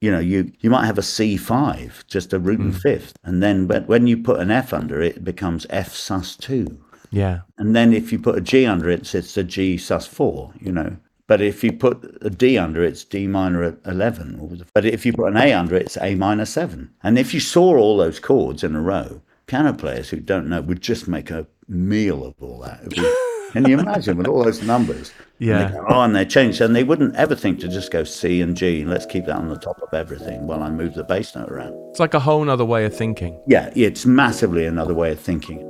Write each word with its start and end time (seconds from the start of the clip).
you 0.00 0.10
know, 0.10 0.18
you, 0.18 0.50
you 0.60 0.70
might 0.70 0.86
have 0.86 0.98
a 0.98 1.02
C5, 1.02 2.06
just 2.06 2.32
a 2.32 2.38
root 2.38 2.60
and 2.60 2.72
hmm. 2.72 2.78
fifth. 2.78 3.14
And 3.22 3.42
then 3.42 3.68
when, 3.68 3.84
when 3.84 4.06
you 4.06 4.16
put 4.16 4.40
an 4.40 4.50
F 4.50 4.72
under 4.72 5.00
it, 5.02 5.16
it 5.16 5.24
becomes 5.24 5.66
F 5.70 5.94
sus 5.94 6.36
2. 6.36 6.78
Yeah. 7.10 7.40
And 7.58 7.76
then 7.76 7.92
if 7.92 8.12
you 8.12 8.18
put 8.18 8.38
a 8.38 8.40
G 8.40 8.66
under 8.66 8.88
it, 8.88 9.14
it's 9.14 9.36
a 9.36 9.44
G 9.44 9.76
sus 9.76 10.06
4, 10.06 10.54
you 10.60 10.72
know. 10.72 10.96
But 11.26 11.40
if 11.40 11.62
you 11.62 11.72
put 11.72 12.18
a 12.22 12.30
D 12.30 12.58
under 12.58 12.82
it, 12.82 12.88
it's 12.88 13.04
D 13.04 13.26
minor 13.26 13.76
11. 13.84 14.64
But 14.74 14.84
if 14.84 15.06
you 15.06 15.12
put 15.12 15.28
an 15.28 15.36
A 15.36 15.52
under 15.52 15.76
it, 15.76 15.82
it's 15.82 15.98
A 15.98 16.14
minor 16.14 16.44
7. 16.44 16.90
And 17.02 17.18
if 17.18 17.32
you 17.34 17.40
saw 17.40 17.76
all 17.76 17.96
those 17.96 18.18
chords 18.18 18.64
in 18.64 18.74
a 18.74 18.80
row, 18.80 19.22
piano 19.46 19.72
players 19.72 20.10
who 20.10 20.18
don't 20.18 20.48
know 20.48 20.60
would 20.60 20.80
just 20.80 21.06
make 21.06 21.30
a 21.30 21.46
meal 21.68 22.24
of 22.24 22.34
all 22.40 22.60
that. 22.60 22.82
Can 23.52 23.68
you 23.68 23.80
imagine 23.80 24.16
with 24.16 24.28
all 24.28 24.44
those 24.44 24.62
numbers? 24.62 25.12
Yeah. 25.40 25.66
And 25.66 25.74
go, 25.74 25.86
oh, 25.88 26.02
and 26.02 26.14
they 26.14 26.24
change. 26.24 26.60
And 26.60 26.76
they 26.76 26.84
wouldn't 26.84 27.16
ever 27.16 27.34
think 27.34 27.58
to 27.60 27.68
just 27.68 27.90
go 27.90 28.04
C 28.04 28.42
and 28.42 28.56
G. 28.56 28.84
Let's 28.84 29.06
keep 29.06 29.26
that 29.26 29.34
on 29.34 29.48
the 29.48 29.56
top 29.56 29.82
of 29.82 29.92
everything 29.92 30.46
while 30.46 30.62
I 30.62 30.70
move 30.70 30.94
the 30.94 31.02
bass 31.02 31.34
note 31.34 31.50
around. 31.50 31.74
It's 31.90 31.98
like 31.98 32.14
a 32.14 32.20
whole 32.20 32.48
other 32.48 32.64
way 32.64 32.84
of 32.84 32.94
thinking. 32.94 33.40
Yeah, 33.48 33.72
it's 33.74 34.06
massively 34.06 34.66
another 34.66 34.94
way 34.94 35.10
of 35.10 35.18
thinking. 35.18 35.66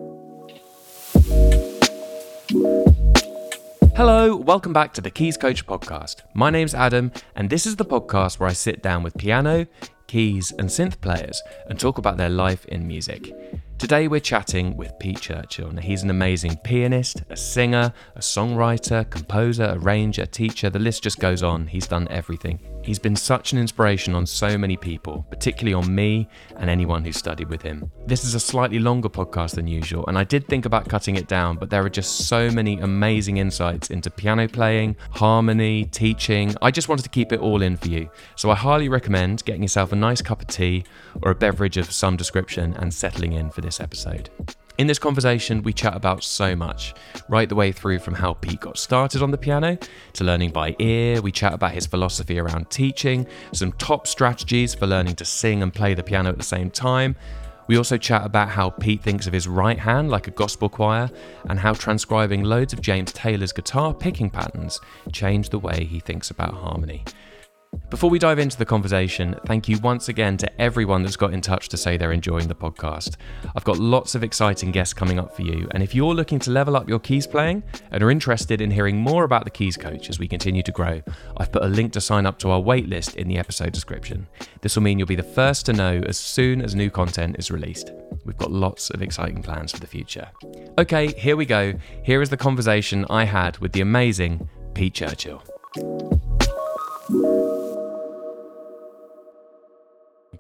Hello, 3.97 4.37
welcome 4.37 4.75
back 4.75 4.93
to 4.95 5.01
the 5.01 5.11
Keys 5.11 5.39
Coach 5.39 5.67
podcast. 5.67 6.17
My 6.35 6.51
name's 6.51 6.75
Adam, 6.75 7.13
and 7.35 7.49
this 7.49 7.65
is 7.65 7.77
the 7.77 7.85
podcast 7.87 8.39
where 8.39 8.49
I 8.49 8.53
sit 8.53 8.83
down 8.83 9.03
with 9.03 9.17
piano, 9.17 9.67
keys, 10.11 10.53
and 10.59 10.69
synth 10.69 11.01
players 11.01 11.41
and 11.69 11.79
talk 11.79 11.99
about 11.99 12.17
their 12.17 12.29
life 12.29 12.65
in 12.67 12.85
music. 12.85 13.33
Today 13.79 14.09
we're 14.09 14.21
chatting 14.21 14.77
with 14.77 14.99
Pete 14.99 15.21
Churchill. 15.21 15.71
Now, 15.71 15.81
he's 15.81 16.03
an 16.03 16.11
amazing 16.11 16.59
pianist, 16.65 17.23
a 17.31 17.37
singer, 17.37 17.95
a 18.15 18.21
songwriter, 18.21 19.09
composer, 19.09 19.73
arranger, 19.79 20.27
teacher. 20.27 20.69
The 20.69 20.79
list 20.79 21.03
just 21.05 21.19
goes 21.19 21.43
on. 21.43 21.67
He's 21.67 21.87
done 21.87 22.07
everything. 22.11 22.61
He's 22.83 22.99
been 22.99 23.17
such 23.17 23.53
an 23.53 23.59
inspiration 23.59 24.15
on 24.15 24.27
so 24.27 24.59
many 24.59 24.77
people, 24.77 25.27
particularly 25.31 25.75
on 25.75 25.95
me 25.95 26.29
and 26.57 26.69
anyone 26.69 27.05
who 27.05 27.13
studied 27.13 27.49
with 27.49 27.63
him. 27.63 27.91
This 28.07 28.25
is 28.25 28.35
a 28.35 28.41
slightly 28.41 28.79
longer 28.79 29.09
podcast 29.09 29.55
than 29.55 29.67
usual, 29.67 30.05
and 30.09 30.19
I 30.19 30.25
did 30.25 30.47
think 30.47 30.67
about 30.67 30.89
cutting 30.89 31.17
it 31.17 31.29
down, 31.29 31.57
but 31.57 31.71
there 31.71 31.85
are 31.85 31.91
just 31.91 32.27
so 32.27 32.51
many 32.51 32.79
amazing 32.81 33.37
insights 33.39 33.91
into 33.91 34.11
piano 34.11 34.49
playing, 34.49 34.97
harmony, 35.11 35.87
teaching. 35.87 36.55
I 36.61 36.71
just 36.71 36.89
wanted 36.89 37.03
to 37.03 37.11
keep 37.11 37.33
it 37.33 37.41
all 37.41 37.63
in 37.63 37.77
for 37.77 37.89
you. 37.89 38.11
So 38.37 38.51
I 38.51 38.55
highly 38.55 38.89
recommend 38.89 39.45
getting 39.45 39.63
yourself 39.63 39.93
a 39.93 39.97
nice 40.01 40.23
cup 40.23 40.43
of 40.43 40.49
tea 40.49 40.85
or 41.23 41.31
a 41.31 41.35
beverage 41.35 41.77
of 41.77 41.93
some 41.93 42.17
description 42.17 42.75
and 42.79 42.93
settling 42.93 43.33
in 43.33 43.51
for 43.51 43.61
this 43.61 43.81
episode. 43.81 44.31
In 44.79 44.87
this 44.87 44.99
conversation, 44.99 45.63
we 45.63 45.75
chat 45.75 45.95
about 45.95 46.25
so 46.25 46.57
much, 46.57 46.95
right 47.29 47.49
the 47.49 47.55
way 47.55 47.71
through 47.71 47.99
from 47.99 48.15
how 48.15 48.33
Pete 48.33 48.61
got 48.61 48.79
started 48.79 49.23
on 49.23 49.31
the 49.31 49.37
piano 49.37 49.77
to 50.15 50.25
learning 50.25 50.53
by 50.53 50.75
ear. 50.79 51.21
We 51.21 51.33
chat 51.33 51.53
about 51.53 51.73
his 51.73 51.87
philosophy 51.87 52.39
around 52.39 52.71
teaching, 52.71 53.27
some 53.53 53.73
top 53.73 54.07
strategies 54.07 54.75
for 54.75 54.87
learning 54.87 55.17
to 55.17 55.25
sing 55.27 55.63
and 55.63 55.73
play 55.73 55.93
the 55.93 56.03
piano 56.03 56.31
at 56.31 56.39
the 56.39 56.43
same 56.43 56.71
time. 56.71 57.15
We 57.67 57.77
also 57.77 57.99
chat 57.99 58.25
about 58.25 58.49
how 58.49 58.71
Pete 58.71 59.03
thinks 59.03 59.27
of 59.27 59.35
his 59.35 59.47
right 59.47 59.79
hand 59.79 60.11
like 60.11 60.27
a 60.29 60.33
gospel 60.33 60.71
choir, 60.71 61.11
and 61.49 61.59
how 61.59 61.75
transcribing 61.75 62.43
loads 62.43 62.73
of 62.73 62.81
James 62.81 63.13
Taylor's 63.13 63.53
guitar 63.53 63.93
picking 63.93 64.31
patterns 64.31 64.81
changed 65.13 65.51
the 65.51 65.59
way 65.59 65.85
he 65.85 66.01
thinks 66.01 66.31
about 66.31 66.55
harmony. 66.55 67.05
Before 67.91 68.09
we 68.09 68.21
dive 68.21 68.39
into 68.39 68.57
the 68.57 68.65
conversation, 68.65 69.35
thank 69.47 69.69
you 69.69 69.77
once 69.81 70.09
again 70.09 70.37
to 70.37 70.61
everyone 70.61 71.03
that's 71.03 71.17
got 71.17 71.35
in 71.35 71.41
touch 71.41 71.69
to 71.71 71.77
say 71.77 71.97
they're 71.97 72.13
enjoying 72.13 72.47
the 72.47 72.55
podcast. 72.55 73.17
I've 73.57 73.65
got 73.65 73.79
lots 73.79 74.15
of 74.15 74.23
exciting 74.23 74.71
guests 74.71 74.95
coming 74.95 75.19
up 75.19 75.35
for 75.35 75.43
you, 75.43 75.69
and 75.73 75.83
if 75.83 75.93
you're 75.93 76.15
looking 76.15 76.39
to 76.41 76.53
level 76.53 76.77
up 76.77 76.89
your 76.89 77.01
keys 77.01 77.27
playing 77.27 77.65
and 77.91 78.01
are 78.01 78.11
interested 78.13 78.61
in 78.61 78.71
hearing 78.71 78.97
more 78.97 79.25
about 79.25 79.43
the 79.43 79.51
Keys 79.51 79.77
Coach 79.77 80.09
as 80.09 80.21
we 80.21 80.29
continue 80.29 80.63
to 80.63 80.71
grow, 80.71 81.03
I've 81.37 81.51
put 81.51 81.65
a 81.65 81.69
link 81.69 81.93
to 81.95 82.01
sign 82.01 82.27
up 82.27 82.39
to 82.39 82.51
our 82.51 82.61
waitlist 82.61 83.17
in 83.17 83.27
the 83.27 83.39
episode 83.39 83.73
description. 83.73 84.29
This 84.61 84.77
will 84.77 84.85
mean 84.85 85.01
you'll 85.01 85.09
be 85.09 85.17
the 85.17 85.23
first 85.25 85.67
to 85.67 85.73
know 85.73 86.01
as 86.07 86.17
soon 86.17 86.63
as 86.63 86.77
new 86.77 86.91
content 86.91 87.37
is 87.41 87.51
released. 87.51 87.91
We've 88.25 88.39
got 88.39 88.53
lots 88.53 88.91
of 88.91 89.03
exciting 89.03 89.43
plans 89.43 89.73
for 89.73 89.81
the 89.81 89.89
future. 89.89 90.29
Okay, 90.79 91.09
here 91.09 91.37
we 91.37 91.45
go. 91.45 91.75
Here 92.05 92.23
is 92.23 92.31
the 92.31 92.37
conversation 92.37 93.05
I 93.11 93.25
had 93.25 93.59
with 93.59 93.73
the 93.73 93.81
amazing 93.81 94.49
Pete 94.75 94.95
Churchill. 94.95 95.43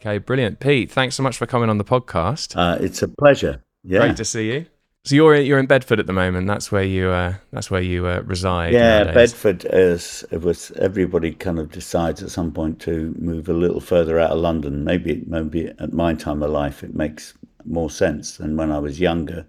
Okay, 0.00 0.18
brilliant. 0.18 0.60
Pete, 0.60 0.90
thanks 0.90 1.14
so 1.14 1.22
much 1.22 1.36
for 1.36 1.46
coming 1.46 1.68
on 1.68 1.78
the 1.78 1.84
podcast. 1.84 2.56
Uh, 2.56 2.78
it's 2.82 3.02
a 3.02 3.08
pleasure. 3.08 3.62
Yeah. 3.84 4.00
Great 4.00 4.16
to 4.16 4.24
see 4.24 4.50
you. 4.52 4.66
So 5.04 5.14
you're 5.14 5.34
you're 5.36 5.58
in 5.58 5.66
Bedford 5.66 5.98
at 5.98 6.06
the 6.06 6.12
moment. 6.12 6.46
That's 6.46 6.70
where 6.70 6.82
you 6.84 7.08
uh, 7.08 7.34
that's 7.52 7.70
where 7.70 7.80
you 7.80 8.06
uh, 8.06 8.20
reside. 8.24 8.72
Yeah, 8.74 9.04
nowadays. 9.04 9.32
Bedford 9.32 9.66
is 9.72 10.24
it 10.30 10.42
was 10.42 10.70
everybody 10.72 11.32
kind 11.32 11.58
of 11.58 11.70
decides 11.70 12.22
at 12.22 12.30
some 12.30 12.52
point 12.52 12.80
to 12.82 13.14
move 13.18 13.48
a 13.48 13.54
little 13.54 13.80
further 13.80 14.18
out 14.18 14.30
of 14.30 14.38
London. 14.38 14.84
Maybe 14.84 15.22
maybe 15.26 15.68
at 15.78 15.92
my 15.94 16.12
time 16.14 16.42
of 16.42 16.50
life 16.50 16.82
it 16.82 16.94
makes 16.94 17.32
more 17.64 17.90
sense 17.90 18.36
than 18.36 18.56
when 18.56 18.70
I 18.72 18.78
was 18.78 19.00
younger, 19.00 19.46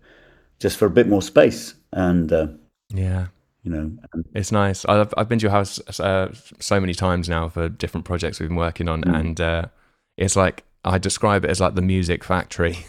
just 0.59 0.77
for 0.77 0.85
a 0.85 0.89
bit 0.89 1.07
more 1.07 1.21
space 1.21 1.75
and 1.91 2.31
uh, 2.31 2.47
Yeah, 2.93 3.27
you 3.63 3.71
know 3.71 3.91
and 4.13 4.25
it's 4.33 4.53
nice. 4.53 4.85
I've 4.85 5.13
I've 5.17 5.27
been 5.27 5.39
to 5.39 5.43
your 5.43 5.51
house 5.51 5.81
uh, 5.99 6.33
so 6.59 6.79
many 6.79 6.93
times 6.93 7.27
now 7.27 7.49
for 7.49 7.67
different 7.67 8.05
projects 8.05 8.39
we've 8.39 8.47
been 8.49 8.55
working 8.57 8.87
on, 8.87 9.01
Mm. 9.03 9.19
and 9.19 9.41
uh, 9.41 9.65
it's 10.21 10.35
like 10.35 10.63
I 10.85 10.97
describe 10.97 11.43
it 11.45 11.49
as 11.51 11.59
like 11.59 11.75
the 11.75 11.81
music 11.81 12.23
factory. 12.23 12.77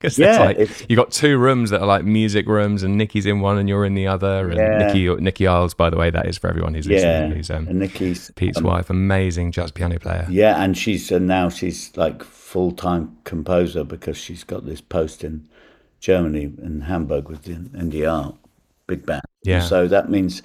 Because 0.00 0.18
Yeah, 0.18 0.30
it's 0.30 0.38
like 0.38 0.58
it's- 0.58 0.86
you 0.88 0.96
got 0.96 1.10
two 1.10 1.36
rooms 1.36 1.68
that 1.68 1.82
are 1.82 1.86
like 1.86 2.04
music 2.06 2.46
rooms, 2.48 2.82
and 2.82 2.96
Nikki's 2.96 3.26
in 3.26 3.40
one, 3.40 3.58
and 3.58 3.68
you're 3.68 3.84
in 3.84 3.92
the 3.94 4.06
other. 4.06 4.48
And 4.48 4.56
Yeah. 4.56 4.86
Nikki, 4.86 5.14
Nikki 5.22 5.46
Iles, 5.46 5.74
by 5.74 5.90
the 5.90 5.98
way, 5.98 6.08
that 6.08 6.26
is 6.26 6.38
for 6.38 6.48
everyone 6.48 6.72
who's 6.72 6.86
yeah, 6.86 6.96
listening. 6.96 7.32
Who's 7.32 7.50
um, 7.50 7.68
and 7.68 7.78
Nikki's 7.78 8.30
Pete's 8.34 8.56
um, 8.56 8.64
wife, 8.64 8.88
amazing 8.88 9.52
jazz 9.52 9.70
piano 9.70 9.98
player. 9.98 10.26
Yeah, 10.30 10.62
and 10.64 10.74
she's 10.74 11.12
and 11.12 11.26
now 11.26 11.50
she's 11.50 11.94
like 11.98 12.24
full 12.24 12.72
time 12.72 13.18
composer 13.24 13.84
because 13.84 14.16
she's 14.16 14.42
got 14.42 14.64
this 14.64 14.80
post 14.80 15.22
in 15.22 15.46
Germany 16.00 16.44
in 16.62 16.80
Hamburg 16.80 17.28
with 17.28 17.42
the 17.42 17.56
NDR 17.56 18.34
big 18.86 19.04
band. 19.04 19.20
Yeah. 19.44 19.60
So 19.60 19.86
that 19.86 20.08
means 20.08 20.40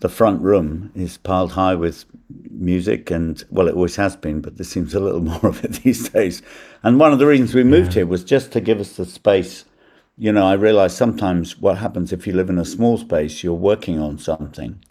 the 0.00 0.08
front 0.08 0.42
room 0.42 0.90
is 0.94 1.16
piled 1.16 1.52
high 1.52 1.74
with 1.74 2.04
music 2.50 3.10
and 3.10 3.44
well 3.50 3.68
it 3.68 3.74
always 3.74 3.96
has 3.96 4.16
been, 4.16 4.40
but 4.40 4.56
there 4.56 4.64
seems 4.64 4.94
a 4.94 5.00
little 5.00 5.20
more 5.32 5.46
of 5.46 5.64
it 5.64 5.82
these 5.82 6.08
days. 6.08 6.42
And 6.82 7.00
one 7.00 7.12
of 7.12 7.18
the 7.18 7.26
reasons 7.26 7.54
we 7.54 7.64
moved 7.64 7.94
here 7.94 8.06
was 8.06 8.24
just 8.24 8.52
to 8.52 8.60
give 8.60 8.80
us 8.80 8.96
the 8.96 9.06
space. 9.06 9.64
You 10.18 10.32
know, 10.32 10.46
I 10.46 10.54
realize 10.54 10.96
sometimes 10.96 11.58
what 11.58 11.78
happens 11.78 12.12
if 12.12 12.26
you 12.26 12.32
live 12.32 12.48
in 12.48 12.58
a 12.58 12.64
small 12.64 12.96
space, 12.96 13.42
you're 13.42 13.54
working 13.54 13.98
on 13.98 14.18
something 14.18 14.82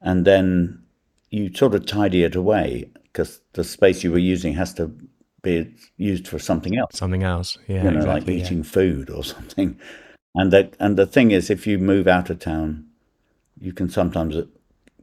and 0.00 0.24
then 0.24 0.82
you 1.30 1.52
sort 1.54 1.74
of 1.74 1.86
tidy 1.86 2.24
it 2.24 2.34
away 2.34 2.90
because 3.04 3.40
the 3.52 3.64
space 3.64 4.02
you 4.02 4.10
were 4.10 4.18
using 4.18 4.54
has 4.54 4.74
to 4.74 4.92
be 5.42 5.72
used 5.96 6.28
for 6.28 6.38
something 6.38 6.76
else. 6.76 6.96
Something 6.96 7.22
else, 7.22 7.58
yeah, 7.66 7.84
you 7.84 7.90
know, 7.90 7.98
exactly. 7.98 8.20
like 8.20 8.26
yeah. 8.26 8.44
eating 8.46 8.62
food 8.62 9.10
or 9.10 9.24
something. 9.34 9.78
And 10.34 10.52
that 10.52 10.76
and 10.78 10.96
the 10.96 11.06
thing 11.06 11.32
is, 11.32 11.50
if 11.50 11.66
you 11.66 11.78
move 11.78 12.06
out 12.06 12.30
of 12.30 12.38
town, 12.38 12.86
you 13.60 13.72
can 13.72 13.88
sometimes 13.88 14.36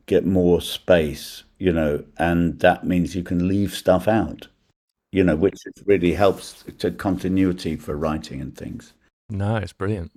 get 0.05 0.25
more 0.25 0.61
space. 0.61 1.43
You 1.59 1.73
know, 1.73 2.03
and 2.17 2.59
that 2.59 2.85
means 2.85 3.15
you 3.15 3.23
can 3.23 3.47
leave 3.47 3.73
stuff 3.73 4.07
out. 4.07 4.47
You 5.11 5.23
know, 5.23 5.35
which 5.35 5.57
really 5.85 6.13
helps 6.13 6.63
to 6.77 6.91
continuity 6.91 7.75
for 7.77 7.95
writing 7.95 8.41
and 8.41 8.55
things. 8.55 8.93
No, 9.29 9.55
it's 9.55 9.73
brilliant. 9.73 10.11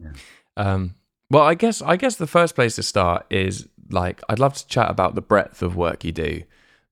Um, 0.56 0.94
well, 1.30 1.44
I 1.44 1.54
guess 1.54 1.80
I 1.80 1.96
guess 1.96 2.16
the 2.16 2.26
first 2.26 2.54
place 2.54 2.76
to 2.76 2.82
start 2.82 3.24
is 3.30 3.68
like 3.88 4.20
I'd 4.28 4.38
love 4.38 4.54
to 4.54 4.66
chat 4.66 4.90
about 4.90 5.14
the 5.14 5.22
breadth 5.22 5.62
of 5.62 5.76
work 5.76 6.04
you 6.04 6.12
do 6.12 6.42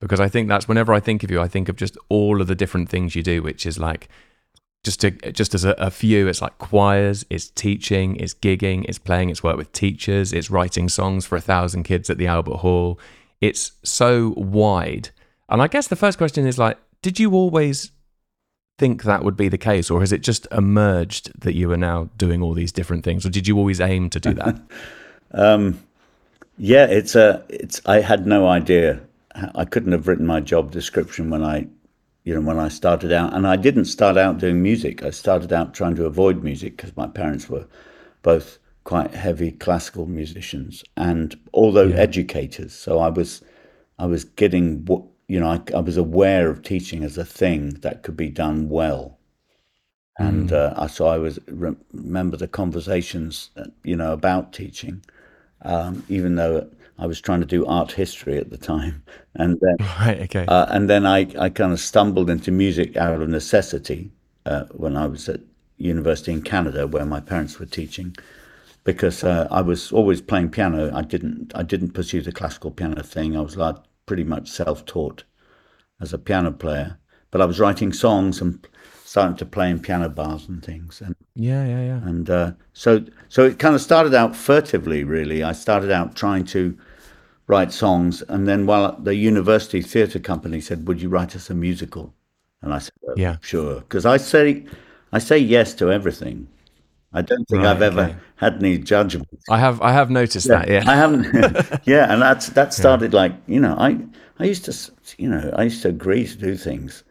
because 0.01 0.21
I 0.21 0.29
think 0.29 0.49
that's 0.49 0.69
whenever 0.69 0.93
I 0.93 1.01
think 1.01 1.23
of 1.25 1.31
you, 1.31 1.41
I 1.41 1.49
think 1.49 1.69
of 1.69 1.77
just 1.77 1.99
all 2.09 2.41
of 2.41 2.47
the 2.47 2.55
different 2.55 2.89
things 2.89 3.17
you 3.17 3.23
do, 3.23 3.43
which 3.43 3.67
is 3.67 3.79
like 3.79 4.09
just 4.85 5.01
to 5.01 5.11
just 5.33 5.55
as 5.55 5.65
a, 5.65 5.73
a 5.73 5.91
few, 5.91 6.29
it's 6.29 6.41
like 6.41 6.59
choirs, 6.59 7.25
it's 7.31 7.49
teaching, 7.49 8.17
it's 8.17 8.35
gigging, 8.35 8.85
it's 8.89 8.99
playing, 8.99 9.31
it's 9.31 9.43
work 9.43 9.57
with 9.57 9.73
teachers, 9.73 10.33
it's 10.33 10.51
writing 10.51 10.89
songs 10.89 11.27
for 11.27 11.37
a 11.37 11.41
thousand 11.41 11.83
kids 11.83 12.09
at 12.11 12.19
the 12.19 12.27
Albert 12.27 12.59
Hall. 12.59 12.99
It's 13.41 13.73
so 13.83 14.35
wide, 14.37 15.11
and 15.49 15.63
I 15.63 15.69
guess 15.69 15.89
the 15.89 15.97
first 15.97 16.19
question 16.19 16.47
is 16.47 16.59
like, 16.59 16.79
did 17.03 17.19
you 17.21 17.33
always 17.33 17.93
think 18.79 19.03
that 19.03 19.25
would 19.25 19.37
be 19.37 19.49
the 19.49 19.59
case, 19.59 19.91
or 19.91 20.01
has 20.01 20.13
it 20.13 20.23
just 20.23 20.47
emerged 20.53 21.33
that 21.41 21.55
you 21.55 21.71
are 21.73 21.77
now 21.77 22.09
doing 22.17 22.43
all 22.43 22.55
these 22.55 22.73
different 22.73 23.05
things, 23.05 23.27
or 23.27 23.31
did 23.31 23.47
you 23.47 23.59
always 23.59 23.81
aim 23.81 24.11
to 24.11 24.21
do 24.21 24.35
that? 24.35 24.61
Um, 25.31 25.85
yeah, 26.57 26.87
it's 26.87 27.15
a. 27.15 27.45
It's. 27.49 27.81
I 27.87 28.01
had 28.01 28.27
no 28.27 28.49
idea. 28.49 29.01
I 29.55 29.65
couldn't 29.65 29.93
have 29.93 30.09
written 30.09 30.27
my 30.27 30.41
job 30.41 30.73
description 30.73 31.31
when 31.31 31.45
I, 31.45 31.69
you 32.29 32.35
know, 32.35 32.43
when 32.43 32.59
I 32.59 32.69
started 32.69 33.11
out, 33.11 33.33
and 33.35 33.47
I 33.47 33.57
didn't 33.57 33.87
start 33.87 34.19
out 34.19 34.39
doing 34.39 34.63
music. 34.63 35.03
I 35.03 35.11
started 35.11 35.53
out 35.53 35.73
trying 35.73 35.97
to 35.97 36.05
avoid 36.05 36.45
music 36.45 36.77
because 36.77 36.95
my 36.97 37.07
parents 37.07 37.49
were 37.49 37.67
both 38.23 38.59
quite 38.85 39.15
heavy 39.15 39.53
classical 39.53 40.07
musicians 40.07 40.85
and 40.97 41.39
although 41.55 41.89
educators. 41.89 42.75
So 42.75 42.99
I 42.99 43.09
was, 43.09 43.43
I 43.99 44.07
was 44.07 44.25
getting 44.25 44.85
what 44.85 45.05
you 45.27 45.41
know. 45.41 45.49
I, 45.49 45.61
I 45.75 45.81
was 45.81 45.97
aware 45.97 46.51
of 46.51 46.63
teaching 46.63 47.03
as 47.03 47.17
a 47.17 47.25
thing 47.25 47.71
that 47.81 48.03
could 48.03 48.17
be 48.17 48.29
done 48.29 48.69
well 48.69 49.19
and 50.19 50.53
uh, 50.53 50.75
I 50.77 50.89
so 50.89 51.07
I 51.07 51.17
was 51.17 51.39
remember 51.47 52.37
the 52.37 52.49
conversations, 52.49 53.51
uh, 53.57 53.67
you 53.85 53.97
know, 53.97 54.13
about 54.13 54.53
teaching. 54.53 55.05
Um, 55.63 56.05
even 56.09 56.35
though 56.35 56.69
I 56.99 57.07
was 57.07 57.21
trying 57.21 57.41
to 57.41 57.47
do 57.47 57.65
art 57.67 57.93
history 57.93 58.39
at 58.39 58.51
the 58.51 58.59
time, 58.59 59.03
and 59.35 59.59
then 59.61 59.77
Right. 60.01 60.21
Okay. 60.23 60.47
uh, 60.49 60.67
and 60.71 60.89
then 60.91 61.07
I, 61.07 61.27
I 61.39 61.49
kind 61.51 61.73
of 61.73 61.81
stumbled 61.81 62.31
into 62.31 62.51
music 62.51 62.97
out 62.97 63.21
of 63.21 63.29
necessity 63.29 64.11
uh, 64.47 64.65
when 64.73 64.97
I 64.97 65.07
was 65.07 65.29
at 65.29 65.41
university 65.77 66.33
in 66.33 66.43
Canada, 66.43 66.87
where 66.87 67.05
my 67.07 67.21
parents 67.21 67.59
were 67.59 67.67
teaching, 67.67 68.17
because 68.85 69.23
uh, 69.25 69.47
I 69.51 69.61
was 69.63 69.93
always 69.93 70.21
playing 70.21 70.51
piano. 70.51 70.91
I 70.95 71.03
didn't 71.03 71.53
I 71.55 71.63
didn't 71.63 71.93
pursue 71.93 72.23
the 72.23 72.33
classical 72.33 72.71
piano 72.71 73.03
thing. 73.03 73.37
I 73.37 73.41
was 73.41 73.57
like 73.57 73.77
pretty 74.07 74.25
much 74.25 74.49
self 74.51 74.85
taught 74.87 75.25
as 76.01 76.13
a 76.13 76.19
piano 76.19 76.53
player, 76.53 76.99
but 77.31 77.41
I 77.41 77.45
was 77.45 77.61
writing 77.61 77.93
songs 77.93 78.41
and 78.41 78.67
starting 79.05 79.37
to 79.37 79.47
play 79.47 79.71
in 79.71 79.81
piano 79.81 80.09
bars 80.09 80.49
and 80.49 80.65
things, 80.65 81.01
and 81.01 81.15
yeah. 81.35 81.65
Yeah. 81.67 81.85
Yeah. 81.85 82.09
and 82.09 82.31
uh, 82.31 82.53
so 82.73 83.05
so 83.29 83.45
it 83.45 83.59
kind 83.59 83.75
of 83.75 83.81
started 83.81 84.15
out 84.15 84.37
furtively. 84.37 85.05
Really, 85.05 85.43
I 85.43 85.53
started 85.53 85.91
out 85.91 86.15
trying 86.17 86.45
to 86.47 86.77
write 87.49 87.73
songs, 87.73 88.23
and 88.29 88.47
then 88.47 88.67
while 88.67 88.97
the 89.01 89.17
university 89.17 89.83
theatre 89.83 90.21
company 90.21 90.61
said, 90.61 90.87
"Would 90.87 91.03
you 91.03 91.09
write 91.09 91.35
us 91.35 91.51
a 91.51 91.55
musical?" 91.55 92.15
and 92.63 92.73
I 92.73 92.79
said, 92.79 92.93
"Oh, 93.09 93.15
Yeah. 93.17 93.37
sure," 93.41 93.77
because 93.81 94.07
I 94.07 94.19
say 94.19 94.65
I 95.13 95.19
say 95.19 95.39
yes 95.39 95.75
to 95.75 95.91
everything. 95.91 96.49
I 97.13 97.23
don't 97.23 97.49
think 97.49 97.63
Right, 97.63 97.71
I've 97.71 97.83
ever 97.83 98.03
okay. 98.03 98.17
had 98.37 98.57
any 98.57 98.77
judgment. 98.79 99.29
I 99.49 99.59
have. 99.59 99.81
I 99.81 99.93
have 99.93 100.11
noticed 100.11 100.47
that. 100.49 100.69
Yeah. 100.69 100.85
I 100.87 100.95
haven't. 100.95 101.27
yeah, 101.85 102.13
and 102.13 102.21
that's 102.21 102.51
that 102.51 102.75
started 102.75 103.15
like 103.15 103.33
you 103.47 103.61
know 103.61 103.75
I 103.79 103.99
I 104.39 104.45
used 104.45 104.65
to 104.67 104.73
you 105.17 105.29
know 105.29 105.51
I 105.57 105.65
used 105.65 105.83
to 105.83 105.89
agree 105.89 106.27
to 106.27 106.37
do 106.37 106.55
things, 106.57 107.05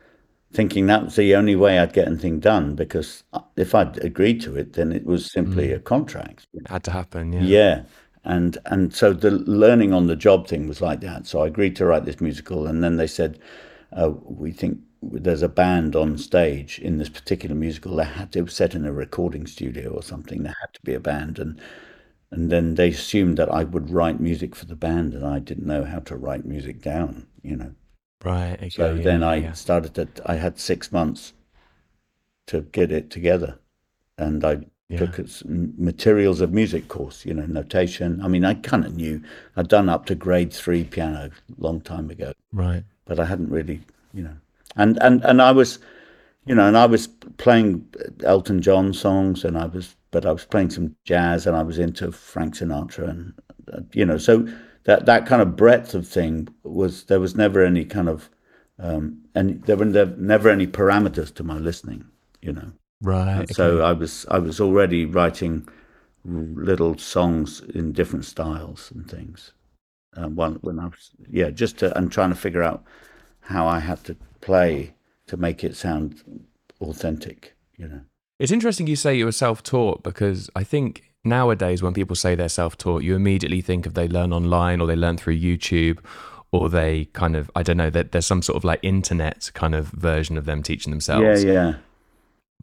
thinking 0.54 0.86
that 0.88 1.06
was 1.06 1.16
the 1.16 1.36
only 1.36 1.56
way 1.56 1.80
I'd 1.80 1.94
get 1.94 2.08
anything 2.08 2.40
done 2.40 2.76
because 2.76 3.24
uh, 3.34 3.42
if 3.56 3.74
I'd 3.74 3.98
agreed 4.04 4.40
to 4.42 4.56
it, 4.56 4.74
then 4.74 4.92
it 4.92 5.06
was 5.06 5.32
simply 5.32 5.70
mm. 5.70 5.76
a 5.76 5.80
contract. 5.80 6.46
It 6.54 6.68
had 6.68 6.84
to 6.84 6.92
happen. 6.92 7.34
Yeah. 7.34 7.42
Yeah, 7.42 7.84
and 8.28 8.58
and 8.66 8.94
so 8.94 9.14
the 9.14 9.32
learning 9.32 9.94
on 9.94 10.08
the 10.08 10.16
job 10.16 10.48
thing 10.48 10.68
was 10.68 10.82
like 10.82 11.02
that. 11.02 11.26
So 11.28 11.42
I 11.42 11.48
agreed 11.48 11.76
to 11.78 11.86
write 11.86 12.06
this 12.06 12.22
musical, 12.22 12.68
and 12.68 12.84
then 12.84 12.98
they 12.98 13.08
said, 13.08 13.40
uh, 13.94 14.12
"We 14.24 14.52
think 14.52 14.80
there's 15.02 15.42
a 15.44 15.50
band 15.50 15.96
on 15.96 16.18
stage 16.18 16.80
in 16.80 16.98
this 16.98 17.10
particular 17.10 17.56
musical. 17.56 17.96
They 17.96 18.04
had 18.06 18.34
to 18.34 18.40
it 18.40 18.44
was 18.44 18.56
set 18.56 18.76
in 18.76 18.86
a 18.86 18.92
recording 18.94 19.48
studio 19.48 19.92
or 19.92 20.04
something. 20.04 20.44
There 20.44 20.56
had 20.62 20.74
to 20.74 20.82
be 20.84 20.94
a 20.94 21.00
band, 21.00 21.40
and 21.40 21.60
and 22.32 22.52
then 22.52 22.76
they 22.76 22.90
assumed 22.90 23.38
that 23.38 23.50
I 23.50 23.64
would 23.64 23.90
write 23.90 24.20
music 24.20 24.56
for 24.56 24.66
the 24.66 24.76
band, 24.76 25.14
and 25.14 25.26
I 25.26 25.40
didn't 25.40 25.66
know 25.68 25.86
how 25.86 26.00
to 26.00 26.18
write 26.18 26.46
music 26.46 26.82
down. 26.82 27.28
You 27.44 27.56
know, 27.56 27.76
Right. 28.24 28.54
Okay. 28.62 28.70
so 28.70 28.96
yeah, 28.98 29.04
then 29.04 29.24
I 29.24 29.36
yeah. 29.38 29.54
started 29.54 29.96
to. 29.96 30.08
I 30.30 30.36
had 30.36 30.60
six 30.60 30.92
months 30.92 31.34
to 32.48 32.62
get 32.62 32.92
it 32.92 33.10
together, 33.10 33.60
and 34.18 34.44
I 34.44 34.66
Yeah. 34.90 35.00
took 35.00 35.20
its 35.20 35.44
materials 35.46 36.40
of 36.40 36.54
music 36.54 36.88
course. 36.88 37.26
You 37.26 37.34
know, 37.34 37.46
notation. 37.46 38.22
I 38.22 38.28
mean, 38.30 38.46
I 38.46 38.54
kind 38.56 38.86
of 38.86 38.96
knew. 38.96 39.22
I'd 39.58 39.68
done 39.68 39.90
up 39.90 40.06
to 40.06 40.16
grade 40.16 40.54
three 40.54 40.84
piano 40.86 41.30
a 41.30 41.62
long 41.62 41.82
time 41.82 42.10
ago, 42.10 42.32
Right. 42.54 42.84
but 43.06 43.20
I 43.20 43.26
hadn't 43.26 43.50
really, 43.50 43.82
you 44.14 44.24
know, 44.24 44.36
and 44.78 44.98
and 45.02 45.24
and 45.26 45.42
I 45.42 45.52
was, 45.52 45.80
you 46.46 46.56
know, 46.56 46.68
and 46.68 46.78
I 46.78 46.86
was 46.86 47.08
playing 47.38 47.86
Elton 48.24 48.62
John 48.62 48.94
songs, 48.94 49.44
and 49.44 49.58
I 49.58 49.66
was, 49.66 49.96
but 50.12 50.26
I 50.26 50.32
was 50.32 50.46
playing 50.46 50.70
some 50.70 50.96
jazz, 51.04 51.46
and 51.48 51.56
I 51.58 51.64
was 51.64 51.80
into 51.80 52.12
Frank 52.12 52.56
Sinatra, 52.56 53.10
and 53.10 53.34
uh, 53.74 53.82
you 53.94 54.06
know, 54.06 54.18
so 54.18 54.48
that 54.86 55.06
that 55.06 55.26
kind 55.26 55.42
of 55.42 55.58
breadth 55.58 55.96
of 55.96 56.08
thing 56.08 56.48
was 56.64 57.04
there 57.06 57.20
was 57.20 57.36
never 57.36 57.62
any 57.66 57.84
kind 57.84 58.08
of, 58.08 58.30
um, 58.80 59.18
and 59.36 59.62
there 59.64 59.76
were 59.76 59.86
never 59.86 60.50
any 60.50 60.66
parameters 60.68 61.34
to 61.36 61.44
my 61.44 61.58
listening, 61.58 62.06
you 62.42 62.54
know. 62.54 62.72
Right. 63.02 63.48
So 63.54 63.82
I 63.82 63.94
was 63.94 64.26
I 64.30 64.40
was 64.40 64.60
already 64.60 65.06
writing 65.06 65.68
little 66.26 66.98
songs 66.98 67.62
in 67.62 67.94
different 67.94 68.26
styles 68.26 68.92
and 68.92 69.10
things. 69.10 69.54
Um, 70.16 70.36
one 70.36 70.56
when 70.62 70.80
I 70.80 70.86
was 70.86 71.12
yeah, 71.30 71.50
just 71.50 71.78
to, 71.80 71.96
and 71.98 72.12
trying 72.12 72.30
to 72.30 72.36
figure 72.36 72.64
out 72.64 72.84
how 73.42 73.68
I 73.68 73.80
had 73.80 74.04
to 74.06 74.16
play 74.42 74.94
to 75.28 75.38
make 75.38 75.64
it 75.64 75.76
sound 75.76 76.24
authentic. 76.82 77.56
You 77.78 77.88
know. 77.88 78.02
It's 78.40 78.52
interesting 78.52 78.88
you 78.88 78.96
say 78.96 79.16
you 79.16 79.26
were 79.26 79.32
self 79.32 79.64
taught 79.64 80.04
because 80.04 80.50
I 80.56 80.64
think 80.64 81.14
nowadays 81.24 81.84
when 81.84 81.94
people 81.94 82.16
say 82.16 82.36
they're 82.36 82.50
self 82.50 82.78
taught, 82.78 83.04
you 83.04 83.16
immediately 83.16 83.62
think 83.62 83.86
of 83.86 83.94
they 83.94 84.08
learn 84.08 84.34
online 84.34 84.82
or 84.82 84.88
they 84.88 84.96
learn 84.96 85.18
through 85.18 85.38
YouTube 85.38 86.00
or 86.52 86.70
they 86.70 87.06
kind 87.14 87.36
of, 87.36 87.52
I 87.56 87.64
don't 87.64 87.78
know, 87.78 87.90
that 87.90 88.12
there's 88.12 88.26
some 88.26 88.42
sort 88.42 88.58
of 88.58 88.64
like 88.64 88.80
internet 88.82 89.52
kind 89.54 89.76
of 89.76 89.88
version 89.88 90.38
of 90.38 90.46
them 90.46 90.64
teaching 90.64 90.92
themselves. 90.92 91.44
Yeah, 91.44 91.52
yeah. 91.52 91.74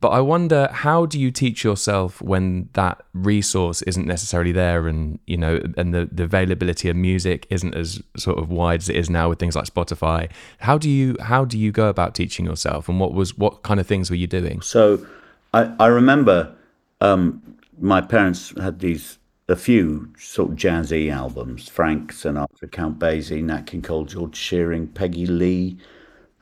But 0.04 0.10
I 0.10 0.20
wonder, 0.20 0.68
how 0.70 1.06
do 1.06 1.18
you 1.18 1.30
teach 1.30 1.64
yourself 1.64 2.20
when 2.20 2.68
that 2.74 3.02
resource 3.14 3.80
isn't 3.80 4.06
necessarily 4.06 4.52
there 4.52 4.86
and, 4.86 5.18
you 5.26 5.38
know, 5.38 5.62
and 5.78 5.94
the, 5.94 6.10
the 6.12 6.24
availability 6.24 6.90
of 6.90 6.96
music 6.96 7.46
isn't 7.48 7.74
as 7.74 8.02
sort 8.14 8.36
of 8.36 8.50
wide 8.50 8.80
as 8.80 8.90
it 8.90 8.96
is 8.96 9.08
now 9.08 9.30
with 9.30 9.38
things 9.38 9.56
like 9.56 9.64
Spotify? 9.64 10.28
How 10.58 10.76
do 10.76 10.90
you, 10.90 11.16
how 11.20 11.46
do 11.46 11.58
you 11.58 11.72
go 11.72 11.88
about 11.88 12.14
teaching 12.14 12.44
yourself 12.44 12.86
and 12.86 13.00
what 13.00 13.14
was, 13.14 13.38
what 13.38 13.62
kind 13.62 13.80
of 13.80 13.86
things 13.86 14.10
were 14.10 14.16
you 14.16 14.26
doing? 14.26 14.60
So 14.60 15.06
I, 15.54 15.72
I 15.80 15.86
remember 15.86 16.54
um, 17.00 17.56
my 17.80 18.02
parents 18.02 18.52
had 18.60 18.80
these 18.80 19.16
a 19.48 19.56
few 19.56 20.12
sort 20.18 20.50
of 20.50 20.56
jazzy 20.56 21.10
albums: 21.10 21.66
Frank 21.70 22.12
Sinatra, 22.12 22.70
Count 22.70 22.98
Basie, 22.98 23.42
Nat 23.42 23.62
King 23.62 23.80
Cole, 23.80 24.04
George 24.04 24.36
Shearing, 24.36 24.86
Peggy 24.86 25.24
Lee, 25.24 25.78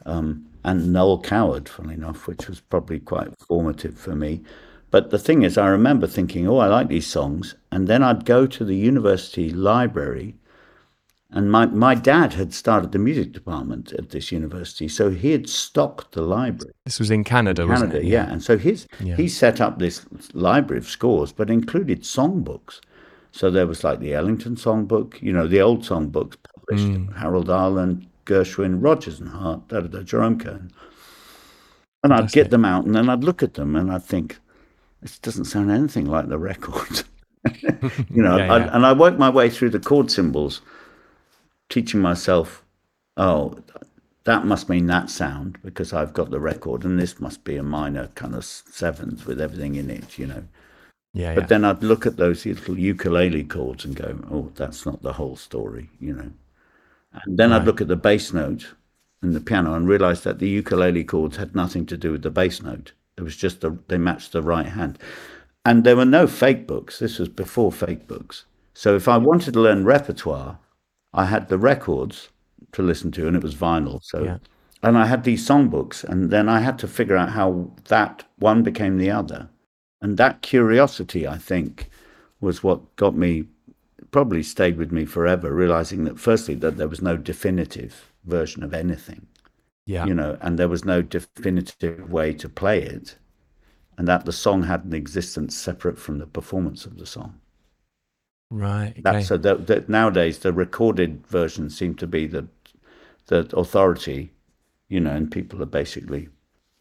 um, 0.05 0.49
and 0.65 0.93
Noel 0.93 1.21
Coward. 1.21 1.69
Funnily 1.69 1.95
enough, 1.95 2.27
which 2.27 2.49
was 2.49 2.61
probably 2.61 3.01
quite 3.01 3.29
formative 3.49 3.99
for 3.99 4.15
me. 4.15 4.43
But 4.91 5.11
the 5.11 5.19
thing 5.19 5.43
is, 5.43 5.57
I 5.57 5.69
remember 5.69 6.07
thinking, 6.07 6.47
"Oh, 6.47 6.59
I 6.59 6.67
like 6.67 6.89
these 6.89 7.07
songs," 7.07 7.55
and 7.71 7.89
then 7.89 8.03
I'd 8.03 8.25
go 8.25 8.47
to 8.47 8.65
the 8.65 8.77
university 8.77 9.51
library 9.51 10.37
and 11.35 11.51
my, 11.51 11.65
my 11.65 11.95
dad 11.95 12.35
had 12.35 12.53
started 12.53 12.93
the 12.93 12.99
music 12.99 13.33
department 13.33 13.91
at 13.95 14.11
this 14.11 14.31
university, 14.31 14.87
so 14.87 15.09
he 15.09 15.31
had 15.33 15.49
stocked 15.49 16.13
the 16.13 16.21
library. 16.21 16.75
This 16.85 16.99
was 16.99 17.11
in 17.11 17.25
Canada, 17.25 17.67
wasn't 17.67 17.93
Canada, 17.93 18.07
it? 18.07 18.11
yeah. 18.11 18.31
And 18.31 18.43
so 18.43 18.59
his 18.59 18.87
Yeah. 19.03 19.17
he 19.17 19.29
set 19.29 19.59
up 19.59 19.79
this 19.79 20.05
library 20.35 20.77
of 20.79 20.87
scores, 20.87 21.33
but 21.33 21.49
included 21.49 22.03
songbooks. 22.03 22.81
So 23.31 23.51
there 23.51 23.67
was 23.67 23.83
like 23.83 24.01
the 24.01 24.13
Ellington 24.13 24.57
songbook, 24.57 25.23
you 25.23 25.33
know, 25.33 25.49
the 25.49 25.63
old 25.63 25.85
songbooks 25.85 26.37
published, 26.55 26.87
Mm. 26.89 27.17
Harold 27.17 27.49
Arlen, 27.49 28.07
Gershwin, 28.25 28.83
Rodgers 28.83 29.21
and 29.21 29.29
Hart, 29.31 29.69
da, 29.69 29.81
da, 29.81 29.89
da, 29.89 30.03
Jerome 30.03 30.39
Kern. 30.39 30.71
And 32.05 32.13
I'd 32.13 32.33
get 32.33 32.51
them 32.51 32.65
out 32.65 32.85
and 32.85 32.95
then 32.95 33.09
I'd 33.09 33.25
look 33.25 33.43
at 33.43 33.55
them 33.55 33.77
and 33.77 33.91
I'd 33.93 34.05
think, 34.05 34.39
this 35.01 35.19
doesn't 35.19 35.47
sound 35.47 35.71
anything 35.71 36.07
like 36.07 36.29
the 36.29 36.39
record. 36.39 37.03
you 38.11 38.23
know, 38.23 38.37
Yeah, 38.47 38.53
I, 38.53 38.59
yeah. 38.59 38.71
and 38.73 38.87
I 38.87 38.93
worked 38.93 39.19
my 39.19 39.31
way 39.31 39.51
through 39.51 39.71
the 39.71 39.81
chord 39.81 40.11
symbols, 40.11 40.63
teaching 41.69 42.01
myself, 42.01 42.65
oh, 43.17 43.57
that 44.25 44.47
must 44.47 44.69
mean 44.69 44.87
that 44.87 45.11
sound 45.11 45.59
because 45.65 45.93
I've 45.93 46.13
got 46.13 46.31
the 46.31 46.39
record, 46.41 46.85
and 46.85 46.99
this 46.99 47.21
must 47.21 47.43
be 47.45 47.57
a 47.57 47.63
minor 47.63 48.09
kind 48.15 48.35
of 48.35 48.45
seventh 48.45 49.27
with 49.27 49.41
everything 49.41 49.75
in 49.75 49.91
it, 49.91 50.19
you 50.19 50.27
know. 50.27 50.45
Yeah, 51.15 51.35
But 51.35 51.43
yeah. 51.43 51.47
then 51.49 51.65
I'd 51.65 51.83
look 51.83 52.07
at 52.07 52.17
those 52.17 52.47
little 52.47 52.79
ukulele 52.79 53.45
chords 53.45 53.85
and 53.85 53.97
go, 53.97 54.19
oh, 54.31 54.53
that's 54.55 54.87
not 54.87 55.03
the 55.03 55.13
whole 55.15 55.37
story, 55.37 55.91
you 56.01 56.15
know. 56.15 56.31
And 57.25 57.39
then 57.39 57.53
I'd 57.53 57.65
look 57.65 57.81
at 57.81 57.89
the 57.89 57.97
bass 57.97 58.33
note 58.33 58.75
in 59.23 59.33
the 59.33 59.41
piano 59.41 59.75
and 59.75 59.89
realize 59.89 60.23
that 60.23 60.39
the 60.39 60.49
ukulele 60.49 61.05
chords 61.05 61.37
had 61.37 61.55
nothing 61.55 61.87
to 61.87 61.97
do 61.97 62.13
with 62.13 62.23
the 62.23 62.31
bass 62.31 62.63
note. 62.63 62.93
It 63.17 63.23
was 63.23 63.37
just 63.37 63.61
the, 63.61 63.79
they 63.89 63.99
matched 63.99 64.33
the 64.33 64.43
right 64.43 64.67
hand. 64.67 64.99
And 65.65 65.85
there 65.85 65.97
were 65.97 66.05
no 66.05 66.27
fake 66.27 66.67
books. 66.67 66.99
This 66.99 67.19
was 67.19 67.29
before 67.29 67.71
fake 67.71 68.09
books. 68.09 68.47
So 68.75 68.97
if 68.97 69.07
I 69.07 69.19
wanted 69.19 69.55
to 69.55 69.61
learn 69.61 69.85
repertoire, 69.85 70.59
I 71.13 71.27
had 71.27 71.49
the 71.49 71.59
records 71.59 72.31
to 72.73 72.83
listen 72.83 73.13
to, 73.13 73.29
and 73.29 73.37
it 73.37 73.43
was 73.43 73.55
vinyl. 73.55 74.01
So, 74.03 74.25
Yeah. 74.25 74.39
and 74.83 74.97
I 74.97 75.07
had 75.07 75.25
these 75.25 75.47
songbooks, 75.47 76.03
and 76.05 76.31
then 76.31 76.49
I 76.49 76.61
had 76.61 76.79
to 76.81 76.89
figure 76.89 77.17
out 77.17 77.31
how 77.31 77.71
that 77.89 78.25
one 78.39 78.63
became 78.63 78.97
the 78.99 79.11
other. 79.11 79.49
And 80.01 80.17
that 80.17 80.43
curiosity, 80.43 81.29
I 81.29 81.39
think, 81.39 81.91
was 82.41 82.65
what 82.65 82.97
got 82.97 83.15
me, 83.15 83.45
probably 84.13 84.43
stayed 84.43 84.77
with 84.79 84.93
me 84.93 85.05
forever, 85.05 85.53
realizing 85.53 86.05
that 86.05 86.21
firstly, 86.21 86.55
that 86.57 86.77
there 86.77 86.89
was 86.89 87.03
no 87.03 87.17
definitive 87.17 88.13
version 88.25 88.63
of 88.63 88.73
anything, 88.75 89.27
yeah. 89.87 90.05
you 90.07 90.15
know, 90.15 90.39
and 90.41 90.59
there 90.59 90.69
was 90.69 90.85
no 90.85 91.03
definitive 91.03 92.11
way 92.11 92.33
to 92.35 92.49
play 92.49 92.83
it, 92.83 93.17
and 93.99 94.07
that 94.07 94.25
the 94.25 94.33
song 94.33 94.63
had 94.65 94.85
an 94.85 94.95
existence 94.95 95.57
separate 95.57 95.99
from 95.99 96.19
the 96.19 96.27
performance 96.27 96.87
of 96.87 96.99
the 96.99 97.07
song. 97.07 97.41
right. 98.51 98.95
Okay. 99.05 99.23
So 99.23 99.37
that, 99.39 99.67
that 99.67 99.89
nowadays 99.89 100.39
the 100.39 100.53
recorded 100.53 101.27
versions 101.27 101.77
seem 101.77 101.95
to 101.97 102.07
be 102.07 102.27
the 102.27 102.47
the 103.27 103.49
authority, 103.57 104.33
you 104.89 105.01
know, 105.01 105.13
and 105.13 105.31
people 105.31 105.63
are 105.63 105.67
basically 105.67 106.29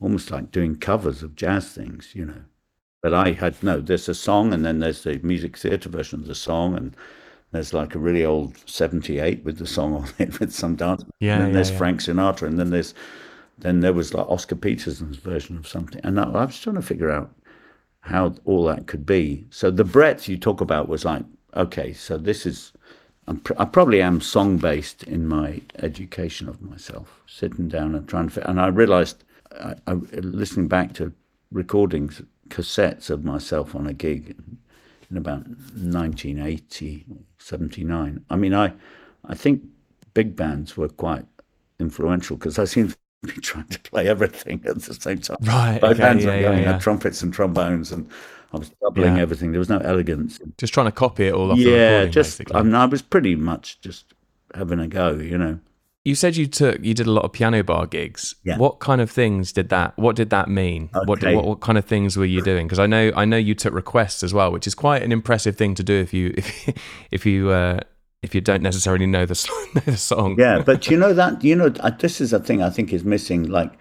almost 0.01 0.31
like 0.31 0.51
doing 0.51 0.75
covers 0.75 1.23
of 1.23 1.35
jazz 1.35 1.71
things, 1.73 2.11
you 2.13 2.25
know. 2.25 2.43
But 3.01 3.13
I 3.13 3.31
had 3.31 3.61
no. 3.63 3.79
There's 3.81 4.09
a 4.09 4.15
song, 4.15 4.53
and 4.53 4.65
then 4.65 4.79
there's 4.79 5.03
the 5.03 5.19
music 5.23 5.57
theatre 5.57 5.89
version 5.89 6.19
of 6.19 6.27
the 6.27 6.35
song, 6.35 6.75
and 6.75 6.95
there's 7.51 7.73
like 7.73 7.95
a 7.95 7.99
really 7.99 8.25
old 8.25 8.57
'78 8.69 9.43
with 9.43 9.57
the 9.57 9.67
song 9.67 9.93
on 9.95 10.09
it 10.19 10.39
with 10.39 10.53
some 10.53 10.75
dance. 10.75 11.03
Yeah, 11.19 11.33
And 11.33 11.41
then 11.41 11.49
yeah, 11.49 11.53
there's 11.55 11.71
yeah. 11.71 11.77
Frank 11.77 12.01
Sinatra, 12.01 12.47
and 12.47 12.59
then 12.59 12.69
there's 12.69 12.93
then 13.57 13.81
there 13.81 13.93
was 13.93 14.13
like 14.13 14.27
Oscar 14.27 14.55
Peterson's 14.55 15.17
version 15.17 15.57
of 15.57 15.67
something, 15.67 16.01
and 16.03 16.19
I, 16.19 16.23
I 16.23 16.45
was 16.45 16.59
trying 16.59 16.77
to 16.77 16.81
figure 16.81 17.11
out 17.11 17.33
how 18.01 18.33
all 18.45 18.65
that 18.65 18.87
could 18.87 19.05
be. 19.05 19.45
So 19.51 19.69
the 19.69 19.83
breadth 19.83 20.27
you 20.27 20.37
talk 20.37 20.59
about 20.59 20.87
was 20.87 21.05
like, 21.05 21.23
okay, 21.55 21.93
so 21.93 22.17
this 22.17 22.45
is 22.45 22.73
I'm 23.27 23.39
pr- 23.39 23.53
I 23.57 23.65
probably 23.65 24.01
am 24.01 24.19
song 24.21 24.57
based 24.57 25.03
in 25.03 25.27
my 25.27 25.61
education 25.79 26.49
of 26.49 26.61
myself, 26.61 27.21
sitting 27.27 27.67
down 27.67 27.95
and 27.95 28.07
trying 28.07 28.29
to. 28.29 28.49
And 28.49 28.59
I 28.59 28.67
realised, 28.67 29.23
I, 29.51 29.75
I, 29.87 29.93
listening 29.93 30.67
back 30.67 30.93
to 30.95 31.13
recordings, 31.51 32.21
cassettes 32.49 33.09
of 33.09 33.23
myself 33.23 33.75
on 33.75 33.87
a 33.87 33.93
gig 33.93 34.35
in 35.09 35.17
about 35.17 35.47
1980, 35.47 37.05
79. 37.41 38.23
I 38.29 38.35
mean, 38.35 38.53
I, 38.53 38.73
I 39.25 39.35
think 39.35 39.63
big 40.13 40.35
bands 40.35 40.77
were 40.77 40.89
quite 40.89 41.25
influential 41.79 42.37
because 42.37 42.59
I 42.59 42.65
seemed 42.65 42.91
to 43.25 43.33
be 43.33 43.41
trying 43.41 43.67
to 43.67 43.79
play 43.79 44.07
everything 44.07 44.63
at 44.65 44.81
the 44.81 44.93
same 44.93 45.19
time. 45.19 45.37
Right. 45.41 45.79
Both 45.79 45.99
okay, 45.99 46.03
hands 46.03 46.23
yeah, 46.23 46.29
were 46.31 46.35
yeah, 46.37 46.41
going, 46.41 46.63
yeah. 46.63 46.71
had 46.73 46.81
trumpets 46.81 47.21
and 47.21 47.33
trombones, 47.33 47.91
and 47.91 48.09
I 48.53 48.57
was 48.57 48.69
doubling 48.81 49.15
Yeah. 49.15 49.21
everything. 49.21 49.51
There 49.51 49.59
was 49.59 49.69
no 49.69 49.79
elegance. 49.79 50.39
Just 50.57 50.73
trying 50.73 50.87
to 50.87 50.91
copy 50.91 51.27
it 51.27 51.33
all 51.33 51.51
off 51.51 51.57
the 51.57 51.71
yeah, 51.71 52.05
just 52.05 52.37
basically. 52.39 52.55
I 52.55 52.63
mean, 52.63 52.75
I 52.75 52.85
was 52.85 53.01
pretty 53.01 53.35
much 53.35 53.79
just 53.81 54.13
having 54.53 54.79
a 54.79 54.87
go, 54.87 55.15
you 55.15 55.37
know. 55.37 55.59
You 56.03 56.15
said 56.15 56.35
you 56.35 56.47
took 56.47 56.83
you 56.83 56.93
did 56.95 57.05
a 57.05 57.11
lot 57.11 57.25
of 57.25 57.31
piano 57.31 57.63
bar 57.63 57.85
gigs. 57.85 58.33
Yeah. 58.43 58.57
What 58.57 58.79
kind 58.79 59.01
of 59.01 59.11
things 59.11 59.51
did 59.51 59.69
that? 59.69 59.95
What 59.97 60.15
did 60.15 60.31
that 60.31 60.49
mean? 60.49 60.89
What, 61.05 61.19
Okay. 61.23 61.35
what 61.35 61.45
what 61.45 61.59
kind 61.61 61.77
of 61.77 61.85
things 61.85 62.17
were 62.17 62.25
you 62.25 62.41
doing? 62.41 62.65
Because 62.65 62.79
I 62.79 62.87
know 62.87 63.11
I 63.15 63.25
know 63.25 63.37
you 63.37 63.53
took 63.53 63.73
requests 63.73 64.23
as 64.23 64.33
well, 64.33 64.51
which 64.51 64.65
is 64.65 64.73
quite 64.73 65.03
an 65.03 65.11
impressive 65.11 65.55
thing 65.57 65.75
to 65.75 65.83
do 65.83 65.93
if 65.93 66.11
you 66.13 66.33
if 66.37 66.75
if 67.11 67.25
you 67.27 67.51
uh, 67.51 67.79
if 68.23 68.33
you 68.33 68.41
don't 68.41 68.63
necessarily 68.63 69.05
know 69.05 69.27
the 69.27 69.35
song, 69.45 69.67
know 69.75 69.81
the 69.85 69.97
song. 69.97 70.35
Yeah, 70.39 70.63
but 70.65 70.89
you 70.89 70.97
know 70.97 71.13
that 71.13 71.43
you 71.43 71.55
know 71.55 71.71
uh, 71.81 71.91
this 71.91 72.19
is 72.19 72.33
a 72.33 72.39
thing 72.39 72.63
I 72.63 72.71
think 72.71 72.91
is 72.93 73.03
missing, 73.05 73.43
like 73.49 73.71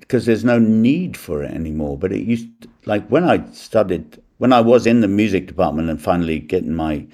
because 0.00 0.26
there's 0.26 0.44
no 0.44 0.58
need 0.58 1.16
for 1.16 1.44
it 1.44 1.52
anymore. 1.52 1.96
But 1.98 2.10
it 2.12 2.22
used 2.24 2.48
like 2.84 3.06
when 3.08 3.22
I 3.22 3.48
studied 3.52 4.20
when 4.38 4.52
I 4.52 4.60
was 4.60 4.88
in 4.88 5.02
the 5.02 5.08
music 5.08 5.46
department 5.46 5.88
and 5.88 6.02
finally 6.02 6.40
getting 6.40 6.74
my 6.74 7.06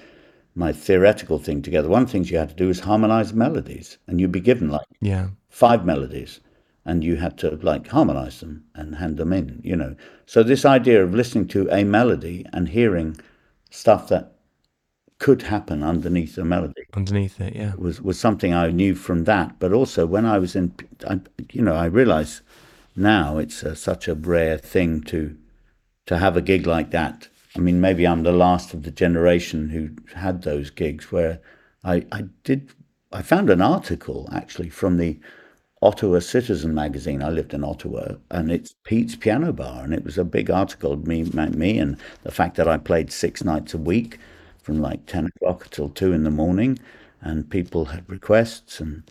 my 0.54 0.73
theoretical 0.73 1.38
thing 1.38 1.62
together. 1.62 1.88
One 1.88 2.02
of 2.02 2.08
the 2.08 2.12
things 2.12 2.30
you 2.30 2.38
had 2.38 2.50
to 2.50 2.54
do 2.54 2.68
is 2.68 2.80
harmonize 2.80 3.32
melodies, 3.32 3.99
and 4.06 4.20
you'd 4.20 4.32
be 4.32 4.40
given 4.40 4.68
like 4.70 4.87
Yeah. 5.00 5.28
five 5.49 5.84
melodies 5.84 6.40
and 6.87 7.02
you 7.02 7.16
had 7.16 7.38
to 7.38 7.50
like 7.62 7.88
harmonize 7.88 8.40
them 8.40 8.62
and 8.75 8.96
hand 8.96 9.16
them 9.16 9.32
in 9.32 9.58
you 9.64 9.75
know 9.75 9.96
so 10.26 10.42
this 10.42 10.66
idea 10.66 11.02
of 11.02 11.14
listening 11.14 11.49
to 11.49 11.66
a 11.70 11.82
melody 11.82 12.44
and 12.52 12.68
hearing 12.68 13.16
stuff 13.70 14.06
that 14.08 14.32
could 15.18 15.40
happen 15.42 15.82
underneath 15.82 16.34
the 16.34 16.44
melody 16.44 16.82
Underneath 16.92 17.40
it, 17.40 17.56
yeah. 17.56 17.73
was 17.78 18.02
was 18.02 18.18
something 18.20 18.52
I 18.52 18.70
knew 18.70 18.94
from 18.94 19.25
that 19.25 19.58
but 19.58 19.73
also 19.73 20.04
when 20.04 20.26
I 20.26 20.38
was 20.38 20.54
in 20.54 20.75
I, 21.08 21.20
you 21.52 21.62
know 21.62 21.75
I 21.75 21.87
realize 21.87 22.42
now 22.94 23.38
it's 23.38 23.64
uh 23.64 23.75
such 23.75 24.06
a 24.06 24.14
rare 24.14 24.58
thing 24.58 25.00
to 25.04 25.34
to 26.06 26.18
have 26.18 26.37
a 26.37 26.42
gig 26.42 26.66
like 26.66 26.90
that 26.90 27.28
I 27.56 27.61
mean 27.61 27.80
maybe 27.80 28.06
I'm 28.06 28.23
the 28.23 28.32
last 28.32 28.75
of 28.75 28.82
the 28.82 28.90
generation 28.90 29.68
who 29.68 29.90
had 30.14 30.42
those 30.42 30.70
gigs 30.70 31.12
where 31.12 31.40
I 31.84 32.04
I 32.11 32.25
did 32.42 32.73
I 33.12 33.23
found 33.23 33.49
an 33.50 33.62
article 33.62 34.28
actually 34.32 34.70
from 34.70 34.96
the 34.96 35.18
Ottawa 35.82 36.18
Citizen 36.18 36.75
magazine. 36.75 37.23
I 37.23 37.28
lived 37.28 37.52
in 37.52 37.62
Ottawa, 37.62 38.14
and 38.30 38.50
it's 38.50 38.75
Pete's 38.84 39.16
Piano 39.16 39.52
Bar, 39.52 39.84
and 39.84 39.92
it 39.92 40.02
was 40.02 40.16
a 40.16 40.25
big 40.25 40.50
article 40.50 40.92
of 40.92 41.06
me, 41.06 41.25
me, 41.25 41.78
and 41.78 41.99
the 42.23 42.32
fact 42.32 42.56
that 42.56 42.66
I 42.66 42.78
played 42.78 43.12
six 43.12 43.44
nights 43.44 43.75
a 43.75 43.78
week, 43.78 44.18
from 44.62 44.80
like 44.80 45.04
ten 45.04 45.26
o'clock 45.26 45.68
till 45.70 45.90
two 45.90 46.12
in 46.12 46.25
the 46.25 46.30
morning, 46.30 46.78
and 47.20 47.50
people 47.50 47.84
had 47.84 48.08
requests, 48.08 48.80
and 48.80 49.02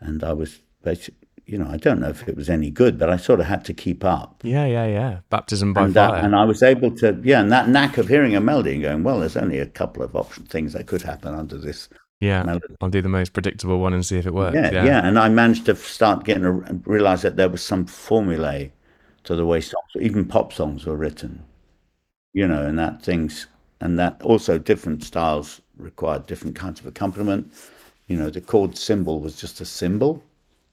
and 0.00 0.22
I 0.22 0.34
was 0.34 0.60
basically, 0.82 1.17
you 1.48 1.58
know, 1.58 1.68
I 1.70 1.76
don't 1.78 2.00
know 2.00 2.10
if 2.10 2.28
it 2.28 2.36
was 2.36 2.50
any 2.50 2.70
good, 2.70 2.98
but 2.98 3.10
I 3.10 3.16
sort 3.16 3.40
of 3.40 3.46
had 3.46 3.64
to 3.66 3.74
keep 3.74 4.04
up, 4.04 4.42
Yeah, 4.42 4.66
yeah, 4.66 4.86
yeah. 4.86 5.20
Baptism 5.30 5.72
by 5.74 5.86
and 5.86 5.94
fire. 5.94 6.12
that, 6.12 6.24
and 6.24 6.36
I 6.36 6.44
was 6.44 6.62
able 6.62 6.90
to, 6.96 7.20
yeah, 7.24 7.40
and 7.40 7.50
that 7.52 7.68
knack 7.68 7.98
of 7.98 8.08
hearing 8.08 8.36
a 8.36 8.40
melody 8.40 8.74
and 8.74 8.82
going, 8.82 9.02
well, 9.04 9.20
there's 9.20 9.36
only 9.36 9.58
a 9.58 9.66
couple 9.66 10.02
of 10.02 10.14
option 10.16 10.44
things 10.46 10.72
that 10.74 10.86
could 10.86 11.02
happen 11.02 11.34
under 11.34 11.58
this 11.58 11.88
yeah. 12.20 12.42
melody. 12.42 12.76
I'll 12.80 12.90
do 12.90 13.02
the 13.02 13.08
most 13.08 13.32
predictable 13.32 13.80
one 13.80 13.94
and 13.94 14.04
see 14.04 14.18
if 14.18 14.26
it 14.26 14.34
works. 14.34 14.54
Yeah, 14.54 14.70
Yeah. 14.70 14.84
yeah, 14.84 15.06
and 15.06 15.18
I 15.18 15.28
managed 15.28 15.66
to 15.66 15.76
start 15.76 16.24
getting 16.24 16.44
a 16.44 16.52
realize 16.52 17.22
that 17.22 17.36
there 17.36 17.48
was 17.48 17.62
some 17.62 17.86
formulae 17.86 18.72
to 19.24 19.36
the 19.36 19.46
way 19.46 19.60
songs, 19.60 19.90
even 20.00 20.24
pop 20.26 20.52
songs, 20.52 20.86
were 20.86 20.96
written. 20.96 21.44
You 22.32 22.46
know, 22.46 22.62
and 22.66 22.78
that 22.78 23.02
things, 23.02 23.46
and 23.80 23.98
that 23.98 24.20
also 24.22 24.58
different 24.58 25.02
styles 25.04 25.60
required 25.76 26.26
different 26.26 26.56
kinds 26.56 26.80
of 26.80 26.86
accompaniment. 26.86 27.52
You 28.06 28.16
know, 28.16 28.30
the 28.30 28.40
chord 28.40 28.76
symbol 28.76 29.20
was 29.20 29.36
just 29.40 29.60
a 29.60 29.64
symbol. 29.64 30.22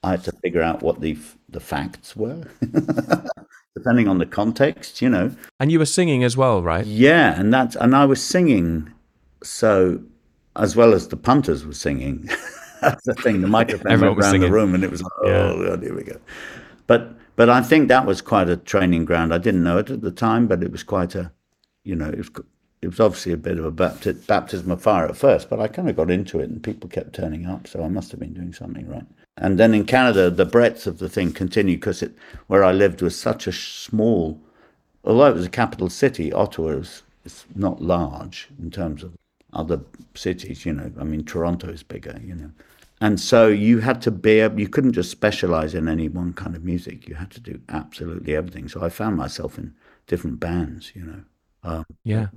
I 0.05 0.11
had 0.11 0.23
to 0.25 0.31
figure 0.43 0.61
out 0.61 0.81
what 0.83 1.01
the 1.01 1.17
the 1.49 1.59
facts 1.59 2.15
were, 2.15 2.43
depending 3.75 4.07
on 4.07 4.17
the 4.19 4.25
context. 4.25 5.01
You 5.01 5.09
know, 5.09 5.35
And 5.59 5.71
you 5.71 5.79
were 5.79 5.85
singing 5.85 6.23
as 6.23 6.37
well, 6.37 6.61
right? 6.63 6.85
yeah, 6.85 7.39
and 7.39 7.53
that's 7.53 7.75
and 7.75 7.95
I 7.95 8.05
was 8.05 8.23
singing, 8.23 8.91
so 9.43 10.01
as 10.55 10.75
well 10.75 10.93
as 10.93 11.07
the 11.07 11.17
punters 11.17 11.65
were 11.65 11.73
singing. 11.73 12.29
that's 12.81 13.03
the 13.05 13.15
thing. 13.15 13.41
The 13.41 13.47
microphone 13.47 13.99
went 14.01 14.17
around 14.19 14.39
the 14.39 14.51
room, 14.51 14.75
and 14.75 14.83
it 14.83 14.91
was 14.91 15.01
like, 15.01 15.11
oh, 15.23 15.27
Yeah. 15.61 15.69
God, 15.69 15.83
here 15.83 15.95
we 15.95 16.03
go. 16.03 16.19
But 16.87 17.13
but 17.35 17.49
I 17.49 17.61
think 17.61 17.87
that 17.89 18.05
was 18.05 18.21
quite 18.21 18.47
a 18.47 18.57
training 18.57 19.05
ground. 19.05 19.33
I 19.33 19.37
didn't 19.39 19.63
know 19.63 19.77
it 19.79 19.89
at 19.89 20.01
the 20.01 20.11
time, 20.11 20.47
but 20.47 20.63
it 20.63 20.71
was 20.71 20.83
quite 20.83 21.15
a, 21.15 21.31
you 21.83 21.95
know, 21.95 22.09
it 22.09 22.17
was 22.17 22.29
it 22.85 22.89
was 22.89 22.99
obviously 22.99 23.33
a 23.33 23.37
bit 23.37 23.57
of 23.57 23.65
a 23.65 23.71
bapti- 23.71 24.25
baptism 24.27 24.71
of 24.71 24.81
fire 24.81 25.07
at 25.07 25.17
first. 25.17 25.49
But 25.49 25.59
I 25.59 25.67
kind 25.67 25.89
of 25.89 25.95
got 25.95 26.09
into 26.09 26.39
it, 26.39 26.49
and 26.49 26.63
people 26.63 26.89
kept 26.89 27.13
turning 27.13 27.45
up, 27.45 27.67
so 27.67 27.83
I 27.83 27.89
must 27.89 28.11
have 28.11 28.19
been 28.19 28.33
doing 28.33 28.53
something 28.53 28.87
right. 28.87 29.05
And 29.37 29.59
then 29.59 29.73
in 29.73 29.85
Canada, 29.85 30.29
the 30.29 30.45
breadth 30.45 30.87
of 30.87 30.99
the 30.99 31.09
thing 31.09 31.33
continued 31.33 31.81
because 31.81 32.03
where 32.47 32.63
I 32.63 32.71
lived 32.71 33.01
was 33.01 33.19
such 33.19 33.47
a 33.47 33.51
small 33.51 34.39
although 35.05 35.27
it 35.27 35.35
was 35.35 35.45
a 35.45 35.49
capital 35.49 35.89
city, 35.89 36.33
Ottawa 36.33 36.69
is, 36.69 37.03
is 37.23 37.45
not 37.55 37.81
large 37.81 38.49
in 38.59 38.71
terms 38.71 39.03
of 39.03 39.13
other 39.53 39.81
cities. 40.15 40.65
You 40.65 40.73
know, 40.73 40.91
I 40.99 41.03
mean, 41.03 41.23
Toronto 41.23 41.69
is 41.69 41.83
bigger. 41.83 42.19
You 42.23 42.35
know, 42.35 42.51
and 42.99 43.19
so 43.19 43.47
you 43.47 43.79
had 43.79 44.01
to 44.03 44.11
be 44.11 44.39
able. 44.39 44.59
You 44.59 44.67
couldn't 44.67 44.93
just 44.93 45.11
specialize 45.11 45.75
in 45.75 45.87
any 45.87 46.09
one 46.09 46.33
kind 46.33 46.55
of 46.55 46.63
music. 46.63 47.07
You 47.07 47.15
had 47.15 47.31
to 47.31 47.39
do 47.39 47.61
absolutely 47.69 48.35
everything. 48.35 48.67
So 48.67 48.83
I 48.83 48.89
found 48.89 49.15
myself 49.15 49.57
in 49.57 49.73
different 50.07 50.39
bands. 50.39 50.91
You 50.95 51.03
know, 51.03 51.21
um, 51.65 51.85
Yeah. 52.03 52.27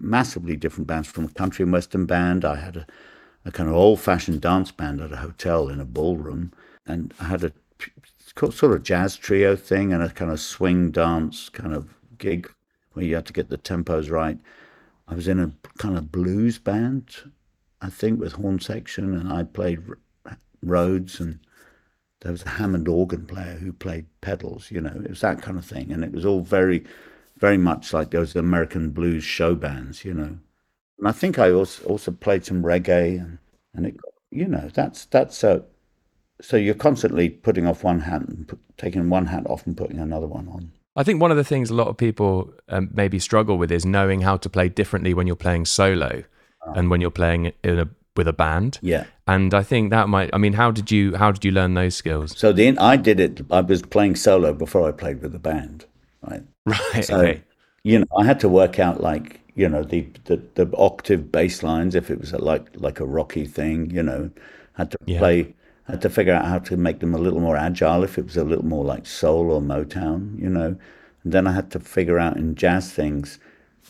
massively 0.00 0.56
different 0.56 0.86
bands 0.86 1.08
from 1.08 1.24
a 1.24 1.28
country 1.28 1.62
and 1.64 1.72
western 1.72 2.06
band. 2.06 2.44
I 2.44 2.56
had 2.56 2.76
a, 2.76 2.86
a 3.44 3.50
kind 3.50 3.68
of 3.68 3.74
old 3.74 4.00
fashioned 4.00 4.40
dance 4.40 4.70
band 4.70 5.00
at 5.00 5.12
a 5.12 5.16
hotel 5.16 5.68
in 5.68 5.80
a 5.80 5.84
ballroom, 5.84 6.52
and 6.86 7.12
I 7.20 7.24
had 7.24 7.44
a 7.44 7.52
sort 8.36 8.72
of 8.72 8.82
jazz 8.82 9.16
trio 9.16 9.56
thing 9.56 9.92
and 9.92 10.02
a 10.02 10.10
kind 10.10 10.30
of 10.30 10.40
swing 10.40 10.90
dance 10.90 11.48
kind 11.48 11.74
of 11.74 11.94
gig 12.18 12.50
where 12.92 13.04
you 13.04 13.14
had 13.14 13.26
to 13.26 13.32
get 13.32 13.48
the 13.48 13.58
tempos 13.58 14.10
right. 14.10 14.38
I 15.08 15.14
was 15.14 15.28
in 15.28 15.40
a 15.40 15.52
kind 15.78 15.96
of 15.98 16.12
blues 16.12 16.58
band, 16.58 17.16
I 17.82 17.90
think, 17.90 18.20
with 18.20 18.32
horn 18.32 18.60
section, 18.60 19.14
and 19.16 19.32
I 19.32 19.42
played 19.44 19.80
Rhodes, 20.62 21.20
and 21.20 21.38
there 22.20 22.32
was 22.32 22.42
a 22.44 22.48
Hammond 22.50 22.88
organ 22.88 23.26
player 23.26 23.54
who 23.56 23.72
played 23.72 24.06
pedals. 24.20 24.70
You 24.70 24.80
know, 24.80 24.92
it 25.04 25.10
was 25.10 25.20
that 25.20 25.42
kind 25.42 25.58
of 25.58 25.64
thing, 25.66 25.92
and 25.92 26.04
it 26.04 26.12
was 26.12 26.24
all 26.24 26.40
very, 26.40 26.84
very 27.38 27.58
much 27.58 27.92
like 27.92 28.10
those 28.10 28.36
American 28.36 28.90
blues 28.90 29.24
show 29.24 29.54
bands. 29.54 30.04
You 30.04 30.14
know, 30.14 30.38
and 30.98 31.08
I 31.08 31.12
think 31.12 31.38
I 31.38 31.50
also 31.50 31.84
also 31.84 32.12
played 32.12 32.44
some 32.44 32.62
reggae, 32.62 33.20
and 33.20 33.38
and 33.74 33.86
it, 33.86 33.96
you 34.30 34.46
know, 34.46 34.70
that's 34.72 35.06
that's 35.06 35.36
so. 35.36 35.64
So 36.40 36.56
you're 36.56 36.74
constantly 36.74 37.30
putting 37.30 37.64
off 37.66 37.84
one 37.84 38.00
hat 38.00 38.22
and 38.22 38.48
put, 38.48 38.58
taking 38.76 39.08
one 39.08 39.26
hat 39.26 39.46
off 39.46 39.66
and 39.66 39.76
putting 39.76 39.98
another 39.98 40.26
one 40.26 40.48
on. 40.48 40.72
I 40.96 41.02
think 41.04 41.20
one 41.20 41.30
of 41.30 41.36
the 41.36 41.44
things 41.44 41.70
a 41.70 41.74
lot 41.74 41.88
of 41.88 41.96
people 41.96 42.52
um, 42.68 42.90
maybe 42.92 43.18
struggle 43.18 43.56
with 43.56 43.70
is 43.72 43.84
knowing 43.84 44.20
how 44.20 44.36
to 44.38 44.48
play 44.48 44.68
differently 44.68 45.14
when 45.14 45.26
you're 45.26 45.36
playing 45.36 45.64
solo 45.64 46.24
and 46.74 46.90
when 46.90 47.00
you're 47.00 47.10
playing 47.10 47.52
in 47.62 47.78
a, 47.78 47.88
with 48.16 48.28
a 48.28 48.32
band. 48.32 48.78
Yeah. 48.80 49.04
And 49.26 49.52
I 49.54 49.62
think 49.62 49.90
that 49.90 50.08
might. 50.08 50.30
I 50.32 50.38
mean, 50.38 50.52
how 50.52 50.70
did 50.70 50.90
you 50.90 51.16
how 51.16 51.32
did 51.32 51.44
you 51.44 51.50
learn 51.50 51.74
those 51.74 51.96
skills? 51.96 52.36
So 52.38 52.52
the 52.52 52.76
I 52.78 52.96
did 52.96 53.20
it. 53.20 53.40
I 53.50 53.60
was 53.60 53.82
playing 53.82 54.16
solo 54.16 54.52
before 54.52 54.88
I 54.88 54.92
played 54.92 55.22
with 55.22 55.32
the 55.32 55.38
band, 55.38 55.86
right? 56.22 56.42
Right. 56.92 57.04
So 57.04 57.16
okay. 57.16 57.42
you 57.82 57.98
know, 58.00 58.06
I 58.18 58.24
had 58.24 58.40
to 58.40 58.48
work 58.48 58.78
out 58.78 59.00
like 59.00 59.40
you 59.54 59.68
know 59.68 59.82
the 59.84 60.02
the, 60.24 60.36
the 60.54 60.70
octave 60.76 61.30
bass 61.32 61.62
lines 61.62 61.94
if 61.94 62.10
it 62.10 62.20
was 62.20 62.32
a, 62.32 62.38
like 62.38 62.68
like 62.74 63.00
a 63.00 63.06
rocky 63.06 63.46
thing. 63.46 63.90
You 63.90 64.02
know, 64.02 64.30
had 64.74 64.90
to 64.92 64.98
Yeah. 65.06 65.18
play. 65.18 65.54
Had 65.86 66.00
to 66.02 66.08
figure 66.10 66.32
out 66.32 66.46
how 66.46 66.58
to 66.60 66.76
make 66.78 67.00
them 67.00 67.14
a 67.14 67.18
little 67.18 67.40
more 67.40 67.58
agile 67.58 68.04
if 68.04 68.16
it 68.16 68.24
was 68.24 68.38
a 68.38 68.44
little 68.44 68.64
more 68.64 68.84
like 68.84 69.04
soul 69.06 69.50
or 69.50 69.60
Motown. 69.60 70.38
You 70.40 70.48
know, 70.48 70.76
and 71.24 71.32
then 71.32 71.46
I 71.46 71.52
had 71.52 71.70
to 71.72 71.80
figure 71.80 72.18
out 72.18 72.36
in 72.38 72.54
jazz 72.54 72.90
things. 72.92 73.38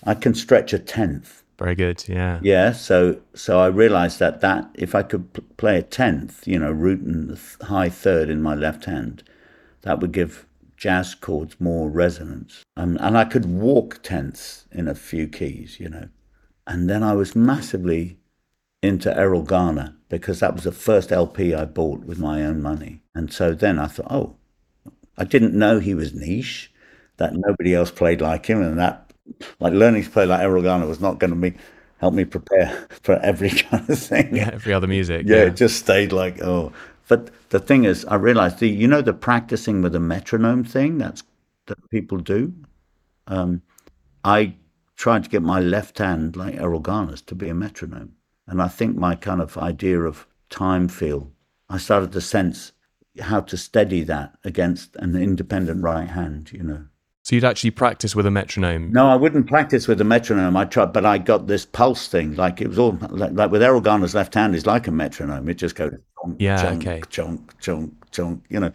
I 0.05 0.15
can 0.15 0.35
stretch 0.35 0.73
a 0.73 0.79
tenth. 0.79 1.45
Very 1.59 1.75
good. 1.75 2.05
Yeah. 2.09 2.41
Yeah, 2.41 2.73
so 2.73 3.21
so 3.35 3.61
I 3.61 3.67
realized 3.69 4.19
that 4.19 4.41
that 4.41 4.71
if 4.75 4.95
I 4.95 5.03
could 5.03 5.33
p- 5.33 5.43
play 5.57 5.79
a 5.79 5.83
tenth, 5.83 6.47
you 6.47 6.59
know, 6.59 6.71
root 6.73 7.01
and 7.01 7.29
the 7.31 7.37
th- 7.37 7.57
high 7.63 7.89
third 7.89 8.29
in 8.29 8.43
my 8.43 8.55
left 8.55 8.85
hand, 8.87 9.23
that 9.83 10.01
would 10.01 10.13
give 10.13 10.47
jazz 10.85 11.15
chords 11.15 11.59
more 11.59 11.89
resonance. 11.89 12.63
Um, 12.77 12.99
and 13.01 13.17
I 13.17 13.25
could 13.25 13.47
walk 13.47 14.03
tenths 14.03 14.67
in 14.71 14.87
a 14.87 14.95
few 14.95 15.27
keys, 15.29 15.81
you 15.81 15.89
know. 15.89 16.11
And 16.67 16.91
then 16.91 17.03
I 17.03 17.15
was 17.15 17.35
massively 17.35 18.19
into 18.83 19.09
Erroll 19.09 19.47
Garner 19.47 19.97
because 20.11 20.41
that 20.41 20.53
was 20.53 20.65
the 20.65 20.73
first 20.73 21.11
LP 21.11 21.55
I 21.55 21.65
bought 21.65 22.01
with 22.01 22.19
my 22.19 22.45
own 22.45 22.61
money. 22.61 23.01
And 23.15 23.33
so 23.33 23.55
then 23.55 23.79
I 23.79 23.87
thought, 23.87 24.11
oh, 24.11 24.37
I 25.17 25.25
didn't 25.25 25.55
know 25.55 25.79
he 25.79 25.95
was 25.95 26.13
niche, 26.13 26.71
that 27.17 27.33
nobody 27.33 27.75
else 27.75 27.91
played 27.91 28.21
like 28.21 28.45
him, 28.45 28.61
and 28.61 28.79
that 28.79 29.11
like 29.61 29.73
learning 29.73 30.05
to 30.05 30.11
play 30.11 30.27
like 30.27 30.43
Erroll 30.43 30.65
Garner 30.65 30.87
was 30.87 31.01
not 31.01 31.19
going 31.19 31.31
to 31.31 31.51
be 31.51 31.57
helped 31.97 32.15
me 32.15 32.27
prepare 32.27 32.87
for 33.03 33.15
every 33.21 33.49
kind 33.71 33.89
of 33.89 33.99
thing. 33.99 34.37
Yeah, 34.37 34.51
every 34.53 34.75
other 34.75 34.87
music. 34.87 35.25
yeah, 35.27 35.45
it 35.45 35.57
just 35.57 35.79
stayed 35.79 36.13
like 36.13 36.43
oh. 36.43 36.75
But 37.09 37.31
the 37.51 37.61
thing 37.61 37.85
is, 37.85 38.05
I 38.07 38.15
realized 38.17 38.59
the 38.59 38.69
you 38.69 38.89
know 38.89 39.03
the 39.03 39.13
practicing 39.13 39.83
with 39.83 39.95
a 39.95 40.01
metronome 40.01 40.65
thing 40.65 40.99
that's 40.99 41.23
that 41.67 41.91
people 41.91 42.19
do. 42.19 42.53
Um, 43.27 43.63
I 44.23 44.55
tried 44.97 45.25
to 45.25 45.31
get 45.31 45.43
my 45.43 45.61
left 45.61 45.99
hand, 45.99 46.37
like 46.37 46.57
Erroll 46.57 46.83
Garner's, 46.83 47.23
to 47.23 47.35
be 47.35 47.49
a 47.49 47.55
metronome, 47.55 48.15
and 48.47 48.63
I 48.63 48.69
think 48.69 48.97
my 48.97 49.15
kind 49.15 49.41
of 49.41 49.57
idea 49.59 50.01
of 50.01 50.27
time 50.51 50.89
feel, 50.89 51.31
I 51.69 51.79
started 51.79 52.13
to 52.13 52.21
sense 52.21 52.73
how 53.21 53.41
to 53.41 53.57
steady 53.57 54.03
that 54.05 54.37
against 54.45 54.97
an 54.97 55.15
independent 55.15 55.83
right 55.83 56.09
hand. 56.09 56.53
You 56.53 56.63
know. 56.63 56.85
So 57.23 57.35
you'd 57.35 57.45
actually 57.45 57.71
practice 57.71 58.15
with 58.15 58.27
a 58.27 58.31
metronome. 58.31 58.93
No, 58.93 59.09
I 59.09 59.17
wouldn't 59.17 59.47
practice 59.47 59.89
with 59.89 59.99
a 59.99 60.05
metronome. 60.05 60.59
I 60.59 60.67
tried, 60.67 60.93
but 60.93 61.07
I 61.07 61.17
got 61.17 61.47
this 61.47 61.65
pulse 61.65 62.07
thing. 62.07 62.37
Like 62.37 62.61
it 62.61 62.69
was 62.69 62.79
all 62.79 62.99
like, 63.09 63.33
like 63.33 63.51
with 63.51 63.63
Erroll 63.63 63.83
Garner's 63.83 64.15
left 64.15 64.35
hand 64.35 64.55
is 64.55 64.67
like 64.67 64.87
a 64.89 64.91
metronome. 64.91 65.49
It 65.49 65.55
just 65.55 65.75
goes 65.75 65.95
chonk, 66.25 66.41
Yeah, 66.41 66.57
chonk, 66.57 66.77
okay. 66.77 67.07
chonk, 67.11 67.41
chonk, 67.61 67.93
chonk. 68.13 68.41
You 68.49 68.61
know. 68.61 68.73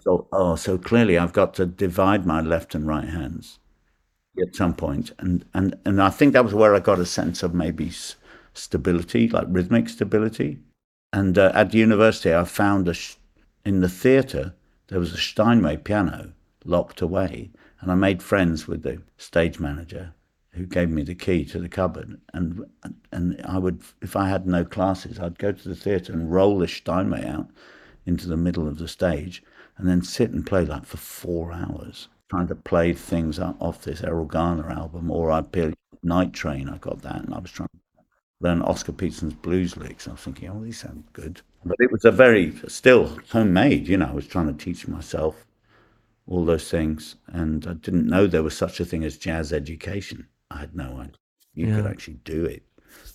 So 0.00 0.28
oh, 0.32 0.56
so 0.56 0.78
clearly 0.78 1.18
I've 1.18 1.32
got 1.32 1.54
to 1.54 1.66
divide 1.66 2.26
my 2.26 2.40
left 2.40 2.74
and 2.74 2.86
right 2.86 3.08
hands 3.08 3.58
at 4.40 4.56
some 4.56 4.74
point, 4.74 5.12
and 5.18 5.44
and 5.54 5.76
and 5.84 6.02
I 6.02 6.10
think 6.10 6.32
that 6.32 6.44
was 6.44 6.54
where 6.54 6.74
I 6.74 6.80
got 6.80 6.98
a 7.00 7.06
sense 7.06 7.42
of 7.42 7.54
maybe 7.54 7.92
stability, 8.54 9.28
like 9.28 9.46
rhythmic 9.48 9.88
stability. 9.88 10.58
And 11.12 11.38
uh, 11.38 11.52
at 11.54 11.72
the 11.72 11.78
university, 11.78 12.34
I 12.34 12.44
found 12.44 12.88
a 12.88 12.94
sh- 12.94 13.16
in 13.64 13.80
the 13.80 13.88
theatre 13.88 14.54
there 14.88 15.00
was 15.00 15.12
a 15.12 15.18
Steinway 15.18 15.76
piano 15.78 16.32
locked 16.64 17.00
away, 17.00 17.50
and 17.80 17.90
I 17.92 17.94
made 17.96 18.22
friends 18.22 18.66
with 18.68 18.82
the 18.82 19.02
stage 19.18 19.60
manager, 19.60 20.14
who 20.52 20.66
gave 20.66 20.90
me 20.90 21.02
the 21.02 21.14
key 21.14 21.44
to 21.46 21.58
the 21.58 21.68
cupboard. 21.68 22.20
And 22.34 22.64
and 23.12 23.40
I 23.44 23.58
would, 23.58 23.82
if 24.02 24.16
I 24.16 24.28
had 24.28 24.46
no 24.46 24.64
classes, 24.64 25.18
I'd 25.18 25.38
go 25.38 25.52
to 25.52 25.68
the 25.68 25.76
theatre 25.76 26.12
and 26.12 26.32
roll 26.32 26.58
the 26.58 26.68
Steinway 26.68 27.26
out 27.26 27.48
into 28.06 28.28
the 28.28 28.36
middle 28.36 28.66
of 28.66 28.78
the 28.78 28.88
stage, 28.88 29.42
and 29.76 29.88
then 29.88 30.02
sit 30.02 30.30
and 30.30 30.46
play 30.46 30.64
like 30.64 30.84
for 30.84 30.96
four 30.96 31.52
hours, 31.52 32.08
trying 32.28 32.48
to 32.48 32.54
play 32.54 32.92
things 32.92 33.38
off 33.38 33.82
this 33.82 34.02
Erroll 34.02 34.26
Garner 34.26 34.70
album, 34.70 35.10
or 35.10 35.30
I'd 35.30 35.52
play 35.52 35.72
Night 36.02 36.32
Train. 36.32 36.68
I 36.68 36.78
got 36.78 37.02
that, 37.02 37.22
and 37.22 37.34
I 37.34 37.38
was 37.38 37.50
trying 37.50 37.68
to 37.68 38.02
learn 38.40 38.62
Oscar 38.62 38.92
Peterson's 38.92 39.34
blues 39.34 39.76
licks. 39.76 40.08
I 40.08 40.12
was 40.12 40.20
thinking, 40.20 40.48
oh, 40.48 40.64
these 40.64 40.80
sound 40.80 41.04
good. 41.12 41.42
But 41.64 41.76
it 41.78 41.92
was 41.92 42.06
a 42.06 42.10
very, 42.10 42.54
still 42.68 43.18
homemade, 43.30 43.86
you 43.86 43.98
know, 43.98 44.06
I 44.06 44.12
was 44.12 44.26
trying 44.26 44.46
to 44.46 44.64
teach 44.64 44.88
myself 44.88 45.46
all 46.26 46.44
those 46.46 46.70
things. 46.70 47.16
And 47.26 47.66
I 47.66 47.74
didn't 47.74 48.06
know 48.06 48.26
there 48.26 48.42
was 48.42 48.56
such 48.56 48.80
a 48.80 48.84
thing 48.84 49.04
as 49.04 49.18
jazz 49.18 49.52
education. 49.52 50.26
I 50.50 50.58
had 50.58 50.74
no 50.74 50.98
idea. 50.98 51.14
You 51.54 51.66
could 51.74 51.86
actually 51.86 52.20
do 52.24 52.44
it 52.44 52.62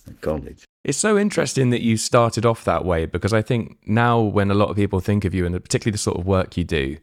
at 0.06 0.20
college. 0.20 0.64
It's 0.84 0.98
so 0.98 1.18
interesting 1.18 1.70
that 1.70 1.82
you 1.82 1.96
started 1.96 2.46
off 2.46 2.64
that 2.64 2.84
way 2.84 3.06
because 3.06 3.32
I 3.32 3.42
think 3.42 3.78
now 3.86 4.20
when 4.20 4.50
a 4.50 4.54
lot 4.54 4.70
of 4.70 4.76
people 4.76 5.00
think 5.00 5.24
of 5.24 5.34
you 5.34 5.44
and 5.44 5.54
particularly 5.62 5.92
the 5.92 5.98
sort 5.98 6.18
of 6.18 6.26
work 6.26 6.56
you 6.56 6.64
do, 6.64 6.98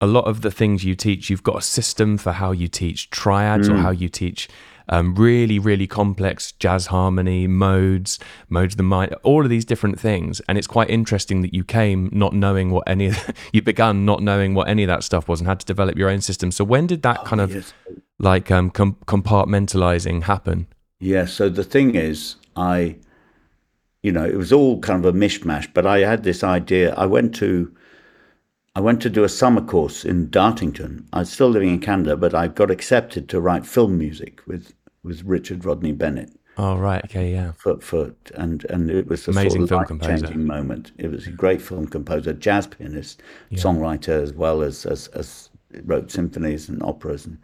a 0.00 0.06
lot 0.06 0.24
of 0.24 0.42
the 0.42 0.50
things 0.50 0.84
you 0.84 0.94
teach, 0.94 1.30
you've 1.30 1.42
got 1.42 1.58
a 1.58 1.62
system 1.62 2.18
for 2.18 2.32
how 2.32 2.52
you 2.52 2.68
teach 2.68 3.10
triads 3.10 3.68
or 3.68 3.76
how 3.76 3.90
you 3.90 4.08
teach 4.08 4.48
um, 4.88 5.14
really, 5.14 5.58
really 5.58 5.86
complex 5.86 6.52
jazz 6.52 6.86
harmony 6.86 7.46
modes, 7.46 8.18
modes 8.48 8.74
of 8.74 8.76
the 8.76 8.82
mind, 8.82 9.14
all 9.22 9.42
of 9.42 9.50
these 9.50 9.64
different 9.64 9.98
things. 9.98 10.40
And 10.48 10.58
it's 10.58 10.66
quite 10.66 10.90
interesting 10.90 11.42
that 11.42 11.54
you 11.54 11.64
came 11.64 12.08
not 12.12 12.34
knowing 12.34 12.70
what 12.70 12.84
any, 12.86 13.12
you 13.52 13.62
began 13.62 14.04
not 14.04 14.22
knowing 14.22 14.54
what 14.54 14.68
any 14.68 14.84
of 14.84 14.88
that 14.88 15.02
stuff 15.02 15.28
was 15.28 15.40
and 15.40 15.48
had 15.48 15.60
to 15.60 15.66
develop 15.66 15.96
your 15.96 16.08
own 16.08 16.20
system. 16.20 16.50
So 16.50 16.64
when 16.64 16.86
did 16.86 17.02
that 17.02 17.24
kind 17.24 17.40
of 17.40 17.54
Yes. 17.54 17.72
Like 18.26 18.50
um, 18.50 18.70
com- 18.70 18.96
compartmentalizing 19.06 20.24
happen? 20.24 20.66
Yeah. 21.00 21.24
So 21.24 21.48
the 21.48 21.64
thing 21.64 21.94
is, 21.94 22.36
I, 22.56 22.96
you 24.02 24.12
know, 24.12 24.24
it 24.24 24.36
was 24.36 24.52
all 24.52 24.80
kind 24.80 25.04
of 25.04 25.14
a 25.14 25.18
mishmash. 25.18 25.72
But 25.72 25.86
I 25.86 26.00
had 26.00 26.22
this 26.24 26.44
idea. 26.44 26.94
I 26.94 27.06
went 27.06 27.34
to, 27.36 27.74
I 28.74 28.80
went 28.80 29.00
to 29.02 29.10
do 29.10 29.24
a 29.24 29.28
summer 29.28 29.62
course 29.62 30.04
in 30.04 30.28
Dartington. 30.28 31.06
I 31.12 31.20
was 31.20 31.32
still 31.32 31.48
living 31.48 31.70
in 31.70 31.80
Canada, 31.80 32.16
but 32.16 32.34
I 32.34 32.48
got 32.48 32.70
accepted 32.70 33.28
to 33.30 33.40
write 33.40 33.64
film 33.66 33.96
music 33.96 34.40
with 34.46 34.74
with 35.02 35.22
Richard 35.22 35.64
Rodney 35.64 35.92
Bennett. 35.92 36.30
Oh, 36.58 36.76
right. 36.76 37.04
Okay. 37.04 37.30
Yeah. 37.32 37.52
For, 37.52 37.78
for 37.80 38.14
and 38.34 38.64
and 38.70 38.90
it 38.90 39.06
was 39.06 39.28
a 39.28 39.30
Amazing 39.30 39.66
sort 39.66 39.68
film 39.68 39.82
of 39.82 39.88
composer. 39.88 40.26
changing 40.26 40.46
moment. 40.46 40.92
It 40.98 41.10
was 41.10 41.26
a 41.26 41.30
great 41.30 41.60
film 41.60 41.86
composer, 41.86 42.32
jazz 42.32 42.66
pianist, 42.66 43.22
songwriter 43.52 44.20
as 44.22 44.32
well 44.32 44.62
as 44.62 44.86
as, 44.86 45.08
as 45.08 45.50
wrote 45.84 46.10
symphonies 46.10 46.68
and 46.68 46.82
operas 46.82 47.26
and 47.26 47.38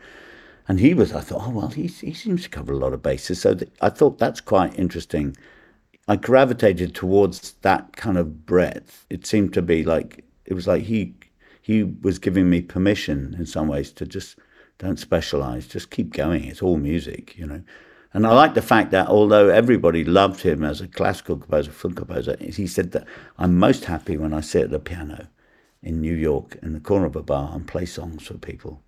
and 0.69 0.81
he 0.81 0.95
was. 0.95 1.13
I 1.13 1.21
thought, 1.21 1.43
oh 1.47 1.51
well, 1.51 1.69
he 1.69 1.87
he 1.87 2.15
seems 2.15 2.45
to 2.45 2.49
cover 2.49 2.73
a 2.73 2.79
lot 2.79 2.93
of 2.93 3.03
bases. 3.03 3.41
So 3.41 3.55
th- 3.55 3.71
I 3.81 3.89
thought 3.89 4.19
that's 4.19 4.41
quite 4.41 4.79
interesting. 4.79 5.37
I 6.09 6.17
gravitated 6.17 6.95
towards 6.95 7.53
that 7.63 7.97
kind 7.97 8.19
of 8.19 8.47
breadth. 8.47 9.07
It 9.11 9.27
seemed 9.27 9.53
to 9.55 9.63
be 9.63 9.85
like 9.85 10.25
it 10.45 10.55
was 10.55 10.67
like 10.67 10.85
he 10.85 11.15
he 11.61 11.83
was 11.85 12.19
giving 12.19 12.51
me 12.51 12.61
permission 12.61 13.35
in 13.39 13.47
some 13.47 13.69
ways 13.69 13.93
to 13.93 14.07
just 14.07 14.39
don't 14.79 14.99
specialize, 14.99 15.67
just 15.69 15.91
keep 15.91 16.13
going. 16.13 16.45
It's 16.45 16.63
all 16.63 16.77
music, 16.77 17.37
you 17.39 17.47
know. 17.47 17.63
And 18.15 18.27
I 18.27 18.35
like 18.35 18.55
the 18.55 18.63
fact 18.63 18.91
that 18.91 19.09
although 19.09 19.49
everybody 19.49 20.05
loved 20.05 20.43
him 20.43 20.65
as 20.65 20.81
a 20.81 20.89
classical 20.89 21.37
composer, 21.39 21.71
film 21.71 21.95
composer, 21.95 22.37
he 22.41 22.67
said 22.67 22.93
that 22.93 23.07
I'm 23.39 23.59
most 23.59 23.87
happy 23.87 24.19
when 24.19 24.35
I 24.35 24.41
sit 24.41 24.65
at 24.65 24.71
the 24.71 24.79
piano 24.79 25.29
in 25.83 26.01
New 26.01 26.15
York 26.15 26.59
in 26.63 26.73
the 26.73 26.81
corner 26.81 27.07
of 27.07 27.17
a 27.17 27.23
bar 27.23 27.53
and 27.55 27.67
play 27.67 27.87
songs 27.87 28.27
for 28.27 28.35
people. 28.35 28.83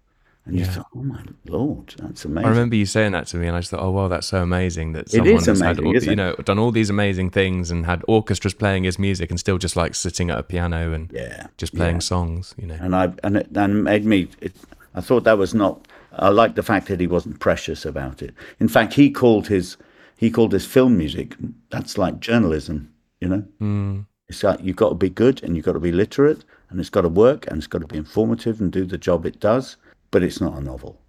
And 0.46 0.56
you 0.56 0.64
Yeah. 0.66 0.72
thought, 0.72 0.86
oh 0.94 1.02
my 1.02 1.22
lord, 1.46 1.94
that's 1.98 2.26
amazing. 2.26 2.46
I 2.46 2.50
remember 2.50 2.76
you 2.76 2.84
saying 2.84 3.12
that 3.12 3.26
to 3.28 3.38
me, 3.38 3.46
and 3.46 3.56
I 3.56 3.60
just 3.60 3.70
thought, 3.70 3.80
"Oh 3.80 3.90
well, 3.92 4.10
that's 4.10 4.26
so 4.26 4.42
amazing 4.42 4.92
that 4.92 5.06
It 5.06 5.12
someone 5.12 5.28
is 5.36 5.46
has 5.46 5.60
had, 5.60 5.78
amazing, 5.78 5.86
all- 5.86 6.10
you 6.10 6.16
know, 6.16 6.34
done 6.44 6.58
all 6.58 6.70
these 6.70 6.90
amazing 6.90 7.30
things 7.30 7.70
and 7.70 7.86
had 7.86 8.02
orchestras 8.06 8.52
playing 8.52 8.84
his 8.84 8.98
music, 8.98 9.30
and 9.30 9.40
still 9.40 9.56
just 9.56 9.74
like 9.74 9.94
sitting 9.94 10.28
at 10.30 10.38
a 10.38 10.42
piano 10.42 10.92
and 10.92 11.10
Yeah, 11.12 11.46
just 11.56 11.74
playing 11.74 11.96
yeah. 11.96 12.00
songs, 12.00 12.54
you 12.58 12.66
know." 12.66 12.76
and 12.78 12.94
I 12.94 13.12
and 13.22 13.38
it 13.38 13.48
and 13.56 13.84
made 13.84 14.04
me. 14.04 14.28
It, 14.42 14.52
I 14.94 15.00
thought 15.00 15.24
that 15.24 15.38
was 15.38 15.54
not. 15.54 15.88
I 16.12 16.28
liked 16.28 16.56
the 16.56 16.62
fact 16.62 16.88
that 16.88 17.00
he 17.00 17.06
wasn't 17.06 17.40
precious 17.40 17.86
about 17.86 18.20
it. 18.22 18.34
In 18.60 18.68
fact, 18.68 18.92
he 18.94 19.10
called 19.10 19.48
his 19.48 19.78
he 20.16 20.30
called 20.30 20.52
his 20.52 20.66
film 20.66 20.98
music. 20.98 21.36
That's 21.70 21.96
like 21.96 22.20
journalism, 22.20 22.92
you 23.20 23.28
know. 23.28 23.44
Mm, 23.62 24.04
It's 24.28 24.42
like 24.44 24.60
you've 24.62 24.76
got 24.76 24.90
to 24.90 24.94
be 24.94 25.08
good 25.10 25.42
and 25.42 25.56
you've 25.56 25.64
got 25.64 25.72
to 25.72 25.80
be 25.80 25.90
literate 25.90 26.44
and 26.68 26.78
it's 26.80 26.90
got 26.90 27.00
to 27.02 27.08
work 27.08 27.46
and 27.48 27.56
it's 27.56 27.66
got 27.66 27.80
to 27.80 27.86
be 27.88 27.96
informative 27.96 28.60
and 28.60 28.70
do 28.70 28.84
the 28.84 28.98
job 28.98 29.24
it 29.26 29.40
does. 29.40 29.76
But 30.14 30.22
it's 30.22 30.40
not 30.40 30.56
a 30.56 30.60
novel, 30.60 31.00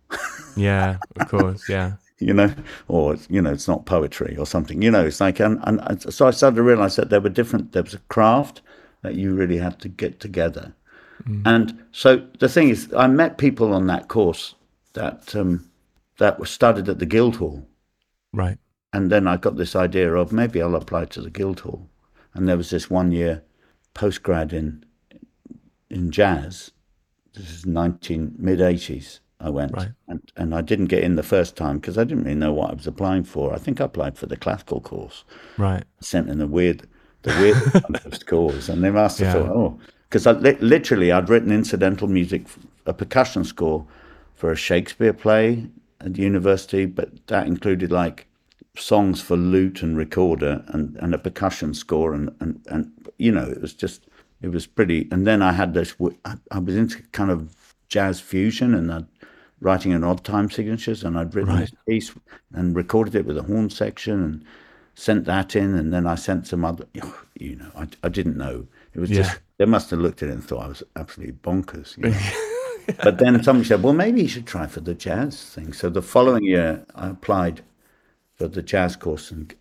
yeah, 0.55 0.97
of 1.19 1.27
course, 1.29 1.69
yeah, 1.69 1.97
you 2.17 2.33
know, 2.33 2.51
or 2.87 3.17
you 3.29 3.39
know, 3.39 3.51
it's 3.51 3.67
not 3.67 3.85
poetry 3.85 4.35
or 4.35 4.47
something. 4.47 4.81
You 4.81 4.89
know, 4.89 5.05
it's 5.05 5.21
like 5.21 5.39
and, 5.39 5.59
and 5.63 6.01
so 6.11 6.25
I 6.25 6.31
started 6.31 6.55
to 6.55 6.63
realize 6.63 6.95
that 6.95 7.11
there 7.11 7.21
were 7.21 7.29
different. 7.29 7.73
There 7.73 7.83
was 7.83 7.93
a 7.93 7.99
craft 8.09 8.61
that 9.03 9.13
you 9.13 9.35
really 9.35 9.57
had 9.57 9.79
to 9.81 9.89
get 9.89 10.19
together. 10.19 10.73
And 11.45 11.83
so 11.91 12.27
the 12.39 12.49
thing 12.49 12.69
is, 12.69 12.91
I 12.97 13.05
met 13.07 13.37
people 13.37 13.73
on 13.73 13.85
that 13.87 14.07
course 14.07 14.55
that 14.93 15.35
um, 15.35 15.69
that 16.17 16.39
were 16.39 16.47
studied 16.47 16.89
at 16.89 16.97
the 16.97 17.05
Guildhall, 17.05 17.67
right, 18.33 18.57
and 18.91 19.11
then 19.11 19.27
I 19.27 19.37
got 19.37 19.55
this 19.55 19.75
idea 19.75 20.13
of 20.15 20.31
maybe 20.31 20.61
I'll 20.61 20.75
apply 20.75 21.05
to 21.05 21.21
the 21.21 21.29
Guildhall. 21.29 21.87
And 22.33 22.47
there 22.47 22.57
was 22.57 22.71
this 22.71 22.89
one 22.89 23.11
year 23.11 23.43
postgrad 23.93 24.51
in 24.51 24.83
in 25.89 26.11
jazz. 26.11 26.71
This 27.35 27.51
is 27.51 27.65
nineteen 27.65 28.33
mid 28.37 28.61
eighties. 28.61 29.19
I 29.39 29.49
went, 29.49 29.73
Right. 29.73 29.89
and 30.07 30.21
and 30.37 30.55
I 30.55 30.61
didn't 30.61 30.85
get 30.85 31.03
in 31.03 31.15
the 31.15 31.23
first 31.23 31.55
time 31.57 31.77
because 31.79 31.97
I 31.97 32.03
didn't 32.05 32.23
really 32.23 32.35
know 32.35 32.53
what 32.53 32.71
I 32.71 32.73
was 32.73 32.87
applying 32.87 33.23
for. 33.25 33.53
I 33.53 33.57
think 33.57 33.81
I 33.81 33.85
applied 33.85 34.17
for 34.17 34.25
the 34.27 34.37
classical 34.37 34.79
course. 34.79 35.23
right, 35.57 35.83
Sent 35.99 36.29
in 36.29 36.37
the 36.39 36.47
weird, 36.47 36.87
the 37.23 37.31
weird 37.41 38.25
course, 38.27 38.69
and 38.69 38.83
they 38.83 38.91
must 38.91 39.19
have 39.19 39.27
Yeah. 39.35 39.43
thought, 39.43 39.55
oh, 39.55 39.79
because 40.09 40.25
I 40.25 40.31
li- 40.31 40.57
literally 40.61 41.11
I'd 41.11 41.29
written 41.29 41.51
incidental 41.51 42.07
music, 42.07 42.47
a 42.85 42.93
percussion 42.93 43.43
score 43.43 43.85
for 44.35 44.51
a 44.51 44.55
Shakespeare 44.55 45.13
play 45.13 45.67
at 45.99 46.17
university, 46.17 46.85
but 46.85 47.27
that 47.27 47.45
included 47.45 47.91
like 47.91 48.27
songs 48.77 49.21
for 49.21 49.35
lute 49.35 49.81
and 49.83 49.97
recorder 49.97 50.63
and, 50.67 50.95
and 50.97 51.13
a 51.13 51.17
percussion 51.17 51.73
score 51.73 52.13
and, 52.13 52.33
and, 52.39 52.61
and 52.69 52.91
you 53.17 53.31
know 53.31 53.43
it 53.43 53.61
was 53.61 53.73
just 53.73 54.07
it 54.45 54.51
was 54.51 54.65
pretty 54.67 54.99
and 55.11 55.25
then 55.27 55.41
I 55.41 55.51
had 55.61 55.73
this 55.73 55.95
I, 56.23 56.33
I 56.51 56.59
was 56.59 56.75
into 56.75 57.01
kind 57.19 57.31
of 57.31 57.39
jazz 57.95 58.19
fusion 58.31 58.73
and 58.73 58.87
I'd 58.93 59.07
writing 59.61 59.91
in 59.93 60.03
odd 60.03 60.23
time 60.23 60.49
signatures 60.51 61.03
and 61.03 61.17
I'd 61.17 61.33
written 61.35 61.55
this 61.61 61.71
piece 61.87 62.09
and 62.53 62.75
recorded 62.75 63.15
it 63.15 63.25
with 63.25 63.37
a 63.37 63.43
horn 63.43 63.69
section 63.69 64.17
and 64.23 64.45
sent 64.95 65.25
that 65.25 65.55
in 65.55 65.75
and 65.75 65.91
then 65.93 66.05
I 66.07 66.15
sent 66.15 66.47
some 66.47 66.63
other 66.69 66.85
you 67.45 67.55
know 67.55 67.71
I, 67.75 67.87
I 68.03 68.09
didn't 68.09 68.37
know 68.37 68.67
it 68.93 68.99
was 68.99 69.09
Yeah. 69.09 69.23
just 69.23 69.39
they 69.57 69.65
must 69.65 69.89
have 69.91 69.99
looked 69.99 70.21
at 70.23 70.29
it 70.29 70.33
and 70.33 70.43
thought 70.43 70.65
I 70.65 70.67
was 70.67 70.83
absolutely 70.95 71.35
bonkers 71.47 71.97
you 71.97 72.09
know? 72.11 72.95
but 73.03 73.17
then 73.17 73.41
somebody 73.43 73.67
said 73.67 73.81
well 73.83 73.93
maybe 73.93 74.21
you 74.21 74.27
should 74.27 74.47
try 74.47 74.67
for 74.67 74.81
the 74.81 74.93
jazz 74.93 75.41
thing 75.53 75.73
so 75.73 75.89
the 75.89 76.01
following 76.01 76.43
year 76.43 76.85
I 76.93 77.09
applied 77.09 77.61
for 78.35 78.47
the 78.47 78.61
jazz 78.61 78.95
course 78.95 79.31
and 79.31 79.55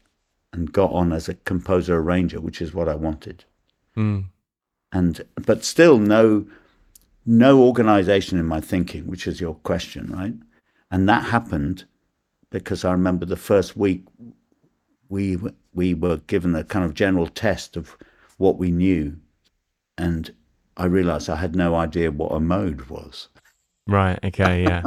and 0.52 0.72
got 0.72 0.92
on 0.92 1.12
as 1.12 1.28
a 1.28 1.34
composer 1.34 1.96
arranger, 1.98 2.40
which 2.40 2.62
is 2.62 2.72
what 2.72 2.88
I 2.88 2.94
wanted. 2.94 3.44
mm, 3.96 4.24
And 4.94 5.22
but 5.44 5.64
still 5.64 5.98
no 5.98 6.46
no 7.26 7.60
organization 7.60 8.38
in 8.38 8.46
my 8.46 8.60
thinking, 8.60 9.06
which 9.06 9.26
is 9.26 9.40
your 9.40 9.56
question, 9.56 10.10
right? 10.12 10.34
And 10.90 11.08
that 11.08 11.24
happened 11.24 11.84
because 12.50 12.84
I 12.84 12.92
remember 12.92 13.26
the 13.26 13.36
first 13.36 13.76
week 13.76 14.04
we 15.08 15.36
we 15.74 15.94
were 15.94 16.18
given 16.18 16.54
a 16.54 16.62
kind 16.62 16.84
of 16.84 16.94
general 16.94 17.26
test 17.26 17.76
of 17.76 17.96
what 18.38 18.56
we 18.56 18.70
knew, 18.70 19.16
and 19.98 20.32
I 20.76 20.84
realised 20.84 21.28
I 21.28 21.36
had 21.36 21.56
no 21.56 21.74
idea 21.74 22.10
what 22.12 22.32
a 22.32 22.40
mode 22.40 22.82
was. 22.82 23.28
Right. 23.86 24.18
Okay. 24.24 24.64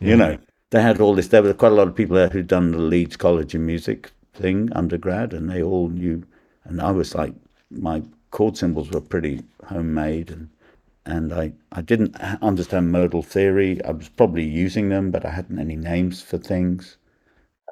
Yeah. 0.00 0.10
You 0.10 0.16
know, 0.16 0.38
they 0.70 0.82
had 0.82 1.00
all 1.00 1.14
this. 1.14 1.28
There 1.28 1.42
were 1.42 1.54
quite 1.54 1.72
a 1.72 1.74
lot 1.74 1.88
of 1.88 1.94
people 1.94 2.16
there 2.16 2.28
who'd 2.28 2.46
done 2.46 2.70
the 2.70 2.78
Leeds 2.78 3.16
College 3.16 3.54
in 3.54 3.64
Music 3.64 4.10
thing 4.34 4.68
undergrad, 4.72 5.32
and 5.32 5.48
they 5.48 5.62
all 5.62 5.88
knew. 5.88 6.22
And 6.64 6.82
I 6.82 6.90
was 6.90 7.14
like, 7.14 7.32
my 7.70 8.02
chord 8.36 8.54
symbols 8.58 8.90
were 8.90 9.00
pretty 9.00 9.42
homemade, 9.64 10.30
and 10.30 10.48
and 11.06 11.32
I 11.32 11.52
I 11.72 11.80
didn't 11.80 12.14
understand 12.42 12.92
modal 12.92 13.22
theory. 13.22 13.82
I 13.82 13.92
was 13.92 14.10
probably 14.10 14.44
using 14.44 14.90
them, 14.90 15.10
but 15.10 15.24
I 15.24 15.30
hadn't 15.30 15.58
any 15.58 15.76
names 15.76 16.20
for 16.20 16.36
things. 16.36 16.98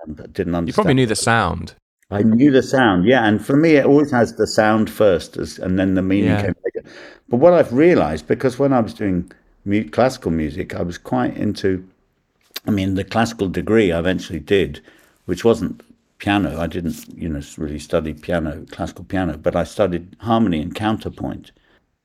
And 0.05 0.19
I 0.19 0.27
didn't 0.27 0.55
understand. 0.55 0.69
You 0.69 0.73
probably 0.73 0.95
knew 0.95 1.07
the 1.07 1.17
sound. 1.33 1.75
I 2.11 2.23
knew 2.23 2.51
the 2.51 2.63
sound, 2.63 3.07
yeah. 3.07 3.27
And 3.29 3.45
for 3.45 3.57
me, 3.57 3.77
it 3.77 3.85
always 3.85 4.11
has 4.13 4.37
the 4.37 4.47
sound 4.47 4.89
first, 4.89 5.37
as, 5.37 5.59
and 5.59 5.79
then 5.79 5.95
the 5.95 6.03
meaning 6.03 6.31
Yeah. 6.31 6.43
came 6.43 6.55
later. 6.65 6.89
But 7.29 7.39
what 7.39 7.53
I've 7.55 7.73
realised, 7.73 8.27
because 8.27 8.59
when 8.59 8.73
I 8.73 8.81
was 8.81 8.95
doing 8.95 9.31
mu- 9.65 9.89
classical 9.89 10.31
music, 10.31 10.75
I 10.75 10.83
was 10.83 10.97
quite 10.97 11.37
into. 11.37 11.87
I 12.67 12.71
mean, 12.71 12.95
the 12.95 13.05
classical 13.05 13.49
degree 13.49 13.93
I 13.93 13.99
eventually 13.99 14.41
did, 14.41 14.81
which 15.27 15.45
wasn't 15.45 15.83
piano. 16.25 16.51
I 16.61 16.67
didn't, 16.67 16.99
you 17.23 17.29
know, 17.29 17.41
really 17.59 17.79
study 17.79 18.15
piano, 18.15 18.65
classical 18.71 19.05
piano, 19.05 19.37
but 19.39 19.55
I 19.57 19.65
studied 19.65 20.17
harmony 20.21 20.61
and 20.63 20.75
counterpoint, 20.75 21.53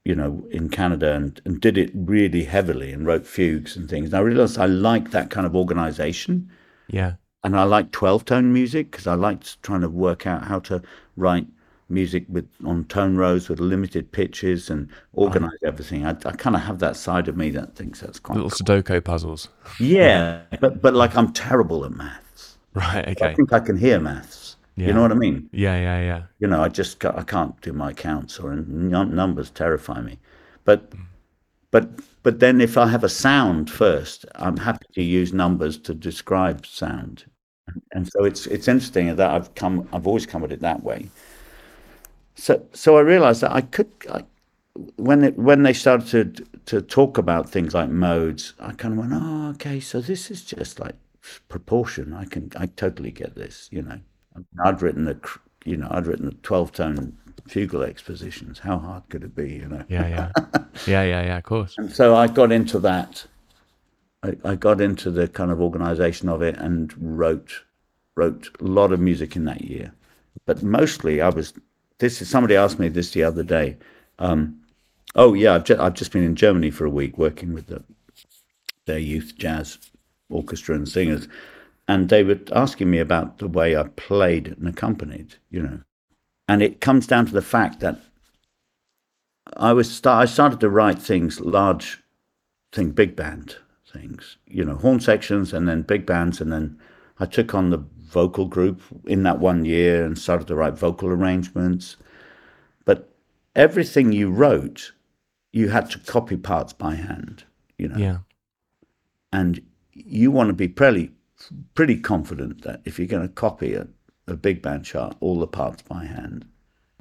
you 0.05 0.15
know, 0.15 0.32
in 0.51 0.69
Canada, 0.69 1.13
and, 1.15 1.41
and 1.45 1.62
did 1.62 1.77
it 1.77 1.91
really 1.93 2.43
heavily 2.43 2.91
and 2.93 3.05
wrote 3.08 3.25
fugues 3.25 3.75
and 3.77 3.89
things. 3.89 4.08
And 4.10 4.15
I 4.15 4.19
realised 4.19 4.58
I 4.58 4.65
liked 4.67 5.12
that 5.12 5.29
kind 5.29 5.45
of 5.47 5.55
organisation 5.55 6.49
Yeah. 6.99 7.13
and 7.43 7.55
I 7.55 7.63
like 7.63 7.91
12 7.91 8.25
tone 8.25 8.51
music 8.53 8.91
because 8.91 9.08
I 9.08 9.15
liked 9.15 9.62
trying 9.63 9.82
to 9.82 9.89
work 9.89 10.27
out 10.27 10.43
how 10.51 10.60
to 10.69 10.82
write 11.15 11.47
music 11.91 12.23
with 12.29 12.47
on 12.65 12.84
tone 12.86 13.15
rows 13.17 13.49
with 13.49 13.60
limited 13.60 14.12
pitches 14.12 14.69
and 14.69 14.89
organize 15.13 15.62
everything. 15.63 16.05
I, 16.05 16.12
I 16.12 16.34
kind 16.43 16.55
of 16.55 16.62
have 16.62 16.79
that 16.79 16.95
side 16.95 17.27
of 17.27 17.36
me 17.38 17.49
that 17.51 17.75
thinks 17.75 17.99
that's 18.01 18.19
quite 18.19 18.36
Little 18.36 18.51
Sudoku 18.51 19.03
puzzles. 19.03 19.49
yeah, 19.79 20.41
but 20.60 20.82
but 20.84 20.93
like 20.93 21.15
I'm 21.17 21.32
terrible 21.34 21.86
at 21.86 21.91
maths. 21.91 22.28
Right. 22.73 23.08
Okay. 23.08 23.27
I 23.27 23.34
think 23.34 23.53
I 23.53 23.60
can 23.60 23.77
hear 23.77 23.99
maths. 23.99 24.58
Yeah. 24.75 24.88
You 24.88 24.93
know 24.93 25.01
what 25.01 25.12
I 25.12 25.15
mean? 25.15 25.49
Yeah. 25.51 25.75
Yeah. 25.75 25.99
Yeah. 26.01 26.23
You 26.39 26.47
know, 26.47 26.62
I 26.62 26.69
just 26.69 27.03
I 27.05 27.23
can't 27.23 27.60
do 27.62 27.73
my 27.73 27.93
counts 27.93 28.39
or 28.39 28.55
numbers 28.55 29.49
terrify 29.49 30.01
me. 30.01 30.19
But 30.63 30.82
hmm. 30.93 31.01
but 31.71 31.89
but 32.23 32.39
then 32.39 32.62
if 32.62 32.77
I 32.77 32.88
have 32.88 33.03
a 33.03 33.10
sound 33.10 33.69
first, 33.69 34.25
I'm 34.36 34.58
happy 34.58 34.86
to 34.93 35.03
use 35.03 35.34
numbers 35.34 35.77
to 35.79 35.93
describe 35.93 36.65
sound. 36.65 37.25
And 37.91 38.08
so 38.12 38.23
it's 38.23 38.47
it's 38.47 38.67
interesting 38.67 39.15
that 39.15 39.32
I've 39.32 39.53
come 39.55 39.88
I've 39.93 40.08
always 40.08 40.25
come 40.25 40.43
at 40.43 40.51
it 40.51 40.62
that 40.62 40.84
way. 40.84 41.10
So 42.36 42.65
so 42.73 42.97
I 42.97 43.01
realized 43.01 43.41
that 43.41 43.51
I 43.51 43.62
could 43.62 43.91
I, 44.10 44.23
when 44.95 45.23
it, 45.23 45.38
when 45.38 45.63
they 45.63 45.73
started 45.73 46.08
to 46.36 46.45
to 46.65 46.82
talk 46.82 47.17
about 47.17 47.49
things 47.49 47.73
like 47.73 47.89
modes, 47.89 48.53
I 48.60 48.71
kind 48.73 48.93
of 48.93 48.99
went, 48.99 49.12
oh, 49.13 49.49
okay, 49.51 49.79
so 49.79 50.01
this 50.01 50.32
is 50.32 50.43
just 50.43 50.79
like 50.79 50.95
proportion. 51.47 52.13
I 52.13 52.25
can 52.25 52.51
I 52.58 52.67
totally 52.67 53.12
get 53.12 53.36
this, 53.36 53.69
you 53.71 53.82
know. 53.82 53.99
I'd 54.63 54.82
written 54.82 55.05
the 55.05 55.19
you 55.65 55.77
know 55.77 55.88
I'd 55.91 56.08
written 56.08 56.25
the 56.25 56.36
twelve 56.43 56.71
tone 56.71 57.17
fugal 57.47 57.86
expositions. 57.86 58.60
How 58.60 58.77
hard 58.77 59.03
could 59.10 59.23
it 59.23 59.36
be, 59.36 59.53
you 59.53 59.67
know? 59.67 59.84
Yeah. 59.89 60.08
Yeah. 60.08 60.32
yeah. 60.88 61.03
Yeah. 61.03 61.23
Yeah. 61.23 61.38
Of 61.38 61.43
course. 61.43 61.75
And 61.77 61.91
so 61.91 62.15
I 62.15 62.27
got 62.27 62.51
into 62.51 62.79
that. 62.79 63.25
I, 64.23 64.36
I 64.43 64.55
got 64.55 64.82
into 64.82 65.12
the 65.12 65.27
kind 65.27 65.51
of 65.51 65.62
organization 65.62 66.29
of 66.29 66.41
it 66.41 66.58
and 66.58 66.93
wrote 66.97 67.63
wrote 68.15 68.49
a 68.60 68.63
lot 68.63 68.91
of 68.91 68.99
music 68.99 69.36
in 69.36 69.45
that 69.45 69.62
year. 69.62 69.93
But 70.45 70.63
mostly 70.63 71.21
I 71.21 71.29
was. 71.29 71.53
This 71.99 72.21
is 72.21 72.29
somebody 72.29 72.55
asked 72.55 72.79
me 72.79 72.88
this 72.88 73.12
the 73.12 73.23
other 73.23 73.43
day. 73.43 73.77
Um, 74.19 74.62
oh 75.15 75.34
yeah, 75.34 75.55
I've 75.55 75.65
just, 75.65 75.82
I've 75.82 75.93
just 75.95 76.12
been 76.12 76.23
in 76.23 76.36
Germany 76.36 76.71
for 76.71 76.86
a 76.86 76.89
week 76.89 77.17
working 77.17 77.53
with 77.53 77.67
the, 77.67 77.84
their 78.86 78.99
youth 78.99 79.34
jazz 79.38 79.77
orchestra 80.29 80.75
and 80.75 80.87
singers, 80.87 81.27
and 81.87 82.09
they 82.09 82.23
were 82.23 82.39
asking 82.53 82.89
me 82.89 82.99
about 82.99 83.37
the 83.39 83.47
way 83.47 83.75
I 83.75 83.83
played 83.83 84.47
and 84.49 84.67
accompanied. 84.67 85.35
You 85.49 85.63
know, 85.63 85.79
and 86.47 86.61
it 86.61 86.81
comes 86.81 87.07
down 87.07 87.25
to 87.27 87.33
the 87.33 87.41
fact 87.41 87.79
that 87.79 87.99
I 89.57 89.73
was 89.73 89.91
start, 89.91 90.21
I 90.21 90.31
started 90.31 90.59
to 90.59 90.69
write 90.69 90.99
things 90.99 91.39
large 91.39 92.03
thing 92.71 92.91
big 92.91 93.15
band 93.15 93.55
things 93.91 94.37
you 94.45 94.63
know 94.63 94.75
horn 94.75 94.99
sections 94.99 95.51
and 95.53 95.67
then 95.67 95.81
big 95.81 96.05
bands 96.05 96.39
and 96.39 96.51
then 96.51 96.79
I 97.19 97.25
took 97.25 97.55
on 97.55 97.71
the 97.71 97.83
vocal 98.07 98.45
group 98.45 98.81
in 99.05 99.23
that 99.23 99.39
one 99.39 99.65
year 99.65 100.05
and 100.05 100.17
started 100.17 100.47
to 100.47 100.55
write 100.55 100.77
vocal 100.77 101.09
arrangements 101.09 101.97
but 102.85 103.09
everything 103.55 104.11
you 104.11 104.29
wrote 104.29 104.91
you 105.51 105.69
had 105.69 105.89
to 105.89 105.99
copy 105.99 106.37
parts 106.37 106.73
by 106.73 106.93
hand 106.93 107.43
you 107.79 107.87
know 107.87 107.97
Yeah. 107.97 108.17
and 109.33 109.59
you 110.05 110.31
want 110.31 110.47
to 110.49 110.53
be 110.53 110.67
pretty 110.67 111.12
pretty 111.73 111.99
confident 111.99 112.62
that 112.63 112.81
if 112.85 112.99
you're 112.99 113.07
going 113.07 113.21
to 113.27 113.33
copy 113.33 113.73
a, 113.73 113.88
a 114.27 114.33
big 114.35 114.62
band 114.62 114.83
chart 114.85 115.15
all 115.21 115.39
the 115.39 115.47
parts 115.47 115.81
by 115.83 116.03
hand 116.05 116.45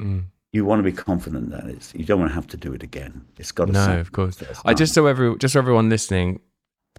Mm. 0.01 0.27
you 0.53 0.65
want 0.65 0.79
to 0.79 0.85
be 0.85 0.93
confident 0.93 1.51
that 1.51 1.67
it's 1.67 1.93
you 1.93 2.05
don't 2.05 2.21
want 2.21 2.31
to 2.31 2.35
have 2.35 2.47
to 2.47 2.57
do 2.57 2.73
it 2.73 2.85
again 2.85 3.25
it's 3.37 3.51
got 3.51 3.67
to 3.67 3.73
No, 3.73 3.99
of 3.99 4.13
course. 4.13 4.41
I 4.65 4.75
just 4.75 4.95
so 4.95 5.07
every 5.07 5.37
just 5.39 5.55
so 5.55 5.59
everyone 5.59 5.89
listening, 5.89 6.39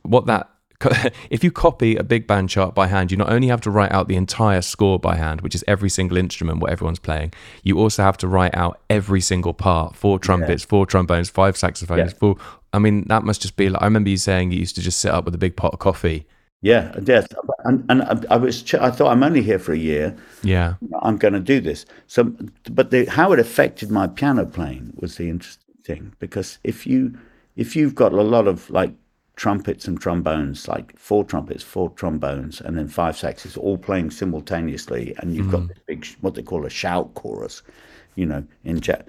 what 0.02 0.26
that 0.26 0.50
if 1.30 1.44
you 1.44 1.52
copy 1.52 1.96
a 1.96 2.04
big 2.04 2.26
band 2.26 2.50
chart 2.50 2.74
by 2.74 2.88
hand, 2.88 3.12
you 3.12 3.18
not 3.18 3.30
only 3.32 3.48
have 3.48 3.62
to 3.62 3.70
write 3.72 3.92
out 3.92 4.08
the 4.08 4.16
entire 4.16 4.62
score 4.62 4.98
by 4.98 5.16
hand, 5.16 5.42
which 5.42 5.54
is 5.56 5.64
every 5.68 5.90
single 5.90 6.18
instrument 6.18 6.60
what 6.60 6.72
everyone's 6.72 7.00
playing, 7.00 7.34
you 7.64 7.78
also 7.78 8.02
have 8.04 8.18
to 8.18 8.28
write 8.28 8.56
out 8.56 8.80
every 8.90 9.20
single 9.22 9.54
part: 9.54 9.96
four 9.96 10.18
trumpets, 10.20 10.64
four 10.64 10.86
trombones, 10.86 11.30
five 11.30 11.58
saxophones, 11.58 12.12
Yeah. 12.14 12.18
four. 12.18 12.36
I 12.72 12.80
mean, 12.80 13.06
that 13.08 13.24
must 13.24 13.42
just 13.42 13.56
be 13.58 13.70
like. 13.70 13.82
I 13.82 13.86
remember 13.86 14.10
you 14.10 14.18
saying 14.18 14.52
you 14.52 14.60
used 14.60 14.76
to 14.76 14.82
just 14.82 15.00
sit 15.00 15.12
up 15.12 15.26
with 15.26 15.36
a 15.36 15.40
big 15.40 15.56
pot 15.58 15.74
of 15.74 15.80
coffee. 15.80 16.26
Yeah, 16.62 16.94
yes, 17.06 17.26
and 17.66 17.86
and 17.90 18.04
I- 18.04 18.36
I 18.36 18.38
was 18.38 18.62
ch- 18.62 18.76
I 18.76 18.92
thought 18.92 19.12
I'm 19.12 19.24
only 19.24 19.42
here 19.42 19.60
for 19.60 19.74
a 19.74 19.78
year. 19.78 20.16
Yeah, 20.44 20.76
I'm 21.02 21.18
going 21.18 21.34
to 21.34 21.40
do 21.40 21.60
this. 21.62 21.86
So, 22.08 22.34
but 22.72 22.92
the, 22.92 23.06
how 23.06 23.32
it 23.34 23.40
affected 23.40 23.90
my 23.92 24.08
piano 24.08 24.46
playing 24.46 24.94
was 24.98 25.16
the 25.16 25.30
interesting 25.30 25.74
thing 25.84 26.14
because 26.20 26.60
if 26.64 26.86
you 26.86 27.18
if 27.56 27.76
you've 27.76 27.96
got 27.96 28.12
a 28.14 28.22
lot 28.22 28.48
of 28.48 28.70
like 28.70 28.92
trumpets 29.40 29.88
and 29.88 30.02
trombones, 30.02 30.68
like 30.68 31.00
four 31.00 31.24
trumpets, 31.24 31.64
four 31.64 31.90
trombones, 31.92 32.60
and 32.60 32.78
then 32.78 32.90
five 32.90 33.16
saxes 33.16 33.58
all 33.58 33.78
playing 33.78 34.12
simultaneously, 34.12 35.16
and 35.18 35.34
you've 35.34 35.50
got 35.50 35.62
mm-hmm. 35.62 35.68
this 35.70 35.84
big 35.88 36.06
what 36.20 36.36
they 36.36 36.44
call 36.44 36.66
a 36.66 36.70
shout 36.70 37.14
chorus, 37.14 37.64
you 38.16 38.26
know, 38.26 38.44
in 38.66 38.82
jazz. 38.82 39.02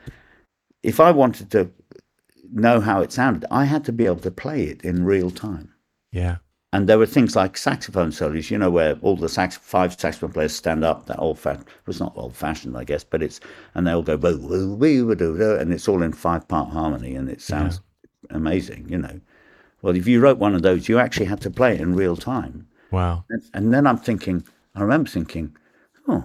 If 0.84 1.00
I 1.00 1.10
wanted 1.10 1.50
to 1.50 1.68
know 2.52 2.78
how 2.80 3.00
it 3.00 3.10
sounded, 3.10 3.44
I 3.50 3.64
had 3.64 3.84
to 3.86 3.92
be 3.92 4.06
able 4.06 4.20
to 4.20 4.30
play 4.30 4.62
it 4.66 4.82
in 4.82 5.04
real 5.04 5.32
time. 5.32 5.74
yeah, 6.12 6.36
And 6.72 6.88
there 6.88 6.98
were 6.98 7.06
things 7.06 7.34
like 7.34 7.56
saxophone 7.56 8.12
solos, 8.12 8.52
you 8.52 8.58
know, 8.58 8.70
where 8.70 8.94
all 9.02 9.16
the 9.16 9.28
sax 9.28 9.56
five 9.56 9.98
saxophone 9.98 10.32
players 10.32 10.54
stand 10.54 10.84
up. 10.84 11.06
That 11.06 11.18
old 11.18 11.40
fashioned, 11.40 11.66
well, 11.66 11.88
it's 11.88 11.98
not 11.98 12.12
old 12.14 12.36
fashioned, 12.36 12.76
I 12.76 12.84
guess, 12.84 13.02
but 13.02 13.20
it's 13.20 13.40
and 13.74 13.84
they 13.84 13.92
all 13.92 14.02
go 14.02 14.16
and 15.56 15.72
it's 15.72 15.88
all 15.88 16.04
in 16.04 16.12
five 16.12 16.46
part 16.46 16.70
harmony, 16.70 17.16
and 17.16 17.28
it 17.28 17.40
sounds 17.40 17.80
amazing, 18.30 18.88
you 18.88 18.98
know. 18.98 19.20
Well, 19.82 19.96
if 19.96 20.06
you 20.06 20.20
wrote 20.20 20.38
one 20.38 20.54
of 20.54 20.62
those, 20.62 20.88
you 20.88 20.98
actually 20.98 21.26
had 21.26 21.40
to 21.42 21.50
play 21.50 21.74
it 21.74 21.80
in 21.80 21.94
real 21.94 22.16
time. 22.16 22.66
wow, 22.90 23.24
And, 23.30 23.42
and 23.54 23.74
then 23.74 23.86
I'm 23.86 23.98
thinking, 23.98 24.44
I 24.74 24.82
remember 24.82 25.08
thinking, 25.08 25.56
oh, 26.06 26.24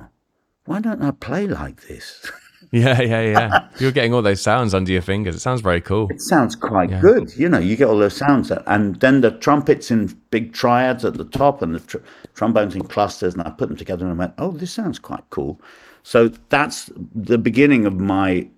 why 0.65 0.81
don't 0.81 1.01
I 1.01 1.11
play 1.11 1.47
like 1.47 1.87
this? 1.87 2.29
yeah, 2.71 3.01
yeah, 3.01 3.21
yeah. 3.21 3.67
You're 3.79 3.91
getting 3.91 4.13
all 4.13 4.21
those 4.21 4.41
sounds 4.41 4.73
under 4.73 4.91
your 4.91 5.01
fingers. 5.01 5.35
It 5.35 5.39
sounds 5.39 5.61
very 5.61 5.81
cool. 5.81 6.09
It 6.09 6.21
sounds 6.21 6.55
quite 6.55 6.89
good. 7.01 7.35
You 7.37 7.49
know, 7.49 7.59
you 7.59 7.75
get 7.75 7.87
all 7.87 7.97
those 7.97 8.17
sounds, 8.17 8.49
that, 8.49 8.63
and 8.67 8.99
then 8.99 9.21
the 9.21 9.31
trumpets 9.31 9.91
in 9.91 10.07
big 10.31 10.53
triads 10.53 11.05
at 11.05 11.15
the 11.15 11.25
top, 11.25 11.61
and 11.61 11.75
the 11.75 11.79
tr- 11.79 11.97
trombones 12.33 12.75
in 12.75 12.83
clusters, 12.83 13.33
and 13.33 13.43
I 13.43 13.51
put 13.51 13.69
them 13.69 13.77
together, 13.77 14.05
and 14.05 14.13
I 14.13 14.17
went, 14.17 14.33
"Oh, 14.37 14.51
this 14.51 14.71
sounds 14.71 14.99
quite 14.99 15.23
cool." 15.29 15.61
So 16.03 16.27
that's 16.49 16.91
the 17.15 17.37
beginning 17.37 17.85
of 17.85 17.95
my 17.99 18.49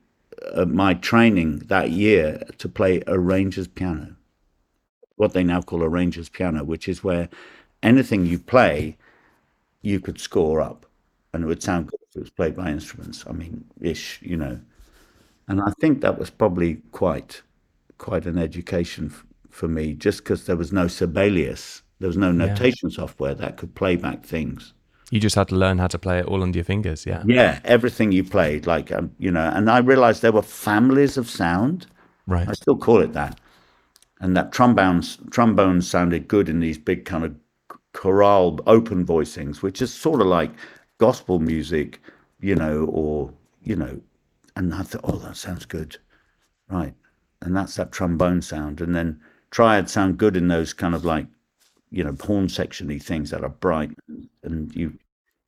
uh, 0.54 0.66
my 0.66 0.94
training 0.96 1.60
that 1.68 1.92
year 1.92 2.44
to 2.58 2.68
play 2.70 3.04
arranger's 3.08 3.68
piano, 3.68 4.16
what 5.17 5.34
they 5.34 5.43
now 5.43 5.62
call 5.62 5.84
arranger's 5.84 6.30
piano, 6.30 6.63
which 6.63 6.88
is 6.88 7.03
where 7.03 7.27
anything 7.84 8.25
you 8.25 8.39
play, 8.39 8.97
you 9.82 9.99
could 9.99 10.19
score 10.19 10.62
up, 10.62 10.86
and 11.34 11.43
it 11.43 11.47
would 11.47 11.62
sound 11.62 11.88
good 11.88 11.99
if 12.10 12.15
it 12.15 12.19
was 12.21 12.30
played 12.30 12.56
by 12.56 12.69
instruments. 12.69 13.25
I 13.27 13.34
mean, 13.34 13.65
ish, 13.82 14.19
you 14.21 14.38
know. 14.38 14.60
And 15.47 15.62
I 15.62 15.71
think 15.80 16.01
that 16.01 16.17
was 16.17 16.30
probably 16.30 16.75
quite 16.91 17.41
quite 17.97 18.25
an 18.25 18.38
education 18.38 19.08
f- 19.12 19.25
for 19.49 19.67
me, 19.67 19.93
just 19.93 20.19
because 20.19 20.45
there 20.45 20.56
was 20.56 20.71
no 20.71 20.88
Sibelius, 20.88 21.82
there 21.99 22.08
was 22.08 22.17
no 22.17 22.32
notation 22.32 22.91
software 22.91 23.34
that 23.34 23.58
could 23.58 23.73
play 23.73 23.95
back 23.95 24.23
things. 24.23 24.73
You 25.10 25.19
just 25.19 25.36
had 25.36 25.47
to 25.47 25.56
learn 25.56 25.77
how 25.77 25.88
to 25.88 25.97
play 25.97 26.19
it 26.19 26.25
all 26.25 26.43
under 26.43 26.58
your 26.58 26.65
fingers. 26.65 27.06
Yeah, 27.06 27.23
Yeah, 27.25 27.60
everything 27.63 28.12
you 28.12 28.23
played, 28.23 28.67
like 28.67 28.91
um, 28.91 29.12
you 29.17 29.32
know, 29.32 29.49
and 29.53 29.69
I 29.69 29.80
realized 29.80 30.21
there 30.21 30.32
were 30.34 30.41
families 30.43 31.17
of 31.17 31.30
sound. 31.30 31.88
right. 32.27 32.47
I 32.47 32.53
still 32.53 32.77
call 32.77 32.99
it 33.01 33.13
that, 33.13 33.39
and 34.19 34.36
that 34.36 34.51
trombones 34.51 35.88
sounded 35.88 36.27
good 36.27 36.49
in 36.49 36.60
these 36.60 36.77
big 36.77 37.06
kind 37.06 37.23
of 37.23 37.36
chorale 37.93 38.60
open 38.67 39.06
voicings, 39.06 39.62
which 39.62 39.82
is 39.82 39.93
sort 39.93 40.21
of 40.21 40.27
like 40.27 40.51
gospel 40.97 41.39
music, 41.39 42.01
you 42.39 42.56
know, 42.56 42.86
or 42.86 43.32
you 43.63 43.75
know, 43.75 43.99
and 44.56 44.73
I 44.73 44.84
thought, 44.84 45.01
oh, 45.03 45.17
that 45.17 45.38
sounds 45.38 45.65
good, 45.65 45.97
right? 46.69 46.93
And 47.41 47.56
that's 47.56 47.75
that 47.75 47.91
trombone 47.91 48.41
sound, 48.41 48.82
and 48.82 48.95
then 48.95 49.19
triads 49.51 49.91
sound 49.91 50.17
good 50.17 50.36
in 50.36 50.47
those 50.47 50.73
kind 50.73 50.95
of 50.95 51.06
like, 51.06 51.27
you 51.91 52.03
know, 52.03 52.15
horn 52.19 52.47
sectiony 52.47 53.01
things 53.01 53.30
that 53.30 53.43
are 53.43 53.49
bright, 53.49 53.91
and 54.43 54.75
you, 54.75 54.97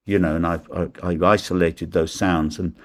you 0.06 0.20
know, 0.20 0.36
and 0.36 0.46
I 0.46 0.60
I, 0.74 0.90
I 1.04 1.32
isolated 1.32 1.92
those 1.92 2.12
sounds, 2.12 2.60
and 2.60 2.76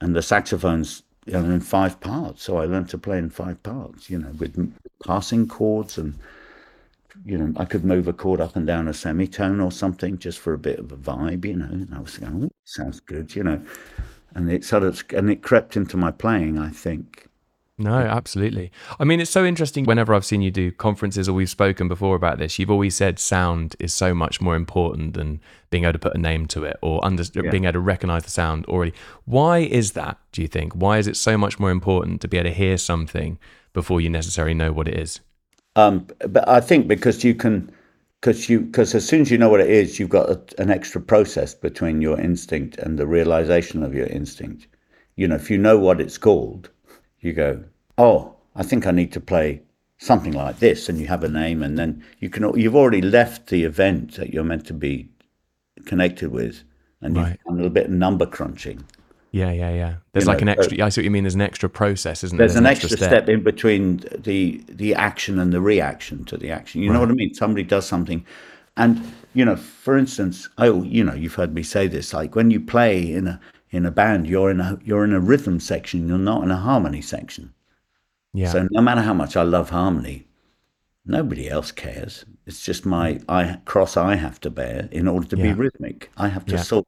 and 0.00 0.16
the 0.16 0.22
saxophones 0.22 1.02
you 1.26 1.32
know, 1.32 1.44
in 1.44 1.60
five 1.60 2.00
parts. 2.00 2.42
So 2.42 2.58
I 2.58 2.66
learned 2.66 2.90
to 2.90 2.98
play 2.98 3.18
in 3.18 3.30
five 3.30 3.62
parts, 3.62 4.10
you 4.10 4.18
know, 4.18 4.30
with 4.38 4.56
passing 5.02 5.48
chords 5.48 5.98
and, 5.98 6.18
you 7.24 7.38
know, 7.38 7.52
I 7.56 7.64
could 7.64 7.84
move 7.84 8.08
a 8.08 8.12
chord 8.12 8.40
up 8.40 8.56
and 8.56 8.66
down 8.66 8.88
a 8.88 8.94
semitone 8.94 9.60
or 9.60 9.72
something 9.72 10.18
just 10.18 10.38
for 10.38 10.52
a 10.52 10.58
bit 10.58 10.78
of 10.78 10.92
a 10.92 10.96
vibe, 10.96 11.44
you 11.44 11.56
know. 11.56 11.66
And 11.66 11.94
I 11.94 12.00
was 12.00 12.18
going, 12.18 12.44
oh, 12.44 12.50
sounds 12.64 13.00
good, 13.00 13.34
you 13.34 13.42
know. 13.42 13.60
And 14.34 14.50
it 14.50 14.64
sort 14.64 14.82
of, 14.82 15.04
and 15.10 15.30
it 15.30 15.42
crept 15.42 15.76
into 15.76 15.96
my 15.96 16.10
playing, 16.10 16.58
I 16.58 16.70
think. 16.70 17.28
No, 17.76 17.98
absolutely. 17.98 18.70
I 19.00 19.04
mean, 19.04 19.20
it's 19.20 19.32
so 19.32 19.44
interesting. 19.44 19.84
Whenever 19.84 20.14
I've 20.14 20.24
seen 20.24 20.42
you 20.42 20.52
do 20.52 20.70
conferences 20.70 21.28
or 21.28 21.32
we've 21.32 21.50
spoken 21.50 21.88
before 21.88 22.14
about 22.14 22.38
this, 22.38 22.56
you've 22.56 22.70
always 22.70 22.94
said 22.94 23.18
sound 23.18 23.74
is 23.80 23.92
so 23.92 24.14
much 24.14 24.40
more 24.40 24.54
important 24.54 25.14
than 25.14 25.40
being 25.70 25.82
able 25.82 25.94
to 25.94 25.98
put 25.98 26.14
a 26.14 26.18
name 26.18 26.46
to 26.46 26.64
it 26.64 26.76
or 26.82 27.04
under, 27.04 27.24
yeah. 27.34 27.50
being 27.50 27.64
able 27.64 27.72
to 27.72 27.80
recognize 27.80 28.22
the 28.22 28.30
sound 28.30 28.64
already. 28.66 28.92
Why 29.24 29.58
is 29.58 29.92
that, 29.92 30.18
do 30.30 30.40
you 30.40 30.46
think? 30.46 30.72
Why 30.74 30.98
is 30.98 31.08
it 31.08 31.16
so 31.16 31.36
much 31.36 31.58
more 31.58 31.72
important 31.72 32.20
to 32.20 32.28
be 32.28 32.38
able 32.38 32.50
to 32.50 32.54
hear 32.54 32.78
something 32.78 33.38
before 33.74 34.00
you 34.00 34.08
necessarily 34.08 34.54
know 34.54 34.72
what 34.72 34.88
it 34.88 34.98
is? 34.98 35.20
Um, 35.76 36.06
but 36.26 36.48
I 36.48 36.60
think 36.60 36.88
because 36.88 37.22
you 37.22 37.34
can, 37.34 37.70
because 38.20 38.48
you, 38.48 38.60
because 38.60 38.94
as 38.94 39.06
soon 39.06 39.20
as 39.20 39.30
you 39.30 39.36
know 39.36 39.50
what 39.50 39.60
it 39.60 39.68
is, 39.68 39.98
you've 39.98 40.08
got 40.08 40.30
a, 40.30 40.40
an 40.58 40.70
extra 40.70 41.00
process 41.00 41.54
between 41.54 42.00
your 42.00 42.18
instinct 42.18 42.78
and 42.78 42.98
the 42.98 43.06
realization 43.06 43.82
of 43.82 43.92
your 43.92 44.06
instinct. 44.06 44.66
You 45.16 45.28
know, 45.28 45.34
if 45.34 45.50
you 45.50 45.58
know 45.58 45.78
what 45.78 46.00
it's 46.00 46.16
called, 46.16 46.70
you 47.20 47.32
go, 47.32 47.62
oh, 47.98 48.34
I 48.56 48.62
think 48.62 48.86
I 48.86 48.92
need 48.92 49.12
to 49.12 49.20
play 49.20 49.60
something 49.98 50.32
like 50.32 50.58
this, 50.58 50.88
and 50.88 50.98
you 50.98 51.06
have 51.08 51.24
a 51.24 51.28
name, 51.28 51.62
and 51.62 51.76
then 51.78 52.04
you 52.20 52.30
can 52.30 52.56
you've 52.58 52.76
already 52.76 53.02
left 53.02 53.48
the 53.48 53.64
event 53.64 54.16
that 54.16 54.32
you're 54.32 54.44
meant 54.44 54.66
to 54.66 54.74
be 54.74 55.08
connected 55.84 56.30
with, 56.30 56.62
and 57.00 57.16
right. 57.16 57.28
you've 57.28 57.44
done 57.44 57.54
a 57.54 57.56
little 57.56 57.70
bit 57.70 57.86
of 57.86 57.92
number 57.92 58.26
crunching. 58.26 58.84
Yeah, 59.34 59.50
yeah, 59.50 59.70
yeah. 59.70 59.94
There's 60.12 60.26
you 60.26 60.28
like 60.28 60.42
know, 60.42 60.52
an 60.52 60.58
extra. 60.60 60.84
I 60.84 60.88
see 60.90 61.00
what 61.00 61.04
you 61.04 61.10
mean. 61.10 61.24
There's 61.24 61.34
an 61.34 61.40
extra 61.40 61.68
process, 61.68 62.22
isn't 62.22 62.38
there? 62.38 62.46
There's, 62.46 62.54
there's 62.54 62.60
an, 62.60 62.66
an, 62.66 62.70
extra, 62.70 62.88
step. 62.90 63.08
step. 63.10 63.28
in 63.28 63.42
between 63.42 64.04
the 64.16 64.62
the 64.68 64.94
action 64.94 65.40
and 65.40 65.52
the 65.52 65.60
reaction 65.60 66.24
to 66.26 66.36
the 66.36 66.52
action. 66.52 66.82
You 66.82 66.90
right. 66.90 66.94
know 66.94 67.00
what 67.00 67.10
I 67.10 67.14
mean? 67.14 67.34
Somebody 67.34 67.64
does 67.64 67.84
something, 67.84 68.24
and 68.76 69.12
you 69.32 69.44
know, 69.44 69.56
for 69.56 69.98
instance, 69.98 70.48
oh, 70.58 70.84
you 70.84 71.02
know, 71.02 71.14
you've 71.14 71.34
heard 71.34 71.52
me 71.52 71.64
say 71.64 71.88
this. 71.88 72.14
Like 72.14 72.36
when 72.36 72.52
you 72.52 72.60
play 72.60 73.12
in 73.12 73.26
a 73.26 73.40
in 73.70 73.84
a 73.84 73.90
band, 73.90 74.28
you're 74.28 74.52
in 74.52 74.60
a 74.60 74.78
you're 74.84 75.02
in 75.02 75.12
a 75.12 75.18
rhythm 75.18 75.58
section. 75.58 76.06
You're 76.06 76.16
not 76.16 76.44
in 76.44 76.52
a 76.52 76.56
harmony 76.56 77.02
section. 77.02 77.52
Yeah. 78.34 78.52
So 78.52 78.68
no 78.70 78.82
matter 78.82 79.00
how 79.00 79.14
much 79.14 79.36
I 79.36 79.42
love 79.42 79.70
harmony, 79.70 80.28
nobody 81.06 81.50
else 81.50 81.72
cares. 81.72 82.24
It's 82.46 82.64
just 82.64 82.86
my 82.86 83.18
I 83.28 83.58
cross 83.64 83.96
I 83.96 84.14
have 84.14 84.38
to 84.42 84.50
bear 84.50 84.88
in 84.92 85.08
order 85.08 85.26
to 85.26 85.36
yeah. 85.36 85.42
be 85.42 85.52
rhythmic. 85.54 86.12
I 86.16 86.28
have 86.28 86.46
to 86.46 86.54
yeah. 86.54 86.62
sort 86.62 86.86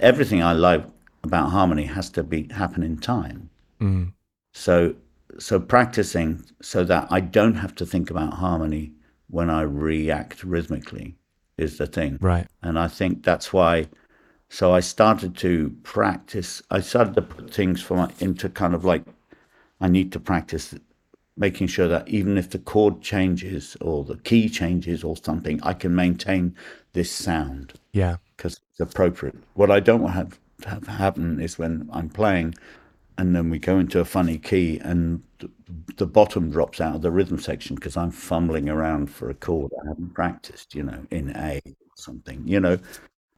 everything 0.00 0.42
I 0.42 0.52
love 0.52 0.90
about 1.26 1.50
harmony 1.50 1.84
has 1.84 2.10
to 2.10 2.22
be 2.22 2.48
happen 2.52 2.82
in 2.82 2.98
time. 2.98 3.50
Mm. 3.80 4.12
So 4.52 4.94
so 5.38 5.60
practicing 5.60 6.44
so 6.62 6.84
that 6.84 7.08
I 7.10 7.20
don't 7.20 7.56
have 7.56 7.74
to 7.76 7.86
think 7.86 8.10
about 8.10 8.34
harmony 8.34 8.92
when 9.28 9.50
I 9.50 9.62
react 9.62 10.44
rhythmically 10.44 11.16
is 11.58 11.78
the 11.78 11.86
thing. 11.86 12.18
Right. 12.20 12.46
And 12.62 12.78
I 12.78 12.88
think 12.88 13.24
that's 13.24 13.52
why 13.52 13.88
so 14.48 14.72
I 14.72 14.80
started 14.80 15.36
to 15.38 15.74
practice. 15.82 16.62
I 16.70 16.80
started 16.80 17.14
to 17.16 17.22
put 17.22 17.52
things 17.52 17.82
for 17.82 17.96
my, 17.96 18.10
into 18.20 18.48
kind 18.48 18.74
of 18.74 18.84
like 18.84 19.04
I 19.80 19.88
need 19.88 20.12
to 20.12 20.20
practice 20.20 20.74
making 21.36 21.66
sure 21.66 21.88
that 21.88 22.08
even 22.08 22.38
if 22.38 22.50
the 22.50 22.58
chord 22.58 23.02
changes 23.02 23.76
or 23.80 24.04
the 24.04 24.16
key 24.18 24.48
changes 24.48 25.04
or 25.04 25.16
something, 25.16 25.60
I 25.62 25.74
can 25.74 25.94
maintain 25.94 26.54
this 26.92 27.10
sound. 27.10 27.74
Yeah, 27.92 28.16
because 28.36 28.60
it's 28.70 28.80
appropriate. 28.80 29.36
What 29.54 29.70
I 29.70 29.80
don't 29.80 30.00
want 30.00 30.14
to 30.14 30.18
have, 30.18 30.30
to 30.30 30.36
have 30.36 30.40
happen 30.64 31.40
is 31.40 31.58
when 31.58 31.88
I'm 31.92 32.08
playing, 32.08 32.54
and 33.18 33.34
then 33.34 33.50
we 33.50 33.58
go 33.58 33.78
into 33.78 34.00
a 34.00 34.04
funny 34.04 34.38
key 34.38 34.78
and 34.82 35.22
the 35.96 36.06
bottom 36.06 36.50
drops 36.50 36.80
out 36.80 36.96
of 36.96 37.02
the 37.02 37.10
rhythm 37.10 37.38
section 37.38 37.76
because 37.76 37.96
I'm 37.96 38.10
fumbling 38.10 38.68
around 38.68 39.10
for 39.10 39.30
a 39.30 39.34
chord 39.34 39.72
I 39.82 39.88
haven't 39.88 40.14
practiced, 40.14 40.74
you 40.74 40.82
know, 40.82 41.06
in 41.10 41.30
A 41.36 41.60
or 41.64 41.96
something, 41.96 42.46
you 42.46 42.60
know. 42.60 42.78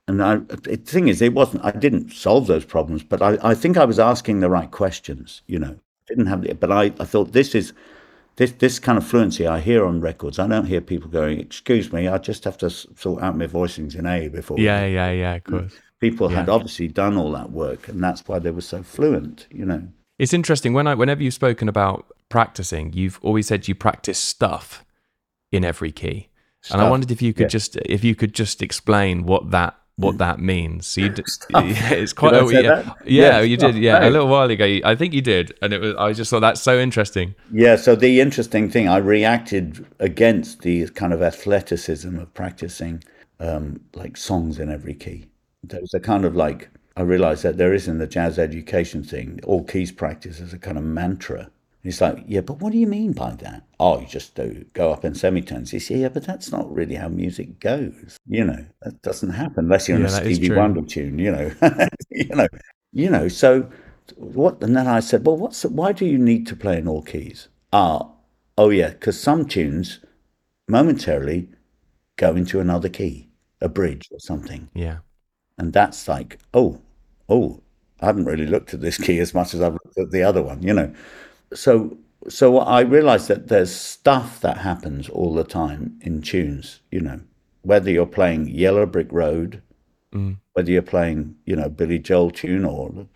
And 0.07 0.22
I, 0.22 0.37
the 0.37 0.76
thing 0.76 1.09
is, 1.09 1.20
it 1.20 1.35
wasn't. 1.35 1.64
I 1.64 1.70
didn't 1.70 2.12
solve 2.12 2.46
those 2.46 2.64
problems, 2.64 3.02
but 3.02 3.20
I, 3.20 3.37
I 3.42 3.54
think 3.54 3.76
I 3.76 3.85
was 3.85 3.98
asking 3.98 4.40
the 4.40 4.48
right 4.48 4.70
questions. 4.70 5.42
You 5.46 5.59
know, 5.59 5.76
didn't 6.07 6.26
have 6.26 6.42
the. 6.42 6.54
But 6.54 6.72
I, 6.72 6.85
I 6.98 7.04
thought 7.04 7.33
this 7.33 7.54
is 7.54 7.74
this 8.37 8.52
this 8.52 8.78
kind 8.78 8.96
of 8.96 9.07
fluency 9.07 9.46
I 9.46 9.61
hear 9.61 9.85
on 9.85 10.00
records. 10.00 10.38
I 10.38 10.46
don't 10.46 10.64
hear 10.64 10.81
people 10.81 11.11
going, 11.11 11.40
"Excuse 11.40 11.92
me, 11.92 12.09
I 12.09 12.16
just 12.16 12.44
have 12.44 12.57
to 12.59 12.70
sort 12.70 13.22
out 13.22 13.37
my 13.37 13.46
voicings 13.46 13.94
in 13.94 14.07
A 14.07 14.28
before." 14.28 14.59
Yeah, 14.59 14.87
yeah, 14.87 15.11
yeah. 15.11 15.35
Of 15.35 15.44
mm. 15.44 15.50
course. 15.50 15.74
People 16.00 16.30
yeah. 16.30 16.38
had 16.38 16.48
obviously 16.48 16.88
done 16.88 17.16
all 17.16 17.32
that 17.32 17.50
work, 17.50 17.88
and 17.88 18.02
that's 18.02 18.26
why 18.26 18.38
they 18.38 18.50
were 18.50 18.61
so 18.61 18.82
fluent. 18.82 19.46
You 19.50 19.66
know. 19.66 19.88
It's 20.18 20.32
interesting 20.32 20.72
when 20.72 20.87
I 20.87 20.94
whenever 20.94 21.22
you've 21.22 21.34
spoken 21.34 21.68
about 21.68 22.06
practicing, 22.28 22.92
you've 22.92 23.18
always 23.22 23.46
said 23.46 23.68
you 23.68 23.74
practice 23.74 24.18
stuff 24.18 24.84
in 25.52 25.64
every 25.64 25.92
key. 25.92 26.28
Stuff. 26.61 26.74
And 26.74 26.87
I 26.87 26.90
wondered 26.90 27.11
if 27.11 27.22
you 27.22 27.32
could 27.32 27.44
yeah. 27.44 27.48
just 27.48 27.76
if 27.76 28.04
you 28.04 28.14
could 28.14 28.34
just 28.34 28.62
explain 28.62 29.24
what 29.24 29.50
that 29.52 29.76
what 29.98 30.14
mm. 30.14 30.18
that 30.18 30.38
means. 30.38 30.87
So 30.87 31.02
you, 31.02 31.08
d- 31.11 31.24
yeah, 31.50 31.92
it's 31.92 32.12
quite. 32.12 32.30
Did 32.30 32.50
yeah, 32.52 32.61
yeah, 32.61 32.94
yeah, 33.04 33.40
you 33.40 33.56
did. 33.56 33.76
Yeah, 33.76 34.08
a 34.08 34.11
little 34.11 34.28
while 34.28 34.50
ago, 34.50 34.78
I 34.84 34.94
think 34.94 35.12
you 35.12 35.20
did, 35.20 35.56
and 35.61 35.72
it 35.72 35.80
was. 35.80 35.94
I 35.96 36.12
just 36.12 36.30
thought 36.30 36.40
that's 36.40 36.62
so 36.62 36.78
interesting. 36.78 37.34
Yeah. 37.52 37.76
So 37.76 37.94
the 37.96 38.20
interesting 38.20 38.70
thing, 38.70 38.88
I 38.88 38.98
reacted 38.98 39.84
against 39.98 40.62
the 40.62 40.88
kind 40.90 41.12
of 41.12 41.22
athleticism 41.22 42.18
of 42.18 42.32
practicing 42.34 43.02
um, 43.40 43.80
like 43.94 44.16
songs 44.16 44.58
in 44.58 44.70
every 44.70 44.94
key. 44.94 45.26
There 45.62 45.81
was 45.81 45.94
a 45.94 46.01
kind 46.01 46.25
of 46.25 46.37
like 46.37 46.71
I 46.97 47.03
realized 47.03 47.42
that 47.44 47.59
there 47.59 47.75
is 47.75 47.88
in 47.88 47.99
the 47.99 48.07
jazz 48.07 48.38
education 48.38 49.05
thing, 49.05 49.40
all 49.44 49.64
keys 49.64 49.92
practice 49.92 50.40
as 50.40 50.53
a 50.53 50.59
kind 50.59 50.79
of 50.79 50.85
mantra 50.85 51.51
He's 51.83 52.01
like, 52.01 52.25
yeah, 52.27 52.40
but 52.40 52.61
what 52.61 52.73
do 52.73 52.79
you 52.79 52.87
mean 52.87 53.12
by 53.12 53.31
that? 53.37 53.64
Oh, 53.79 54.01
you 54.01 54.07
just 54.07 54.35
do 54.35 54.64
go 54.73 54.92
up 54.92 55.05
in 55.05 55.14
semitones. 55.14 55.73
You 55.73 55.79
see, 55.79 56.03
yeah, 56.03 56.09
but 56.09 56.27
that's 56.27 56.51
not 56.51 56.71
really 56.75 56.97
how 56.97 57.09
music 57.09 57.61
goes. 57.61 58.18
You 58.27 58.44
know, 58.44 58.66
that 58.83 59.01
doesn't 59.03 59.31
happen 59.31 59.64
unless 59.64 59.88
you're 59.88 59.99
yeah, 59.99 60.09
in 60.09 60.12
a 60.12 60.35
Stevie 60.35 60.55
Wonder 60.55 60.83
tune. 60.83 61.18
You 61.18 61.33
know, 61.33 61.51
you 62.11 62.35
know, 62.35 62.49
you 62.92 63.09
know. 63.09 63.29
So 63.29 63.71
what? 64.16 64.62
And 64.62 64.77
then 64.77 64.88
I 64.88 65.01
said, 65.01 65.25
well, 65.25 65.37
what's 65.37 65.62
the, 65.62 65.68
why 65.68 65.92
do 65.92 66.05
you 66.05 66.18
need 66.18 66.47
to 66.49 66.57
play 66.57 66.79
in 66.79 66.88
all 66.88 67.03
keys? 67.03 67.49
Ah, 67.73 68.11
oh 68.59 68.71
yeah, 68.71 68.90
because 68.90 69.21
some 69.21 69.47
tunes 69.47 70.01
momentarily 70.66 71.49
go 72.16 72.35
into 72.35 72.59
another 72.59 72.88
key, 72.88 73.31
a 73.61 73.68
bridge 73.68 74.09
or 74.11 74.18
something. 74.18 74.68
Yeah, 74.75 74.99
and 75.59 75.73
that's 75.73 76.09
like, 76.09 76.38
oh, 76.55 76.81
oh, 77.29 77.61
I 78.01 78.07
haven't 78.07 78.25
really 78.25 78.47
looked 78.47 78.75
at 78.75 78.81
this 78.81 78.97
key 78.97 79.18
as 79.18 79.35
much 79.35 79.55
as 79.55 79.61
I've 79.61 79.73
looked 79.73 79.99
at 79.99 80.11
the 80.11 80.23
other 80.23 80.42
one. 80.42 80.62
You 80.62 80.73
know 80.73 80.94
so 81.55 81.97
so 82.29 82.59
I 82.59 82.81
realized 82.81 83.29
that 83.29 83.49
there's 83.49 83.75
stuff 83.75 84.40
that 84.40 84.59
happens 84.59 85.09
all 85.09 85.35
the 85.35 85.44
time 85.44 85.99
in 86.03 86.21
tunes, 86.21 86.81
you 86.90 87.01
know, 87.01 87.21
whether 87.62 87.90
you're 87.90 88.07
playing 88.07 88.49
Yellow 88.49 88.87
Brick 88.87 89.11
Road, 89.12 89.62
mm. 90.12 90.37
whether 90.53 90.71
you're 90.71 90.83
playing, 90.83 91.37
you 91.47 91.55
know, 91.57 91.68
Billy 91.68 91.99
Joel 91.99 92.31
tune 92.31 92.64
or, 92.64 93.07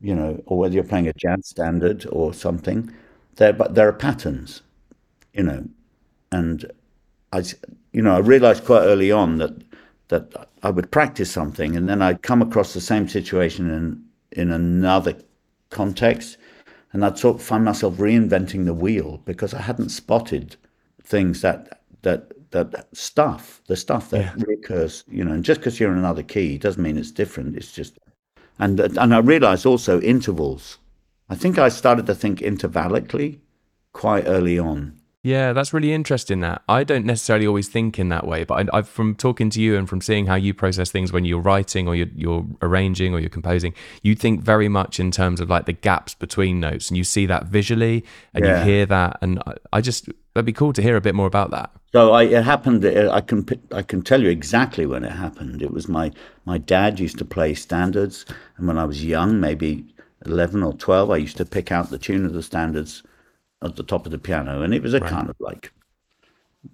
you 0.00 0.14
know, 0.14 0.42
or 0.46 0.58
whether 0.58 0.74
you're 0.74 0.84
playing 0.84 1.08
a 1.08 1.12
jazz 1.12 1.46
standard 1.46 2.06
or 2.10 2.34
something, 2.34 2.92
there, 3.36 3.52
but 3.52 3.76
there 3.76 3.88
are 3.88 3.92
patterns, 3.92 4.62
you 5.32 5.44
know, 5.44 5.64
and 6.32 6.70
I, 7.32 7.44
you 7.92 8.02
know, 8.02 8.16
I 8.16 8.18
realized 8.18 8.64
quite 8.64 8.82
early 8.82 9.12
on 9.12 9.38
that, 9.38 9.62
that 10.08 10.49
I 10.62 10.70
would 10.70 10.90
practice 10.90 11.30
something 11.30 11.76
and 11.76 11.88
then 11.88 12.02
I'd 12.02 12.22
come 12.22 12.42
across 12.42 12.74
the 12.74 12.80
same 12.80 13.08
situation 13.08 13.70
in, 13.70 14.04
in 14.32 14.50
another 14.50 15.16
context 15.70 16.36
and 16.92 17.04
I'd 17.04 17.18
sort 17.18 17.36
of 17.36 17.42
find 17.42 17.64
myself 17.64 17.94
reinventing 17.96 18.64
the 18.64 18.74
wheel 18.74 19.22
because 19.24 19.54
I 19.54 19.62
hadn't 19.62 19.90
spotted 19.90 20.56
things 21.02 21.40
that 21.42 21.80
that 22.02 22.32
that 22.50 22.88
stuff, 22.92 23.60
the 23.66 23.76
stuff 23.76 24.10
that 24.10 24.20
yeah. 24.20 24.44
recurs, 24.46 25.04
you 25.08 25.24
know. 25.24 25.32
And 25.32 25.44
just 25.44 25.60
because 25.60 25.78
you're 25.78 25.92
in 25.92 25.98
another 25.98 26.22
key 26.22 26.58
doesn't 26.58 26.82
mean 26.82 26.98
it's 26.98 27.12
different. 27.12 27.56
It's 27.56 27.72
just, 27.72 27.98
and 28.58 28.80
and 28.80 29.14
I 29.14 29.18
realized 29.18 29.66
also 29.66 30.00
intervals. 30.00 30.78
I 31.28 31.36
think 31.36 31.58
I 31.58 31.68
started 31.68 32.06
to 32.06 32.14
think 32.14 32.40
intervallically 32.40 33.38
quite 33.92 34.24
early 34.26 34.58
on. 34.58 34.99
Yeah, 35.22 35.52
that's 35.52 35.74
really 35.74 35.92
interesting. 35.92 36.40
That 36.40 36.62
I 36.66 36.82
don't 36.82 37.04
necessarily 37.04 37.46
always 37.46 37.68
think 37.68 37.98
in 37.98 38.08
that 38.08 38.26
way, 38.26 38.44
but 38.44 38.70
I, 38.72 38.78
I've 38.78 38.88
from 38.88 39.14
talking 39.14 39.50
to 39.50 39.60
you 39.60 39.76
and 39.76 39.86
from 39.86 40.00
seeing 40.00 40.24
how 40.24 40.34
you 40.34 40.54
process 40.54 40.90
things 40.90 41.12
when 41.12 41.26
you're 41.26 41.40
writing 41.42 41.86
or 41.86 41.94
you're, 41.94 42.08
you're 42.14 42.46
arranging 42.62 43.12
or 43.12 43.20
you're 43.20 43.28
composing, 43.28 43.74
you 44.02 44.14
think 44.14 44.40
very 44.40 44.68
much 44.68 44.98
in 44.98 45.10
terms 45.10 45.38
of 45.40 45.50
like 45.50 45.66
the 45.66 45.74
gaps 45.74 46.14
between 46.14 46.58
notes, 46.58 46.88
and 46.88 46.96
you 46.96 47.04
see 47.04 47.26
that 47.26 47.44
visually, 47.44 48.02
and 48.32 48.46
Yeah. 48.46 48.64
you 48.64 48.64
hear 48.72 48.86
that, 48.86 49.18
and 49.20 49.42
I, 49.46 49.54
I 49.74 49.80
just 49.82 50.08
that'd 50.32 50.46
be 50.46 50.54
cool 50.54 50.72
to 50.72 50.80
hear 50.80 50.96
a 50.96 51.02
bit 51.02 51.14
more 51.14 51.26
about 51.26 51.50
that. 51.50 51.70
So 51.92 52.12
I, 52.12 52.22
it 52.22 52.42
happened. 52.44 52.82
uh, 52.82 53.10
I 53.12 53.20
can 53.20 53.46
I 53.72 53.82
can 53.82 54.00
tell 54.00 54.22
you 54.22 54.30
exactly 54.30 54.86
when 54.86 55.04
it 55.04 55.12
happened. 55.12 55.60
It 55.60 55.70
was 55.70 55.86
my 55.86 56.12
my 56.46 56.56
dad 56.56 56.98
used 56.98 57.18
to 57.18 57.26
play 57.26 57.52
standards, 57.52 58.24
and 58.56 58.66
when 58.66 58.78
I 58.78 58.86
was 58.86 59.04
young, 59.04 59.38
maybe 59.38 59.84
eleven 60.24 60.62
or 60.62 60.72
twelve, 60.72 61.10
I 61.10 61.18
used 61.18 61.36
to 61.36 61.44
pick 61.44 61.70
out 61.70 61.90
the 61.90 61.98
tune 61.98 62.24
of 62.24 62.32
the 62.32 62.42
standards 62.42 63.02
at 63.62 63.76
the 63.76 63.82
top 63.82 64.06
of 64.06 64.12
the 64.12 64.18
piano, 64.18 64.62
and 64.62 64.74
it 64.74 64.82
was 64.82 64.94
a 64.94 65.00
kind 65.00 65.28
of 65.28 65.36
like 65.40 65.72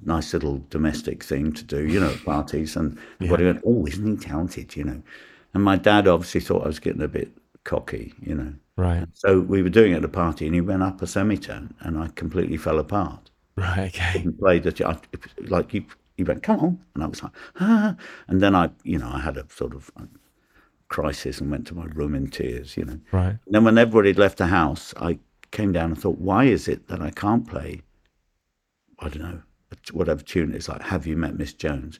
nice 0.05 0.33
little 0.33 0.64
domestic 0.70 1.22
thing 1.22 1.53
to 1.53 1.64
do, 1.64 1.87
you 1.87 2.01
know, 2.01 2.11
at 2.11 2.25
parties. 2.25 2.77
And 2.77 2.99
everybody 3.20 3.44
went, 3.44 3.62
"Oh, 3.64 3.87
isn't 3.87 4.07
he 4.07 4.16
talented?" 4.16 4.77
You 4.77 4.85
know. 4.85 5.03
And 5.55 5.62
my 5.62 5.77
dad 5.77 6.07
obviously 6.07 6.40
thought 6.40 6.64
I 6.64 6.66
was 6.66 6.79
getting 6.79 7.03
a 7.03 7.09
bit 7.09 7.31
cocky, 7.64 8.12
you 8.20 8.35
know. 8.35 8.55
Right, 8.77 9.07
So 9.14 9.40
we 9.40 9.62
were 9.62 9.70
doing 9.70 9.92
it 9.92 9.96
at 9.96 10.05
a 10.05 10.09
party, 10.09 10.44
and 10.44 10.55
he 10.55 10.61
went 10.61 10.83
up 10.83 11.01
a 11.01 11.07
semitone, 11.07 11.75
and 11.81 11.99
I 11.99 12.09
completely 12.09 12.59
fell 12.59 12.79
apart 12.79 13.31
right, 13.57 13.88
okay, 13.94 14.20
and 14.20 14.38
played 14.38 14.62
the 14.62 14.87
I, 14.87 14.99
like 15.49 15.70
he 15.72 15.87
he 16.16 16.25
went 16.25 16.42
come 16.42 16.61
on 16.61 16.85
and 16.94 17.03
I 17.03 17.07
was 17.07 17.22
like 17.22 17.33
ah 17.61 17.96
and 18.29 18.40
then 18.40 18.55
I 18.55 18.70
you 18.85 18.99
know 18.99 19.09
I 19.09 19.20
had 19.20 19.37
a 19.37 19.46
sort 19.51 19.75
of 19.75 19.90
um, 19.96 20.11
crisis 20.88 21.40
and 21.40 21.51
went 21.51 21.66
to 21.68 21.75
my 21.75 21.87
room 21.87 22.14
in 22.14 22.29
tears 22.29 22.77
you 22.77 22.85
know 22.85 23.01
right, 23.12 23.37
and 23.46 23.55
then 23.55 23.64
when 23.64 23.79
everybody 23.79 24.11
had 24.11 24.18
left 24.18 24.38
the 24.38 24.46
house 24.46 24.94
I 24.99 25.18
came 25.57 25.73
down 25.73 25.90
and 25.90 26.01
thought 26.01 26.19
why 26.19 26.45
is 26.45 26.69
it 26.69 26.88
that 26.88 27.01
I 27.01 27.11
can't 27.11 27.49
play 27.49 27.83
I 28.99 29.09
don't 29.09 29.23
know 29.23 29.40
whatever 29.92 30.23
tune 30.23 30.51
it 30.53 30.57
is 30.57 30.69
like 30.69 30.83
Have 30.83 31.07
You 31.07 31.16
Met 31.16 31.37
Miss 31.37 31.53
Jones 31.53 31.99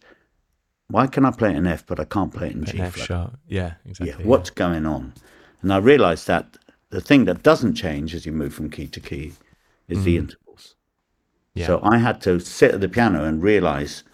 why 0.89 1.07
can 1.07 1.25
I 1.25 1.31
play 1.31 1.51
it 1.51 1.57
in 1.57 1.67
F 1.67 1.85
but 1.87 1.99
I 1.99 2.05
can't 2.05 2.33
play 2.33 2.49
it 2.49 2.55
in 2.55 2.65
G 2.65 2.79
An 2.79 2.85
F 2.85 2.95
flat 2.95 3.07
sharp. 3.07 3.39
Yeah, 3.49 3.75
exactly. 3.85 4.25
yeah, 4.25 4.29
what's 4.31 4.51
going 4.51 4.87
on? 4.87 5.15
And 5.63 5.73
I 5.73 5.79
realized 5.79 6.27
that 6.29 6.57
the 6.91 7.01
thing 7.01 7.25
that 7.25 7.43
doesn't 7.43 7.75
change 7.75 8.15
as 8.15 8.25
you 8.25 8.33
move 8.33 8.55
from 8.55 8.71
key 8.71 8.87
to 8.89 9.01
key 9.01 9.33
is 9.89 10.05
the 10.05 10.17
mm. 10.17 10.21
intervals. 10.21 10.77
Yeah. 11.55 11.67
So 11.67 11.81
I 11.83 11.99
had 11.99 12.21
to 12.23 12.39
sit 12.39 12.73
at 12.73 12.81
the 12.81 12.89
piano 12.89 13.25
and 13.25 13.43
realize 13.43 14.05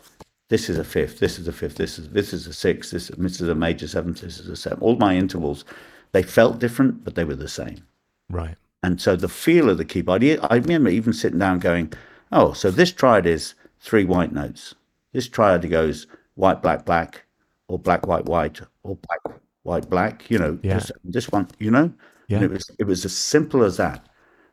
this 0.49 0.71
is 0.71 0.79
a 0.79 0.85
fifth, 0.85 1.19
this 1.19 1.39
is 1.39 1.49
a 1.49 1.53
fifth, 1.53 1.77
this 1.77 1.99
is 1.99 2.09
this 2.11 2.33
is 2.33 2.47
a 2.47 2.53
sixth, 2.53 2.93
this, 2.93 3.09
this 3.09 3.41
is 3.41 3.49
a 3.49 3.55
major 3.55 3.89
seventh, 3.89 4.21
this 4.21 4.39
is 4.39 4.49
a 4.49 4.57
seventh. 4.57 4.83
All 4.83 4.97
my 4.97 5.17
intervals, 5.17 5.65
they 6.13 6.23
felt 6.23 6.59
different, 6.59 7.05
but 7.05 7.15
they 7.15 7.25
were 7.25 7.37
the 7.37 7.49
same. 7.49 7.85
Right. 8.31 8.57
And 8.83 9.01
so 9.01 9.15
the 9.17 9.29
feel 9.29 9.71
of 9.71 9.79
the 9.79 9.85
keyboard, 9.85 10.25
I 10.25 10.39
I 10.51 10.57
remember 10.57 10.91
even 10.91 11.13
sitting 11.13 11.39
down 11.39 11.59
going, 11.61 11.93
oh, 12.33 12.53
so 12.53 12.71
this 12.71 12.93
triad 12.93 13.27
is 13.27 13.55
three 13.81 14.05
white 14.05 14.33
notes. 14.33 14.75
This 15.13 15.29
triad 15.29 15.69
goes 15.71 16.07
white, 16.35 16.63
black, 16.63 16.85
black, 16.85 17.25
or 17.69 17.79
black, 17.79 18.07
white, 18.07 18.25
white, 18.27 18.61
or 18.83 18.97
black, 18.97 19.41
white, 19.63 19.89
black. 19.91 20.31
You 20.31 20.39
know, 20.39 20.59
Yeah. 20.63 20.75
this, 20.75 20.91
this 21.05 21.29
one, 21.31 21.49
you 21.59 21.71
know, 21.71 21.93
Yeah. 22.29 22.37
and 22.39 22.45
it 22.47 22.51
was 22.51 22.71
it 22.79 22.87
was 22.87 23.05
as 23.05 23.15
simple 23.17 23.63
as 23.65 23.77
that. 23.77 24.09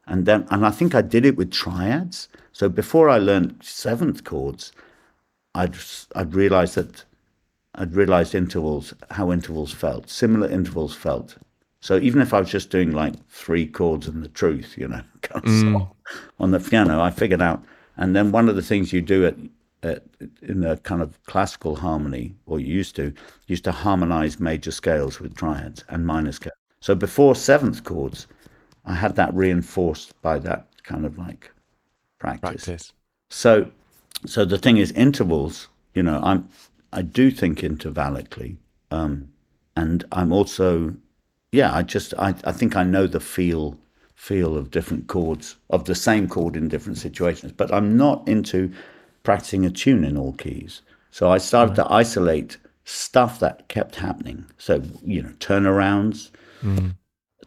And 0.05 0.25
then, 0.25 0.47
and 0.49 0.65
I 0.65 0.71
think 0.71 0.95
I 0.95 1.01
did 1.01 1.25
it 1.25 1.37
with 1.37 1.51
triads. 1.51 2.29
So 2.51 2.67
before 2.69 3.09
I 3.09 3.17
learned 3.19 3.63
seventh 3.63 4.23
chords, 4.23 4.71
I'd 5.55 5.75
I'd 6.15 6.33
realized 6.35 6.75
that 6.75 7.05
I'd 7.75 7.95
realized 7.95 8.35
intervals, 8.35 8.93
how 9.11 9.31
intervals 9.31 9.71
felt, 9.73 10.09
similar 10.09 10.47
intervals 10.49 10.95
felt. 10.95 11.37
So 11.81 11.97
even 11.97 12.21
if 12.21 12.33
I 12.33 12.39
was 12.39 12.49
just 12.49 12.69
doing 12.69 12.91
like 12.91 13.13
three 13.29 13.65
chords 13.65 14.07
and 14.07 14.23
the 14.23 14.29
truth, 14.29 14.75
you 14.77 14.87
know, 14.87 15.01
kind 15.21 15.45
of 15.45 15.51
song 15.51 15.91
on 16.39 16.51
the 16.51 16.59
piano, 16.59 17.01
I 17.01 17.11
figured 17.11 17.41
out. 17.41 17.63
And 17.97 18.15
then 18.15 18.31
one 18.31 18.49
of 18.49 18.55
the 18.55 18.61
things 18.61 18.91
you 18.91 19.01
do 19.01 19.25
at, 19.25 19.35
at 19.83 20.03
in 20.41 20.63
a 20.65 20.77
kind 20.77 21.01
of 21.01 21.21
classical 21.25 21.75
harmony, 21.75 22.35
or 22.45 22.59
you 22.59 22.73
used 22.73 22.95
to, 22.97 23.13
used 23.47 23.63
to 23.63 23.71
harmonize 23.71 24.39
major 24.39 24.71
scales 24.71 25.19
with 25.19 25.35
triads 25.35 25.83
and 25.89 26.05
minor 26.05 26.31
scales. 26.31 26.53
So 26.81 26.95
before 26.95 27.35
seventh 27.35 27.83
chords, 27.83 28.27
I 28.85 28.93
had 28.93 29.15
that 29.15 29.33
reinforced 29.33 30.19
by 30.21 30.39
that 30.39 30.67
kind 30.83 31.05
of 31.05 31.17
like 31.17 31.51
practice. 32.19 32.65
Practice. 32.65 32.93
So, 33.29 33.71
so 34.25 34.45
the 34.45 34.57
thing 34.57 34.77
is, 34.77 34.91
intervals. 34.93 35.67
You 35.93 36.03
know, 36.03 36.21
I'm 36.23 36.49
I 36.91 37.01
do 37.01 37.29
think 37.29 37.59
intervallically, 37.59 38.57
um, 38.91 39.29
and 39.75 40.03
I'm 40.11 40.31
also, 40.31 40.95
yeah, 41.51 41.73
I 41.73 41.83
just 41.83 42.13
I, 42.17 42.29
I 42.43 42.51
think 42.51 42.75
I 42.75 42.83
know 42.83 43.07
the 43.07 43.19
feel 43.19 43.77
feel 44.15 44.57
of 44.57 44.69
different 44.69 45.07
chords 45.07 45.55
of 45.69 45.85
the 45.85 45.95
same 45.95 46.27
chord 46.27 46.55
in 46.55 46.67
different 46.67 46.97
situations, 46.97 47.53
but 47.53 47.73
I'm 47.73 47.95
not 47.95 48.27
into 48.27 48.71
practicing 49.23 49.65
a 49.65 49.69
tune 49.69 50.03
in 50.03 50.17
all 50.17 50.33
keys. 50.33 50.81
So 51.11 51.31
I 51.31 51.37
started 51.37 51.75
to 51.75 51.91
isolate 51.91 52.57
stuff 52.83 53.39
that 53.39 53.67
kept 53.69 53.95
happening. 53.95 54.45
So 54.57 54.83
you 55.03 55.23
know, 55.23 55.33
turnarounds. 55.39 56.29
Mm. 56.63 56.95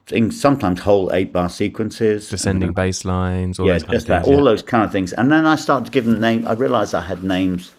Things 0.07 0.41
sometimes 0.41 0.81
whole 0.81 1.13
eight 1.13 1.33
bar 1.33 1.49
sequences, 1.49 2.29
Descending 2.29 2.71
uh, 2.71 2.73
bass 2.73 3.05
lines. 3.05 3.61
All 3.61 3.67
yeah, 3.67 3.75
those 3.75 3.85
just 3.85 4.07
that, 4.09 4.25
things, 4.25 4.35
all 4.35 4.43
yeah. 4.43 4.51
those 4.51 4.63
kind 4.63 4.85
of 4.85 4.91
things. 4.91 5.13
And 5.13 5.31
then 5.31 5.47
I 5.47 5.55
started 5.55 5.85
to 5.85 5.91
give 5.93 6.07
them 6.07 6.21
names. 6.21 6.45
I 6.45 6.55
realized 6.55 6.93
I 6.93 7.03
had 7.03 7.23
names 7.23 7.73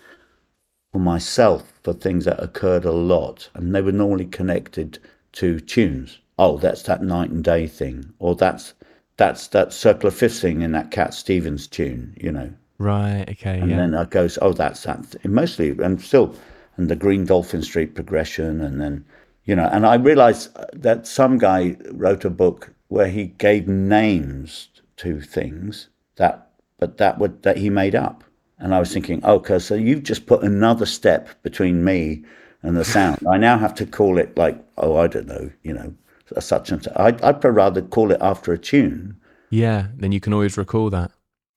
for 0.94 1.00
myself 1.00 1.74
for 1.84 1.92
things 1.92 2.24
that 2.24 2.42
occurred 2.42 2.86
a 2.86 2.92
lot, 2.92 3.50
and 3.56 3.76
they 3.76 3.82
were 3.82 3.92
normally 3.92 4.26
connected 4.26 5.00
to 5.34 5.60
tunes. 5.60 6.20
Oh, 6.40 6.58
that's 6.58 6.84
that 6.84 7.04
night 7.04 7.30
and 7.30 7.44
day 7.44 7.68
thing, 7.68 8.14
or 8.20 8.36
that's 8.36 8.74
that's 9.18 9.48
that 9.50 9.72
circular 9.72 10.12
fifth 10.12 10.40
thing 10.40 10.62
in 10.62 10.72
that 10.72 10.92
Cat 10.92 11.14
Stevens 11.14 11.68
tune, 11.68 12.16
you 12.20 12.32
know. 12.32 12.52
Right. 12.80 13.26
Okay. 13.30 13.60
And 13.60 13.70
yeah. 13.70 13.78
then 13.78 13.94
it 13.94 14.10
goes, 14.10 14.40
oh, 14.42 14.54
that's 14.54 14.84
that. 14.84 15.12
th- 15.12 15.26
Mostly, 15.26 15.70
and 15.70 16.02
still, 16.02 16.36
and 16.78 16.90
the 16.90 16.96
Green 16.96 17.26
Dolphin 17.26 17.62
Street 17.62 17.94
progression, 17.94 18.62
and 18.62 18.82
then, 18.82 19.06
you 19.46 19.56
know, 19.56 19.70
and 19.72 19.86
I 19.86 19.96
realized 19.96 20.58
uh, 20.58 20.66
that 20.74 21.06
some 21.06 21.38
guy 21.38 21.78
wrote 21.92 22.26
a 22.26 22.30
book 22.32 22.74
where 22.88 23.08
he 23.08 23.26
gave 23.26 23.68
names 23.68 24.70
to 24.98 25.22
things 25.22 25.90
that, 26.16 26.50
but 26.80 26.98
that 26.98 27.20
would 27.20 27.44
that 27.44 27.58
he 27.58 27.70
made 27.70 27.96
up, 27.96 28.24
and 28.58 28.74
I 28.74 28.80
was 28.80 28.92
thinking, 28.92 29.22
oh, 29.24 29.36
okay, 29.36 29.60
so 29.60 29.76
you've 29.76 30.04
just 30.04 30.26
put 30.26 30.44
another 30.44 30.86
step 30.86 31.30
between 31.44 31.84
me 31.84 32.24
and 32.64 32.76
the 32.78 32.86
sound. 32.86 33.20
I 33.32 33.38
now 33.38 33.58
have 33.58 33.76
to 33.76 33.86
call 33.86 34.18
it 34.18 34.38
like, 34.38 34.58
oh, 34.78 34.96
I 34.98 35.08
don't 35.08 35.28
know, 35.28 35.52
you 35.64 35.74
know, 35.74 35.94
such 36.40 36.72
and 36.72 36.84
such. 36.84 36.94
I'd, 36.98 37.22
I'd 37.22 37.44
rather 37.44 37.82
call 37.82 38.12
it 38.12 38.18
after 38.22 38.54
a 38.54 38.58
tune. 38.58 39.18
yeah. 39.50 39.88
Then 39.96 40.12
you 40.12 40.20
can 40.20 40.34
always 40.34 40.58
recall 40.58 40.90
that. 40.90 41.12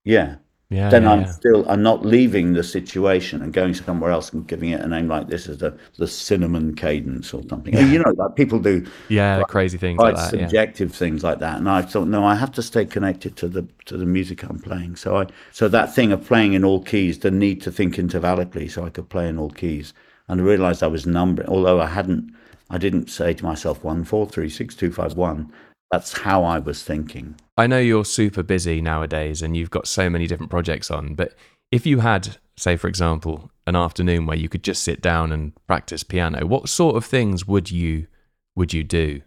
Yeah 0.04 0.36
Yeah. 0.70 0.88
then 0.90 1.04
yeah, 1.04 1.12
I'm 1.12 1.22
yeah. 1.22 1.26
still 1.26 1.68
I'm 1.68 1.82
not 1.82 2.04
leaving 2.04 2.52
the 2.54 2.62
situation 2.64 3.42
and 3.42 3.52
going 3.52 3.74
somewhere 3.74 4.10
else 4.10 4.32
and 4.32 4.46
giving 4.48 4.70
it 4.70 4.80
a 4.80 4.88
name 4.88 5.08
like 5.08 5.28
this 5.28 5.46
is 5.48 5.58
the 5.58 5.78
the 5.98 6.08
cinnamon 6.08 6.74
cadence 6.74 7.32
or 7.34 7.42
something. 7.48 7.74
You 7.74 7.98
know, 8.00 8.10
like 8.16 8.36
people 8.36 8.58
do 8.58 8.86
Yeah. 9.08 9.38
The 9.38 9.44
crazy 9.44 9.78
things 9.78 9.98
quite 9.98 10.14
like 10.14 10.16
that. 10.16 10.34
Yeah. 10.34 10.48
subjective 10.48 10.94
things 10.94 11.22
like 11.24 11.38
that. 11.40 11.58
And 11.58 11.68
I 11.68 11.82
thought, 11.82 12.08
no, 12.08 12.24
I 12.24 12.34
have 12.34 12.52
to 12.52 12.62
stay 12.62 12.84
connected 12.84 13.36
to 13.36 13.48
the 13.48 13.68
to 13.86 13.96
the 13.96 14.06
music 14.06 14.42
I'm 14.44 14.58
playing. 14.58 14.96
So 14.96 15.16
I 15.18 15.26
so 15.52 15.68
that 15.68 15.94
thing 15.94 16.12
of 16.12 16.24
playing 16.26 16.52
in 16.54 16.64
all 16.64 16.82
keys, 16.82 17.18
the 17.20 17.30
need 17.30 17.60
to 17.62 17.70
think 17.72 17.96
intervallically 17.96 18.70
so 18.70 18.84
I 18.84 18.90
could 18.90 19.08
play 19.08 19.28
in 19.28 19.38
all 19.38 19.50
keys. 19.50 19.94
And 20.28 20.40
I 20.40 20.44
realized 20.44 20.82
I 20.82 20.88
was 20.88 21.06
numbering 21.06 21.48
although 21.48 21.80
I 21.80 21.86
hadn't 21.86 22.34
I 22.70 22.78
didn't 22.78 23.10
say 23.10 23.32
to 23.32 23.44
myself 23.44 23.84
one, 23.84 24.04
four, 24.04 24.26
three, 24.26 24.48
six, 24.48 24.74
two, 24.74 24.90
five, 24.90 25.14
one. 25.14 25.52
That's 25.92 26.18
how 26.18 26.42
I 26.42 26.58
was 26.58 26.82
thinking. 26.82 27.36
I 27.56 27.66
know 27.68 27.78
you're 27.78 28.04
super 28.04 28.42
busy 28.42 28.80
nowadays 28.80 29.40
and 29.40 29.56
you've 29.56 29.70
got 29.70 29.86
so 29.86 30.10
many 30.10 30.26
different 30.26 30.50
projects 30.50 30.90
on, 30.90 31.14
but 31.14 31.34
if 31.70 31.86
you 31.86 32.00
had, 32.00 32.36
say, 32.56 32.76
for 32.76 32.88
example, 32.88 33.50
an 33.66 33.76
afternoon 33.76 34.26
where 34.26 34.36
you 34.36 34.48
could 34.48 34.62
just 34.62 34.82
sit 34.82 35.00
down 35.00 35.32
and 35.32 35.52
practice 35.66 36.02
piano, 36.02 36.46
what 36.46 36.68
sort 36.68 36.96
of 36.96 37.04
things 37.04 37.46
would 37.46 37.70
you 37.70 38.06
would 38.54 38.72
you 38.72 38.82
do? 38.84 39.22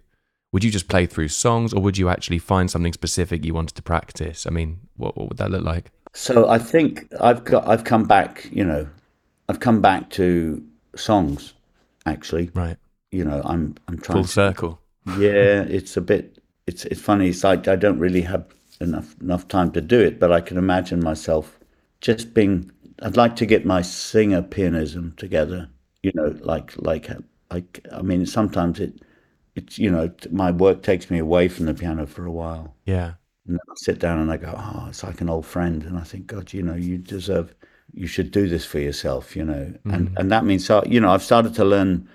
Would 0.51 0.63
you 0.63 0.71
just 0.71 0.87
play 0.87 1.05
through 1.05 1.27
songs, 1.27 1.73
or 1.73 1.81
would 1.81 1.99
you 1.99 2.09
actually 2.09 2.39
find 2.39 2.71
something 2.71 2.93
specific 2.93 3.45
you 3.45 3.53
wanted 3.53 3.75
to 3.75 3.83
practice? 3.83 4.47
I 4.47 4.49
mean, 4.49 4.79
what 4.97 5.15
what 5.15 5.29
would 5.29 5.37
that 5.37 5.51
look 5.51 5.63
like? 5.63 5.91
So 6.13 6.49
I 6.49 6.57
think 6.57 7.07
I've 7.21 7.43
got 7.43 7.67
I've 7.67 7.83
come 7.83 8.05
back, 8.05 8.49
you 8.51 8.65
know, 8.65 8.87
I've 9.47 9.59
come 9.59 9.81
back 9.81 10.09
to 10.11 10.63
songs 10.95 11.53
actually. 12.05 12.51
Right, 12.53 12.77
You 13.11 13.25
know, 13.25 13.41
I'm 13.45 13.75
I'm 13.87 13.99
trying 13.99 14.21
full 14.21 14.23
to 14.23 14.27
circle. 14.27 14.81
Yeah, 15.05 15.63
it's 15.63 15.97
a 15.97 16.01
bit 16.01 16.39
it's 16.67 16.85
it's 16.85 17.01
funny, 17.01 17.29
it's 17.29 17.43
like 17.43 17.67
I 17.67 17.75
don't 17.75 17.99
really 17.99 18.21
have 18.21 18.45
enough 18.81 19.15
enough 19.21 19.47
time 19.47 19.71
to 19.73 19.81
do 19.81 19.99
it, 19.99 20.19
but 20.19 20.31
I 20.31 20.41
can 20.41 20.57
imagine 20.57 21.03
myself 21.03 21.59
just 22.01 22.33
being 22.33 22.71
I'd 23.01 23.17
like 23.17 23.35
to 23.37 23.45
get 23.45 23.65
my 23.65 23.81
singer 23.81 24.41
pianism 24.41 25.15
together, 25.17 25.69
you 26.03 26.11
know, 26.15 26.35
like 26.41 26.73
like 26.77 27.09
like 27.51 27.85
I 27.93 28.01
mean 28.01 28.25
sometimes 28.25 28.79
it 28.79 29.01
it's 29.55 29.77
you 29.79 29.91
know, 29.91 30.11
my 30.31 30.51
work 30.51 30.83
takes 30.83 31.09
me 31.11 31.19
away 31.19 31.47
from 31.49 31.65
the 31.65 31.73
piano 31.73 32.05
for 32.07 32.25
a 32.25 32.31
while. 32.31 32.75
Yeah, 32.85 33.13
And 33.45 33.55
then 33.55 33.59
I 33.69 33.73
sit 33.77 33.99
down 33.99 34.19
and 34.19 34.31
I 34.31 34.37
go, 34.37 34.53
oh, 34.57 34.87
it's 34.89 35.03
like 35.03 35.21
an 35.21 35.29
old 35.29 35.45
friend. 35.45 35.83
And 35.83 35.97
I 35.97 36.03
think, 36.03 36.27
God, 36.27 36.53
you 36.53 36.61
know, 36.63 36.75
you 36.75 36.97
deserve, 36.97 37.53
you 37.93 38.07
should 38.07 38.31
do 38.31 38.47
this 38.47 38.65
for 38.65 38.79
yourself, 38.79 39.35
you 39.35 39.43
know. 39.43 39.73
And 39.89 40.09
mm. 40.09 40.17
and 40.17 40.31
that 40.31 40.45
means, 40.45 40.65
so, 40.65 40.83
you 40.85 40.99
know, 40.99 41.11
I've 41.11 41.23
started 41.23 41.53
to 41.55 41.65
learn, 41.65 42.07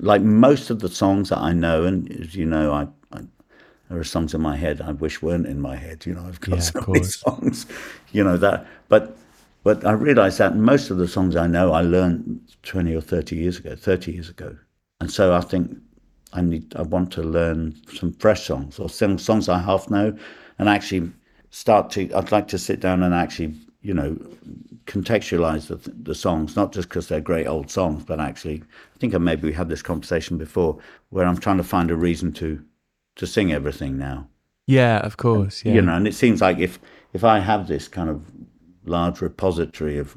like 0.00 0.22
most 0.22 0.70
of 0.70 0.80
the 0.80 0.88
songs 0.88 1.28
that 1.30 1.38
I 1.38 1.52
know, 1.52 1.84
and 1.84 2.10
as 2.20 2.34
you 2.34 2.46
know, 2.46 2.72
I, 2.72 2.88
I 3.16 3.22
there 3.88 3.98
are 3.98 4.04
songs 4.04 4.34
in 4.34 4.40
my 4.40 4.56
head 4.56 4.80
I 4.80 4.92
wish 4.92 5.22
weren't 5.22 5.46
in 5.46 5.60
my 5.60 5.76
head. 5.76 6.06
You 6.06 6.14
know, 6.14 6.24
I've 6.26 6.40
got 6.40 6.58
Yeah, 6.58 6.60
so 6.60 6.80
of 6.80 6.88
many 6.88 7.06
course. 7.06 7.12
songs, 7.12 7.66
you 8.12 8.24
know 8.24 8.36
that. 8.38 8.66
But 8.88 9.16
but 9.64 9.84
I 9.86 9.92
realised 9.92 10.38
that 10.38 10.56
most 10.56 10.90
of 10.90 10.96
the 10.98 11.08
songs 11.08 11.36
I 11.36 11.46
know 11.46 11.72
I 11.72 11.82
learned 11.82 12.40
twenty 12.62 12.94
or 12.94 13.00
thirty 13.00 13.36
years 13.36 13.58
ago, 13.58 13.76
thirty 13.76 14.12
years 14.12 14.28
ago, 14.28 14.56
and 15.00 15.10
so 15.10 15.34
I 15.34 15.40
think 15.40 15.76
I 16.32 16.40
need 16.42 16.74
I 16.76 16.82
want 16.82 17.12
to 17.12 17.22
learn 17.22 17.74
some 17.94 18.12
fresh 18.14 18.46
songs 18.46 18.78
or 18.78 18.88
some 18.88 19.18
songs 19.18 19.48
I 19.48 19.58
half 19.58 19.90
know, 19.90 20.16
and 20.58 20.68
actually 20.68 21.10
start 21.50 21.90
to. 21.90 22.12
I'd 22.14 22.32
like 22.32 22.48
to 22.48 22.58
sit 22.58 22.80
down 22.80 23.02
and 23.02 23.14
actually 23.14 23.54
you 23.82 23.94
know 23.94 24.16
contextualize 24.86 25.66
the, 25.68 25.90
the 26.02 26.14
songs, 26.14 26.56
not 26.56 26.72
just 26.72 26.88
because 26.88 27.08
they're 27.08 27.20
great 27.20 27.46
old 27.46 27.70
songs, 27.70 28.04
but 28.04 28.20
actually 28.20 28.62
I 28.94 28.98
think 28.98 29.18
maybe 29.18 29.48
we 29.48 29.54
had 29.54 29.68
this 29.68 29.82
conversation 29.82 30.38
before 30.38 30.78
where 31.10 31.26
I'm 31.26 31.38
trying 31.38 31.58
to 31.58 31.64
find 31.64 31.90
a 31.90 31.96
reason 31.96 32.32
to 32.34 32.62
to 33.16 33.26
sing 33.26 33.52
everything 33.52 33.98
now 33.98 34.26
Yeah, 34.66 34.98
of 35.00 35.16
course. 35.16 35.64
Yeah. 35.64 35.74
you 35.74 35.82
know 35.82 35.94
and 35.94 36.06
it 36.06 36.14
seems 36.14 36.40
like 36.40 36.58
if 36.58 36.78
if 37.12 37.24
i 37.24 37.40
have 37.40 37.68
this 37.68 37.88
kind 37.88 38.08
of 38.08 38.22
large 38.84 39.20
repository 39.20 39.98
of 39.98 40.16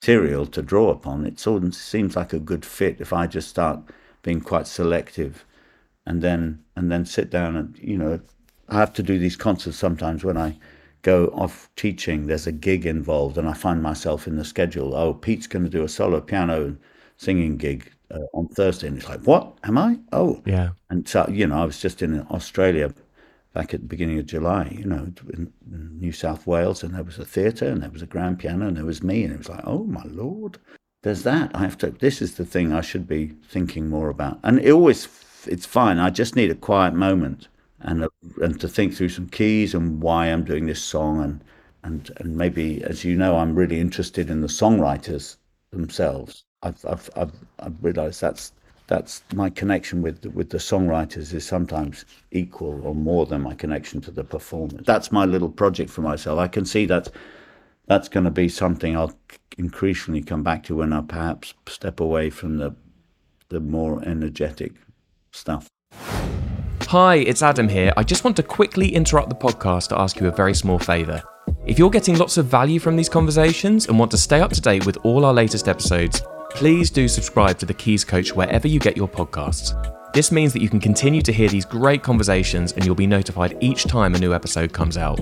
material 0.00 0.46
to 0.46 0.62
draw 0.62 0.90
upon 0.90 1.26
it 1.26 1.38
sort 1.38 1.62
of 1.62 1.74
seems 1.74 2.16
like 2.16 2.32
a 2.32 2.38
good 2.38 2.64
fit 2.64 3.00
if 3.00 3.12
i 3.12 3.26
just 3.26 3.48
start 3.48 3.80
being 4.22 4.40
quite 4.40 4.66
selective 4.66 5.44
and 6.06 6.22
then 6.22 6.62
and 6.74 6.90
then 6.90 7.04
sit 7.04 7.28
down 7.30 7.56
and 7.56 7.78
you 7.78 7.98
know 7.98 8.18
i 8.68 8.78
have 8.78 8.92
to 8.92 9.02
do 9.02 9.18
these 9.18 9.36
concerts 9.36 9.76
sometimes 9.76 10.24
when 10.24 10.36
i 10.36 10.56
go 11.12 11.26
off 11.28 11.70
teaching 11.76 12.26
there's 12.26 12.46
a 12.46 12.52
gig 12.52 12.84
involved 12.84 13.38
and 13.38 13.48
i 13.48 13.52
find 13.52 13.82
myself 13.82 14.26
in 14.26 14.36
the 14.36 14.44
schedule 14.44 14.94
oh 14.94 15.14
pete's 15.14 15.46
going 15.46 15.64
to 15.64 15.70
do 15.70 15.84
a 15.84 15.88
solo 15.88 16.20
piano 16.20 16.76
singing 17.16 17.56
gig 17.56 17.90
uh, 18.10 18.18
on 18.34 18.46
thursday 18.48 18.88
and 18.88 18.96
it's 18.98 19.08
like 19.08 19.20
what 19.22 19.56
am 19.62 19.78
i 19.78 19.98
oh 20.12 20.40
yeah. 20.44 20.70
and 20.90 21.06
so, 21.08 21.26
you 21.30 21.46
know, 21.46 21.60
I 21.62 21.64
was 21.64 21.80
just 21.80 22.02
in 22.02 22.26
Australia 22.30 22.92
back 23.52 23.72
at 23.72 23.80
the 23.80 23.86
beginning 23.86 24.18
of 24.18 24.26
July, 24.26 24.68
you 24.70 24.84
know, 24.84 25.12
in, 25.32 25.52
in 25.72 25.98
New 25.98 26.12
South 26.12 26.46
Wales, 26.46 26.82
and 26.82 26.94
there 26.94 27.02
was 27.02 27.18
a 27.18 27.24
theatre, 27.24 27.66
and 27.66 27.82
there 27.82 27.90
was 27.90 28.02
a 28.02 28.06
grand 28.06 28.38
piano, 28.38 28.66
and 28.66 28.76
there 28.76 28.84
was 28.84 29.02
me, 29.02 29.24
and 29.24 29.32
it 29.32 29.38
was 29.38 29.48
like, 29.48 29.62
oh 29.64 29.84
my 29.84 30.04
lord, 30.04 30.58
there's 31.02 31.22
that. 31.22 31.50
I 31.54 31.60
have 31.60 31.78
to. 31.78 31.90
This 31.90 32.20
is 32.20 32.34
the 32.34 32.44
thing 32.44 32.72
I 32.72 32.80
should 32.82 33.08
be 33.08 33.32
thinking 33.48 33.88
more 33.88 34.08
about. 34.10 34.38
And 34.42 34.58
it 34.58 34.70
always, 34.70 35.08
it's 35.46 35.66
fine. 35.66 35.98
I 35.98 36.10
just 36.10 36.36
need 36.36 36.50
a 36.50 36.54
quiet 36.54 36.94
moment 36.94 37.48
and 37.86 38.04
uh, 38.04 38.08
and 38.42 38.60
to 38.60 38.68
think 38.68 38.94
through 38.94 39.08
some 39.08 39.28
keys 39.28 39.74
and 39.74 40.02
why 40.02 40.26
I'm 40.26 40.44
doing 40.44 40.66
this 40.66 40.82
song, 40.82 41.22
and 41.22 41.44
and 41.82 42.10
and 42.18 42.36
maybe, 42.36 42.82
as 42.84 43.04
you 43.04 43.16
know, 43.16 43.36
I'm 43.36 43.54
really 43.54 43.80
interested 43.80 44.28
in 44.28 44.40
the 44.42 44.48
songwriters 44.48 45.36
themselves. 45.70 46.44
I've 46.62 46.84
I've 46.84 47.08
I've, 47.16 47.32
I've 47.60 47.76
realised 47.82 48.20
that's 48.20 48.52
that's 48.88 49.22
my 49.34 49.50
connection 49.50 50.02
with 50.02 50.24
with 50.26 50.50
the 50.50 50.58
songwriters 50.58 51.32
is 51.32 51.46
sometimes 51.46 52.04
equal 52.32 52.84
or 52.84 52.94
more 52.94 53.24
than 53.26 53.42
my 53.42 53.54
connection 53.54 54.00
to 54.02 54.10
the 54.10 54.24
performers. 54.24 54.84
That's 54.84 55.12
my 55.12 55.24
little 55.24 55.50
project 55.50 55.90
for 55.90 56.02
myself. 56.02 56.38
I 56.38 56.48
can 56.48 56.64
see 56.66 56.86
that 56.86 57.08
that's 57.86 58.08
going 58.08 58.24
to 58.24 58.32
be 58.32 58.48
something 58.48 58.96
I'll 58.96 59.16
increasingly 59.58 60.22
come 60.22 60.42
back 60.42 60.64
to 60.64 60.76
when 60.76 60.92
I 60.92 61.02
perhaps 61.02 61.54
step 61.68 62.00
away 62.00 62.30
from 62.30 62.58
the 62.58 62.74
the 63.48 63.60
more 63.60 64.02
energetic 64.04 64.72
stuff. 65.30 65.68
Hi, 66.90 67.16
it's 67.16 67.42
Adam 67.42 67.68
here. 67.68 67.92
I 67.96 68.04
just 68.04 68.22
want 68.22 68.36
to 68.36 68.44
quickly 68.44 68.94
interrupt 68.94 69.28
the 69.28 69.34
podcast 69.34 69.88
to 69.88 69.98
ask 69.98 70.20
you 70.20 70.28
a 70.28 70.30
very 70.30 70.54
small 70.54 70.78
favour. 70.78 71.20
If 71.66 71.80
you're 71.80 71.90
getting 71.90 72.16
lots 72.16 72.36
of 72.36 72.46
value 72.46 72.78
from 72.78 72.94
these 72.94 73.08
conversations 73.08 73.88
and 73.88 73.98
want 73.98 74.12
to 74.12 74.16
stay 74.16 74.40
up 74.40 74.52
to 74.52 74.60
date 74.60 74.86
with 74.86 74.96
all 75.02 75.24
our 75.24 75.34
latest 75.34 75.66
episodes, 75.66 76.22
please 76.50 76.88
do 76.88 77.08
subscribe 77.08 77.58
to 77.58 77.66
the 77.66 77.74
Keys 77.74 78.04
Coach 78.04 78.36
wherever 78.36 78.68
you 78.68 78.78
get 78.78 78.96
your 78.96 79.08
podcasts. 79.08 79.74
This 80.12 80.30
means 80.30 80.52
that 80.52 80.62
you 80.62 80.68
can 80.68 80.78
continue 80.78 81.22
to 81.22 81.32
hear 81.32 81.48
these 81.48 81.64
great 81.64 82.04
conversations 82.04 82.70
and 82.74 82.84
you'll 82.84 82.94
be 82.94 83.08
notified 83.08 83.58
each 83.60 83.86
time 83.86 84.14
a 84.14 84.20
new 84.20 84.32
episode 84.32 84.72
comes 84.72 84.96
out. 84.96 85.18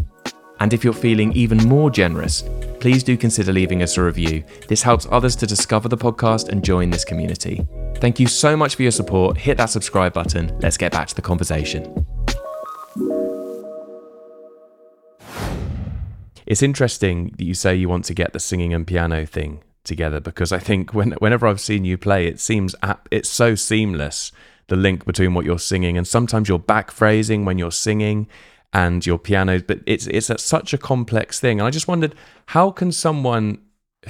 And 0.60 0.72
if 0.72 0.84
you're 0.84 0.92
feeling 0.92 1.32
even 1.32 1.58
more 1.68 1.90
generous, 1.90 2.44
please 2.80 3.02
do 3.02 3.16
consider 3.16 3.52
leaving 3.52 3.82
us 3.82 3.96
a 3.96 4.02
review. 4.02 4.44
This 4.68 4.82
helps 4.82 5.06
others 5.10 5.36
to 5.36 5.46
discover 5.46 5.88
the 5.88 5.96
podcast 5.96 6.48
and 6.48 6.64
join 6.64 6.90
this 6.90 7.04
community. 7.04 7.66
Thank 7.96 8.20
you 8.20 8.26
so 8.26 8.56
much 8.56 8.76
for 8.76 8.82
your 8.82 8.92
support. 8.92 9.36
Hit 9.36 9.56
that 9.56 9.70
subscribe 9.70 10.12
button. 10.12 10.56
Let's 10.60 10.76
get 10.76 10.92
back 10.92 11.08
to 11.08 11.14
the 11.14 11.22
conversation. 11.22 12.06
It's 16.46 16.62
interesting 16.62 17.34
that 17.38 17.44
you 17.44 17.54
say 17.54 17.74
you 17.74 17.88
want 17.88 18.04
to 18.04 18.14
get 18.14 18.32
the 18.32 18.40
singing 18.40 18.74
and 18.74 18.86
piano 18.86 19.24
thing 19.24 19.62
together 19.82 20.20
because 20.20 20.52
I 20.52 20.58
think 20.58 20.92
when, 20.92 21.12
whenever 21.12 21.46
I've 21.46 21.60
seen 21.60 21.84
you 21.84 21.96
play, 21.96 22.26
it 22.26 22.38
seems 22.38 22.74
ap- 22.82 23.08
it's 23.10 23.28
so 23.28 23.54
seamless 23.54 24.30
the 24.68 24.76
link 24.76 25.04
between 25.04 25.34
what 25.34 25.44
you're 25.44 25.58
singing 25.58 25.98
and 25.98 26.06
sometimes 26.06 26.48
you're 26.48 26.58
back 26.58 26.90
phrasing 26.90 27.44
when 27.44 27.58
you're 27.58 27.72
singing 27.72 28.26
and 28.74 29.06
your 29.06 29.18
piano, 29.18 29.60
but 29.62 29.80
it's 29.86 30.06
it's 30.08 30.28
a, 30.28 30.36
such 30.38 30.74
a 30.74 30.78
complex 30.78 31.40
thing. 31.40 31.60
And 31.60 31.66
I 31.66 31.70
just 31.70 31.88
wondered 31.88 32.14
how 32.46 32.70
can 32.70 32.92
someone 32.92 33.58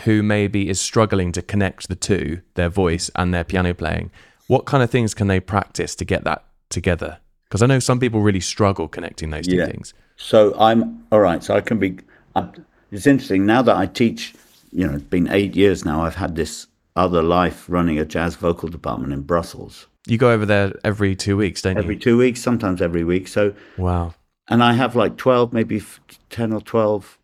who 0.05 0.23
maybe 0.23 0.69
is 0.69 0.81
struggling 0.81 1.31
to 1.33 1.43
connect 1.43 1.89
the 1.89 1.95
two, 1.95 2.41
their 2.55 2.69
voice 2.69 3.11
and 3.15 3.33
their 3.33 3.45
piano 3.45 3.73
playing, 3.75 4.11
what 4.49 4.65
kind 4.65 4.83
of 4.83 4.91
things 4.91 5.15
can 5.15 5.29
they 5.29 5.39
practice 5.39 5.95
to 5.95 6.05
get 6.05 6.25
that 6.25 6.45
together? 6.69 7.19
Because 7.49 7.62
I 7.62 7.67
know 7.67 7.79
some 7.79 8.01
people 8.01 8.21
really 8.21 8.41
struggle 8.41 8.89
connecting 8.89 9.31
those 9.31 9.47
two 9.47 9.57
Yeah. 9.57 9.67
things. 9.67 9.95
So 10.17 10.59
I'm 10.59 11.05
all 11.12 11.21
right. 11.21 11.43
So 11.45 11.55
I 11.55 11.61
can 11.61 11.79
be. 11.79 11.99
i 12.35 12.49
it's 12.91 13.07
interesting 13.07 13.45
now 13.47 13.62
that 13.62 13.77
I 13.77 13.87
teach. 13.87 14.35
You 14.73 14.87
know, 14.87 14.95
it's 14.95 15.05
been 15.05 15.29
eight 15.31 15.55
years 15.55 15.85
now. 15.85 16.03
I've 16.03 16.17
had 16.17 16.35
this 16.35 16.67
other 16.97 17.23
life 17.23 17.67
running 17.69 17.99
a 17.99 18.05
jazz 18.05 18.35
vocal 18.37 18.69
department 18.69 19.12
in 19.12 19.23
Brussels 19.23 19.87
You 20.07 20.17
go 20.19 20.31
over 20.31 20.47
there 20.47 20.73
every 20.85 21.15
two 21.17 21.37
weeks, 21.37 21.62
don't 21.62 21.77
you? 21.77 21.83
every 21.83 21.97
two 21.97 22.17
weeks, 22.17 22.41
sometimes 22.41 22.81
every 22.83 23.05
week. 23.05 23.27
So 23.29 23.53
Wow. 23.77 24.15
And 24.49 24.63
I 24.63 24.75
have 24.75 24.95
like 24.97 25.17
twelve, 25.17 25.53
maybe 25.53 25.83
ten 26.31 26.53
or 26.53 26.61
twelve 26.61 27.19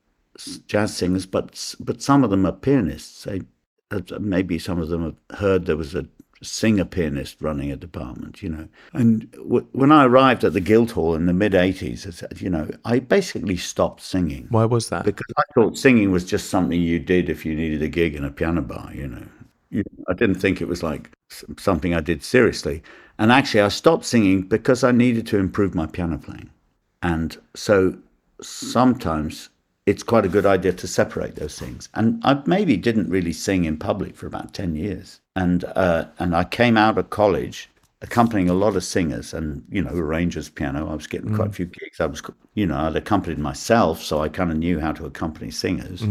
jazz 0.67 0.97
singers, 0.97 1.27
but 1.27 1.75
but 1.81 2.01
some 2.03 2.25
of 2.25 2.31
them 2.31 2.47
are 2.47 2.53
pianists. 2.53 3.27
Uh, 3.27 3.39
maybe 4.21 4.59
some 4.59 4.81
of 4.81 4.89
them 4.89 5.03
have 5.05 5.39
heard 5.39 5.67
there 5.67 5.77
was 5.77 5.95
a 5.95 6.07
singer 6.43 6.85
pianist 6.85 7.43
running 7.43 7.71
a 7.71 7.77
department, 7.77 8.43
you 8.43 8.49
know. 8.49 8.69
And 8.95 9.31
w- 9.33 9.67
when 9.73 9.93
I 9.93 10.05
arrived 10.07 10.45
at 10.45 10.53
the 10.55 10.61
Guildhall 10.61 11.15
in 11.15 11.27
the 11.27 11.35
mid 11.35 11.53
'80s, 11.53 12.41
you 12.41 12.49
know, 12.49 12.71
I 12.85 13.01
basically 13.01 13.57
stopped 13.57 14.01
singing 14.01 14.47
Why 14.51 14.65
was 14.65 14.89
that? 14.91 15.05
because 15.05 15.27
I 15.37 15.43
thought 15.55 15.77
singing 15.77 16.11
was 16.13 16.25
just 16.25 16.49
something 16.51 16.81
you 16.81 16.99
did 17.01 17.29
if 17.29 17.45
you 17.45 17.55
needed 17.55 17.83
a 17.83 17.89
gig 17.89 18.15
in 18.15 18.25
a 18.25 18.31
piano 18.31 18.63
bar, 18.63 18.91
you 18.95 19.09
know. 19.09 19.27
You, 19.71 19.85
I 20.09 20.15
didn't 20.15 20.37
think 20.41 20.61
it 20.61 20.69
was 20.69 20.83
like 20.83 21.11
something 21.59 21.95
I 21.95 22.01
did 22.01 22.23
seriously. 22.25 22.83
And 23.19 23.31
actually, 23.31 23.61
I 23.61 23.69
stopped 23.69 24.05
singing 24.05 24.43
because 24.43 24.83
I 24.83 24.93
needed 24.93 25.27
to 25.29 25.39
improve 25.39 25.75
my 25.75 25.87
piano 25.87 26.17
playing. 26.19 26.51
And 27.03 27.37
so 27.55 27.97
sometimes 28.43 29.49
it's 29.87 30.03
quite 30.03 30.25
a 30.25 30.29
good 30.29 30.47
idea 30.47 30.73
to 30.73 30.87
separate 30.87 31.35
those 31.37 31.59
things. 31.59 31.89
And 31.95 32.21
I 32.25 32.41
maybe 32.47 32.77
didn't 32.77 33.09
really 33.11 33.33
sing 33.33 33.65
in 33.65 33.77
public 33.77 34.15
for 34.17 34.27
about 34.27 34.53
10 34.55 34.77
years. 34.77 35.21
And, 35.37 35.65
uh, 35.65 36.05
and 36.19 36.37
I 36.37 36.45
came 36.45 36.77
out 36.77 36.99
of 36.99 37.11
college 37.11 37.69
accompanying 38.03 38.49
a 38.49 38.55
lot 38.55 38.77
of 38.77 38.85
singers 38.85 39.35
and, 39.35 39.65
you 39.71 39.83
know, 39.83 39.91
arrangers 39.93 40.49
piano. 40.49 40.91
I 40.91 40.95
was 40.95 41.07
getting 41.07 41.35
quite 41.35 41.49
a 41.49 41.53
few 41.53 41.67
gigs. 41.67 42.01
I 42.01 42.07
was, 42.07 42.23
you 42.55 42.67
know, 42.67 42.77
I'd 42.77 42.97
accompanied 42.97 43.39
myself, 43.39 44.03
so 44.03 44.21
I 44.23 44.29
kind 44.29 44.51
of 44.51 44.57
knew 44.59 44.81
how 44.81 44.93
to 44.93 45.07
accompany 45.07 45.51
singers. 45.51 46.03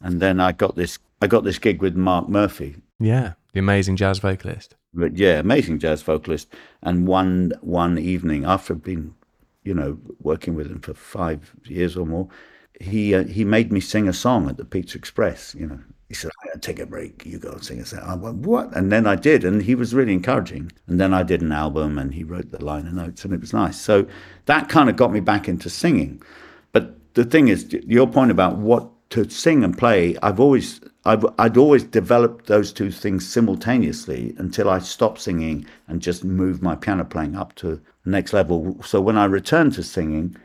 And 0.00 0.20
then 0.20 0.38
I 0.40 0.52
got 0.52 0.76
this, 0.76 0.98
I 1.20 1.26
got 1.28 1.44
this 1.44 1.58
gig 1.58 1.80
with 1.82 1.96
Mark 1.96 2.28
Murphy, 2.28 2.76
Yeah, 3.00 3.32
the 3.52 3.60
amazing 3.60 3.96
jazz 3.96 4.18
vocalist. 4.18 4.74
but 4.94 5.16
yeah, 5.16 5.38
amazing 5.38 5.78
jazz 5.78 6.02
vocalist. 6.02 6.52
And 6.82 7.06
one 7.08 7.52
one 7.62 7.98
evening, 7.98 8.44
after 8.44 8.74
been, 8.74 9.14
you 9.64 9.74
know, 9.74 9.98
working 10.20 10.54
with 10.54 10.66
him 10.70 10.80
for 10.80 10.94
five 10.94 11.52
years 11.64 11.96
or 11.96 12.06
more, 12.06 12.28
he 12.80 13.14
uh, 13.14 13.24
he 13.24 13.44
made 13.44 13.72
me 13.72 13.80
sing 13.80 14.08
a 14.08 14.12
song 14.12 14.48
at 14.48 14.56
the 14.56 14.64
Pizza 14.64 14.98
Express. 14.98 15.54
You 15.54 15.66
know, 15.66 15.78
he 16.08 16.14
said, 16.14 16.30
"I'm 16.52 16.60
take 16.60 16.78
a 16.78 16.86
break. 16.86 17.24
You 17.24 17.38
go 17.38 17.52
and 17.52 17.64
sing 17.64 17.80
a 17.80 17.86
song." 17.86 18.00
I 18.00 18.14
went, 18.14 18.38
"What?" 18.38 18.74
And 18.76 18.90
then 18.90 19.06
I 19.06 19.16
did, 19.16 19.44
and 19.44 19.62
he 19.62 19.74
was 19.74 19.94
really 19.94 20.12
encouraging. 20.12 20.72
And 20.86 21.00
then 21.00 21.14
I 21.14 21.22
did 21.22 21.42
an 21.42 21.52
album, 21.52 21.98
and 21.98 22.14
he 22.14 22.24
wrote 22.24 22.50
the 22.50 22.64
liner 22.64 22.92
notes, 22.92 23.24
and 23.24 23.32
it 23.32 23.40
was 23.40 23.52
nice. 23.52 23.80
So 23.80 24.06
that 24.46 24.68
kind 24.68 24.88
of 24.88 24.96
got 24.96 25.12
me 25.12 25.20
back 25.20 25.48
into 25.48 25.70
singing. 25.70 26.22
But 26.72 27.14
the 27.14 27.24
thing 27.24 27.48
is, 27.48 27.72
your 27.86 28.06
point 28.06 28.30
about 28.30 28.56
what 28.56 28.88
to 29.10 29.28
sing 29.28 29.62
and 29.62 29.76
play, 29.76 30.16
I've 30.22 30.40
always, 30.40 30.80
I've, 31.04 31.26
I'd 31.38 31.58
always 31.58 31.84
developed 31.84 32.46
those 32.46 32.72
two 32.72 32.90
things 32.90 33.28
simultaneously 33.30 34.34
until 34.38 34.70
I 34.70 34.78
stopped 34.78 35.20
singing 35.20 35.66
and 35.86 36.00
just 36.00 36.24
moved 36.24 36.62
my 36.62 36.74
piano 36.74 37.04
playing 37.04 37.36
up 37.36 37.54
to 37.56 37.78
next 38.04 38.32
level. 38.32 38.76
So 38.84 39.00
when 39.00 39.16
I 39.16 39.24
returned 39.24 39.74
to 39.74 39.82
singing, 39.82 40.36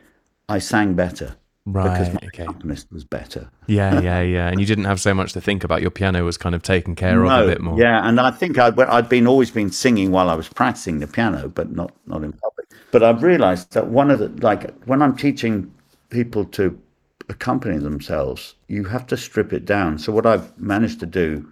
I 0.48 0.58
sang 0.58 0.94
better 0.94 1.36
because 1.72 2.08
Right, 2.08 2.14
my 2.14 2.28
okay. 2.28 2.42
accompanist 2.44 2.90
was 2.90 3.04
better. 3.04 3.50
Yeah, 3.66 4.00
yeah, 4.00 4.22
yeah. 4.22 4.48
And 4.48 4.58
you 4.58 4.66
didn't 4.66 4.84
have 4.84 5.00
so 5.00 5.12
much 5.12 5.32
to 5.34 5.40
think 5.40 5.64
about. 5.64 5.82
Your 5.82 5.90
piano 5.90 6.24
was 6.24 6.38
kind 6.38 6.54
of 6.54 6.62
taken 6.62 6.94
care 6.94 7.22
of 7.22 7.30
a 7.30 7.46
bit 7.46 7.60
more. 7.60 7.78
Yeah, 7.78 8.08
and 8.08 8.18
I 8.18 8.30
think 8.30 8.58
I'd, 8.58 8.78
I'd 8.80 9.08
been 9.08 9.26
always 9.26 9.50
been 9.50 9.70
singing 9.70 10.10
while 10.10 10.30
I 10.30 10.34
was 10.34 10.48
practicing 10.48 10.98
the 11.00 11.06
piano, 11.06 11.48
but 11.48 11.70
not 11.72 11.92
not 12.06 12.24
in 12.24 12.32
public. 12.32 12.68
But 12.90 13.02
I've 13.02 13.22
realised 13.22 13.72
that 13.72 13.88
one 13.88 14.10
of 14.10 14.18
the 14.18 14.28
like 14.40 14.72
when 14.84 15.02
I'm 15.02 15.16
teaching 15.16 15.72
people 16.08 16.44
to 16.46 16.80
accompany 17.28 17.78
themselves, 17.78 18.54
you 18.68 18.84
have 18.84 19.06
to 19.08 19.16
strip 19.16 19.52
it 19.52 19.66
down. 19.66 19.98
So 19.98 20.12
what 20.12 20.24
I've 20.24 20.58
managed 20.58 21.00
to 21.00 21.06
do 21.06 21.46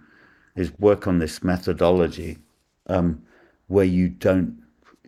is 0.55 0.71
work 0.79 1.07
on 1.07 1.19
this 1.19 1.43
methodology 1.43 2.39
um, 2.87 3.21
where 3.67 3.85
you 3.85 4.09
don't 4.09 4.57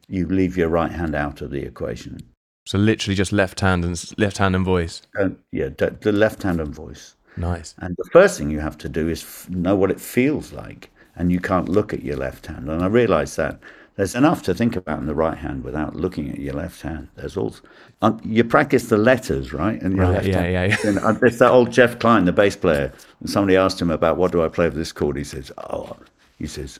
you 0.09 0.27
leave 0.27 0.57
your 0.57 0.69
right 0.69 0.91
hand 0.91 1.15
out 1.15 1.41
of 1.41 1.51
the 1.51 1.61
equation. 1.61 2.19
So 2.65 2.77
literally 2.77 3.15
just 3.15 3.31
left 3.31 3.59
hand 3.61 3.83
and 3.85 4.13
left 4.17 4.37
hand 4.37 4.55
and 4.55 4.65
voice. 4.65 5.01
Uh, 5.19 5.29
yeah, 5.51 5.69
the, 5.77 5.97
the 6.01 6.11
left 6.11 6.43
hand 6.43 6.59
and 6.61 6.73
voice. 6.73 7.15
Nice. 7.37 7.73
And 7.79 7.95
the 7.97 8.09
first 8.11 8.37
thing 8.37 8.49
you 8.51 8.59
have 8.59 8.77
to 8.79 8.89
do 8.89 9.07
is 9.09 9.23
f- 9.23 9.49
know 9.49 9.75
what 9.75 9.91
it 9.91 9.99
feels 9.99 10.51
like, 10.51 10.89
and 11.15 11.31
you 11.31 11.39
can't 11.39 11.69
look 11.69 11.93
at 11.93 12.03
your 12.03 12.17
left 12.17 12.45
hand. 12.47 12.69
And 12.69 12.83
I 12.83 12.87
realised 12.87 13.37
that 13.37 13.59
there's 13.95 14.15
enough 14.15 14.43
to 14.43 14.53
think 14.53 14.75
about 14.75 14.99
in 14.99 15.07
the 15.07 15.15
right 15.15 15.37
hand 15.37 15.63
without 15.63 15.95
looking 15.95 16.29
at 16.29 16.39
your 16.39 16.53
left 16.53 16.81
hand. 16.81 17.07
There's 17.15 17.37
also 17.37 17.61
um, 18.01 18.19
you 18.23 18.43
practice 18.43 18.87
the 18.89 18.97
letters, 18.97 19.51
right? 19.51 19.81
And 19.81 19.95
your 19.95 20.05
Right, 20.05 20.13
left 20.15 20.27
yeah, 20.27 20.41
hand. 20.41 20.53
yeah, 20.53 20.65
yeah. 20.65 20.89
And 20.89 20.99
uh, 20.99 21.11
there's 21.13 21.39
that 21.39 21.51
old 21.51 21.71
Jeff 21.71 21.97
Klein, 21.99 22.25
the 22.25 22.31
bass 22.31 22.55
player. 22.55 22.93
And 23.19 23.29
somebody 23.29 23.57
asked 23.57 23.81
him 23.81 23.89
about 23.91 24.17
what 24.17 24.31
do 24.31 24.43
I 24.43 24.47
play 24.49 24.65
with 24.65 24.75
this 24.77 24.91
chord. 24.91 25.17
He 25.17 25.23
says, 25.23 25.51
"Oh, 25.57 25.97
he 26.37 26.45
says." 26.47 26.79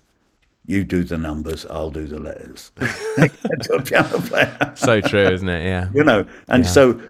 You 0.70 0.84
do 0.84 1.04
the 1.04 1.18
numbers, 1.18 1.66
I'll 1.66 1.90
do 1.90 2.06
the 2.06 2.20
letters. 2.20 2.72
to 2.78 3.74
a 3.74 3.82
piano 3.82 4.20
player 4.22 4.74
So 4.76 5.02
true, 5.02 5.28
isn't 5.28 5.50
it? 5.50 5.64
Yeah. 5.66 5.90
you 5.94 6.04
know 6.04 6.26
and 6.48 6.66
so 6.66 7.02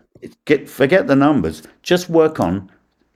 get 0.45 0.70
forget 0.70 1.07
the 1.07 1.16
numbers 1.16 1.62
just 1.84 2.10
work 2.10 2.39
on 2.39 2.72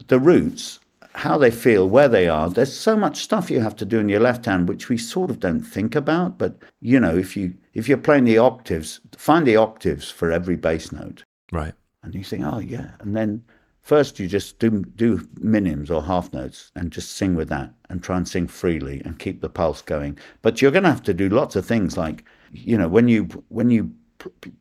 the 0.07 0.19
roots 0.19 0.79
how 1.15 1.37
they 1.37 1.51
feel 1.51 1.87
where 1.89 2.07
they 2.09 2.27
are 2.27 2.49
there's 2.49 2.75
so 2.75 2.95
much 2.97 3.17
stuff 3.17 3.51
you 3.51 3.59
have 3.61 3.75
to 3.75 3.85
do 3.85 3.99
in 3.99 4.09
your 4.09 4.19
left 4.19 4.45
hand 4.45 4.67
which 4.67 4.89
we 4.89 4.97
sort 4.97 5.29
of 5.29 5.39
don't 5.39 5.61
think 5.61 5.95
about 5.95 6.37
but 6.37 6.55
you 6.81 6.99
know 6.99 7.15
if 7.17 7.37
you 7.37 7.53
if 7.73 7.87
you're 7.87 7.97
playing 8.07 8.23
the 8.25 8.37
octaves 8.37 8.99
find 9.17 9.45
the 9.45 9.55
octaves 9.57 10.09
for 10.09 10.31
every 10.31 10.55
bass 10.55 10.91
note 10.91 11.23
Right. 11.51 11.73
and 12.03 12.15
you 12.15 12.23
think 12.23 12.43
oh 12.45 12.59
yeah 12.59 12.91
and 13.01 13.15
then 13.15 13.43
first 13.83 14.19
you 14.19 14.27
just 14.27 14.59
do 14.59 14.83
do 14.95 15.19
minims 15.39 15.91
or 15.91 16.01
half 16.01 16.33
notes 16.33 16.71
and 16.75 16.91
just 16.91 17.11
sing 17.11 17.35
with 17.35 17.49
that 17.49 17.71
and 17.89 18.01
try 18.01 18.17
and 18.17 18.27
sing 18.27 18.47
freely 18.47 19.01
and 19.05 19.19
keep 19.19 19.41
the 19.41 19.49
pulse 19.49 19.81
going. 19.81 20.17
But 20.41 20.61
you're 20.61 20.71
going 20.71 20.83
to 20.83 20.89
have 20.89 21.03
to 21.03 21.13
do 21.13 21.29
lots 21.29 21.55
of 21.55 21.65
things 21.65 21.97
like 21.97 22.23
you 22.51 22.77
know 22.77 22.87
when 22.87 23.07
you 23.07 23.23
when 23.49 23.69
you 23.69 23.91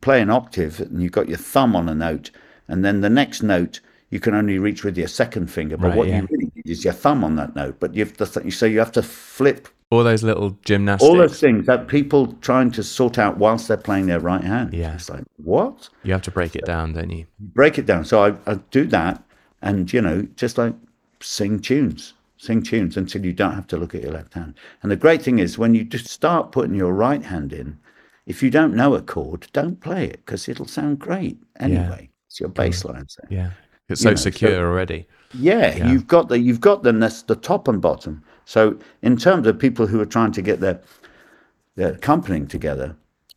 play 0.01 0.21
an 0.21 0.29
octave 0.29 0.79
and 0.81 1.01
you've 1.01 1.13
got 1.13 1.29
your 1.29 1.37
thumb 1.37 1.75
on 1.75 1.87
a 1.87 1.95
note 1.95 2.31
and 2.67 2.83
then 2.83 3.01
the 3.01 3.09
next 3.09 3.41
note 3.41 3.79
you 4.09 4.19
can 4.19 4.35
only 4.35 4.59
reach 4.59 4.83
with 4.83 4.95
your 4.95 5.07
second 5.07 5.47
finger. 5.47 5.75
But 5.75 5.87
Right, 5.87 5.97
what 5.97 6.07
yeah. 6.07 6.21
you 6.21 6.27
really 6.29 6.51
need 6.53 6.69
is 6.69 6.83
your 6.83 6.93
thumb 6.93 7.23
on 7.23 7.35
that 7.37 7.55
note. 7.55 7.79
But 7.79 7.95
you 7.95 8.05
have 8.05 8.15
to 8.17 8.27
th- 8.27 8.53
so 8.53 8.67
you 8.67 8.77
have 8.77 8.91
to 8.91 9.01
flip 9.01 9.67
All 9.93 10.03
those 10.03 10.23
little 10.23 10.57
gymnastics. 10.65 11.07
all 11.07 11.17
those 11.17 11.39
things 11.39 11.65
that 11.67 11.87
people 11.87 12.33
trying 12.41 12.71
to 12.71 12.83
sort 12.83 13.17
out 13.17 13.37
whilst 13.37 13.67
they're 13.67 13.77
playing 13.77 14.07
their 14.07 14.19
right 14.19 14.43
hand 14.43 14.73
Yeah. 14.73 14.95
it's 14.95 15.09
like 15.09 15.23
what 15.37 15.89
you 16.03 16.11
have 16.13 16.23
to 16.23 16.31
break 16.31 16.55
it 16.55 16.65
down, 16.65 16.93
don't 16.93 17.09
you? 17.11 17.25
break 17.39 17.77
it 17.77 17.85
down. 17.85 18.03
So 18.05 18.23
I, 18.23 18.51
I 18.51 18.55
do 18.71 18.85
that, 18.87 19.23
and 19.61 19.91
you 19.93 20.01
know, 20.01 20.27
just 20.35 20.57
like 20.57 20.73
sing 21.21 21.59
tunes, 21.59 22.13
sing 22.37 22.63
tunes 22.63 22.97
until 22.97 23.23
you 23.25 23.33
don't 23.33 23.53
have 23.53 23.67
to 23.67 23.77
look 23.77 23.93
at 23.95 24.01
your 24.01 24.13
left 24.13 24.33
hand. 24.33 24.55
And 24.81 24.91
the 24.91 24.95
great 24.95 25.21
thing 25.21 25.39
is 25.39 25.57
when 25.57 25.75
you 25.75 25.83
just 25.83 26.07
start 26.07 26.51
putting 26.51 26.75
your 26.75 26.93
right 26.93 27.23
hand 27.23 27.53
in, 27.53 27.77
if 28.25 28.41
you 28.41 28.49
don't 28.49 28.73
know 28.73 28.95
a 28.95 29.01
chord, 29.01 29.47
don't 29.53 29.79
play 29.79 30.05
it 30.05 30.25
because 30.25 30.47
it'll 30.49 30.67
sound 30.67 30.99
great 30.99 31.37
anyway. 31.59 32.09
It's 32.27 32.39
your 32.39 32.49
bass 32.49 32.83
line. 32.85 33.07
So. 33.07 33.21
Yeah. 33.29 33.51
It's 33.89 34.01
so 34.01 34.09
know, 34.09 34.15
so- 34.15 34.31
secure 34.31 34.65
already. 34.67 35.07
Yeah, 35.35 35.89
you've 35.89 36.07
got 36.07 36.29
the 36.29 36.37
you've 36.39 36.61
got 36.61 36.83
the 36.83 36.91
the 37.27 37.35
top 37.35 37.67
and 37.67 37.81
bottom. 37.81 38.23
So 38.45 38.77
in 39.01 39.17
terms 39.17 39.47
of 39.47 39.59
people 39.59 39.87
who 39.87 39.99
are 40.01 40.05
trying 40.05 40.31
to 40.33 40.41
get 40.41 40.59
their 40.59 40.81
their 41.75 41.93
accompanying 41.93 42.47
together, 42.47 42.95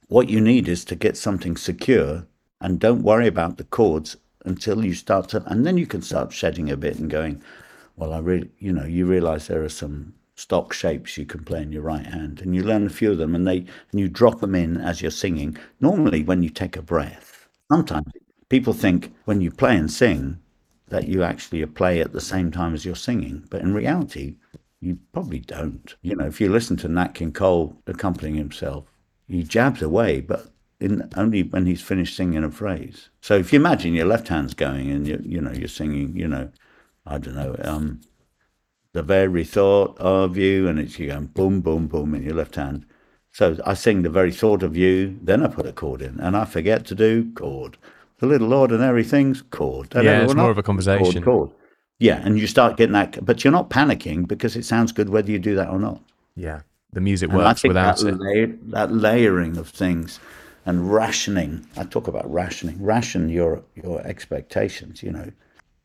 what 0.09 0.29
you 0.29 0.41
need 0.41 0.69
is 0.69 0.85
to 0.85 0.95
get 0.95 1.17
something 1.17 1.57
secure 1.57 2.27
and 2.61 2.79
don't 2.79 3.03
worry 3.03 3.27
about 3.27 3.57
the 3.57 3.65
chords 3.65 4.17
until 4.45 4.85
you 4.85 4.95
start 4.95 5.29
to, 5.31 5.43
and 5.47 5.67
then 5.67 5.77
you 5.77 5.87
can 5.87 6.03
start 6.03 6.33
shedding 6.33 6.71
a 6.71 6.77
bit 6.77 6.99
and 6.99 7.11
going, 7.11 7.43
well, 7.97 8.13
I 8.13 8.19
really, 8.19 8.51
you 8.59 8.73
know, 8.73 8.85
you 8.85 9.07
realize 9.07 9.47
there 9.47 9.65
are 9.65 9.69
some 9.69 10.15
stock 10.35 10.73
shapes 10.73 11.17
you 11.17 11.25
can 11.25 11.43
play 11.45 11.63
in 11.63 11.73
your 11.73 11.83
right 11.83 12.07
hand, 12.07 12.41
and 12.41 12.55
you 12.55 12.63
learn 12.63 12.87
a 12.87 12.91
few 12.91 13.13
of 13.13 13.19
them, 13.19 13.35
and 13.35 13.47
they 13.47 13.59
and 13.91 14.01
you 14.01 14.09
drop 14.09 14.41
them 14.41 14.55
in 14.55 14.77
as 14.77 15.01
you're 15.01 15.11
singing. 15.11 15.57
Normally, 15.81 16.23
when 16.23 16.43
you 16.43 16.51
take 16.51 16.77
a 16.77 16.83
breath, 16.83 17.49
sometimes 17.71 18.13
people 18.49 18.73
think 18.73 19.13
when 19.25 19.41
you 19.41 19.51
play 19.51 19.77
and 19.77 19.91
sing 19.91 20.39
that 20.89 21.09
you 21.09 21.23
actually 21.23 21.65
play 21.67 22.01
at 22.01 22.13
the 22.13 22.21
same 22.21 22.51
time 22.51 22.75
as 22.75 22.85
you're 22.85 22.95
singing, 22.95 23.45
but 23.51 23.63
in 23.63 23.75
reality, 23.75 24.37
you 24.81 24.99
probably 25.13 25.41
don't. 25.41 25.95
You 26.03 26.17
know, 26.17 26.27
if 26.27 26.41
you 26.41 26.51
listen 26.51 26.77
to 26.79 26.89
Nat 26.89 27.15
King 27.15 27.33
Cole 27.33 27.77
accompanying 27.87 28.37
himself, 28.37 28.85
he 29.27 29.43
jabs 29.43 29.83
away, 29.83 30.21
but 30.21 30.49
in 30.79 31.09
only 31.17 31.43
when 31.43 31.67
he's 31.67 31.81
finished 31.81 32.17
singing 32.17 32.45
a 32.45 32.51
phrase. 32.51 33.09
So 33.21 33.37
if 33.37 33.53
you 33.53 33.59
imagine 33.59 33.95
your 33.95 34.07
left 34.07 34.29
hand's 34.29 34.55
going 34.55 34.91
and 34.91 35.07
you 35.07 35.23
you 35.25 35.41
know 35.41 35.53
you're 35.53 35.69
singing, 35.69 36.17
you 36.17 36.29
know, 36.29 36.51
I 37.07 37.19
don't 37.19 37.35
know, 37.35 37.57
um, 37.63 38.01
the 38.93 39.03
very 39.03 39.45
thought 39.45 39.99
of 39.99 40.37
you, 40.37 40.69
and 40.69 40.79
it's 40.79 40.99
you 40.99 41.09
going 41.09 41.27
boom, 41.27 41.61
boom, 41.61 41.87
boom 41.87 42.15
in 42.15 42.23
your 42.23 42.35
left 42.35 42.57
hand. 42.57 42.87
So 43.33 43.57
I 43.67 43.75
sing 43.75 44.03
the 44.03 44.11
very 44.11 44.33
thought 44.33 44.63
of 44.63 44.77
you, 44.77 45.19
then 45.23 45.43
I 45.43 45.49
put 45.49 45.67
a 45.67 45.73
chord 45.73 46.03
in, 46.03 46.19
and 46.21 46.37
I 46.37 46.45
forget 46.45 46.87
to 46.87 46.95
do 46.95 47.33
chord. 47.35 47.77
The 48.19 48.27
little 48.27 48.55
ordinary 48.55 49.05
things, 49.05 49.43
chord. 49.43 49.95
And 49.95 50.05
Yeah, 50.05 50.23
it's 50.23 50.35
more 50.35 50.47
else, 50.47 50.53
of 50.53 50.59
a 50.59 50.63
conversation. 50.63 51.23
Chord, 51.23 51.51
chord. 51.51 51.51
Yeah, 51.99 52.21
and 52.25 52.39
you 52.39 52.47
start 52.47 52.77
getting 52.77 52.93
that, 52.93 53.25
but 53.25 53.43
you're 53.43 53.53
not 53.53 53.71
panicking 53.71 54.29
because 54.29 54.55
it 54.57 54.65
sounds 54.65 54.93
good 54.93 55.09
whether 55.09 55.31
you 55.31 55.39
do 55.39 55.55
that 55.57 55.71
or 55.71 55.79
not. 55.79 56.01
Yeah. 56.35 56.61
The 56.93 57.01
music 57.01 57.31
And 57.31 57.39
works 57.39 57.63
without 57.63 57.99
that, 57.99 58.07
it. 58.09 58.21
lay- 58.21 58.45
that 58.71 58.93
layering 58.93 59.57
of 59.57 59.69
things 59.69 60.21
and 60.67 60.93
rationing. 60.93 61.67
I 61.77 61.85
talk 61.85 62.07
about 62.09 62.31
rationing. 62.33 62.83
Ration 62.83 63.29
your 63.29 63.63
your 63.75 64.01
expectations. 64.07 65.03
You 65.03 65.13
know, 65.13 65.31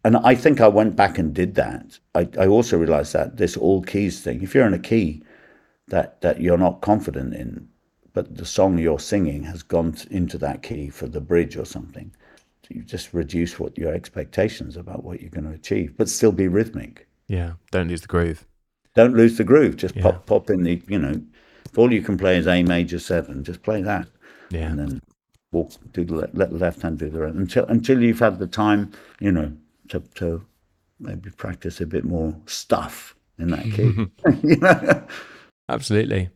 and 0.03 0.17
I 0.17 0.35
think 0.35 0.59
I 0.61 0.67
went 0.67 0.95
back 0.95 1.17
and 1.17 1.33
did 1.33 1.55
that. 1.55 1.99
I, 2.15 2.27
I 2.39 2.47
also 2.47 2.77
realized 2.77 3.13
that 3.13 3.37
this 3.37 3.55
all 3.57 3.81
keys 3.81 4.21
thing. 4.21 4.41
If 4.41 4.53
you're 4.55 4.67
in 4.67 4.73
a 4.73 4.79
key 4.79 5.23
that 5.87 6.21
that 6.21 6.39
you're 6.41 6.57
not 6.57 6.81
confident 6.81 7.33
in, 7.33 7.67
but 8.13 8.37
the 8.37 8.45
song 8.45 8.77
you're 8.77 8.99
singing 8.99 9.43
has 9.43 9.63
gone 9.63 9.95
into 10.11 10.37
that 10.39 10.61
key 10.61 10.89
for 10.89 11.07
the 11.07 11.21
bridge 11.21 11.57
or 11.57 11.65
something, 11.65 12.13
you 12.75 12.81
just 12.83 13.13
reduce 13.13 13.59
what 13.59 13.77
your 13.77 13.93
expectations 13.93 14.77
about 14.77 15.03
what 15.03 15.21
you're 15.21 15.29
going 15.29 15.45
to 15.45 15.51
achieve, 15.53 15.95
but 15.97 16.09
still 16.09 16.31
be 16.31 16.47
rhythmic 16.47 17.07
Yeah. 17.27 17.53
Don't 17.71 17.87
lose 17.87 18.01
the 18.01 18.07
groove. 18.07 18.45
don't 18.95 19.15
lose 19.15 19.37
the 19.37 19.43
groove. 19.43 19.77
Just 19.77 19.95
Yeah. 19.95 20.03
pop 20.03 20.25
pop 20.25 20.49
in 20.49 20.63
the 20.63 20.81
you 20.87 20.99
know, 20.99 21.21
if 21.65 21.77
all 21.77 21.91
you 21.93 22.01
can 22.01 22.17
play 22.17 22.37
is 22.37 22.47
A 22.47 22.63
major 22.63 22.99
seven, 22.99 23.43
just 23.43 23.61
play 23.63 23.81
that, 23.81 24.07
Yeah. 24.49 24.69
and 24.69 24.79
then 24.79 25.01
walk 25.51 25.71
do 25.93 26.03
the 26.05 26.15
le- 26.15 26.29
let 26.33 26.49
the 26.49 26.57
left 26.57 26.81
hand 26.81 26.99
do 26.99 27.09
the 27.09 27.19
right 27.19 27.33
until 27.33 27.65
until 27.65 28.01
you've 28.03 28.19
had 28.19 28.39
the 28.39 28.47
time, 28.47 28.91
you 29.19 29.31
know, 29.31 29.51
to 29.89 29.99
to 30.15 30.43
maybe 30.99 31.29
practice 31.31 31.81
a 31.81 31.85
bit 31.85 32.03
more 32.05 32.35
stuff 32.45 33.15
in 33.39 33.47
that 33.49 33.63
key. 33.63 33.91
you 34.43 34.57
know? 34.57 35.03
Absolutely. 35.69 36.29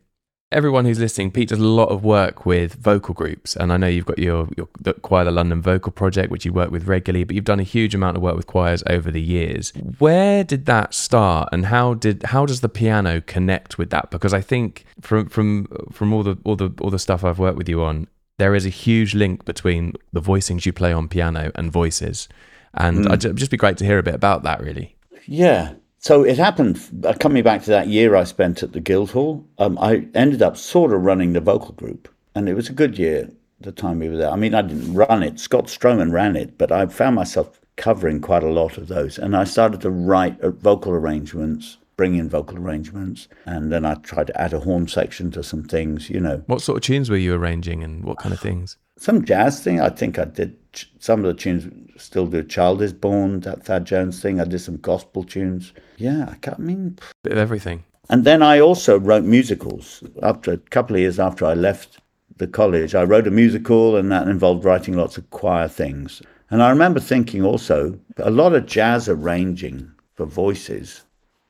Everyone 0.52 0.84
who's 0.84 1.00
listening, 1.00 1.32
Pete 1.32 1.48
does 1.48 1.58
a 1.58 1.64
lot 1.64 1.88
of 1.88 2.04
work 2.04 2.46
with 2.46 2.74
vocal 2.74 3.14
groups, 3.14 3.56
and 3.56 3.72
I 3.72 3.76
know 3.76 3.88
you've 3.88 4.06
got 4.06 4.20
your, 4.20 4.48
your 4.56 4.68
the 4.80 4.94
Choir 4.94 5.24
the 5.24 5.32
London 5.32 5.60
Vocal 5.60 5.90
Project, 5.90 6.30
which 6.30 6.44
you 6.44 6.52
work 6.52 6.70
with 6.70 6.86
regularly, 6.86 7.24
but 7.24 7.34
you've 7.34 7.44
done 7.44 7.58
a 7.58 7.64
huge 7.64 7.96
amount 7.96 8.16
of 8.16 8.22
work 8.22 8.36
with 8.36 8.46
choirs 8.46 8.84
over 8.86 9.10
the 9.10 9.20
years. 9.20 9.72
Where 9.98 10.44
did 10.44 10.66
that 10.66 10.94
start, 10.94 11.48
and 11.50 11.66
how 11.66 11.94
did 11.94 12.22
how 12.22 12.46
does 12.46 12.60
the 12.60 12.68
piano 12.68 13.20
connect 13.22 13.76
with 13.76 13.90
that? 13.90 14.12
Because 14.12 14.32
I 14.32 14.40
think 14.40 14.84
from 15.00 15.28
from 15.28 15.66
from 15.90 16.12
all 16.12 16.22
the 16.22 16.38
all 16.44 16.54
the 16.54 16.72
all 16.80 16.90
the 16.90 17.00
stuff 17.00 17.24
I've 17.24 17.40
worked 17.40 17.58
with 17.58 17.68
you 17.68 17.82
on, 17.82 18.06
there 18.38 18.54
is 18.54 18.64
a 18.64 18.70
huge 18.70 19.16
link 19.16 19.44
between 19.46 19.94
the 20.12 20.22
voicings 20.22 20.64
you 20.64 20.72
play 20.72 20.92
on 20.92 21.08
piano 21.08 21.50
and 21.56 21.72
voices, 21.72 22.28
and 22.72 23.04
hmm. 23.04 23.10
I'd 23.10 23.20
ju- 23.20 23.32
just 23.32 23.50
be 23.50 23.56
great 23.56 23.78
to 23.78 23.84
hear 23.84 23.98
a 23.98 24.04
bit 24.04 24.14
about 24.14 24.44
that, 24.44 24.60
really. 24.60 24.96
Yeah. 25.26 25.74
So 26.06 26.22
it 26.22 26.38
happened. 26.38 26.78
uh, 27.04 27.14
Coming 27.14 27.42
back 27.42 27.64
to 27.64 27.70
that 27.70 27.88
year 27.88 28.14
I 28.14 28.22
spent 28.22 28.62
at 28.62 28.72
the 28.72 28.78
Guildhall, 28.78 29.44
um, 29.58 29.76
I 29.80 30.06
ended 30.14 30.40
up 30.40 30.56
sort 30.56 30.92
of 30.92 31.02
running 31.02 31.32
the 31.32 31.40
vocal 31.40 31.72
group, 31.72 32.08
and 32.36 32.48
it 32.48 32.54
was 32.54 32.68
a 32.68 32.72
good 32.72 32.96
year. 32.96 33.28
The 33.60 33.72
time 33.72 33.98
we 33.98 34.08
were 34.08 34.16
there. 34.16 34.30
I 34.30 34.36
mean, 34.36 34.54
I 34.54 34.62
didn't 34.62 34.94
run 34.94 35.24
it. 35.24 35.40
Scott 35.40 35.64
Stroman 35.64 36.12
ran 36.12 36.36
it, 36.36 36.58
but 36.58 36.70
I 36.70 36.86
found 36.86 37.16
myself 37.16 37.60
covering 37.76 38.20
quite 38.20 38.44
a 38.44 38.52
lot 38.60 38.78
of 38.78 38.86
those, 38.86 39.18
and 39.18 39.34
I 39.36 39.42
started 39.42 39.80
to 39.80 39.90
write 39.90 40.40
uh, 40.42 40.50
vocal 40.50 40.92
arrangements, 40.92 41.78
bring 41.96 42.14
in 42.14 42.28
vocal 42.28 42.58
arrangements, 42.58 43.26
and 43.44 43.72
then 43.72 43.84
I 43.84 43.94
tried 43.94 44.28
to 44.28 44.40
add 44.40 44.52
a 44.52 44.60
horn 44.60 44.86
section 44.86 45.32
to 45.32 45.42
some 45.42 45.64
things. 45.64 46.08
You 46.08 46.20
know, 46.20 46.44
What 46.46 46.62
sort 46.62 46.76
of 46.76 46.82
tunes 46.82 47.10
were 47.10 47.16
you 47.16 47.34
arranging, 47.34 47.82
and 47.82 48.04
what 48.04 48.18
kind 48.18 48.32
of 48.32 48.38
things? 48.38 48.76
some 48.96 49.24
jazz 49.24 49.60
thing. 49.60 49.80
I 49.80 49.88
think 49.88 50.20
I 50.20 50.24
did 50.26 50.56
some 51.00 51.24
of 51.24 51.26
the 51.26 51.34
tunes. 51.34 51.66
Still 51.98 52.26
do 52.26 52.42
"Child 52.42 52.82
Is 52.82 52.92
Born," 52.92 53.40
that 53.40 53.64
Thad 53.64 53.84
Jones 53.84 54.20
thing. 54.20 54.40
I 54.40 54.44
did 54.44 54.60
some 54.60 54.76
gospel 54.76 55.24
tunes. 55.24 55.72
Yeah, 55.96 56.26
I, 56.30 56.34
can't, 56.36 56.58
I 56.58 56.62
mean, 56.62 56.98
Bit 57.22 57.32
of 57.32 57.38
everything. 57.38 57.84
And 58.08 58.24
then 58.24 58.42
I 58.42 58.60
also 58.60 58.98
wrote 58.98 59.24
musicals. 59.24 60.02
After 60.22 60.52
a 60.52 60.58
couple 60.58 60.94
of 60.96 61.00
years 61.00 61.18
after 61.18 61.44
I 61.44 61.54
left 61.54 61.98
the 62.36 62.46
college, 62.46 62.94
I 62.94 63.02
wrote 63.02 63.26
a 63.26 63.30
musical, 63.30 63.96
and 63.96 64.12
that 64.12 64.28
involved 64.28 64.64
writing 64.64 64.94
lots 64.96 65.16
of 65.18 65.28
choir 65.30 65.68
things. 65.68 66.22
And 66.50 66.62
I 66.62 66.70
remember 66.70 67.00
thinking 67.00 67.42
also 67.44 67.98
a 68.18 68.30
lot 68.30 68.54
of 68.54 68.66
jazz 68.66 69.08
arranging 69.08 69.90
for 70.14 70.26
voices 70.26 71.02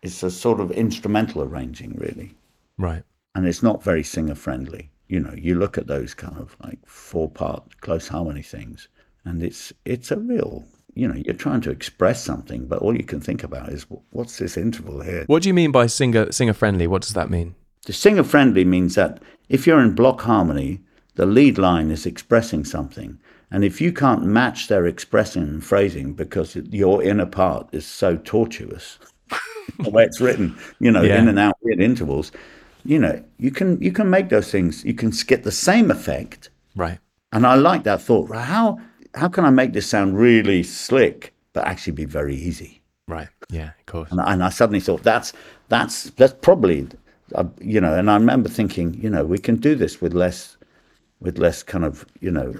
is 0.03 0.23
a 0.23 0.31
sort 0.31 0.61
of 0.61 0.71
instrumental 0.71 1.43
arranging, 1.43 1.95
really, 1.99 2.35
Right. 2.79 3.03
and 3.35 3.47
it's 3.47 3.63
not 3.63 3.83
very 3.83 4.03
singer 4.03 4.35
friendly. 4.35 4.91
You 5.09 5.21
know, 5.21 5.35
you 5.37 5.55
look 5.57 5.77
at 5.77 5.87
those 5.87 6.15
kind 6.15 6.37
of 6.39 6.57
like 6.65 6.79
four 6.87 7.31
part 7.31 7.81
close 7.81 8.09
harmony 8.09 8.43
things, 8.43 8.89
and 9.27 9.43
it's 9.43 9.73
it's 9.85 10.11
a 10.11 10.17
real. 10.19 10.65
You 10.95 11.07
know, 11.09 11.15
you're 11.27 11.35
trying 11.35 11.61
to 11.63 11.71
express 11.71 12.25
something, 12.25 12.67
but 12.67 12.79
all 12.79 12.97
you 12.97 13.05
can 13.05 13.21
think 13.21 13.45
about 13.45 13.69
is 13.69 13.87
what's 14.13 14.39
this 14.39 14.57
interval 14.57 15.03
here? 15.03 15.25
What 15.27 15.43
do 15.43 15.51
you 15.51 15.55
mean 15.55 15.71
by 15.71 15.87
singer 15.89 16.33
singer 16.33 16.55
friendly? 16.55 16.87
What 16.87 17.03
does 17.03 17.13
that 17.13 17.29
mean? 17.29 17.55
The 17.85 17.93
singer 17.93 18.25
friendly 18.25 18.65
means 18.65 18.95
that 18.95 19.21
if 19.51 19.67
you're 19.67 19.83
in 19.83 19.95
block 19.95 20.23
harmony, 20.23 20.81
the 21.17 21.27
lead 21.27 21.59
line 21.59 21.91
is 21.91 22.07
expressing 22.07 22.65
something. 22.65 23.19
And 23.51 23.63
if 23.65 23.81
you 23.81 23.93
can't 23.93 24.25
match 24.25 24.69
their 24.69 24.87
expression 24.87 25.43
and 25.43 25.63
phrasing 25.65 26.15
because 26.15 26.57
your 26.57 27.03
inner 27.03 27.27
part 27.27 27.69
is 27.73 27.87
so 27.87 28.17
tortuous, 28.17 28.99
the 29.79 29.91
way 29.91 30.05
it's 30.05 30.21
written, 30.21 30.57
you 30.81 30.91
know, 30.91 31.03
Yeah. 31.03 31.19
in 31.21 31.29
and 31.29 31.39
out 31.39 31.57
weird 31.63 31.81
intervals, 31.81 32.33
you 32.85 32.99
know, 32.99 33.23
you 33.39 33.51
can 33.51 33.81
you 33.83 33.93
can 33.93 34.09
make 34.09 34.31
those 34.31 34.51
things. 34.51 34.85
You 34.85 34.95
can 34.95 35.11
get 35.27 35.45
the 35.45 35.53
same 35.53 35.91
effect. 35.91 36.49
Right. 36.75 36.99
And 37.33 37.47
I 37.47 37.55
like 37.57 37.85
that 37.85 38.01
thought. 38.01 38.31
Right, 38.31 38.45
How 38.45 38.79
how 39.17 39.29
can 39.29 39.45
I 39.45 39.51
make 39.51 39.73
this 39.73 39.89
sound 39.89 40.19
really 40.19 40.63
slick, 40.63 41.33
but 41.53 41.67
actually 41.67 41.95
be 41.95 42.05
very 42.05 42.37
easy? 42.37 42.81
Right. 43.09 43.29
Yeah. 43.51 43.71
Of 43.81 43.87
course. 43.87 44.11
And, 44.11 44.21
and 44.21 44.43
I 44.43 44.51
suddenly 44.51 44.81
thought 44.81 45.03
that's 45.03 45.33
that's 45.69 46.11
that's 46.11 46.35
probably, 46.35 46.89
uh, 47.35 47.45
you 47.61 47.81
know. 47.81 47.95
And 47.95 48.11
I 48.11 48.15
remember 48.15 48.49
thinking, 48.49 48.95
you 48.95 49.11
know, 49.11 49.25
we 49.25 49.39
can 49.39 49.57
do 49.57 49.75
this 49.75 50.01
with 50.01 50.13
less, 50.13 50.57
with 51.21 51.39
less 51.39 51.63
kind 51.63 51.85
of, 51.85 52.05
you 52.21 52.31
know, 52.31 52.55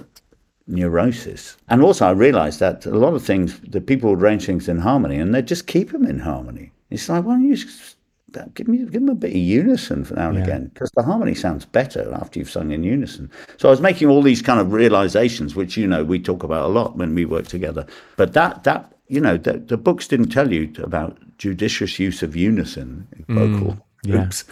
neurosis. 0.67 1.57
And 1.69 1.81
also, 1.81 2.05
I 2.07 2.11
realized 2.11 2.59
that 2.59 2.85
a 2.85 2.97
lot 2.97 3.13
of 3.13 3.23
things, 3.23 3.59
the 3.59 3.81
people 3.81 4.09
would 4.09 4.21
arrange 4.21 4.45
things 4.45 4.67
in 4.69 4.79
harmony, 4.79 5.17
and 5.17 5.35
they 5.35 5.41
just 5.41 5.67
keep 5.67 5.91
them 5.91 6.05
in 6.05 6.19
harmony. 6.19 6.71
It's 6.89 7.09
like, 7.09 7.25
why 7.25 7.33
don't 7.33 7.45
you 7.45 7.55
just 7.55 7.96
give 8.53 8.67
me 8.67 8.77
give 8.79 8.91
them 8.93 9.09
a 9.09 9.15
bit 9.15 9.31
of 9.31 9.37
unison 9.37 10.03
for 10.05 10.15
now 10.15 10.29
and 10.29 10.37
Yeah. 10.37 10.43
again? 10.43 10.71
Because 10.73 10.91
the 10.91 11.03
harmony 11.03 11.33
sounds 11.33 11.65
better 11.65 12.11
after 12.13 12.39
you've 12.39 12.49
sung 12.49 12.71
in 12.71 12.83
unison. 12.83 13.29
So 13.57 13.69
I 13.69 13.71
was 13.71 13.81
making 13.81 14.09
all 14.09 14.21
these 14.21 14.41
kind 14.41 14.59
of 14.59 14.73
realizations, 14.73 15.55
which 15.55 15.77
you 15.77 15.87
know 15.87 16.03
we 16.03 16.19
talk 16.19 16.43
about 16.43 16.65
a 16.65 16.73
lot 16.73 16.97
when 16.97 17.15
we 17.15 17.25
work 17.25 17.47
together. 17.47 17.85
But 18.17 18.33
that 18.33 18.63
that 18.63 18.93
you 19.07 19.21
know 19.21 19.37
the, 19.37 19.53
the 19.59 19.77
books 19.77 20.07
didn't 20.07 20.29
tell 20.29 20.51
you 20.51 20.71
about 20.83 21.17
judicious 21.37 21.99
use 21.99 22.21
of 22.23 22.35
unison 22.35 23.07
in 23.17 23.35
vocal 23.35 23.73
Mm, 23.73 23.81
yeah. 24.03 24.11
groups. 24.17 24.43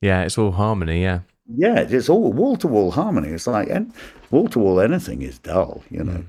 Yeah. 0.00 0.22
It's 0.22 0.38
all 0.38 0.52
harmony. 0.52 1.02
Yeah. 1.02 1.20
Yeah, 1.56 1.80
it's 1.80 2.08
all 2.10 2.32
wall 2.32 2.56
to 2.56 2.66
wall 2.68 2.90
harmony. 2.90 3.28
It's 3.30 3.46
like 3.46 3.70
and 3.70 3.92
wall 4.30 4.48
to 4.48 4.58
wall 4.58 4.80
anything 4.80 5.22
is 5.22 5.38
dull, 5.38 5.82
you 5.90 6.04
know. 6.04 6.22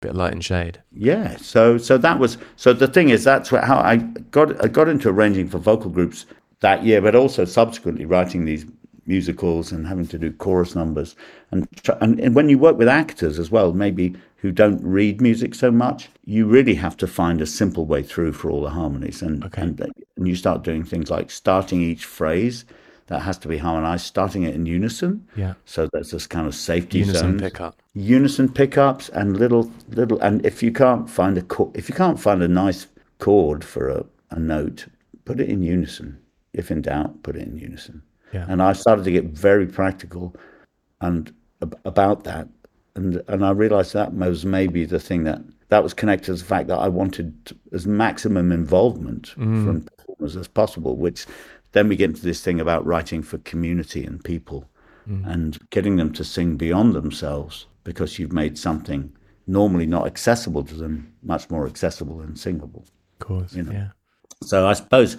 Bit 0.00 0.10
of 0.10 0.16
light 0.16 0.32
and 0.32 0.44
shade. 0.44 0.82
Yeah, 0.92 1.36
so 1.36 1.78
so 1.78 1.96
that 1.96 2.18
was 2.18 2.36
so 2.56 2.74
the 2.74 2.86
thing 2.86 3.08
is 3.08 3.24
that's 3.24 3.48
how 3.48 3.78
I 3.78 3.96
got 4.30 4.62
I 4.62 4.68
got 4.68 4.88
into 4.88 5.08
arranging 5.08 5.48
for 5.48 5.58
vocal 5.58 5.90
groups 5.90 6.26
that 6.60 6.84
year, 6.84 7.00
but 7.00 7.14
also 7.14 7.46
subsequently 7.46 8.04
writing 8.04 8.44
these 8.44 8.66
musicals 9.06 9.72
and 9.72 9.86
having 9.86 10.06
to 10.08 10.18
do 10.18 10.32
chorus 10.32 10.74
numbers 10.74 11.16
and 11.50 11.66
and, 12.00 12.20
and 12.20 12.34
when 12.34 12.48
you 12.48 12.58
work 12.58 12.76
with 12.76 12.88
actors 12.88 13.38
as 13.38 13.50
well, 13.50 13.72
maybe 13.72 14.14
who 14.36 14.52
don't 14.52 14.82
read 14.84 15.20
music 15.22 15.54
so 15.54 15.70
much, 15.70 16.10
you 16.24 16.44
really 16.46 16.74
have 16.74 16.96
to 16.98 17.06
find 17.06 17.40
a 17.40 17.46
simple 17.46 17.86
way 17.86 18.02
through 18.02 18.32
for 18.32 18.50
all 18.50 18.60
the 18.60 18.70
harmonies 18.70 19.22
and 19.22 19.48
and, 19.54 19.80
and 19.80 20.28
you 20.28 20.36
start 20.36 20.62
doing 20.62 20.84
things 20.84 21.10
like 21.10 21.30
starting 21.30 21.80
each 21.80 22.04
phrase 22.04 22.66
that 23.08 23.20
has 23.22 23.38
to 23.38 23.48
be 23.48 23.58
harmonized, 23.58 24.04
starting 24.06 24.42
it 24.42 24.54
in 24.54 24.66
unison. 24.66 25.26
Yeah. 25.36 25.54
So 25.64 25.88
there's 25.92 26.10
this 26.10 26.26
kind 26.26 26.46
of 26.46 26.54
safety 26.54 27.02
zone. 27.04 27.14
Unison 27.14 27.30
zones 27.38 27.42
pickup. 27.42 27.82
unison 27.94 28.48
pickups 28.52 29.08
and 29.10 29.36
little 29.38 29.70
little 29.88 30.18
and 30.20 30.44
if 30.44 30.62
you 30.62 30.72
can't 30.72 31.08
find 31.08 31.38
a 31.38 31.42
chord, 31.42 31.76
if 31.76 31.88
you 31.88 31.94
can't 31.94 32.18
find 32.20 32.42
a 32.42 32.48
nice 32.48 32.86
chord 33.18 33.64
for 33.64 33.88
a, 33.88 34.04
a 34.30 34.38
note 34.38 34.86
put 35.24 35.40
it 35.40 35.48
in 35.48 35.62
unison 35.62 36.18
if 36.52 36.70
in 36.70 36.82
doubt 36.82 37.22
put 37.22 37.34
it 37.36 37.46
in 37.48 37.56
unison 37.58 38.02
Yeah. 38.34 38.44
and 38.48 38.60
i 38.62 38.72
started 38.74 39.04
to 39.06 39.10
get 39.10 39.24
very 39.24 39.66
practical 39.66 40.34
and 41.00 41.32
ab- 41.62 41.78
about 41.84 42.24
that 42.24 42.48
and 42.94 43.22
and 43.28 43.44
i 43.44 43.50
realized 43.50 43.92
that 43.94 44.12
was 44.12 44.44
maybe 44.44 44.84
the 44.84 45.00
thing 45.00 45.24
that 45.24 45.40
that 45.68 45.82
was 45.82 45.94
connected 45.94 46.26
to 46.26 46.34
the 46.34 46.44
fact 46.44 46.68
that 46.68 46.78
i 46.78 46.88
wanted 46.88 47.34
as 47.72 47.86
maximum 47.86 48.52
involvement 48.52 49.34
mm. 49.38 49.64
from 49.64 49.80
performers 49.96 50.36
as 50.36 50.48
possible 50.48 50.96
which 50.96 51.24
then 51.72 51.88
we 51.88 51.96
get 51.96 52.10
into 52.10 52.22
this 52.22 52.42
thing 52.42 52.60
about 52.60 52.86
writing 52.86 53.22
for 53.22 53.38
community 53.38 54.04
and 54.04 54.22
people 54.24 54.68
mm. 55.08 55.26
and 55.26 55.58
getting 55.70 55.96
them 55.96 56.12
to 56.12 56.24
sing 56.24 56.56
beyond 56.56 56.94
themselves 56.94 57.66
because 57.84 58.18
you've 58.18 58.32
made 58.32 58.58
something 58.58 59.12
normally 59.46 59.86
not 59.86 60.06
accessible 60.06 60.64
to 60.64 60.74
them 60.74 61.12
much 61.22 61.48
more 61.50 61.66
accessible 61.66 62.20
and 62.20 62.38
singable. 62.38 62.84
Of 63.20 63.26
course. 63.26 63.54
Yeah. 63.54 63.88
So 64.42 64.66
I 64.66 64.72
suppose, 64.72 65.16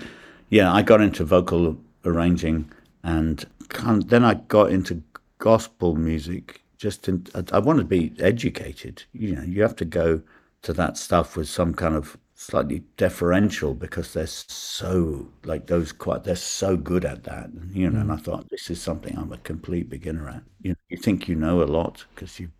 yeah, 0.49 0.73
I 0.73 0.81
got 0.81 1.01
into 1.01 1.23
vocal 1.23 1.77
arranging 2.05 2.71
and 3.03 3.45
kind 3.69 4.03
then 4.03 4.23
I 4.23 4.35
got 4.35 4.71
into 4.71 5.01
gospel 5.39 5.95
music. 5.95 6.61
Just 6.77 7.07
in, 7.07 7.25
I, 7.33 7.43
I 7.53 7.59
wanted 7.59 7.83
to 7.83 7.87
be 7.87 8.13
educated. 8.19 9.03
You 9.13 9.35
know, 9.35 9.43
you 9.43 9.61
have 9.61 9.75
to 9.77 9.85
go 9.85 10.21
to 10.63 10.73
that 10.73 10.97
stuff 10.97 11.35
with 11.35 11.47
some 11.47 11.73
kind 11.73 11.95
of 11.95 12.17
slightly 12.39 12.83
deferential 12.97 13.73
because 13.73 14.13
they're 14.13 14.27
so 14.27 15.27
like 15.43 15.65
those 15.65 15.91
quite 15.91 16.23
they're 16.23 16.35
so 16.35 16.77
good 16.77 17.03
at 17.03 17.23
that. 17.23 17.49
You 17.71 17.89
know, 17.89 17.99
and 17.99 18.11
I 18.11 18.15
mm. 18.15 18.21
thought 18.21 18.49
this 18.49 18.69
is 18.69 18.81
something 18.81 19.17
I'm 19.17 19.33
a 19.33 19.37
complete 19.39 19.89
beginner 19.89 20.29
at. 20.29 20.43
You 20.61 20.75
you 20.87 20.97
think 20.97 21.27
you 21.27 21.35
know 21.35 21.61
a 21.61 21.65
lot 21.65 22.05
because 22.13 22.39
you've 22.39 22.51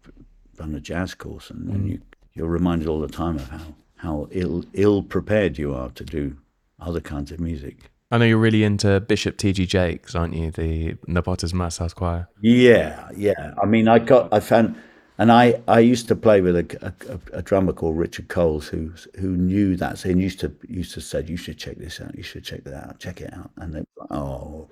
done 0.55 0.73
a 0.73 0.79
jazz 0.79 1.13
course 1.13 1.51
and, 1.51 1.69
and 1.69 1.85
mm. 1.85 1.91
you 1.91 2.01
you're 2.33 2.47
reminded 2.47 2.87
all 2.87 2.99
the 2.99 3.07
time 3.07 3.35
of 3.35 3.47
how 3.49 3.75
how 3.97 4.27
ill 4.31 4.65
ill 4.73 5.03
prepared 5.03 5.57
you 5.57 5.73
are 5.73 5.89
to 5.91 6.03
do 6.03 6.37
other 6.79 6.99
kinds 6.99 7.31
of 7.31 7.39
music. 7.39 7.91
I 8.09 8.17
know 8.17 8.25
you're 8.25 8.37
really 8.37 8.63
into 8.63 9.01
Bishop 9.01 9.37
T.D. 9.37 9.65
Jakes, 9.65 10.15
aren't 10.15 10.33
you? 10.33 10.49
The 10.49 10.93
Nabotas 11.09 11.53
Mass 11.53 11.77
House 11.77 11.93
Choir. 11.93 12.29
Yeah, 12.41 13.09
yeah. 13.13 13.53
I 13.61 13.65
mean, 13.65 13.89
I 13.89 13.99
got 13.99 14.33
I 14.33 14.39
found, 14.39 14.77
and 15.17 15.31
I 15.31 15.61
I 15.67 15.79
used 15.79 16.07
to 16.09 16.15
play 16.15 16.41
with 16.41 16.55
a, 16.55 16.93
a, 17.09 17.37
a 17.37 17.41
drummer 17.41 17.73
called 17.73 17.97
Richard 17.97 18.27
Coles 18.27 18.67
who 18.67 18.93
who 19.19 19.35
knew 19.35 19.75
that. 19.77 20.03
and 20.05 20.21
used 20.21 20.39
to 20.41 20.53
used 20.67 20.93
to 20.93 21.01
say, 21.01 21.23
"You 21.27 21.37
should 21.37 21.57
check 21.57 21.77
this 21.77 21.99
out. 22.01 22.15
You 22.15 22.23
should 22.23 22.43
check 22.43 22.63
that 22.65 22.87
out. 22.87 22.99
Check 22.99 23.21
it 23.21 23.33
out." 23.33 23.51
And 23.57 23.73
they 23.73 23.79
like, 23.79 24.11
"Oh." 24.11 24.69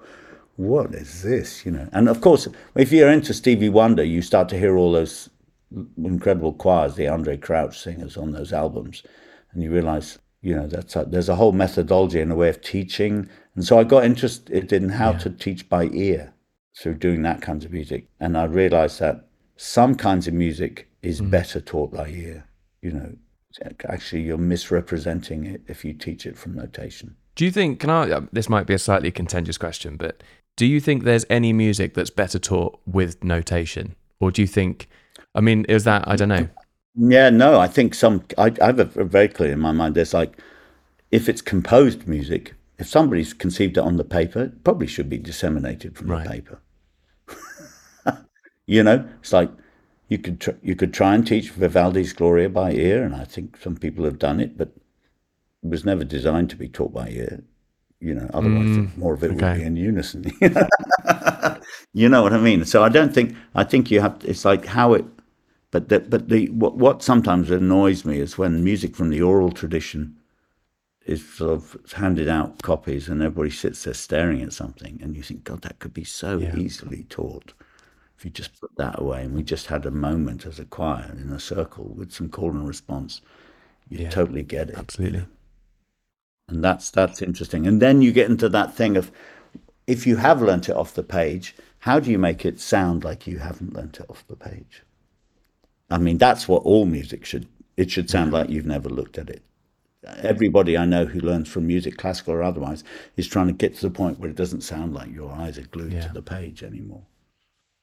What 0.58 0.96
is 0.96 1.22
this? 1.22 1.66
You 1.66 1.74
know, 1.74 1.90
and 1.92 2.08
of 2.08 2.22
course, 2.22 2.48
if 2.76 2.94
you're 2.94 3.12
into 3.12 3.34
Stevie 3.34 3.68
Wonder, 3.68 4.06
you 4.06 4.22
start 4.22 4.48
to 4.50 4.58
hear 4.58 4.78
all 4.78 4.94
those 4.94 5.30
incredible 5.98 6.54
choirs, 6.54 6.96
the 6.96 7.06
Andraé 7.06 7.42
Crouch 7.42 7.78
singers 7.78 8.16
on 8.16 8.32
those 8.32 8.54
albums, 8.54 9.04
and 9.52 9.62
you 9.62 9.70
realize, 9.72 10.18
you 10.42 10.56
know, 10.56 10.68
that's 10.68 10.96
a, 10.96 11.04
there's 11.06 11.28
a 11.28 11.36
whole 11.36 11.52
methodology 11.52 12.22
and 12.22 12.32
a 12.32 12.36
way 12.36 12.48
of 12.48 12.62
teaching. 12.62 13.30
And 13.56 13.66
so 13.66 13.78
I 13.78 13.84
got 13.84 14.06
interested 14.06 14.72
in 14.72 14.90
how 14.90 15.14
to 15.14 15.30
teach 15.30 15.68
by 15.68 15.86
ear 15.86 16.34
through 16.78 16.96
doing 16.96 17.24
that 17.24 17.42
kind 17.42 17.64
of 17.64 17.72
music, 17.74 18.08
and 18.22 18.38
I 18.38 18.46
realized 18.46 19.00
that 19.02 19.25
some 19.58 19.96
kinds 19.96 20.28
of 20.28 20.34
music 20.34 20.90
is 21.02 21.22
better 21.22 21.62
taught 21.62 21.94
by 21.94 22.10
ear. 22.10 22.46
You 22.82 22.92
know, 22.92 23.16
actually, 23.88 24.22
you're 24.24 24.38
misrepresenting 24.38 25.46
it 25.46 25.62
if 25.68 25.86
you 25.86 25.94
teach 25.94 26.26
it 26.26 26.38
from 26.38 26.56
notation. 26.56 27.16
Do 27.36 27.46
you 27.46 27.52
think, 27.52 27.80
can 27.80 27.90
I, 27.90 28.12
uh, 28.12 28.22
this 28.32 28.50
might 28.50 28.66
be 28.68 28.74
a 28.74 28.80
slightly 28.80 29.12
contentious 29.12 29.58
question, 29.58 29.98
but 29.98 30.24
do 30.56 30.66
you 30.66 30.80
think 30.80 31.04
there's 31.04 31.26
any 31.30 31.52
music 31.52 31.94
that's 31.94 32.10
better 32.10 32.40
taught 32.40 32.80
with 32.86 33.24
notation? 33.24 33.96
Or 34.20 34.32
do 34.32 34.42
you 34.42 34.48
think, 34.48 34.88
I 35.34 35.42
mean, 35.42 35.66
is 35.66 35.84
that, 35.84 36.08
I 36.08 36.16
don't 36.16 36.30
know. 36.30 36.48
Yeah, 36.98 37.30
no, 37.30 37.60
I 37.60 37.68
think 37.68 37.94
some. 37.94 38.24
I, 38.38 38.54
I 38.62 38.68
have 38.68 38.80
a, 38.80 39.02
a 39.02 39.04
very 39.04 39.28
clear 39.28 39.52
in 39.52 39.60
my 39.60 39.74
mind. 39.74 39.96
There's 39.96 40.14
like, 40.14 40.40
if 41.12 41.28
it's 41.28 41.42
composed 41.42 42.08
music, 42.08 42.54
if 42.80 42.88
somebody's 42.88 43.34
conceived 43.34 43.78
it 43.78 43.82
on 43.82 43.98
the 43.98 44.06
paper, 44.06 44.44
it 44.44 44.64
probably 44.64 44.88
should 44.88 45.10
be 45.10 45.18
disseminated 45.18 45.98
from 45.98 46.08
Right. 46.08 46.24
the 46.24 46.30
paper. 46.30 46.62
You 48.68 48.84
know, 48.84 49.08
it's 49.20 49.34
like 49.34 49.52
you 50.10 50.18
could 50.18 50.40
tr- 50.40 50.62
you 50.62 50.76
could 50.76 50.94
try 50.94 51.16
and 51.16 51.26
teach 51.26 51.52
Vivaldi's 51.52 52.14
Gloria 52.14 52.50
by 52.50 52.72
ear, 52.72 53.04
and 53.04 53.16
I 53.16 53.26
think 53.26 53.58
some 53.58 53.76
people 53.76 54.06
have 54.06 54.20
done 54.20 54.40
it, 54.40 54.58
but 54.58 54.70
it 55.64 55.70
was 55.70 55.86
never 55.86 56.04
designed 56.04 56.50
to 56.52 56.56
be 56.56 56.70
taught 56.70 56.94
by 56.94 57.10
ear. 57.10 57.44
You 58.00 58.16
know, 58.16 58.30
otherwise 58.34 58.68
mm, 58.68 58.98
more 58.98 59.14
of 59.14 59.24
it 59.24 59.34
would 59.34 59.56
be 59.56 59.64
in 59.64 59.76
unison. 59.78 60.26
you 61.94 62.10
know 62.10 62.22
what 62.22 62.34
I 62.34 62.38
mean? 62.38 62.66
So 62.66 62.84
I 62.84 62.90
don't 62.90 63.14
think 63.14 63.36
I 63.56 63.64
think 63.64 63.90
you 63.90 64.02
have. 64.02 64.22
It's 64.24 64.46
like 64.46 64.66
how 64.66 64.94
it 64.94 65.06
but 65.76 65.90
the, 65.90 66.00
but 66.00 66.30
the 66.30 66.48
what, 66.52 66.78
what 66.78 67.04
sometimes 67.04 67.52
annoys 67.52 68.06
me 68.06 68.20
is 68.20 68.38
when 68.38 68.64
music 68.64 68.96
from 68.96 69.10
the 69.10 69.22
oral 69.22 69.52
tradition 69.52 70.16
is 71.06 71.28
sort 71.28 71.52
of 71.52 71.78
handed 71.94 72.30
out 72.30 72.62
copies 72.62 73.10
and 73.10 73.22
everybody 73.22 73.50
sits 73.50 73.84
there 73.84 73.94
staring 73.94 74.42
at 74.42 74.54
something 74.54 75.00
and 75.04 75.18
you 75.18 75.22
think, 75.22 75.44
God, 75.44 75.64
that 75.64 75.80
could 75.80 75.94
be 75.94 76.06
so 76.06 76.38
Yeah. 76.38 76.56
easily 76.56 77.04
taught 77.10 77.54
if 78.26 78.30
you 78.30 78.32
just 78.32 78.60
put 78.60 78.76
that 78.78 79.00
away. 79.00 79.24
And 79.24 79.36
we 79.36 79.44
just 79.44 79.68
had 79.68 79.86
a 79.86 79.92
moment 79.92 80.46
as 80.48 80.60
a 80.60 80.66
choir 80.66 81.16
in 81.16 81.32
a 81.32 81.40
circle 81.40 81.94
with 81.96 82.12
some 82.12 82.28
call 82.30 82.50
and 82.50 82.68
response. 82.68 83.22
You 83.88 84.00
Yeah. 84.00 84.10
totally 84.10 84.42
get 84.42 84.70
it. 84.72 84.78
Absolutely. 84.78 85.26
And 86.50 86.64
that's 86.64 86.90
that's 86.90 87.22
interesting. 87.22 87.68
And 87.68 87.80
then 87.82 88.02
you 88.02 88.12
get 88.12 88.30
into 88.30 88.50
that 88.50 88.74
thing 88.76 88.98
of 88.98 89.12
if 89.86 90.08
you 90.08 90.16
have 90.16 90.42
learnt 90.42 90.70
it 90.70 90.76
off 90.76 90.96
the 90.96 91.04
page, 91.04 91.56
how 91.80 92.00
do 92.00 92.10
you 92.10 92.18
make 92.18 92.46
it 92.46 92.60
sound 92.60 93.04
like 93.04 93.28
you 93.28 93.38
haven't 93.38 93.74
learnt 93.74 94.00
it 94.00 94.10
off 94.10 94.26
the 94.28 94.36
page? 94.36 94.82
I 95.92 96.00
mean, 96.00 96.18
that's 96.18 96.48
what 96.48 96.64
all 96.64 96.86
music 96.86 97.26
should. 97.26 97.48
It 97.78 97.92
should 97.92 98.10
sound 98.10 98.34
like 98.34 98.50
you've 98.50 98.66
never 98.66 98.90
looked 98.90 99.20
at 99.20 99.30
it. 99.30 99.44
Everybody 100.18 100.78
I 100.78 100.86
know 100.86 101.06
who 101.06 101.20
learns 101.20 101.48
from 101.48 101.68
music, 101.68 101.98
classical 101.98 102.34
or 102.34 102.42
otherwise, 102.42 102.84
is 103.18 103.28
trying 103.28 103.48
to 103.48 103.54
get 103.54 103.76
to 103.76 103.82
the 103.82 103.92
point 103.94 104.18
where 104.20 104.30
it 104.30 104.36
doesn't 104.36 104.62
sound 104.62 104.94
like 104.96 105.12
your 105.12 105.32
eyes 105.32 105.60
are 105.60 105.68
glued 105.68 105.94
Yeah. 105.94 106.08
to 106.08 106.14
the 106.14 106.22
page 106.24 106.64
anymore. 106.64 107.04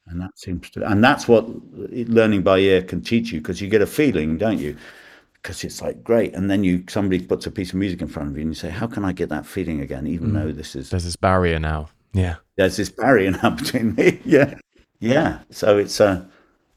And 0.07 0.21
that 0.21 0.39
seems 0.39 0.69
to, 0.71 0.91
and 0.91 1.03
that's 1.03 1.29
what 1.29 1.49
learning 1.73 2.43
by 2.43 2.59
ear 2.59 2.83
can 2.83 3.03
teach 3.03 3.33
you 3.33 3.41
because 3.41 3.61
you 3.61 3.69
get 3.69 3.83
a 3.83 3.87
feeling, 3.87 4.37
don't 4.37 4.59
you? 4.59 4.77
Because 5.35 5.65
it's 5.65 5.81
like 5.81 6.03
great, 6.05 6.35
and 6.35 6.51
then 6.51 6.65
you 6.65 6.85
somebody 6.89 7.25
puts 7.25 7.47
a 7.47 7.51
piece 7.51 7.71
of 7.71 7.77
music 7.77 8.03
in 8.03 8.09
front 8.09 8.31
of 8.31 8.37
you, 8.37 8.43
and 8.43 8.51
you 8.51 8.55
say, 8.55 8.71
"How 8.71 8.87
can 8.87 9.05
I 9.05 9.13
get 9.13 9.29
that 9.31 9.47
feeling 9.47 9.81
again?" 9.81 10.07
Even 10.07 10.35
though 10.35 10.53
this 10.53 10.77
is 10.77 10.91
There's 10.91 11.05
this 11.05 11.17
barrier 11.17 11.59
now. 11.59 11.89
Yeah. 12.13 12.37
there's 12.57 12.77
this 12.77 12.91
barrier 12.91 13.31
now 13.31 13.51
between 13.63 13.95
me. 13.95 14.21
Yeah, 14.25 14.59
Yeah, 15.01 15.39
so 15.51 15.79
it's 15.79 16.01
uh, 16.01 16.25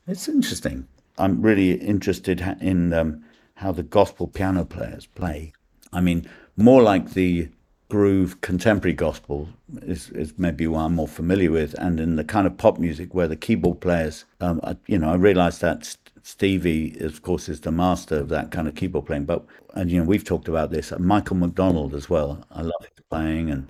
it's 0.08 0.28
interesting. 0.28 0.88
I'm 1.18 1.42
really 1.42 1.74
interested 1.74 2.42
in 2.62 2.94
um, 2.94 3.24
how 3.56 3.72
the 3.72 3.84
gospel 3.84 4.28
piano 4.28 4.66
players 4.66 5.06
play. 5.06 5.54
I 5.94 6.02
mean, 6.02 6.28
more 6.58 6.82
like 6.82 7.12
the 7.14 7.50
groove 7.90 8.42
contemporary 8.42 8.94
gospel 8.94 9.48
is, 9.84 10.10
is 10.12 10.34
maybe 10.38 10.68
what 10.68 10.80
I'm 10.82 10.96
more 10.96 11.08
familiar 11.08 11.52
with, 11.52 11.74
and 11.76 12.00
in 12.00 12.16
the 12.16 12.24
kind 12.24 12.48
of 12.48 12.58
pop 12.58 12.78
music 12.80 13.14
where 13.14 13.28
the 13.28 13.36
keyboard 13.36 13.80
players, 13.82 14.26
um, 14.42 14.60
I, 14.64 14.76
you 14.88 14.98
know, 14.98 15.10
I 15.12 15.16
realised 15.16 15.62
that 15.62 15.86
St- 15.86 16.00
Stevie, 16.24 16.98
of 17.02 17.22
course, 17.22 17.48
is 17.48 17.62
the 17.62 17.72
master 17.72 18.18
of 18.18 18.30
that 18.30 18.50
kind 18.52 18.68
of 18.68 18.74
keyboard 18.76 19.06
playing. 19.06 19.26
But 19.26 19.46
and 19.76 19.92
you 19.92 20.00
know, 20.00 20.06
we've 20.06 20.24
talked 20.24 20.48
about 20.48 20.72
this. 20.72 20.92
uh, 20.92 20.98
Michael 20.98 21.36
McDonald 21.36 21.94
as 21.94 22.10
well. 22.10 22.44
I 22.52 22.62
love 22.64 22.82
his 22.82 23.04
playing, 23.12 23.52
and 23.52 23.68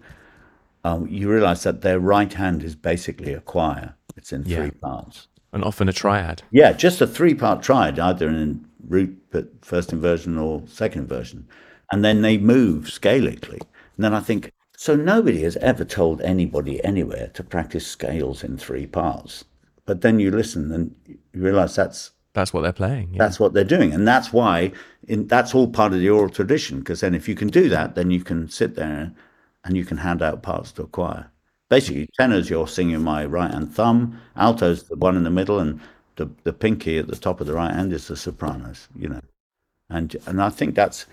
um, 0.86 1.08
you 1.08 1.30
realise 1.30 1.64
that 1.64 1.82
their 1.82 2.00
right 2.00 2.32
hand 2.32 2.64
is 2.64 2.76
basically 2.76 3.34
a 3.34 3.42
choir. 3.42 3.96
It's 4.16 4.32
in 4.32 4.44
Yeah. 4.46 4.58
three 4.62 4.72
parts. 4.72 5.28
And 5.52 5.64
often 5.64 5.90
a 5.90 5.94
triad. 5.94 6.44
Yeah, 6.52 6.72
just 6.74 7.02
a 7.02 7.08
three 7.08 7.34
part 7.34 7.62
triad, 7.62 8.00
either 8.00 8.28
in 8.30 8.66
root 8.88 9.18
but 9.32 9.50
first 9.66 9.92
inversion 9.92 10.38
or 10.38 10.64
second 10.68 11.02
inversion. 11.04 11.48
And 11.92 12.04
then 12.06 12.22
they 12.22 12.38
move 12.38 12.86
scalically. 12.86 13.62
And 13.96 14.04
then 14.04 14.14
I 14.14 14.20
think, 14.20 14.52
so 14.78 14.96
nobody 14.96 15.44
has 15.44 15.58
ever 15.58 15.86
told 15.86 16.22
anybody 16.22 16.84
anywhere 16.84 17.30
to 17.34 17.44
practice 17.44 17.88
scales 17.88 18.44
in 18.44 18.58
three 18.58 18.86
parts. 18.88 19.46
But 19.86 20.02
then 20.02 20.20
you 20.20 20.32
listen 20.32 20.72
and 20.72 20.96
you 21.08 21.18
realize 21.34 21.76
that's 21.76 22.12
That's 22.34 22.54
what 22.54 22.62
they're 22.62 22.74
playing. 22.74 23.14
Yeah. 23.14 23.20
that's 23.20 23.40
what 23.40 23.54
they're 23.54 23.64
doing. 23.64 23.94
And 23.94 24.08
that's 24.08 24.34
why 24.34 24.72
in, 25.08 25.28
that's 25.28 25.56
all 25.56 25.68
part 25.68 25.94
of 25.94 26.00
the 26.00 26.10
oral 26.10 26.30
tradition. 26.30 26.80
Because 26.80 27.00
then 27.00 27.16
if 27.16 27.30
you 27.30 27.36
can 27.36 27.48
do 27.48 27.70
that, 27.70 27.96
then 27.96 28.12
you 28.12 28.24
can 28.24 28.50
sit 28.50 28.76
there 28.76 29.12
and 29.64 29.78
you 29.78 29.86
can 29.86 29.98
hand 29.98 30.22
out 30.22 30.44
parts 30.44 30.72
to 30.74 30.84
a 30.84 30.88
choir. 30.88 31.32
Basically, 31.70 32.08
tenors, 32.20 32.50
you're 32.50 32.68
singing 32.68 33.02
my 33.02 33.26
right 33.26 33.52
hand 33.52 33.74
thumb, 33.74 34.20
altos, 34.36 34.84
the 34.84 34.96
one 34.98 35.16
in 35.16 35.24
the 35.24 35.30
middle, 35.30 35.60
and 35.60 35.80
the, 36.18 36.30
the 36.44 36.54
pinky 36.54 37.00
at 37.00 37.08
the 37.08 37.16
top 37.16 37.42
of 37.42 37.48
the 37.48 37.54
right 37.54 37.74
hand 37.74 37.94
is 37.94 38.08
the 38.08 38.16
sopranos, 38.16 38.88
you 38.96 39.10
know. 39.10 39.22
And 39.90 40.16
and 40.28 40.42
I 40.42 40.50
think 40.50 40.76
that's, 40.76 41.06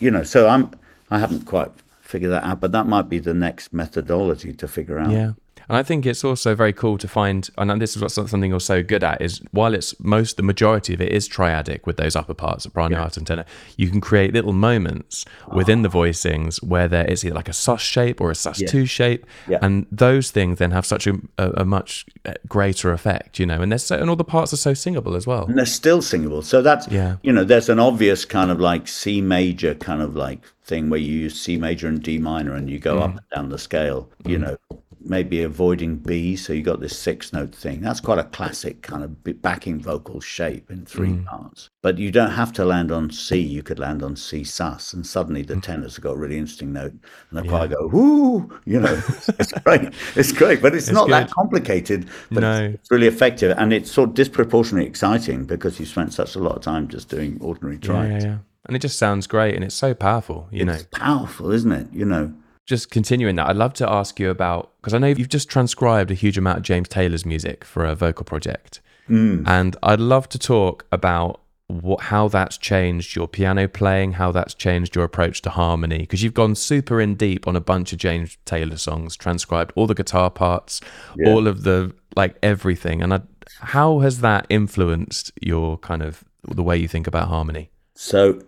you 0.00 0.10
know, 0.10 0.24
so 0.24 0.48
I'm, 0.48 0.70
I 1.10 1.18
haven't 1.18 1.46
quite 1.46 1.70
figured 2.04 2.32
that 2.32 2.44
out, 2.44 2.60
but 2.60 2.72
that 2.72 2.86
might 2.86 3.08
be 3.08 3.18
the 3.18 3.34
next 3.34 3.72
methodology 3.72 4.52
to 4.52 4.68
figure 4.68 4.98
out. 4.98 5.10
Yeah. 5.10 5.32
And 5.68 5.76
I 5.76 5.82
think 5.82 6.06
it's 6.06 6.24
also 6.24 6.54
very 6.54 6.72
cool 6.72 6.98
to 6.98 7.08
find, 7.08 7.48
and 7.58 7.80
this 7.80 7.96
is 7.96 8.02
what 8.02 8.10
something 8.12 8.50
you're 8.50 8.60
so 8.60 8.82
good 8.82 9.02
at 9.02 9.20
is 9.22 9.40
while 9.52 9.74
it's 9.74 9.98
most, 10.00 10.36
the 10.36 10.42
majority 10.42 10.94
of 10.94 11.00
it 11.00 11.12
is 11.12 11.28
triadic 11.28 11.86
with 11.86 11.96
those 11.96 12.14
upper 12.16 12.34
parts, 12.34 12.64
soprano, 12.64 12.96
alto, 12.96 13.20
and 13.20 13.26
tenor, 13.26 13.44
you 13.76 13.88
can 13.90 14.00
create 14.00 14.32
little 14.32 14.52
moments 14.52 15.24
within 15.52 15.82
the 15.82 15.88
voicings 15.88 16.62
where 16.62 16.88
there 16.88 17.06
is 17.06 17.24
either 17.24 17.34
like 17.34 17.48
a 17.48 17.52
sus 17.52 17.80
shape 17.80 18.20
or 18.20 18.30
a 18.30 18.34
sus 18.34 18.62
two 18.68 18.86
shape. 18.86 19.24
Yeah. 19.48 19.58
And 19.62 19.86
those 19.90 20.30
things 20.30 20.58
then 20.58 20.70
have 20.72 20.86
such 20.86 21.06
a, 21.06 21.14
a, 21.38 21.50
a 21.58 21.64
much 21.64 22.06
uh, 22.24 22.34
greater 22.48 22.92
effect, 22.92 23.38
you 23.38 23.46
know, 23.46 23.60
and 23.60 23.70
they're 23.72 23.78
so, 23.78 23.96
and 23.96 24.10
all 24.10 24.16
the 24.16 24.24
parts 24.24 24.52
are 24.52 24.58
so 24.58 24.74
singable 24.74 25.14
as 25.16 25.26
well. 25.26 25.46
and 25.46 25.56
they're 25.58 25.66
still 25.66 26.02
singable. 26.02 26.42
So 26.42 26.62
that's 26.62 26.88
Yeah. 26.88 27.16
you 27.22 27.32
know, 27.32 27.44
there's 27.44 27.68
an 27.68 27.78
obvious 27.78 28.24
kind 28.24 28.50
of 28.50 28.60
like 28.60 28.86
C 28.88 29.20
major 29.20 29.74
kind 29.74 30.02
of 30.02 30.14
like 30.16 30.40
thing 30.64 30.88
where 30.88 31.00
you 31.00 31.12
use 31.12 31.40
C 31.40 31.56
major 31.58 31.88
and 31.88 32.02
D 32.02 32.18
minor 32.18 32.54
and 32.54 32.70
you 32.70 32.78
go 32.78 32.98
up 32.98 33.10
and 33.10 33.20
down 33.34 33.48
the 33.50 33.58
scale. 33.58 34.08
You 34.24 34.38
know, 34.38 34.56
maybe 35.04 35.42
avoiding 35.42 35.96
B, 35.96 36.36
so 36.36 36.52
you 36.52 36.62
got 36.62 36.80
this 36.80 36.98
six 36.98 37.32
note 37.32 37.54
thing. 37.54 37.80
That's 37.80 38.00
quite 38.00 38.18
a 38.18 38.24
classic 38.24 38.82
kind 38.82 39.04
of 39.04 39.42
backing 39.42 39.80
vocal 39.80 40.20
shape 40.20 40.70
in 40.70 40.84
three 40.84 41.10
mm. 41.10 41.24
parts. 41.24 41.70
But 41.82 41.98
you 41.98 42.10
don't 42.10 42.30
have 42.30 42.52
to 42.54 42.64
land 42.64 42.90
on 42.90 43.10
C. 43.10 43.38
You 43.38 43.62
could 43.62 43.78
land 43.78 44.02
on 44.02 44.16
C 44.16 44.44
sus, 44.44 44.92
and 44.92 45.06
suddenly 45.06 45.42
the 45.42 45.54
mm. 45.54 45.62
tenors 45.62 45.96
have 45.96 46.04
got 46.04 46.12
a 46.12 46.16
really 46.16 46.38
interesting 46.38 46.72
note, 46.72 46.92
and 47.30 47.38
the 47.38 47.42
choir 47.42 47.68
go 47.68 47.88
whoo. 47.88 48.60
You 48.64 48.80
know, 48.80 49.02
it's 49.38 49.52
great. 49.64 49.92
It's 50.16 50.32
great, 50.32 50.62
but 50.62 50.74
it's, 50.74 50.90
not 50.90 51.08
that 51.08 51.30
complicated. 51.30 52.06
But 52.30 52.40
No. 52.40 52.64
it's, 52.64 52.74
it's 52.74 52.90
really 52.90 53.06
effective, 53.06 53.56
and 53.58 53.72
it's 53.72 53.90
sort 53.90 54.10
of 54.10 54.14
disproportionately 54.14 54.88
exciting 54.88 55.44
because 55.44 55.78
you 55.78 55.86
spent 55.86 56.12
such 56.12 56.34
a 56.36 56.38
lot 56.38 56.56
of 56.56 56.62
time 56.62 56.88
just 56.88 57.08
doing 57.08 57.38
ordinary 57.40 57.78
triads. 57.78 58.24
yeah, 58.24 58.30
yeah. 58.30 58.38
And 58.66 58.74
it 58.74 58.78
just 58.78 58.98
sounds 58.98 59.26
great 59.26 59.54
and 59.54 59.62
it's 59.62 59.74
so 59.74 59.92
powerful, 59.92 60.48
you 60.50 60.64
know. 60.64 60.72
It's 60.72 60.86
powerful, 60.90 61.50
isn't 61.50 61.72
it? 61.72 61.88
You 61.92 62.06
know. 62.06 62.32
Just 62.66 62.90
continuing 62.90 63.36
that, 63.36 63.48
I'd 63.48 63.56
love 63.56 63.74
to 63.74 63.90
ask 63.90 64.18
you 64.18 64.30
about 64.30 64.72
because 64.80 64.94
I 64.94 64.98
know 64.98 65.08
you've 65.08 65.28
just 65.28 65.48
transcribed 65.48 66.10
a 66.10 66.14
huge 66.14 66.38
amount 66.38 66.58
of 66.58 66.64
James 66.64 66.88
Taylor's 66.88 67.26
music 67.26 67.64
for 67.64 67.84
a 67.84 67.94
vocal 67.94 68.24
project, 68.24 68.80
mm. 69.08 69.46
and 69.46 69.76
I'd 69.82 70.00
love 70.00 70.28
to 70.30 70.38
talk 70.38 70.86
about 70.92 71.40
what, 71.66 72.02
how 72.02 72.28
that's 72.28 72.58
changed 72.58 73.16
your 73.16 73.26
piano 73.26 73.66
playing, 73.68 74.12
how 74.12 74.32
that's 74.32 74.54
changed 74.54 74.94
your 74.94 75.04
approach 75.04 75.42
to 75.42 75.50
harmony, 75.50 75.98
because 75.98 76.22
you've 76.22 76.34
gone 76.34 76.54
super 76.54 77.00
in 77.00 77.14
deep 77.14 77.48
on 77.48 77.56
a 77.56 77.60
bunch 77.60 77.92
of 77.92 77.98
James 77.98 78.36
Taylor 78.44 78.76
songs, 78.76 79.16
transcribed 79.16 79.72
all 79.74 79.86
the 79.86 79.94
guitar 79.94 80.30
parts, 80.30 80.80
all 81.26 81.46
of 81.46 81.64
the 81.64 81.94
like 82.16 82.36
everything, 82.42 83.02
and 83.02 83.14
I, 83.14 83.20
how 83.60 84.00
has 84.00 84.20
that 84.20 84.46
influenced 84.48 85.32
your 85.40 85.78
kind 85.78 86.02
of 86.02 86.24
the 86.46 86.62
way 86.62 86.76
you 86.76 86.88
think 86.88 87.06
about 87.06 87.28
harmony? 87.28 87.70
So, 87.94 88.42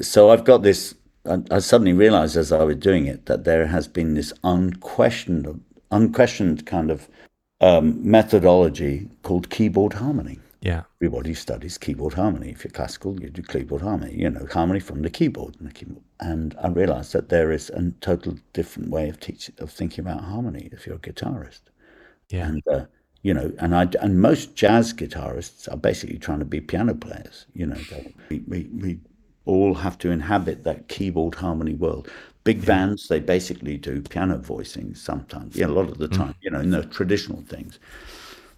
so 0.00 0.30
I've 0.30 0.44
got 0.44 0.62
this. 0.62 0.94
I, 1.26 1.38
I 1.50 1.58
suddenly 1.60 1.92
realised 1.92 2.36
as 2.36 2.52
I 2.52 2.64
was 2.64 2.76
doing 2.76 3.06
it 3.06 3.26
that 3.26 3.44
there 3.44 3.66
has 3.66 3.88
been 3.88 4.14
this 4.14 4.32
unquestioned, 4.44 5.62
unquestioned 5.90 6.66
kind 6.66 6.90
of 6.90 7.08
um, 7.60 7.98
methodology 8.08 9.08
called 9.22 9.50
keyboard 9.50 9.94
harmony. 9.94 10.38
Yeah, 10.60 10.82
Everybody 11.00 11.34
studies 11.34 11.76
keyboard 11.76 12.14
harmony. 12.14 12.50
If 12.50 12.64
you're 12.64 12.70
classical, 12.70 13.20
you 13.20 13.30
do 13.30 13.42
keyboard 13.42 13.82
harmony. 13.82 14.14
You 14.16 14.30
know, 14.30 14.46
harmony 14.52 14.78
from 14.78 15.02
the 15.02 15.10
keyboard 15.10 15.56
and 15.58 15.68
the 15.68 15.72
keyboard. 15.72 16.04
And 16.20 16.54
I 16.62 16.68
realised 16.68 17.12
that 17.14 17.28
there 17.30 17.50
is 17.50 17.70
a 17.70 17.90
total 18.00 18.36
different 18.52 18.90
way 18.90 19.08
of 19.08 19.18
teaching, 19.18 19.56
of 19.58 19.72
thinking 19.72 20.04
about 20.04 20.22
harmony 20.22 20.68
if 20.72 20.86
you're 20.86 20.96
a 20.96 20.98
guitarist. 21.00 21.62
yeah, 22.30 22.48
and 22.48 22.62
uh, 22.68 22.84
you 23.22 23.34
know, 23.34 23.52
and 23.58 23.74
I 23.74 23.88
and 24.00 24.20
most 24.20 24.54
jazz 24.56 24.92
guitarists 24.92 25.72
are 25.72 25.76
basically 25.76 26.18
trying 26.18 26.40
to 26.40 26.44
be 26.44 26.60
piano 26.60 26.94
players. 26.94 27.46
You 27.54 27.66
know, 27.66 27.78
we, 28.28 28.40
we 28.46 28.68
we 28.72 29.00
all 29.44 29.74
have 29.74 29.98
to 29.98 30.10
inhabit 30.10 30.64
that 30.64 30.88
keyboard 30.88 31.34
harmony 31.34 31.74
world. 31.74 32.08
Big 32.44 32.64
bands, 32.66 33.06
they 33.08 33.20
basically 33.20 33.76
do 33.76 34.02
piano 34.02 34.36
voicing 34.36 34.94
sometimes. 34.94 35.54
Yeah, 35.54 35.66
a 35.66 35.68
lot 35.68 35.88
of 35.88 35.98
the 35.98 36.08
time. 36.08 36.34
You 36.40 36.50
know, 36.50 36.60
in 36.60 36.70
the 36.70 36.84
traditional 36.86 37.42
things. 37.42 37.78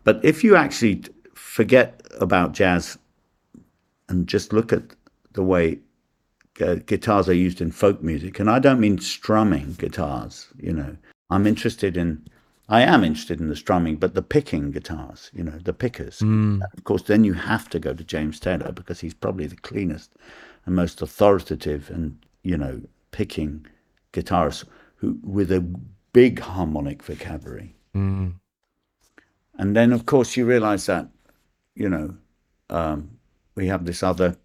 But 0.04 0.24
if 0.24 0.42
you 0.42 0.56
actually 0.56 1.04
forget 1.34 2.00
about 2.20 2.52
jazz 2.52 2.98
and 4.08 4.26
just 4.26 4.52
look 4.52 4.72
at 4.72 4.82
the 5.32 5.42
way 5.42 5.78
uh, 6.60 6.76
guitars 6.86 7.28
are 7.28 7.34
used 7.34 7.60
in 7.60 7.72
folk 7.72 8.02
music, 8.02 8.38
and 8.38 8.50
I 8.50 8.58
don't 8.58 8.80
mean 8.80 8.98
strumming 8.98 9.74
guitars, 9.74 10.46
you 10.58 10.72
know, 10.72 10.96
I'm 11.30 11.46
interested 11.46 11.96
in, 11.96 12.26
I 12.68 12.82
am 12.82 13.04
interested 13.04 13.40
in 13.40 13.48
the 13.48 13.56
strumming, 13.56 13.96
but 13.96 14.14
the 14.14 14.22
picking 14.22 14.70
guitars, 14.70 15.30
you 15.34 15.42
know, 15.42 15.58
the 15.62 15.72
pickers. 15.72 16.22
Of 16.22 16.84
course, 16.84 17.02
then 17.02 17.24
you 17.24 17.34
have 17.34 17.68
to 17.70 17.78
go 17.78 17.92
to 17.92 18.04
James 18.04 18.40
Taylor 18.40 18.72
because 18.72 19.00
he's 19.00 19.14
probably 19.14 19.46
the 19.46 19.56
cleanest 19.56 20.12
and 20.66 20.74
most 20.74 21.02
authoritative 21.02 21.90
and, 21.90 22.18
you 22.42 22.56
know, 22.56 22.82
picking 23.10 23.66
guitarist 24.12 24.64
who 24.96 25.18
with 25.22 25.50
a 25.52 25.60
big 26.12 26.40
harmonic 26.40 27.02
vocabulary. 27.02 27.74
And 29.56 29.76
then, 29.76 29.92
of 29.92 30.04
course, 30.06 30.36
you 30.36 30.44
realize 30.44 30.86
that, 30.86 31.08
you 31.74 31.88
know, 31.88 32.16
um, 32.70 33.10
we 33.54 33.66
have 33.68 33.84
this 33.84 34.02
other, 34.02 34.36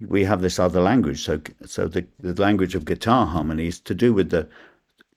we 0.00 0.24
have 0.24 0.40
this 0.42 0.58
other 0.58 0.80
language. 0.80 1.24
So, 1.24 1.40
so 1.66 1.88
the, 1.88 2.06
the 2.18 2.40
language 2.40 2.74
of 2.74 2.84
guitar 2.84 3.26
harmony 3.26 3.66
is 3.66 3.80
to 3.80 3.94
do 3.94 4.12
with 4.12 4.30
the, 4.30 4.48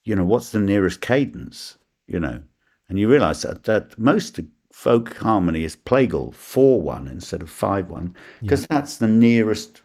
you 0.05 0.15
know, 0.15 0.25
what's 0.25 0.51
the 0.51 0.59
nearest 0.59 1.01
cadence, 1.01 1.77
you 2.07 2.19
know, 2.19 2.41
and 2.89 2.99
you 2.99 3.09
realize 3.09 3.41
that 3.43 3.63
that 3.63 3.97
most 3.97 4.39
folk 4.71 5.15
harmony 5.17 5.63
is 5.63 5.75
plagal 5.75 6.33
four 6.33 6.81
one 6.81 7.07
instead 7.07 7.41
of 7.41 7.49
five 7.49 7.89
one 7.89 8.15
because 8.41 8.65
that's 8.67 8.97
the 8.97 9.07
nearest. 9.07 9.82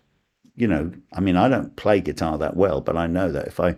You 0.59 0.68
know, 0.68 0.92
I 1.12 1.20
mean, 1.20 1.36
I 1.36 1.48
don't 1.48 1.74
play 1.76 2.00
guitar 2.00 2.38
that 2.38 2.56
well, 2.56 2.80
but 2.80 2.96
I 2.96 3.06
know 3.06 3.30
that 3.32 3.46
if 3.46 3.61
I, 3.61 3.76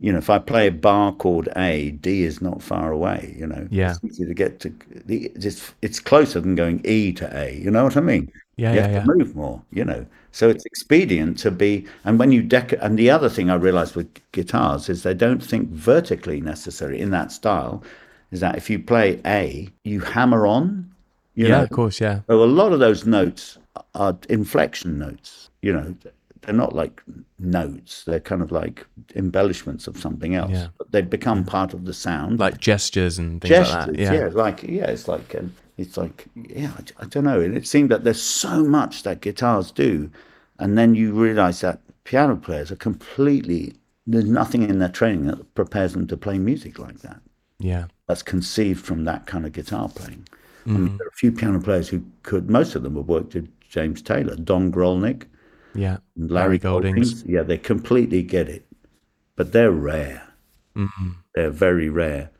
you 0.00 0.12
know, 0.12 0.18
if 0.18 0.30
I 0.30 0.38
play 0.38 0.66
a 0.68 0.72
bar 0.72 1.12
chord 1.12 1.48
A, 1.56 1.90
D 1.92 2.24
is 2.24 2.40
not 2.42 2.62
far 2.62 2.92
away. 2.92 3.34
You 3.38 3.46
know, 3.46 3.68
Yeah. 3.70 3.94
it's 3.94 4.04
easy 4.04 4.26
to 4.26 4.34
get 4.34 4.60
to. 4.60 4.70
The, 5.06 5.30
it's 5.34 5.74
it's 5.82 6.00
closer 6.00 6.40
than 6.40 6.54
going 6.56 6.80
E 6.84 7.12
to 7.14 7.26
A. 7.36 7.54
You 7.56 7.70
know 7.70 7.84
what 7.84 7.96
I 7.96 8.00
mean? 8.00 8.30
Yeah, 8.56 8.72
you 8.72 8.76
yeah, 8.76 8.82
have 8.82 8.92
yeah. 8.92 9.00
to 9.00 9.14
move 9.16 9.34
more. 9.36 9.62
You 9.72 9.84
know, 9.84 10.06
so 10.32 10.48
it's 10.48 10.64
expedient 10.66 11.38
to 11.38 11.50
be. 11.50 11.86
And 12.04 12.18
when 12.18 12.32
you 12.32 12.42
dec, 12.42 12.78
and 12.80 12.98
the 12.98 13.10
other 13.10 13.28
thing 13.28 13.50
I 13.50 13.54
realized 13.56 13.96
with 13.96 14.08
guitars 14.32 14.88
is 14.88 15.02
they 15.02 15.14
don't 15.14 15.42
think 15.42 15.70
vertically 15.70 16.40
necessarily 16.40 17.00
in 17.00 17.10
that 17.10 17.32
style. 17.32 17.82
Is 18.30 18.40
that 18.40 18.56
if 18.56 18.68
you 18.70 18.78
play 18.80 19.20
A, 19.26 19.68
you 19.84 20.00
hammer 20.00 20.46
on. 20.46 20.90
You 21.34 21.48
yeah, 21.48 21.58
know, 21.58 21.62
of 21.64 21.70
course, 21.70 22.00
yeah, 22.00 22.20
so 22.28 22.42
a 22.42 22.46
lot 22.46 22.72
of 22.72 22.78
those 22.80 23.06
notes 23.06 23.58
are 23.94 24.16
inflection 24.28 24.98
notes. 24.98 25.50
You 25.64 25.72
know, 25.72 25.94
they're 26.42 26.54
not 26.54 26.74
like 26.74 27.02
notes. 27.38 28.04
They're 28.04 28.20
kind 28.20 28.42
of 28.42 28.52
like 28.52 28.86
embellishments 29.14 29.86
of 29.86 29.96
something 29.98 30.34
else. 30.34 30.52
Yeah. 30.52 30.68
But 30.78 30.92
they 30.92 31.02
become 31.02 31.44
part 31.44 31.74
of 31.74 31.84
the 31.84 31.94
sound. 31.94 32.38
like 32.38 32.58
gestures 32.58 33.18
and 33.18 33.40
things 33.40 33.50
Gestures, 33.50 33.74
like 33.74 33.86
that. 33.86 33.98
yeah. 33.98 34.12
Yeah, 34.12 34.28
like 34.32 34.62
yeah, 34.62 34.86
it's 34.86 35.08
like 35.08 35.34
um, 35.34 35.54
it's 35.76 35.96
like 35.96 36.26
yeah, 36.34 36.72
I, 36.76 37.04
I 37.04 37.06
don't 37.06 37.24
know. 37.24 37.40
And 37.40 37.56
it 37.56 37.66
seemed 37.66 37.90
that 37.90 38.04
there's 38.04 38.22
so 38.22 38.62
much 38.62 39.02
that 39.04 39.20
guitars 39.20 39.70
do, 39.70 40.10
and 40.58 40.76
then 40.76 40.94
you 40.94 41.12
realise 41.12 41.60
that 41.60 41.80
piano 42.04 42.36
players 42.36 42.70
are 42.70 42.76
completely. 42.76 43.74
There's 44.06 44.26
nothing 44.26 44.62
in 44.68 44.78
their 44.80 44.90
training 44.90 45.26
that 45.28 45.54
prepares 45.54 45.94
them 45.94 46.06
to 46.08 46.16
play 46.16 46.38
music 46.38 46.78
like 46.78 46.98
that 47.00 47.22
yeah. 47.58 47.86
that's 48.06 48.22
conceived 48.22 48.84
from 48.84 49.04
that 49.04 49.26
kind 49.26 49.46
of 49.46 49.52
guitar 49.52 49.88
playing. 49.88 50.28
I 50.66 50.70
mean, 50.70 50.96
there 50.96 51.06
are 51.06 51.10
a 51.10 51.12
few 51.12 51.30
piano 51.30 51.60
players 51.60 51.88
who 51.88 52.02
could. 52.22 52.48
Most 52.48 52.74
of 52.74 52.82
them 52.82 52.96
have 52.96 53.06
worked 53.06 53.34
with 53.34 53.50
James 53.68 54.00
Taylor, 54.00 54.34
Don 54.36 54.72
Grolnick, 54.72 55.24
Yeah. 55.74 55.98
and 56.16 56.30
Larry, 56.30 56.46
Larry 56.46 56.58
Goldings. 56.58 57.10
Goldings. 57.12 57.30
Yeah, 57.30 57.42
they 57.42 57.58
completely 57.58 58.22
get 58.22 58.48
it, 58.48 58.66
but 59.36 59.52
they're 59.52 59.70
rare. 59.70 60.22
Mm-hmm. 60.76 61.10
They're 61.34 61.50
very 61.50 61.88
rare, 61.88 62.30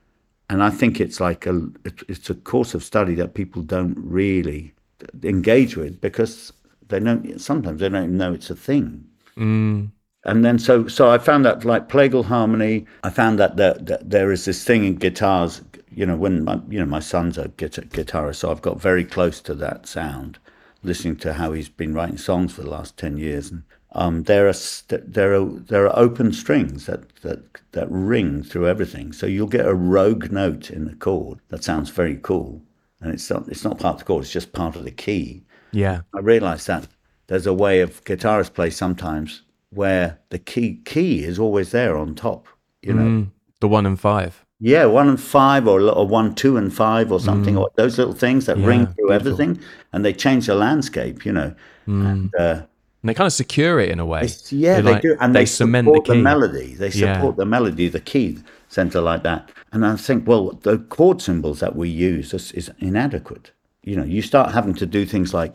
and 0.50 0.62
I 0.62 0.70
think 0.70 1.00
it's 1.00 1.20
like 1.20 1.46
a 1.46 1.68
it's 2.08 2.30
a 2.30 2.34
course 2.34 2.74
of 2.74 2.82
study 2.82 3.14
that 3.16 3.34
people 3.34 3.62
don't 3.62 3.96
really 3.98 4.74
engage 5.22 5.76
with 5.76 6.00
because 6.00 6.52
they 6.88 7.00
don't. 7.00 7.40
Sometimes 7.40 7.80
they 7.80 7.88
don't 7.88 8.04
even 8.04 8.16
know 8.16 8.32
it's 8.32 8.50
a 8.50 8.56
thing. 8.56 9.04
Mm. 9.36 9.90
And 10.24 10.44
then 10.44 10.58
so 10.58 10.88
so 10.88 11.10
I 11.10 11.18
found 11.18 11.44
that 11.44 11.64
like 11.64 11.88
plagal 11.88 12.24
harmony. 12.24 12.86
I 13.02 13.10
found 13.10 13.38
that 13.38 13.56
there, 13.56 13.74
that 13.74 14.08
there 14.08 14.32
is 14.32 14.44
this 14.46 14.64
thing 14.64 14.84
in 14.84 14.96
guitars. 14.96 15.62
You 15.90 16.06
know, 16.06 16.16
when 16.16 16.44
my 16.44 16.60
you 16.68 16.78
know 16.78 16.86
my 16.86 17.00
son's 17.00 17.38
a 17.38 17.48
guitar, 17.48 17.84
guitarist, 17.84 18.36
so 18.36 18.50
I've 18.50 18.62
got 18.62 18.80
very 18.80 19.04
close 19.04 19.40
to 19.42 19.54
that 19.56 19.86
sound, 19.86 20.38
listening 20.84 21.16
to 21.16 21.32
how 21.34 21.52
he's 21.52 21.68
been 21.68 21.94
writing 21.94 22.18
songs 22.18 22.52
for 22.52 22.62
the 22.62 22.70
last 22.70 22.96
ten 22.96 23.16
years. 23.16 23.50
And 23.50 23.64
um, 23.92 24.22
there 24.24 24.48
are 24.48 24.54
there 24.88 25.34
are 25.34 25.44
there 25.44 25.86
are 25.86 25.98
open 25.98 26.32
strings 26.32 26.86
that 26.86 27.14
that 27.22 27.60
that 27.72 27.90
ring 27.90 28.42
through 28.42 28.68
everything. 28.68 29.12
So 29.12 29.26
you'll 29.26 29.46
get 29.46 29.66
a 29.66 29.74
rogue 29.74 30.30
note 30.30 30.70
in 30.70 30.84
the 30.84 30.94
chord 30.94 31.40
that 31.48 31.64
sounds 31.64 31.90
very 31.90 32.16
cool, 32.16 32.62
and 33.00 33.12
it's 33.12 33.30
not 33.30 33.48
it's 33.48 33.64
not 33.64 33.78
part 33.78 33.94
of 33.94 33.98
the 34.00 34.04
chord. 34.04 34.24
It's 34.24 34.32
just 34.32 34.52
part 34.52 34.76
of 34.76 34.84
the 34.84 34.90
key. 34.90 35.42
Yeah. 35.72 36.02
I 36.14 36.20
realised 36.20 36.66
that 36.68 36.86
there's 37.26 37.46
a 37.46 37.54
way 37.54 37.80
of 37.80 38.04
guitarists 38.04 38.52
play 38.52 38.70
sometimes 38.70 39.42
where 39.70 40.20
the 40.30 40.38
key 40.38 40.80
key 40.84 41.24
is 41.24 41.38
always 41.38 41.70
there 41.72 41.96
on 41.96 42.14
top. 42.14 42.46
You 42.82 42.94
know, 42.94 43.02
Mm. 43.02 43.30
The 43.60 43.68
one 43.68 43.86
and 43.86 43.98
five. 43.98 44.43
Yeah, 44.72 44.84
one 44.86 45.08
and 45.08 45.20
five 45.20 45.68
or, 45.68 45.78
or 45.98 46.06
one, 46.20 46.34
two 46.34 46.56
and 46.56 46.72
five 46.72 47.12
or 47.12 47.20
something, 47.20 47.56
or 47.56 47.68
those 47.76 47.98
little 47.98 48.14
things 48.14 48.46
that 48.46 48.56
ring 48.56 48.80
Yeah, 48.80 48.92
through 48.94 49.12
everything, 49.12 49.60
and 49.92 50.04
they 50.04 50.12
change 50.14 50.46
the 50.46 50.54
landscape. 50.54 51.26
You 51.26 51.32
know, 51.32 51.54
and, 51.86 52.32
uh, 52.44 52.56
And 53.02 53.08
they 53.08 53.14
kind 53.14 53.26
of 53.26 53.32
secure 53.34 53.78
it 53.84 53.90
in 53.90 54.00
a 54.00 54.06
way. 54.06 54.22
yeah, 54.48 54.80
They, 54.80 54.94
they, 54.94 55.00
do, 55.00 55.16
and 55.20 55.34
they, 55.34 55.40
they, 55.40 55.46
cement 55.46 55.86
the 55.86 55.90
support 55.90 56.06
the, 56.08 56.14
key. 56.14 56.22
melody. 56.22 56.74
They 56.82 56.90
Yeah. 56.90 57.14
support 57.14 57.36
the 57.36 57.44
melody, 57.44 57.88
the 57.88 58.00
key 58.12 58.38
center 58.68 59.00
like 59.00 59.22
that. 59.22 59.50
And 59.72 59.84
I 59.84 59.96
think, 59.96 60.26
well, 60.26 60.44
the 60.62 60.78
chord 60.96 61.20
symbols 61.20 61.60
that 61.60 61.76
we 61.76 61.88
use 61.90 62.32
is, 62.34 62.52
is 62.52 62.70
inadequate. 62.78 63.50
You 63.82 63.96
know, 63.96 64.04
you 64.04 64.22
start 64.22 64.52
having 64.54 64.74
to 64.76 64.86
do 64.86 65.04
things 65.04 65.34
like, 65.34 65.54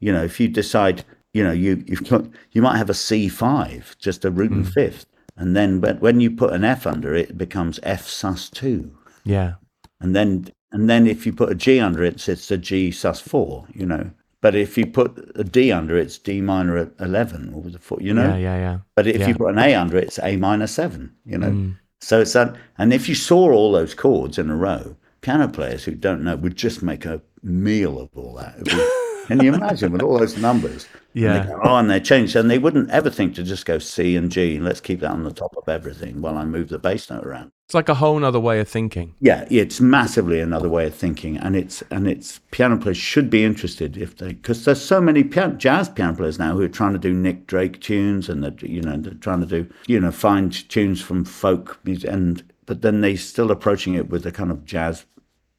you 0.00 0.12
know, 0.12 0.24
if 0.24 0.38
you 0.40 0.48
decide, 0.48 1.04
you 1.32 1.42
know, 1.42 1.52
you 1.64 1.82
you've 1.86 2.06
got, 2.08 2.24
you 2.52 2.60
might 2.62 2.76
have 2.76 2.90
a 2.90 2.94
C 2.94 3.28
five, 3.30 3.96
just 3.98 4.24
a 4.24 4.30
root 4.30 4.52
and 4.52 4.66
Mm. 4.66 4.72
fifth, 4.78 5.06
and 5.36 5.56
then 5.56 5.80
but 5.80 6.00
when 6.00 6.20
you 6.20 6.30
put 6.30 6.52
an 6.52 6.64
F 6.64 6.86
under 6.86 7.14
it, 7.14 7.30
it 7.30 7.38
becomes 7.38 7.80
F 7.82 8.06
sus 8.06 8.48
two, 8.50 8.92
Yeah. 9.24 9.54
and 10.00 10.14
then 10.14 10.46
and 10.72 10.88
then 10.88 11.06
if 11.06 11.26
you 11.26 11.32
put 11.32 11.50
a 11.50 11.54
G 11.54 11.80
under 11.80 12.02
it, 12.04 12.28
it's 12.28 12.50
a 12.50 12.56
G 12.58 12.90
sus 12.90 13.20
four. 13.20 13.66
You 13.74 13.86
know. 13.86 14.10
But 14.42 14.54
if 14.54 14.78
you 14.78 14.86
put 14.86 15.32
a 15.34 15.44
D 15.44 15.70
under 15.70 15.98
it, 15.98 16.04
it's 16.04 16.16
D 16.18 16.40
minor 16.40 16.78
at 16.78 16.92
11 16.98 17.52
or 17.52 17.62
the 17.70 17.78
four, 17.78 17.98
you 18.00 18.14
know? 18.14 18.28
Yeah. 18.30 18.36
Yeah. 18.38 18.56
Yeah. 18.56 18.78
But 18.96 19.06
if 19.06 19.16
Yeah. 19.18 19.26
Mm. 19.26 19.28
you 19.28 19.34
put 19.34 19.50
an 19.52 19.58
A 19.58 19.74
under 19.74 19.98
it, 19.98 20.04
it's 20.04 20.18
A 20.22 20.36
minor 20.38 20.66
seven, 20.66 21.12
you 21.26 21.36
know. 21.36 21.74
So 22.00 22.22
it's 22.22 22.32
that, 22.32 22.56
and 22.78 22.94
if 22.94 23.06
you 23.06 23.14
saw 23.14 23.50
all 23.52 23.70
those 23.72 23.92
chords 23.92 24.38
in 24.38 24.48
a 24.48 24.56
row, 24.56 24.96
piano 25.20 25.46
players 25.46 25.84
who 25.84 25.92
don't 25.94 26.24
know 26.24 26.36
would 26.36 26.56
just 26.56 26.82
make 26.82 27.04
a 27.04 27.20
meal 27.42 28.00
of 28.00 28.08
all 28.14 28.34
that. 28.36 28.56
Can 29.30 29.44
you 29.44 29.54
imagine 29.54 29.92
with 29.92 30.02
all 30.02 30.18
those 30.18 30.36
numbers? 30.36 30.88
And 31.14 31.24
they 31.24 31.28
Yeah. 31.28 31.46
go, 31.46 31.60
oh, 31.64 31.76
and 31.76 31.90
they 31.90 32.00
change, 32.00 32.34
and 32.36 32.50
they 32.50 32.58
wouldn't 32.58 32.90
ever 32.90 33.10
think 33.10 33.34
to 33.36 33.42
just 33.42 33.66
go 33.66 33.78
C 33.78 34.16
and 34.16 34.30
G, 34.30 34.56
and 34.56 34.64
let's 34.64 34.80
keep 34.80 35.00
that 35.00 35.10
on 35.10 35.24
the 35.24 35.32
top 35.32 35.54
of 35.56 35.68
everything 35.68 36.20
while 36.20 36.36
I 36.36 36.44
move 36.44 36.68
the 36.68 36.78
bass 36.78 37.10
note 37.10 37.24
around. 37.24 37.50
It's 37.66 37.74
like 37.74 37.88
a 37.88 37.94
whole 37.94 38.24
other 38.24 38.40
way 38.40 38.58
of 38.58 38.68
thinking. 38.68 39.14
Yeah, 39.20 39.46
it's 39.48 39.80
massively 39.80 40.40
another 40.40 40.68
way 40.68 40.86
of 40.86 40.94
thinking, 40.94 41.36
and 41.36 41.54
it's 41.54 41.82
and 41.90 42.08
it's 42.08 42.40
piano 42.50 42.76
players 42.76 42.96
should 42.96 43.30
be 43.30 43.44
interested 43.44 43.96
if 43.96 44.16
they 44.16 44.32
because 44.32 44.64
there's 44.64 44.80
so 44.80 45.00
many 45.00 45.22
piano, 45.22 45.54
jazz 45.54 45.88
piano 45.88 46.16
players 46.16 46.38
now 46.38 46.56
who 46.56 46.62
are 46.62 46.68
trying 46.68 46.92
to 46.94 46.98
do 46.98 47.14
Nick 47.14 47.46
Drake 47.46 47.80
tunes 47.80 48.28
and 48.28 48.42
that 48.42 48.60
you 48.62 48.82
know 48.82 48.96
they're 48.96 49.14
trying 49.14 49.40
to 49.40 49.46
do 49.46 49.68
you 49.86 50.00
know 50.00 50.10
find 50.10 50.68
tunes 50.68 51.00
from 51.00 51.24
folk 51.24 51.78
music 51.84 52.10
and 52.10 52.42
but 52.66 52.82
then 52.82 53.00
they 53.00 53.16
still 53.16 53.50
approaching 53.50 53.94
it 53.94 54.10
with 54.10 54.22
the 54.22 54.32
kind 54.32 54.50
of 54.50 54.64
jazz 54.64 55.04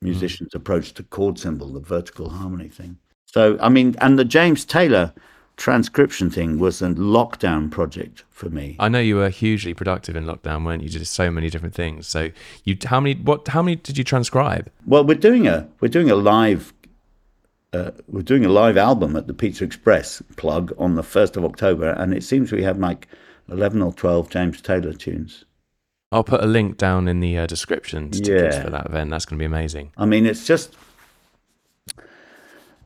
hmm. 0.01 0.07
musicians 0.07 0.55
approach 0.55 0.93
to 0.93 1.03
chord 1.03 1.37
symbol, 1.37 1.73
the 1.73 1.79
vertical 1.79 2.29
harmony 2.29 2.69
thing. 2.69 2.97
So 3.33 3.57
I 3.61 3.69
mean, 3.69 3.95
and 4.01 4.19
the 4.19 4.25
James 4.25 4.65
Taylor 4.65 5.13
transcription 5.57 6.29
thing 6.29 6.59
was 6.59 6.81
a 6.81 6.89
lockdown 6.89 7.69
project 7.69 8.23
for 8.29 8.49
me. 8.49 8.75
I 8.79 8.89
know 8.89 8.99
you 8.99 9.15
were 9.17 9.29
hugely 9.29 9.73
productive 9.73 10.15
in 10.15 10.25
lockdown, 10.25 10.65
weren't 10.65 10.81
you? 10.81 10.89
You 10.89 10.99
did 10.99 11.07
so 11.07 11.29
many 11.29 11.49
different 11.49 11.75
things. 11.75 12.07
So 12.07 12.29
you, 12.63 12.77
how 12.83 12.99
many, 12.99 13.15
what, 13.21 13.47
how 13.47 13.61
many 13.61 13.75
did 13.75 13.97
you 13.97 14.03
transcribe? 14.03 14.71
Well, 14.85 15.05
we're 15.05 15.15
doing 15.15 15.47
a 15.47 15.67
we're 15.79 15.89
doing 15.89 16.09
a 16.09 16.15
live 16.15 16.73
uh, 17.73 17.91
we're 18.07 18.21
doing 18.21 18.43
a 18.43 18.49
live 18.49 18.75
album 18.75 19.15
at 19.15 19.27
the 19.27 19.33
Pizza 19.33 19.63
Express 19.63 20.21
plug 20.35 20.73
on 20.77 20.95
the 20.95 21.03
first 21.03 21.37
of 21.37 21.45
October, 21.45 21.91
and 21.91 22.13
it 22.13 22.23
seems 22.23 22.51
we 22.51 22.63
have 22.63 22.79
like 22.79 23.07
eleven 23.49 23.81
or 23.81 23.93
twelve 23.93 24.29
James 24.29 24.61
Taylor 24.61 24.93
tunes. 24.93 25.45
I'll 26.11 26.25
put 26.25 26.43
a 26.43 26.47
link 26.47 26.77
down 26.77 27.07
in 27.07 27.21
the 27.21 27.37
uh, 27.37 27.45
description 27.45 28.11
to 28.11 28.19
tickets 28.19 28.57
for 28.57 28.69
that 28.69 28.87
event. 28.87 29.11
That's 29.11 29.23
going 29.23 29.37
to 29.37 29.41
be 29.41 29.45
amazing. 29.45 29.93
I 29.95 30.05
mean, 30.05 30.25
it's 30.25 30.45
just, 30.45 30.75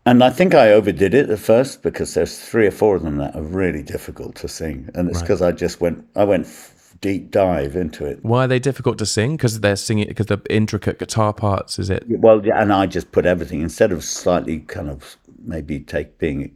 and 0.06 0.24
I 0.24 0.30
think 0.30 0.54
I 0.54 0.72
overdid 0.72 1.14
it 1.14 1.30
at 1.30 1.40
first 1.40 1.82
because 1.82 2.14
there's 2.14 2.40
three 2.40 2.68
or 2.68 2.72
four 2.72 2.96
of 2.96 3.04
them 3.04 3.18
that 3.18 3.36
are 3.36 3.42
really 3.42 3.84
difficult 3.84 4.36
to 4.36 4.48
sing, 4.48 4.90
and 4.94 5.10
it's 5.10 5.22
because 5.22 5.42
I 5.42 5.52
just 5.52 5.82
went 5.82 6.06
I 6.16 6.24
went 6.24 6.46
f- 6.46 6.96
deep 7.02 7.32
dive 7.32 7.76
into 7.76 8.06
it. 8.06 8.24
Why 8.24 8.46
are 8.46 8.48
they 8.48 8.60
difficult 8.60 8.98
to 9.00 9.06
sing? 9.06 9.36
Because 9.38 9.60
they're 9.60 9.76
singing, 9.76 10.08
because 10.08 10.28
the 10.28 10.42
intricate 10.50 11.00
guitar 11.00 11.34
parts, 11.34 11.80
is 11.80 11.90
it? 11.90 12.04
Well, 12.08 12.46
yeah, 12.46 12.62
and 12.62 12.72
I 12.72 12.86
just 12.86 13.12
put 13.12 13.26
everything 13.26 13.62
instead 13.62 13.92
of 13.92 14.04
slightly 14.04 14.60
kind 14.60 14.90
of 14.90 15.18
maybe 15.44 15.80
take 15.80 16.18
being 16.18 16.56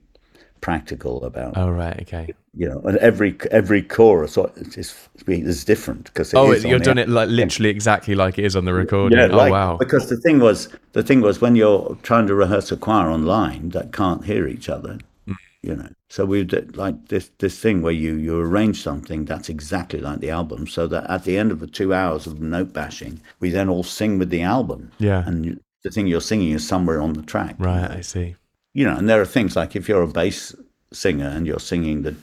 practical 0.62 1.24
about 1.24 1.58
Oh, 1.58 1.70
right. 1.70 2.00
Okay. 2.02 2.34
you 2.54 2.68
know, 2.70 2.80
and 2.82 2.98
every 2.98 3.38
every 3.52 3.82
chorus 3.82 4.38
is 4.76 5.08
is 5.28 5.64
different 5.66 6.06
because 6.06 6.34
Oh, 6.34 6.52
is 6.52 6.64
you're 6.66 6.80
doing 6.80 6.98
it 6.98 7.10
like 7.10 7.30
literally 7.30 7.70
exactly 7.70 8.16
like 8.16 8.38
it 8.40 8.46
is 8.46 8.56
on 8.56 8.66
the 8.66 8.74
recording. 8.74 9.18
Yeah, 9.18 9.28
oh, 9.32 9.38
like, 9.38 9.52
wow. 9.52 9.78
Because 9.78 10.10
the 10.10 10.18
thing 10.18 10.40
was, 10.40 10.68
the 10.94 11.04
thing 11.04 11.22
was 11.22 11.42
when 11.42 11.56
you're 11.56 11.98
trying 12.04 12.28
to 12.28 12.36
rehearse 12.36 12.72
a 12.72 12.78
choir 12.78 13.10
online 13.10 13.70
that 13.70 13.94
can't 13.94 14.26
hear 14.26 14.48
each 14.48 14.70
other, 14.70 14.98
Mm. 15.28 15.36
you 15.62 15.76
know. 15.76 15.90
So 16.10 16.26
we 16.26 16.44
did 16.44 16.76
like 16.78 17.08
this 17.10 17.30
this 17.38 17.60
thing 17.60 17.82
where 17.84 17.94
you 17.94 18.16
you 18.16 18.40
arrange 18.40 18.82
something 18.82 19.26
that's 19.26 19.50
exactly 19.50 20.00
like 20.02 20.20
the 20.20 20.32
album, 20.32 20.68
so 20.68 20.88
that 20.88 21.10
at 21.10 21.24
the 21.24 21.38
end 21.38 21.52
of 21.52 21.60
the 21.60 21.68
two 21.68 21.94
hours 21.94 22.28
of 22.28 22.40
note 22.42 22.74
bashing, 22.74 23.22
we 23.40 23.50
then 23.52 23.70
all 23.70 23.84
sing 23.84 24.20
with 24.20 24.30
the 24.30 24.42
album. 24.42 24.92
Yeah. 25.00 25.24
and 25.28 25.46
you, 25.46 25.60
the 25.84 25.92
thing 25.92 26.08
you're 26.08 26.20
singing 26.32 26.52
is 26.52 26.68
somewhere 26.68 27.00
on 27.02 27.14
the 27.14 27.22
track. 27.22 27.56
Right. 27.60 27.90
I 28.00 28.02
see. 28.02 28.36
You 28.74 28.86
know, 28.86 28.96
and 28.96 29.10
there 29.10 29.22
are 29.22 29.26
things 29.26 29.56
like 29.56 29.76
if 29.76 29.88
you're 29.90 30.02
a 30.04 30.08
bass 30.08 30.56
singer 30.94 31.28
and 31.28 31.46
you're 31.48 31.60
singing 31.60 32.02
the 32.04 32.16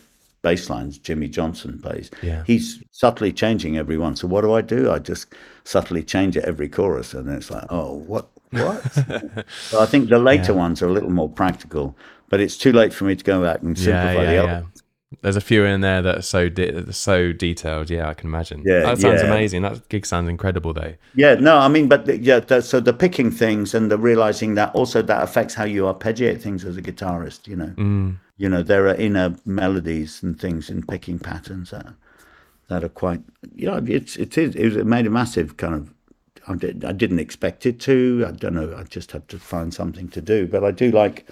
bass 0.42 0.70
lines 0.70 0.99
Jimmy 0.99 1.28
Johnson 1.28 1.78
plays, 1.80 2.11
Yeah. 2.22 2.44
he's 2.47 2.82
subtly 2.92 3.32
changing 3.32 3.76
every 3.76 3.99
one. 3.99 4.14
So 4.16 4.28
what 4.28 4.42
do 4.42 4.53
I 4.53 4.61
do? 4.61 4.90
I 4.90 4.99
just 4.99 5.26
subtly 5.64 6.03
change 6.05 6.36
it 6.36 6.44
every 6.44 6.68
chorus, 6.68 7.14
and 7.14 7.28
it's 7.28 7.51
like, 7.51 7.64
oh, 7.70 7.94
what, 7.94 8.28
what? 8.51 8.80
so 9.70 9.80
I 9.80 9.86
think 9.86 10.09
the 10.09 10.18
later 10.18 10.55
ones 10.55 10.82
are 10.82 10.86
a 10.88 10.92
little 10.92 11.11
more 11.11 11.28
practical, 11.28 11.97
but 12.28 12.40
it's 12.40 12.57
too 12.57 12.72
late 12.72 12.92
for 12.92 13.05
me 13.05 13.16
to 13.16 13.24
go 13.24 13.42
back 13.42 13.62
and 13.62 13.76
simplify 13.76 14.12
Yeah. 14.22 14.26
the 14.26 14.32
Yeah. 14.34 14.62
There's 15.23 15.37
a 15.37 15.41
few 15.41 15.64
in 15.64 15.81
there 15.81 16.03
that 16.03 16.19
are 16.19 16.23
so 16.23 16.49
de- 16.49 16.93
so 16.93 17.33
detailed. 17.33 17.91
Yeah, 17.91 18.09
I 18.09 18.14
can 18.14 18.29
imagine. 18.29 18.62
Yeah, 18.64 18.81
that 18.81 18.99
sounds 18.99 19.23
yeah. 19.23 19.29
amazing. 19.29 19.62
That 19.62 19.89
gig 19.89 20.07
sounds 20.07 20.29
incredible, 20.29 20.73
though. 20.73 20.95
Yeah, 21.14 21.35
no, 21.35 21.57
I 21.59 21.69
mean, 21.69 21.89
but 21.89 22.07
the, 22.07 22.19
yeah, 22.19 22.41
the, 22.41 22.61
so 22.61 22.81
the 22.81 22.93
picking 22.93 23.31
things 23.31 23.75
and 23.75 23.91
the 23.91 23.99
realizing 23.99 24.55
that 24.55 24.75
also 24.75 25.03
that 25.03 25.23
affects 25.23 25.55
how 25.55 25.64
you 25.64 25.83
arpeggiate 25.83 26.41
things 26.41 26.64
as 26.64 26.77
a 26.77 26.83
guitarist. 26.83 27.47
You 27.49 27.57
know, 27.57 27.73
Mm. 27.77 28.17
you 28.37 28.49
know, 28.49 28.62
there 28.62 28.87
are 28.89 28.95
inner 28.95 29.35
melodies 29.45 30.23
and 30.23 30.39
things 30.41 30.71
in 30.71 30.83
picking 30.85 31.19
patterns 31.19 31.71
that 31.71 31.87
that 32.69 32.85
are 32.85 32.89
quite. 32.89 33.21
Yeah, 33.55 33.81
it's 33.87 34.17
it 34.17 34.37
is 34.39 34.55
it, 34.55 34.64
was, 34.64 34.77
it 34.77 34.87
made 34.87 35.07
a 35.07 35.11
massive 35.11 35.57
kind 35.57 35.75
of. 35.75 35.93
I, 36.49 36.55
did, 36.55 36.85
I 36.85 36.93
didn't 36.93 37.19
expect 37.19 37.67
it 37.67 37.81
to. 37.81 38.25
I 38.29 38.31
don't 38.31 38.55
know. 38.55 38.73
I 38.77 38.85
just 38.85 39.11
had 39.11 39.27
to 39.31 39.39
find 39.39 39.75
something 39.75 40.07
to 40.11 40.21
do. 40.21 40.47
But 40.47 40.62
I 40.62 40.71
do 40.71 40.93
like. 40.93 41.27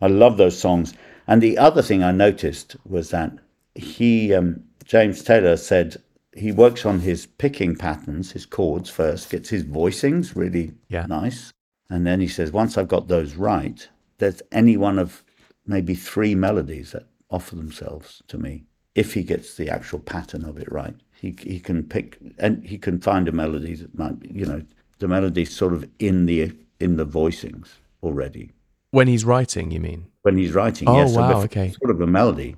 I 0.00 0.06
love 0.06 0.36
those 0.36 0.56
songs. 0.56 0.94
And 1.30 1.40
the 1.40 1.58
other 1.58 1.80
thing 1.80 2.02
I 2.02 2.10
noticed 2.10 2.76
was 2.84 3.10
that 3.10 3.32
he, 3.76 4.34
um, 4.34 4.64
James 4.84 5.22
Taylor, 5.22 5.56
said 5.56 5.96
he 6.34 6.50
works 6.50 6.84
on 6.84 6.98
his 6.98 7.26
picking 7.26 7.76
patterns, 7.76 8.32
his 8.32 8.44
chords 8.44 8.90
first, 8.90 9.30
gets 9.30 9.48
his 9.48 9.62
voicings 9.62 10.34
really 10.34 10.72
Yeah. 10.88 11.06
nice. 11.06 11.52
And 11.88 12.04
then 12.04 12.18
he 12.20 12.26
says, 12.26 12.50
once 12.50 12.76
I've 12.76 12.88
got 12.88 13.06
those 13.06 13.36
right, 13.36 13.88
there's 14.18 14.42
any 14.50 14.76
one 14.76 14.98
of 14.98 15.22
maybe 15.64 15.94
three 15.94 16.34
melodies 16.34 16.90
that 16.92 17.06
offer 17.30 17.54
themselves 17.54 18.24
to 18.26 18.36
me. 18.36 18.64
If 18.96 19.14
he 19.14 19.22
gets 19.22 19.56
the 19.56 19.70
actual 19.70 20.00
pattern 20.00 20.44
of 20.44 20.58
it 20.58 20.70
right, 20.72 20.96
he, 21.12 21.36
he 21.40 21.60
can 21.60 21.84
pick 21.84 22.18
and 22.38 22.64
he 22.64 22.76
can 22.76 23.00
find 23.00 23.28
a 23.28 23.32
melody 23.32 23.76
that 23.76 23.96
might, 23.96 24.16
you 24.28 24.46
know, 24.46 24.62
the 24.98 25.06
melody's 25.06 25.54
sort 25.54 25.74
of 25.74 25.88
in 26.00 26.26
the 26.26 26.52
in 26.80 26.96
the 26.96 27.06
voicings 27.06 27.68
already 28.02 28.50
When 28.92 29.06
he's 29.08 29.24
writing, 29.24 29.70
you 29.70 29.80
mean? 29.80 30.06
when 30.22 30.36
he's 30.36 30.52
writing. 30.52 30.86
Oh, 30.88 30.96
yes, 30.96 31.14
so 31.14 31.20
wow, 31.20 31.28
before 31.28 31.44
okay. 31.44 31.70
sort 31.72 31.90
of 31.90 32.00
a 32.00 32.06
melody. 32.06 32.56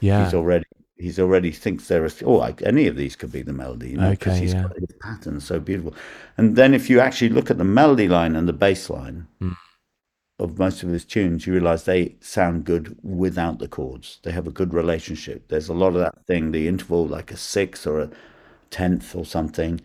Yeah. 0.00 0.24
He's 0.24 0.34
already 0.34 0.64
he's 0.96 1.18
already 1.18 1.50
thinks 1.50 1.88
there 1.88 2.04
is 2.04 2.22
oh 2.24 2.32
like 2.34 2.62
any 2.62 2.86
of 2.86 2.96
these 2.96 3.16
could 3.16 3.30
be 3.32 3.42
the 3.42 3.52
melody, 3.52 3.90
you 3.90 3.96
know, 3.98 4.10
because 4.10 4.34
Okay, 4.34 4.40
he's 4.40 4.54
yeah. 4.54 4.62
got 4.62 4.76
his 4.76 4.96
pattern 5.00 5.40
so 5.40 5.60
beautiful. 5.60 5.94
And 6.36 6.56
then 6.56 6.74
if 6.74 6.90
you 6.90 7.00
actually 7.00 7.30
look 7.30 7.50
at 7.50 7.58
the 7.58 7.64
melody 7.64 8.08
line 8.08 8.34
and 8.36 8.48
the 8.48 8.52
bass 8.52 8.90
line, 8.90 9.26
Hmm. 9.40 9.52
of 10.40 10.58
most 10.58 10.82
of 10.82 10.88
his 10.88 11.04
tunes, 11.04 11.46
you 11.46 11.52
realize 11.52 11.84
they 11.84 12.16
sound 12.20 12.64
good 12.64 12.96
without 13.02 13.58
the 13.60 13.68
chords. 13.68 14.18
They 14.24 14.32
have 14.32 14.46
a 14.48 14.52
good 14.52 14.74
relationship. 14.74 15.46
There's 15.48 15.68
a 15.68 15.74
lot 15.74 15.88
of 15.94 16.00
that 16.00 16.26
thing, 16.26 16.50
the 16.50 16.66
interval, 16.66 17.06
like 17.06 17.30
a 17.30 17.36
sixth 17.36 17.86
or 17.86 18.00
a 18.00 18.10
tenth 18.70 19.14
or 19.14 19.24
something. 19.24 19.80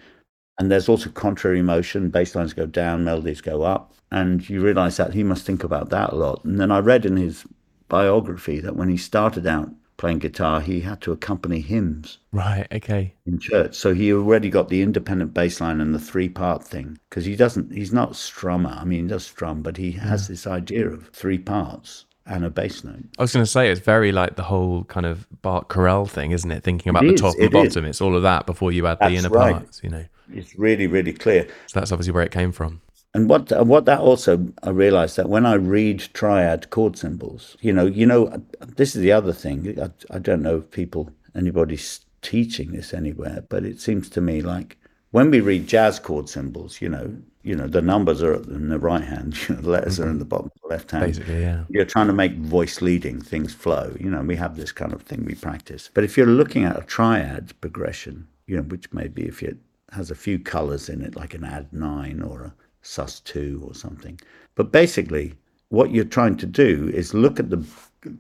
And 0.60 0.72
there's 0.72 0.90
also 0.90 1.10
contrary 1.12 1.62
motion. 1.62 2.10
Bass 2.10 2.34
lines 2.36 2.54
go 2.54 2.66
down, 2.66 3.04
melodies 3.06 3.42
go 3.42 3.62
up. 3.62 3.94
And 4.12 4.48
you 4.50 4.62
realize 4.62 4.98
that 4.98 5.14
he 5.14 5.24
must 5.24 5.46
think 5.46 5.64
about 5.64 5.90
that 5.92 6.12
a 6.12 6.16
lot. 6.16 6.44
And 6.44 6.60
then 6.60 6.72
I 6.72 6.80
read 6.80 7.06
in 7.06 7.18
his 7.18 7.46
biography 7.90 8.60
that 8.60 8.76
when 8.76 8.90
he 8.90 8.98
started 8.98 9.46
out 9.46 9.70
playing 9.98 10.20
guitar, 10.20 10.62
he 10.62 10.80
had 10.82 11.02
to 11.02 11.12
accompany 11.12 11.60
hymns 11.60 12.20
Right. 12.32 12.66
Okay. 12.72 13.14
in 13.26 13.38
church. 13.40 13.76
So 13.76 13.94
he 13.94 14.14
already 14.14 14.50
got 14.50 14.70
the 14.70 14.82
independent 14.82 15.34
bass 15.34 15.60
line 15.60 15.82
and 15.82 15.94
the 15.94 16.00
three 16.00 16.30
part 16.30 16.64
thing 16.64 16.98
because 17.10 17.26
he 17.26 17.36
doesn't, 17.36 17.74
he's 17.74 17.92
not 17.92 18.14
strummer. 18.14 18.80
I 18.80 18.86
mean, 18.86 19.04
he 19.04 19.10
does 19.10 19.26
strum, 19.26 19.62
but 19.62 19.78
he 19.78 19.92
has 19.94 20.28
this 20.28 20.48
idea 20.48 20.88
of 20.90 21.10
three 21.10 21.38
parts 21.38 22.06
and 22.26 22.46
a 22.46 22.50
bass 22.50 22.84
note. 22.84 23.04
I 23.18 23.24
was 23.24 23.34
going 23.34 23.44
to 23.44 23.52
say 23.52 23.70
it's 23.70 23.82
very 23.82 24.12
like 24.12 24.36
the 24.38 24.44
whole 24.44 24.86
kind 24.86 25.06
of 25.06 25.28
Bach 25.42 25.68
chorale 25.68 26.06
thing, 26.06 26.32
isn't 26.32 26.52
it? 26.52 26.64
Thinking 26.64 26.90
about 26.92 27.04
the 27.04 27.14
is, 27.14 27.22
top 27.22 27.34
and 27.40 27.52
the 27.52 27.58
it 27.58 27.66
is. 27.66 27.74
bottom. 27.74 27.86
It's 27.90 28.02
all 28.02 28.16
of 28.16 28.24
that 28.24 28.46
before 28.46 28.72
you 28.72 28.88
add 28.88 29.00
the 29.00 29.16
inner 29.16 29.30
right. 29.30 29.54
parts. 29.54 29.82
You 29.84 29.90
know. 29.90 30.06
It's 30.32 30.58
really, 30.58 30.86
really 30.88 31.12
clear. 31.14 31.48
So 31.68 31.80
that's 31.80 31.92
obviously 31.92 32.14
where 32.14 32.24
it 32.24 32.32
came 32.32 32.52
from. 32.52 32.82
And 33.14 33.28
what 33.28 33.52
what 33.66 33.86
that 33.86 34.00
also 34.00 34.48
I 34.62 34.70
realized 34.70 35.18
that 35.18 35.30
when 35.30 35.46
I 35.46 35.56
read 35.56 36.00
triad 36.14 36.70
chord 36.70 36.98
symbols, 36.98 37.58
you 37.60 37.74
know, 37.74 37.86
you 37.86 38.06
know, 38.06 38.42
this 38.76 38.96
is 38.96 39.02
the 39.02 39.12
other 39.12 39.34
thing. 39.34 39.80
I, 39.82 39.90
I 40.16 40.20
don't 40.20 40.44
know 40.44 40.58
if 40.58 40.72
people 40.72 41.10
anybody's 41.36 42.02
teaching 42.22 42.72
this 42.72 42.94
anywhere, 42.94 43.44
but 43.50 43.66
it 43.66 43.82
seems 43.82 44.10
to 44.10 44.22
me 44.22 44.42
like 44.42 44.78
when 45.12 45.32
we 45.32 45.40
read 45.40 45.68
jazz 45.68 46.00
chord 46.00 46.30
symbols, 46.30 46.82
you 46.82 46.90
know, 46.90 47.16
you 47.42 47.56
know, 47.56 47.68
the 47.68 47.82
numbers 47.82 48.22
are 48.22 48.36
in 48.36 48.70
the 48.70 48.78
right 48.78 49.04
hand, 49.04 49.38
you 49.50 49.56
know, 49.56 49.62
the 49.62 49.70
letters 49.70 50.00
are 50.00 50.04
in 50.04 50.10
mm-hmm. 50.10 50.20
the 50.20 50.26
bottom 50.26 50.52
left 50.70 50.92
hand. 50.92 51.06
Basically, 51.06 51.42
yeah. 51.42 51.64
You're 51.70 51.86
trying 51.86 52.08
to 52.08 52.14
make 52.14 52.34
voice 52.36 52.82
leading 52.82 53.22
things 53.22 53.54
flow. 53.54 53.96
You 54.00 54.10
know, 54.10 54.22
we 54.22 54.36
have 54.36 54.56
this 54.56 54.72
kind 54.72 54.94
of 54.94 55.02
thing 55.02 55.26
we 55.26 55.36
practice. 55.36 55.90
But 55.94 56.04
if 56.04 56.16
you're 56.16 56.28
looking 56.28 56.64
at 56.64 56.78
a 56.78 56.84
triad 56.84 57.60
progression, 57.60 58.28
you 58.46 58.58
know, 58.58 58.64
which 58.64 58.92
maybe 58.94 59.24
if 59.24 59.42
it 59.42 59.58
has 59.92 60.12
a 60.12 60.16
few 60.16 60.38
colors 60.38 60.90
in 60.90 61.02
it, 61.02 61.16
like 61.16 61.34
an 61.34 61.44
add 61.44 61.74
nine 61.74 62.22
or 62.22 62.44
a 62.44 62.54
sus 62.90 63.20
two 63.20 63.64
or 63.66 63.76
something. 63.76 64.20
But 64.56 64.72
basically, 64.72 65.34
what 65.70 65.92
you're 65.92 66.04
trying 66.04 66.38
to 66.38 66.46
do 66.46 66.92
is 66.94 67.14
look 67.14 67.40
at 67.40 67.50
the 67.50 67.64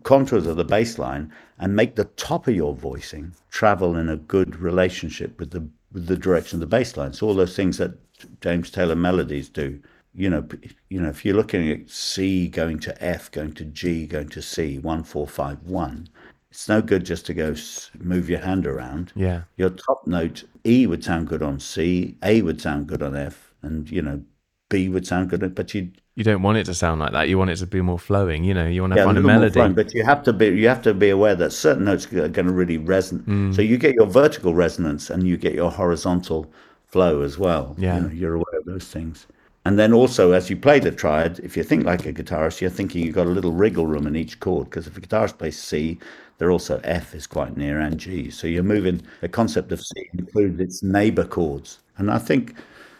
contours 0.03 0.45
of 0.45 0.57
the 0.57 0.63
bass 0.63 0.99
line 0.99 1.31
and 1.57 1.75
make 1.75 1.95
the 1.95 2.05
top 2.05 2.47
of 2.47 2.55
your 2.55 2.75
voicing 2.75 3.33
travel 3.49 3.97
in 3.97 4.09
a 4.09 4.17
good 4.17 4.55
relationship 4.57 5.39
with 5.39 5.51
the 5.51 5.67
with 5.91 6.05
the 6.05 6.17
direction 6.17 6.57
of 6.57 6.59
the 6.61 6.77
bass 6.77 6.95
line. 6.95 7.13
So 7.13 7.27
all 7.27 7.33
those 7.33 7.55
things 7.55 7.77
that 7.79 7.97
James 8.41 8.69
Taylor 8.69 8.95
melodies 8.95 9.49
do. 9.49 9.79
You 10.13 10.29
know, 10.29 10.47
you 10.89 10.99
know, 11.01 11.09
if 11.09 11.23
you're 11.23 11.35
looking 11.35 11.69
at 11.71 11.89
C 11.89 12.47
going 12.47 12.79
to 12.79 13.03
F, 13.03 13.31
going 13.31 13.53
to 13.53 13.65
G, 13.65 14.05
going 14.05 14.29
to 14.29 14.41
C, 14.41 14.77
one 14.79 15.03
four 15.03 15.27
five 15.27 15.61
one, 15.63 16.07
it's 16.51 16.67
no 16.67 16.81
good 16.81 17.05
just 17.05 17.25
to 17.27 17.33
go 17.33 17.55
move 17.99 18.29
your 18.29 18.39
hand 18.39 18.67
around. 18.67 19.13
Yeah. 19.15 19.43
Your 19.57 19.69
top 19.69 20.05
note 20.05 20.43
E 20.65 20.87
would 20.87 21.03
sound 21.03 21.27
good 21.27 21.41
on 21.41 21.59
C, 21.59 22.17
A 22.23 22.41
would 22.41 22.59
sound 22.59 22.87
good 22.87 23.01
on 23.01 23.15
F, 23.15 23.53
and 23.61 23.89
you 23.89 24.01
know 24.01 24.21
B 24.69 24.87
would 24.87 25.05
sound 25.05 25.29
good, 25.29 25.55
but 25.55 25.73
you 25.73 25.91
You 26.15 26.23
don't 26.23 26.41
want 26.41 26.57
it 26.57 26.65
to 26.65 26.73
sound 26.73 27.01
like 27.01 27.11
that. 27.11 27.27
You 27.27 27.37
want 27.37 27.49
it 27.49 27.57
to 27.57 27.67
be 27.67 27.81
more 27.81 27.99
flowing. 27.99 28.43
You 28.43 28.53
know, 28.53 28.67
you 28.67 28.81
want 28.81 28.93
to 28.93 28.99
yeah, 28.99 29.05
find 29.05 29.17
a, 29.17 29.21
more 29.21 29.33
melody. 29.33 29.53
flowing, 29.53 29.73
but 29.73 29.93
you 29.93 30.03
have 30.03 30.23
to 30.23 30.33
be 30.33 30.47
you 30.47 30.67
have 30.67 30.81
to 30.83 30.93
be 30.93 31.09
aware 31.09 31.35
that 31.35 31.51
certain 31.51 31.85
notes 31.85 32.05
are 32.13 32.27
going 32.27 32.47
to 32.47 32.53
really 32.53 32.77
resonate. 32.77 33.25
Mm. 33.25 33.55
So 33.55 33.61
you 33.61 33.77
get 33.77 33.95
your 33.95 34.05
vertical 34.05 34.53
resonance 34.53 35.09
and 35.09 35.27
you 35.27 35.37
get 35.37 35.53
your 35.53 35.71
horizontal 35.71 36.51
flow 36.87 37.21
as 37.21 37.37
well. 37.37 37.75
Yeah. 37.77 37.95
you 37.95 38.01
know, 38.01 38.09
you're 38.09 38.35
aware 38.35 38.59
of 38.59 38.65
those 38.65 38.87
things. 38.87 39.27
And 39.65 39.77
then 39.77 39.93
also, 39.93 40.31
as 40.31 40.49
you 40.49 40.55
play 40.55 40.79
the 40.79 40.91
triad, 40.91 41.39
if 41.39 41.57
you 41.57 41.63
think 41.63 41.85
like 41.85 42.05
a 42.05 42.13
guitarist, 42.13 42.61
you're 42.61 42.69
thinking 42.69 43.05
you've 43.05 43.15
got 43.15 43.27
a 43.27 43.29
little 43.29 43.51
wriggle 43.51 43.85
room 43.85 44.07
in 44.07 44.15
each 44.15 44.39
chord. 44.39 44.69
Because 44.69 44.87
if 44.87 44.97
a 44.97 45.01
guitarist 45.01 45.37
plays 45.37 45.59
C, 45.59 45.99
they're 46.37 46.51
also 46.51 46.79
F 46.83 47.13
is 47.13 47.27
quite 47.27 47.57
near 47.57 47.79
and 47.79 47.97
G. 47.97 48.31
So 48.31 48.47
you're 48.47 48.63
moving. 48.63 49.01
The 49.21 49.29
concept 49.29 49.71
of 49.71 49.81
C 49.81 50.09
includes 50.13 50.59
its 50.59 50.81
neighbor 50.81 51.25
chords, 51.25 51.79
and 51.97 52.09
I 52.09 52.17
think 52.17 52.55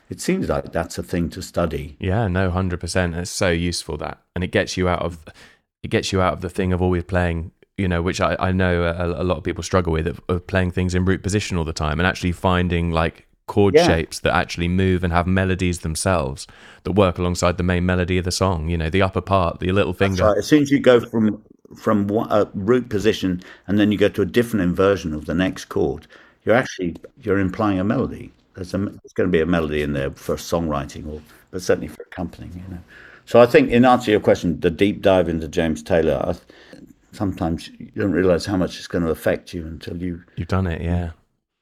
it 0.10 0.20
seems 0.20 0.50
like 0.50 0.72
that's 0.72 0.98
a 0.98 1.04
thing 1.04 1.30
to 1.32 1.42
study. 1.42 1.96
Yeah, 2.00 2.28
no, 2.28 2.50
hundred 2.50 2.80
percent. 2.80 3.16
It's 3.16 3.32
so 3.32 3.50
useful 3.52 3.98
that, 3.98 4.20
and 4.36 4.44
it 4.44 4.52
gets 4.52 4.76
you 4.78 4.88
out 4.90 5.02
of, 5.02 5.24
it 5.84 5.90
gets 5.90 6.12
you 6.12 6.22
out 6.22 6.34
of 6.34 6.42
the 6.42 6.50
thing 6.50 6.74
of 6.74 6.82
always 6.82 7.04
playing. 7.04 7.52
You 7.78 7.88
know, 7.88 8.02
which 8.02 8.20
I, 8.20 8.36
I 8.40 8.52
know 8.52 8.84
a, 8.84 9.22
a 9.22 9.24
lot 9.24 9.38
of 9.38 9.44
people 9.46 9.64
struggle 9.64 9.94
with 9.94 10.06
of, 10.06 10.20
of 10.28 10.46
playing 10.48 10.72
things 10.72 10.94
in 10.94 11.06
root 11.06 11.24
position 11.24 11.56
all 11.58 11.64
the 11.64 11.72
time, 11.72 11.98
and 12.00 12.06
actually 12.06 12.34
finding 12.34 12.92
like 12.92 13.26
chord 13.48 13.74
Yeah. 13.74 13.88
shapes 13.88 14.20
that 14.20 14.36
actually 14.36 14.68
move 14.68 15.04
and 15.04 15.12
have 15.14 15.26
melodies 15.26 15.80
themselves 15.80 16.46
that 16.84 16.92
work 16.92 17.18
alongside 17.18 17.58
the 17.58 17.64
main 17.64 17.86
melody 17.86 18.18
of 18.18 18.26
the 18.26 18.32
song. 18.32 18.68
You 18.70 18.78
know, 18.78 18.90
the 18.90 19.02
upper 19.02 19.22
part, 19.22 19.60
the 19.60 19.72
little 19.72 19.94
That's 19.94 20.00
finger. 20.18 20.26
right. 20.26 20.38
As 20.38 20.46
soon 20.46 20.62
as 20.62 20.72
you 20.72 20.80
go 20.80 21.00
from 21.00 21.42
from 21.78 22.08
one, 22.08 22.28
a 22.32 22.50
root 22.54 22.90
position 22.90 23.42
and 23.68 23.80
then 23.80 23.92
you 23.92 23.98
go 23.98 24.10
to 24.10 24.22
a 24.24 24.26
different 24.26 24.64
inversion 24.64 25.14
of 25.14 25.26
the 25.26 25.34
next 25.36 25.66
chord, 25.66 26.06
you're 26.44 26.56
actually 26.56 26.96
you're 27.22 27.40
implying 27.40 27.80
a 27.80 27.84
melody. 27.84 28.32
There's, 28.60 28.74
a, 28.74 28.78
there's 28.78 29.14
going 29.14 29.30
to 29.30 29.32
be 29.32 29.40
a 29.40 29.46
melody 29.46 29.82
in 29.82 29.94
there 29.94 30.12
for 30.12 30.36
songwriting, 30.36 31.08
or 31.08 31.22
but 31.50 31.62
certainly 31.62 31.88
for 31.88 32.02
accompanying. 32.02 32.52
You 32.54 32.76
know. 32.76 32.82
So 33.26 33.40
I 33.40 33.46
think, 33.46 33.70
in 33.72 33.86
answer 33.86 34.06
to 34.06 34.12
your 34.12 34.20
question, 34.20 34.60
the 34.60 34.70
deep 34.70 35.02
dive 35.02 35.30
into 35.30 35.48
James 35.48 35.82
Taylor, 35.82 36.22
I, 36.22 36.36
sometimes 37.14 37.70
you 37.80 37.90
don't 37.96 38.12
realize 38.12 38.46
how 38.46 38.58
much 38.58 38.78
it's 38.78 38.88
going 38.88 39.06
to 39.06 39.12
affect 39.12 39.54
you 39.54 39.66
until 39.66 39.96
you. 39.96 40.22
You've 40.36 40.50
done 40.50 40.68
it, 40.68 40.82
yeah. 40.82 41.12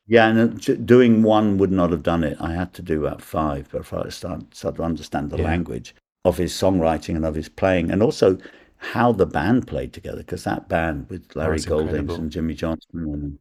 Yeah, 0.07 0.27
and 0.29 0.69
uh, 0.69 0.73
doing 0.85 1.21
one 1.21 1.59
would 1.59 1.71
not 1.71 1.91
have 1.91 2.01
done 2.01 2.23
it. 2.23 2.35
I 2.39 2.53
had 2.53 2.73
to 2.75 2.81
do 2.81 3.05
about 3.05 3.21
five 3.21 3.69
before 3.69 4.05
I 4.07 4.09
start, 4.09 4.55
start 4.55 4.77
to 4.77 4.83
understand 4.83 5.29
the 5.29 5.37
Yeah. 5.37 5.43
language 5.43 5.93
of 6.25 6.37
his 6.37 6.51
songwriting 6.51 7.15
and 7.15 7.25
of 7.25 7.35
his 7.35 7.47
playing, 7.49 7.91
and 7.91 8.01
also 8.01 8.39
how 8.77 9.11
the 9.11 9.27
band 9.27 9.67
played 9.67 9.93
together. 9.93 10.17
Because 10.17 10.45
that 10.45 10.67
band 10.67 11.07
with 11.09 11.35
Larry 11.35 11.57
that's 11.57 11.65
Goldings 11.65 11.89
incredible. 11.93 12.15
and 12.15 12.31
Jimmy 12.31 12.55
Johnson, 12.55 12.89
and 13.13 13.39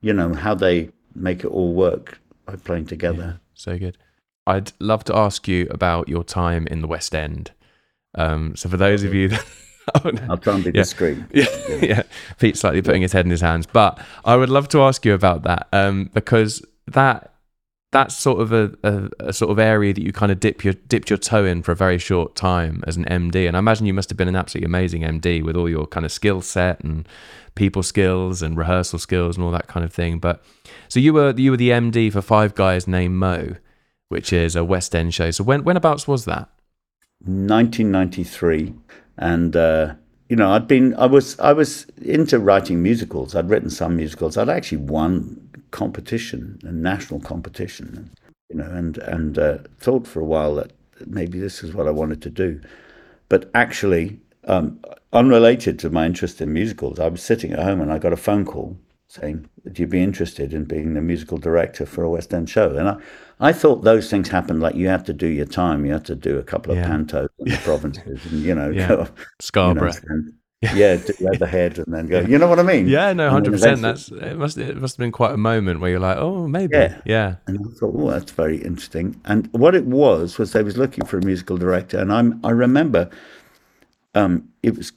you 0.00 0.14
know 0.14 0.32
how 0.32 0.54
they 0.54 0.88
make 1.14 1.44
it 1.44 1.48
all 1.48 1.74
work 1.74 2.20
by 2.46 2.56
playing 2.56 2.86
together. 2.86 3.40
So 3.54 3.78
good. 3.78 3.98
I'd 4.46 4.72
love 4.78 5.04
to 5.04 5.16
ask 5.16 5.48
you 5.48 5.66
about 5.70 6.08
your 6.08 6.22
time 6.24 6.66
in 6.68 6.80
the 6.80 6.86
West 6.86 7.14
End. 7.14 7.50
Um, 8.14 8.54
so 8.56 8.68
for 8.68 8.76
those 8.76 9.02
of 9.02 9.12
you 9.12 9.28
that, 9.28 9.44
oh, 10.04 10.10
no. 10.10 10.22
I'll 10.30 10.38
try 10.38 10.54
and 10.54 10.64
be 10.64 10.70
Yeah. 10.70 10.82
discreet. 10.82 11.18
yeah, 11.32 11.46
yeah. 11.82 12.02
Pete's 12.38 12.60
slightly 12.60 12.80
putting 12.82 13.02
his 13.02 13.12
head 13.12 13.24
in 13.26 13.30
his 13.30 13.40
hands, 13.40 13.66
but 13.66 13.98
I 14.24 14.36
would 14.36 14.48
love 14.48 14.68
to 14.68 14.82
ask 14.82 15.04
you 15.04 15.14
about 15.14 15.42
that 15.42 15.66
um, 15.72 16.10
because 16.14 16.64
that 16.86 17.32
that's 17.92 18.16
sort 18.16 18.40
of 18.40 18.52
a, 18.52 18.72
a, 18.82 19.28
a 19.28 19.32
sort 19.32 19.50
of 19.50 19.58
area 19.58 19.94
that 19.94 20.02
you 20.02 20.12
kind 20.12 20.30
of 20.32 20.38
dip 20.40 20.64
your 20.64 20.74
dipped 20.74 21.08
your 21.10 21.16
toe 21.18 21.44
in 21.44 21.62
for 21.62 21.72
a 21.72 21.76
very 21.76 21.98
short 21.98 22.34
time 22.36 22.82
as 22.86 22.96
an 22.96 23.04
MD, 23.06 23.46
and 23.48 23.56
I 23.56 23.58
imagine 23.60 23.86
you 23.86 23.94
must 23.94 24.10
have 24.10 24.16
been 24.16 24.28
an 24.28 24.36
absolutely 24.36 24.66
amazing 24.66 25.02
MD 25.02 25.42
with 25.42 25.56
all 25.56 25.68
your 25.68 25.86
kind 25.86 26.04
of 26.06 26.12
skill 26.12 26.42
set 26.42 26.80
and 26.82 27.08
people 27.56 27.82
skills 27.82 28.40
and 28.42 28.56
rehearsal 28.56 29.00
skills 29.00 29.36
and 29.36 29.44
all 29.44 29.50
that 29.50 29.66
kind 29.66 29.84
of 29.84 29.92
thing. 29.92 30.20
But 30.20 30.44
so 30.88 31.00
you 31.00 31.12
were 31.12 31.34
you 31.36 31.50
were 31.50 31.56
the 31.56 31.70
MD 31.70 32.12
for 32.12 32.22
Five 32.22 32.54
Guys 32.54 32.86
Named 32.86 33.14
Mo, 33.14 33.56
which 34.08 34.32
is 34.32 34.54
a 34.54 34.64
West 34.64 34.94
End 34.94 35.12
show. 35.12 35.32
So 35.32 35.42
when 35.42 35.64
whenabouts 35.64 36.06
was 36.06 36.24
that? 36.26 36.48
1993, 37.24 38.72
and 39.18 39.56
uh, 39.56 39.94
you 40.28 40.36
know, 40.36 40.52
I'd 40.52 40.66
been, 40.66 40.94
I 40.96 41.06
was, 41.06 41.38
I 41.38 41.52
was 41.52 41.86
into 42.02 42.38
writing 42.38 42.82
musicals. 42.82 43.34
I'd 43.34 43.48
written 43.48 43.70
some 43.70 43.96
musicals. 43.96 44.36
I'd 44.36 44.48
actually 44.48 44.78
won 44.78 45.48
competition, 45.70 46.58
a 46.64 46.72
national 46.72 47.20
competition, 47.20 48.10
you 48.50 48.56
know, 48.56 48.70
and 48.70 48.98
and 48.98 49.38
uh, 49.38 49.58
thought 49.78 50.06
for 50.06 50.20
a 50.20 50.24
while 50.24 50.54
that 50.56 50.72
maybe 51.06 51.38
this 51.38 51.62
is 51.62 51.74
what 51.74 51.86
I 51.86 51.90
wanted 51.90 52.22
to 52.22 52.30
do. 52.30 52.60
But 53.28 53.50
actually, 53.54 54.20
um, 54.46 54.78
unrelated 55.12 55.78
to 55.80 55.90
my 55.90 56.06
interest 56.06 56.40
in 56.40 56.52
musicals, 56.52 56.98
I 57.00 57.08
was 57.08 57.22
sitting 57.22 57.52
at 57.52 57.58
home 57.58 57.80
and 57.80 57.92
I 57.92 57.98
got 57.98 58.12
a 58.12 58.16
phone 58.16 58.44
call 58.44 58.76
saying, 59.08 59.48
"Would 59.64 59.78
you 59.78 59.86
be 59.86 60.02
interested 60.02 60.52
in 60.52 60.64
being 60.64 60.94
the 60.94 61.00
musical 61.00 61.38
director 61.38 61.86
for 61.86 62.02
a 62.04 62.10
West 62.10 62.32
End 62.34 62.48
show?" 62.50 62.76
And 62.76 62.88
I, 62.88 62.96
I 63.40 63.52
thought 63.52 63.82
those 63.84 64.10
things 64.10 64.28
happened 64.28 64.60
like 64.60 64.74
you 64.74 64.88
have 64.88 65.04
to 65.04 65.12
do 65.12 65.26
your 65.28 65.46
time, 65.46 65.84
you 65.84 65.92
have 65.92 66.04
to 66.04 66.14
do 66.16 66.38
a 66.38 66.42
couple 66.42 66.72
of 66.72 66.78
Yeah. 66.78 66.88
pantos 66.88 67.28
in 67.38 67.50
the 67.50 67.56
provinces, 67.64 68.24
and 68.30 68.42
you 68.42 68.54
know, 68.54 68.70
Yeah. 68.70 68.88
go, 68.88 68.94
you 68.94 68.98
know, 69.04 69.08
Scarborough. 69.40 69.90
stand- 69.92 70.32
yeah, 70.74 70.96
do 70.96 71.12
Leatherhead, 71.20 71.78
and 71.78 71.94
then 71.94 72.06
go. 72.08 72.20
You 72.20 72.38
know 72.38 72.48
what 72.48 72.58
I 72.58 72.62
mean? 72.62 72.88
Yeah, 72.88 73.12
no, 73.12 73.30
100%. 73.30 73.82
That's 73.82 74.10
it. 74.10 74.36
Must 74.38 74.56
it 74.58 74.76
must 74.78 74.96
have 74.96 74.98
been 75.04 75.12
quite 75.12 75.32
a 75.34 75.36
moment 75.36 75.80
where 75.80 75.90
you're 75.90 76.00
like, 76.00 76.16
oh, 76.16 76.48
maybe, 76.48 76.74
Yeah. 76.76 77.00
yeah, 77.04 77.36
And 77.46 77.58
I 77.58 77.78
thought, 77.78 77.94
oh, 77.96 78.10
that's 78.10 78.32
very 78.32 78.56
interesting. 78.56 79.20
And 79.26 79.48
what 79.52 79.74
it 79.74 79.84
was 79.84 80.38
was 80.38 80.52
they 80.52 80.62
was 80.62 80.76
looking 80.78 81.04
for 81.04 81.18
a 81.18 81.24
musical 81.24 81.56
director, 81.58 81.98
and 81.98 82.10
I'm 82.12 82.40
I 82.42 82.50
remember, 82.50 83.10
um, 84.16 84.48
it 84.62 84.76
was, 84.76 84.92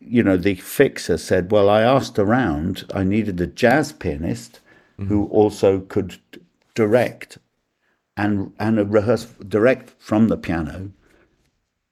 you 0.00 0.22
know, 0.22 0.36
the 0.36 0.54
fixer 0.54 1.18
said, 1.18 1.52
well, 1.52 1.68
I 1.68 1.82
asked 1.82 2.18
around, 2.18 2.84
I 2.94 3.04
needed 3.04 3.40
a 3.40 3.46
jazz 3.46 3.92
pianist 3.92 4.60
who 5.08 5.26
also 5.28 5.80
could 5.80 6.18
direct, 6.76 7.38
and 8.16 8.52
and 8.60 8.78
a 8.78 8.84
rehearse 8.84 9.24
direct 9.24 9.94
from 9.98 10.28
the 10.28 10.36
piano, 10.36 10.92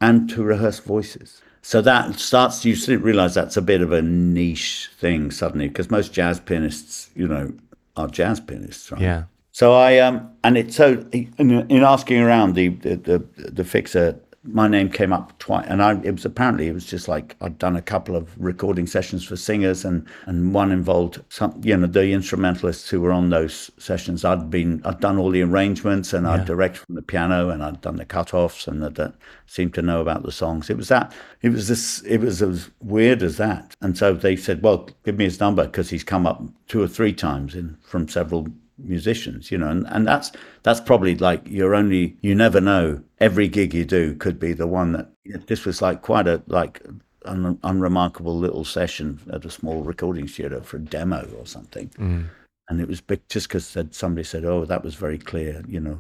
and 0.01 0.31
to 0.31 0.45
rehearse 0.45 0.79
voices. 0.79 1.43
So 1.63 1.83
that 1.83 2.21
starts 2.21 2.65
you 2.65 2.77
sort 2.77 2.97
of 2.99 3.05
realize 3.05 3.35
that's 3.35 3.57
a 3.57 3.63
bit 3.63 3.83
of 3.83 3.91
a 3.91 4.01
niche 4.01 4.91
thing 4.97 5.33
suddenly 5.33 5.67
because 5.67 5.91
most 5.91 6.13
jazz 6.13 6.39
pianists, 6.39 7.11
you 7.17 7.27
know, 7.27 7.53
are 7.97 8.07
jazz 8.07 8.39
pianists, 8.39 8.93
right? 8.93 9.01
yeah, 9.01 9.25
So 9.51 9.73
I 9.73 9.99
um 9.99 10.31
and 10.45 10.57
it 10.57 10.73
so 10.73 11.05
in, 11.11 11.67
in 11.69 11.83
asking 11.83 12.21
around 12.21 12.55
the 12.55 12.69
the 12.69 12.95
the, 12.95 13.51
the 13.51 13.65
fixer 13.65 14.21
my 14.43 14.67
name 14.67 14.89
came 14.89 15.13
up 15.13 15.39
twice, 15.39 15.67
and 15.69 15.83
I 15.83 16.01
it 16.03 16.13
was 16.13 16.25
apparently 16.25 16.67
it 16.67 16.73
was 16.73 16.87
just 16.87 17.09
like 17.09 17.37
I'd 17.43 17.59
done 17.59 17.77
a 17.77 17.83
couple 17.83 18.17
of 18.17 18.31
recording 18.39 18.87
sessions 18.87 19.23
for 19.23 19.37
singers, 19.37 19.85
and 19.85 20.07
and 20.25 20.55
one 20.55 20.73
involved 20.73 21.23
some 21.29 21.61
you 21.63 21.77
know 21.77 21.87
the 21.87 22.13
instrumentalists 22.13 22.89
who 22.89 23.03
were 23.03 23.13
on 23.13 23.29
those 23.29 23.71
sessions. 23.79 24.25
I'd 24.25 24.49
been 24.49 24.81
I'd 24.85 25.01
done 25.01 25.19
all 25.19 25.31
the 25.31 25.43
arrangements, 25.43 26.15
and 26.15 26.27
I'd 26.27 26.47
direct 26.47 26.79
from 26.79 26.95
the 26.95 27.03
piano, 27.03 27.51
and 27.51 27.63
I'd 27.63 27.83
done 27.83 27.97
the 27.97 28.07
cut-offs, 28.07 28.67
and 28.67 28.83
that 28.83 29.15
seemed 29.47 29.75
to 29.75 29.83
know 29.83 30.01
about 30.01 30.23
the 30.23 30.33
songs. 30.33 30.71
It 30.71 30.77
was 30.79 30.89
that 30.89 31.13
it 31.43 31.51
was 31.51 31.69
this 31.69 32.01
it 32.03 32.19
was 32.19 32.41
as 32.41 32.71
weird 32.81 33.23
as 33.23 33.37
that, 33.37 33.75
and 33.83 33.97
so 33.97 34.15
they 34.15 34.37
said, 34.37 34.63
well, 34.63 34.89
give 35.05 35.19
me 35.19 35.25
his 35.25 35.41
number 35.41 35.67
because 35.67 35.91
he's 35.91 36.05
come 36.05 36.27
up 36.27 36.43
two 36.67 36.83
or 36.83 36.89
three 36.89 37.13
times 37.13 37.55
in 37.55 37.77
from 37.83 38.09
several 38.09 38.47
musicians, 38.85 39.51
you 39.51 39.59
know, 39.59 39.69
and, 39.69 39.87
and 39.89 40.07
that's 40.07 40.33
that's 40.63 40.81
probably 40.81 41.17
like 41.17 41.43
you're 41.47 41.75
only 41.75 42.17
you 42.21 42.35
never 42.35 42.61
know. 42.61 43.03
Every 43.19 43.49
gig 43.49 43.75
you 43.75 43.85
do 43.85 44.15
could 44.17 44.39
be 44.39 44.53
the 44.53 44.67
one 44.67 44.93
that 44.93 45.47
this 45.47 45.65
was 45.65 45.83
like 45.83 46.03
quite 46.03 46.27
a 46.27 46.43
like 46.47 46.83
an 47.27 47.59
unremarkable 47.63 48.37
little 48.37 48.65
session 48.65 49.21
at 49.33 49.45
a 49.45 49.51
small 49.51 49.83
recording 49.83 50.27
studio 50.27 50.61
for 50.61 50.77
a 50.79 50.81
demo 50.81 51.29
or 51.39 51.47
something, 51.47 51.89
mm. 51.91 52.27
and 52.69 52.81
it 52.81 52.89
was 52.89 53.01
big 53.01 53.21
just 53.29 53.49
because 53.49 53.77
somebody 53.91 54.25
said, 54.25 54.45
"Oh, 54.45 54.65
that 54.65 54.85
was 54.85 54.95
very 54.95 55.19
clear," 55.19 55.63
you 55.69 55.81
know. 55.81 55.99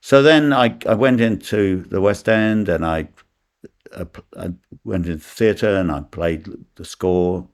So 0.00 0.22
then 0.22 0.52
I 0.52 0.76
I 0.86 0.94
went 0.94 1.20
into 1.20 1.84
the 1.84 2.00
West 2.00 2.28
End 2.28 2.68
and 2.68 2.84
I 2.84 3.08
I, 3.96 4.06
I 4.38 4.52
went 4.84 5.06
into 5.06 5.18
theatre 5.18 5.76
and 5.76 5.90
I 5.90 6.00
played 6.00 6.48
the 6.76 6.84
score 6.84 7.46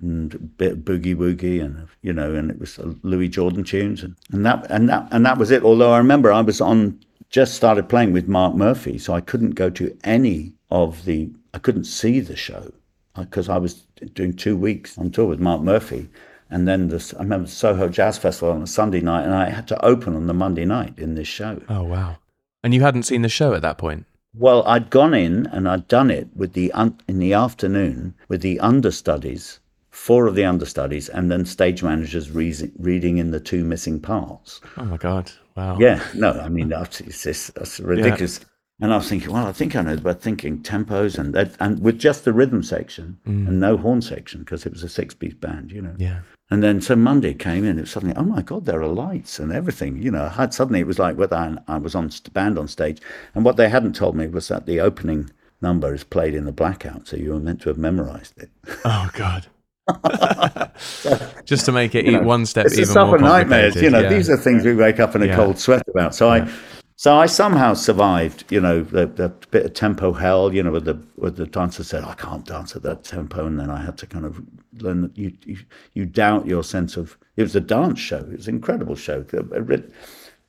and 0.00 0.34
a 0.34 0.38
bit 0.38 0.72
of 0.72 0.78
boogie 0.78 1.16
woogie 1.16 1.62
and 1.62 1.88
you 2.02 2.12
know 2.12 2.34
and 2.34 2.50
it 2.50 2.58
was 2.58 2.78
Louis 3.02 3.28
Jordan 3.28 3.64
tunes. 3.64 4.02
And, 4.02 4.16
and 4.30 4.46
that 4.46 4.70
and 4.70 4.88
that 4.88 5.08
and 5.10 5.24
that 5.26 5.38
was 5.38 5.50
it. 5.50 5.62
Although 5.62 5.92
I 5.92 5.98
remember 5.98 6.32
I 6.32 6.40
was 6.40 6.60
on 6.60 6.98
just 7.30 7.54
started 7.54 7.88
playing 7.88 8.12
with 8.12 8.28
Mark 8.28 8.54
Murphy 8.54 8.98
so 8.98 9.12
I 9.12 9.20
couldn't 9.20 9.50
go 9.50 9.70
to 9.70 9.96
any 10.04 10.52
of 10.70 11.04
the 11.04 11.30
I 11.54 11.58
couldn't 11.58 11.84
see 11.84 12.20
the 12.20 12.36
show 12.36 12.72
uh, 13.16 13.22
because 13.22 13.48
I 13.48 13.58
was 13.58 13.74
doing 14.14 14.34
two 14.34 14.56
weeks 14.56 14.96
on 14.98 15.10
tour 15.10 15.26
with 15.26 15.40
Mark 15.40 15.62
Murphy. 15.62 16.08
And 16.50 16.66
then 16.66 16.88
this 16.88 17.12
I 17.14 17.18
remember 17.18 17.48
Soho 17.48 17.88
Jazz 17.88 18.18
Festival 18.18 18.54
on 18.54 18.62
a 18.62 18.66
Sunday 18.66 19.00
night 19.00 19.24
and 19.24 19.34
I 19.34 19.50
had 19.50 19.68
to 19.68 19.84
open 19.84 20.14
on 20.14 20.26
the 20.26 20.34
Monday 20.34 20.64
night 20.64 20.98
in 20.98 21.14
this 21.14 21.28
show. 21.28 21.60
Oh 21.68 21.82
wow. 21.82 22.18
And 22.62 22.74
you 22.74 22.80
hadn't 22.80 23.04
seen 23.04 23.22
the 23.22 23.28
show 23.28 23.54
at 23.54 23.62
that 23.62 23.78
point? 23.78 24.06
Well 24.34 24.62
I'd 24.66 24.90
gone 24.90 25.14
in 25.14 25.46
and 25.46 25.68
I'd 25.68 25.88
done 25.88 26.10
it 26.10 26.28
with 26.36 26.52
the 26.52 26.70
un- 26.72 27.00
in 27.08 27.18
the 27.18 27.34
afternoon 27.34 28.14
with 28.28 28.42
the 28.42 28.60
understudies 28.60 29.60
four 29.98 30.26
of 30.26 30.34
the 30.34 30.44
understudies, 30.44 31.08
and 31.08 31.30
then 31.30 31.44
stage 31.44 31.82
managers 31.82 32.30
re- 32.30 32.72
reading 32.78 33.18
in 33.18 33.30
the 33.30 33.40
two 33.40 33.64
missing 33.64 34.00
parts. 34.00 34.60
Oh 34.76 34.84
my 34.84 34.96
god! 34.96 35.32
Wow. 35.56 35.76
Yeah. 35.78 36.02
No, 36.14 36.32
I 36.32 36.48
mean 36.48 36.68
that's 36.68 37.00
it's, 37.00 37.50
that's 37.50 37.80
ridiculous. 37.80 38.40
Yeah. 38.40 38.46
And 38.80 38.92
I 38.92 38.98
was 38.98 39.08
thinking, 39.08 39.32
well, 39.32 39.46
I 39.46 39.52
think 39.52 39.74
I 39.74 39.82
know, 39.82 39.96
but 39.96 40.22
thinking 40.22 40.62
tempos 40.62 41.18
and 41.18 41.34
that, 41.34 41.56
and 41.58 41.82
with 41.82 41.98
just 41.98 42.24
the 42.24 42.32
rhythm 42.32 42.62
section 42.62 43.18
mm. 43.26 43.48
and 43.48 43.58
no 43.58 43.76
horn 43.76 44.00
section 44.00 44.40
because 44.40 44.66
it 44.66 44.72
was 44.72 44.84
a 44.84 44.88
six-piece 44.88 45.34
band, 45.34 45.72
you 45.72 45.82
know. 45.82 45.96
Yeah. 45.98 46.20
And 46.48 46.62
then 46.62 46.80
so 46.80 46.94
Monday 46.94 47.34
came 47.34 47.64
in, 47.64 47.78
it 47.78 47.82
was 47.82 47.90
suddenly, 47.90 48.14
oh 48.16 48.22
my 48.22 48.40
God, 48.40 48.66
there 48.66 48.80
are 48.80 48.86
lights 48.86 49.40
and 49.40 49.52
everything. 49.52 50.00
You 50.00 50.12
know, 50.12 50.26
I 50.26 50.28
had 50.28 50.54
suddenly 50.54 50.78
it 50.78 50.86
was 50.86 51.00
like 51.00 51.18
whether 51.18 51.34
I, 51.34 51.56
I 51.66 51.78
was 51.78 51.96
on 51.96 52.08
band 52.32 52.56
on 52.56 52.68
stage, 52.68 53.00
and 53.34 53.44
what 53.44 53.56
they 53.56 53.68
hadn't 53.68 53.96
told 53.96 54.14
me 54.14 54.28
was 54.28 54.46
that 54.46 54.66
the 54.66 54.78
opening 54.78 55.28
number 55.60 55.92
is 55.92 56.04
played 56.04 56.34
in 56.34 56.44
the 56.44 56.52
blackout, 56.52 57.08
so 57.08 57.16
you 57.16 57.32
were 57.32 57.40
meant 57.40 57.60
to 57.62 57.70
have 57.70 57.78
memorized 57.78 58.38
it. 58.38 58.50
Oh 58.84 59.10
God. 59.12 59.48
Just 61.44 61.64
to 61.66 61.72
make 61.72 61.94
it 61.94 62.06
know, 62.06 62.22
one 62.22 62.46
step 62.46 62.66
it's 62.66 62.78
even 62.78 62.94
more 62.94 63.18
complicated. 63.18 63.26
nightmares. 63.26 63.76
You 63.76 63.90
know, 63.90 64.00
yeah. 64.00 64.08
these 64.08 64.28
are 64.28 64.36
things 64.36 64.64
we 64.64 64.74
wake 64.74 65.00
up 65.00 65.14
in 65.14 65.22
a 65.22 65.26
yeah. 65.26 65.36
cold 65.36 65.58
sweat 65.58 65.82
about. 65.88 66.14
So 66.14 66.32
yeah. 66.32 66.44
I, 66.44 66.52
so 66.96 67.16
I 67.16 67.26
somehow 67.26 67.74
survived. 67.74 68.44
You 68.50 68.60
know, 68.60 68.82
the, 68.82 69.06
the 69.06 69.28
bit 69.50 69.64
of 69.64 69.74
tempo 69.74 70.12
hell. 70.12 70.54
You 70.54 70.62
know, 70.62 70.72
with 70.72 70.84
the 70.84 71.00
with 71.16 71.36
the 71.36 71.46
dancer 71.46 71.84
said 71.84 72.04
I 72.04 72.14
can't 72.14 72.44
dance 72.44 72.76
at 72.76 72.82
that 72.82 73.04
tempo, 73.04 73.46
and 73.46 73.58
then 73.58 73.70
I 73.70 73.82
had 73.82 73.96
to 73.98 74.06
kind 74.06 74.24
of 74.24 74.40
learn 74.78 75.02
that 75.02 75.16
you 75.16 75.32
you, 75.44 75.58
you 75.94 76.06
doubt 76.06 76.46
your 76.46 76.62
sense 76.62 76.96
of. 76.96 77.16
It 77.36 77.42
was 77.42 77.56
a 77.56 77.60
dance 77.60 77.98
show. 77.98 78.18
It 78.18 78.36
was 78.36 78.48
an 78.48 78.56
incredible 78.56 78.96
show. 78.96 79.24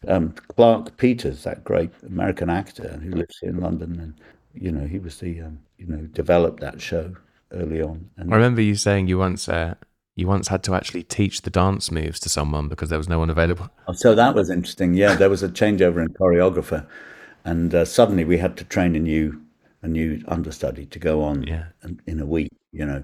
Um, 0.08 0.34
Clarke 0.56 0.96
Peters, 0.96 1.44
that 1.44 1.66
great 1.66 1.92
American 2.08 2.50
actor 2.50 3.00
who 3.04 3.12
lives 3.12 3.38
here 3.40 3.50
in 3.50 3.60
London, 3.60 4.00
and 4.00 4.14
you 4.54 4.72
know, 4.72 4.88
he 4.88 4.98
was 5.00 5.20
the 5.20 5.42
um, 5.42 5.60
you 5.78 5.88
know 5.88 6.02
developed 6.08 6.60
that 6.62 6.82
show 6.82 7.16
early 7.52 7.82
on. 7.82 8.10
And 8.18 8.34
I 8.34 8.36
remember 8.36 8.62
you 8.62 8.76
saying 8.76 9.08
you 9.08 9.18
once 9.18 9.50
uh, 9.50 9.76
you 10.16 10.28
once 10.28 10.50
had 10.50 10.64
to 10.64 10.76
actually 10.76 11.04
teach 11.04 11.42
the 11.42 11.50
dance 11.50 11.92
moves 11.92 12.20
to 12.22 12.30
someone 12.30 12.68
because 12.68 12.90
there 12.90 12.98
was 12.98 13.10
no 13.10 13.20
one 13.20 13.30
available. 13.30 13.70
Oh, 13.88 13.94
so 13.94 14.16
that 14.16 14.36
was 14.36 14.50
interesting. 14.50 14.94
Yeah, 14.94 15.16
there 15.16 15.30
was 15.30 15.44
a 15.44 15.50
changeover 15.50 16.02
in 16.02 16.10
choreographer, 16.10 16.86
and 17.46 17.74
uh, 17.74 17.86
suddenly 17.86 18.26
we 18.26 18.38
had 18.38 18.58
to 18.58 18.64
train 18.64 18.96
a 18.96 19.00
new 19.00 19.42
a 19.82 19.88
new 19.88 20.22
understudy 20.28 20.86
to 20.88 21.00
go 21.00 21.24
on 21.24 21.44
yeah. 21.44 21.68
in, 21.84 22.02
in 22.06 22.20
a 22.20 22.26
week. 22.26 22.52
You 22.72 22.86
know, 22.86 23.04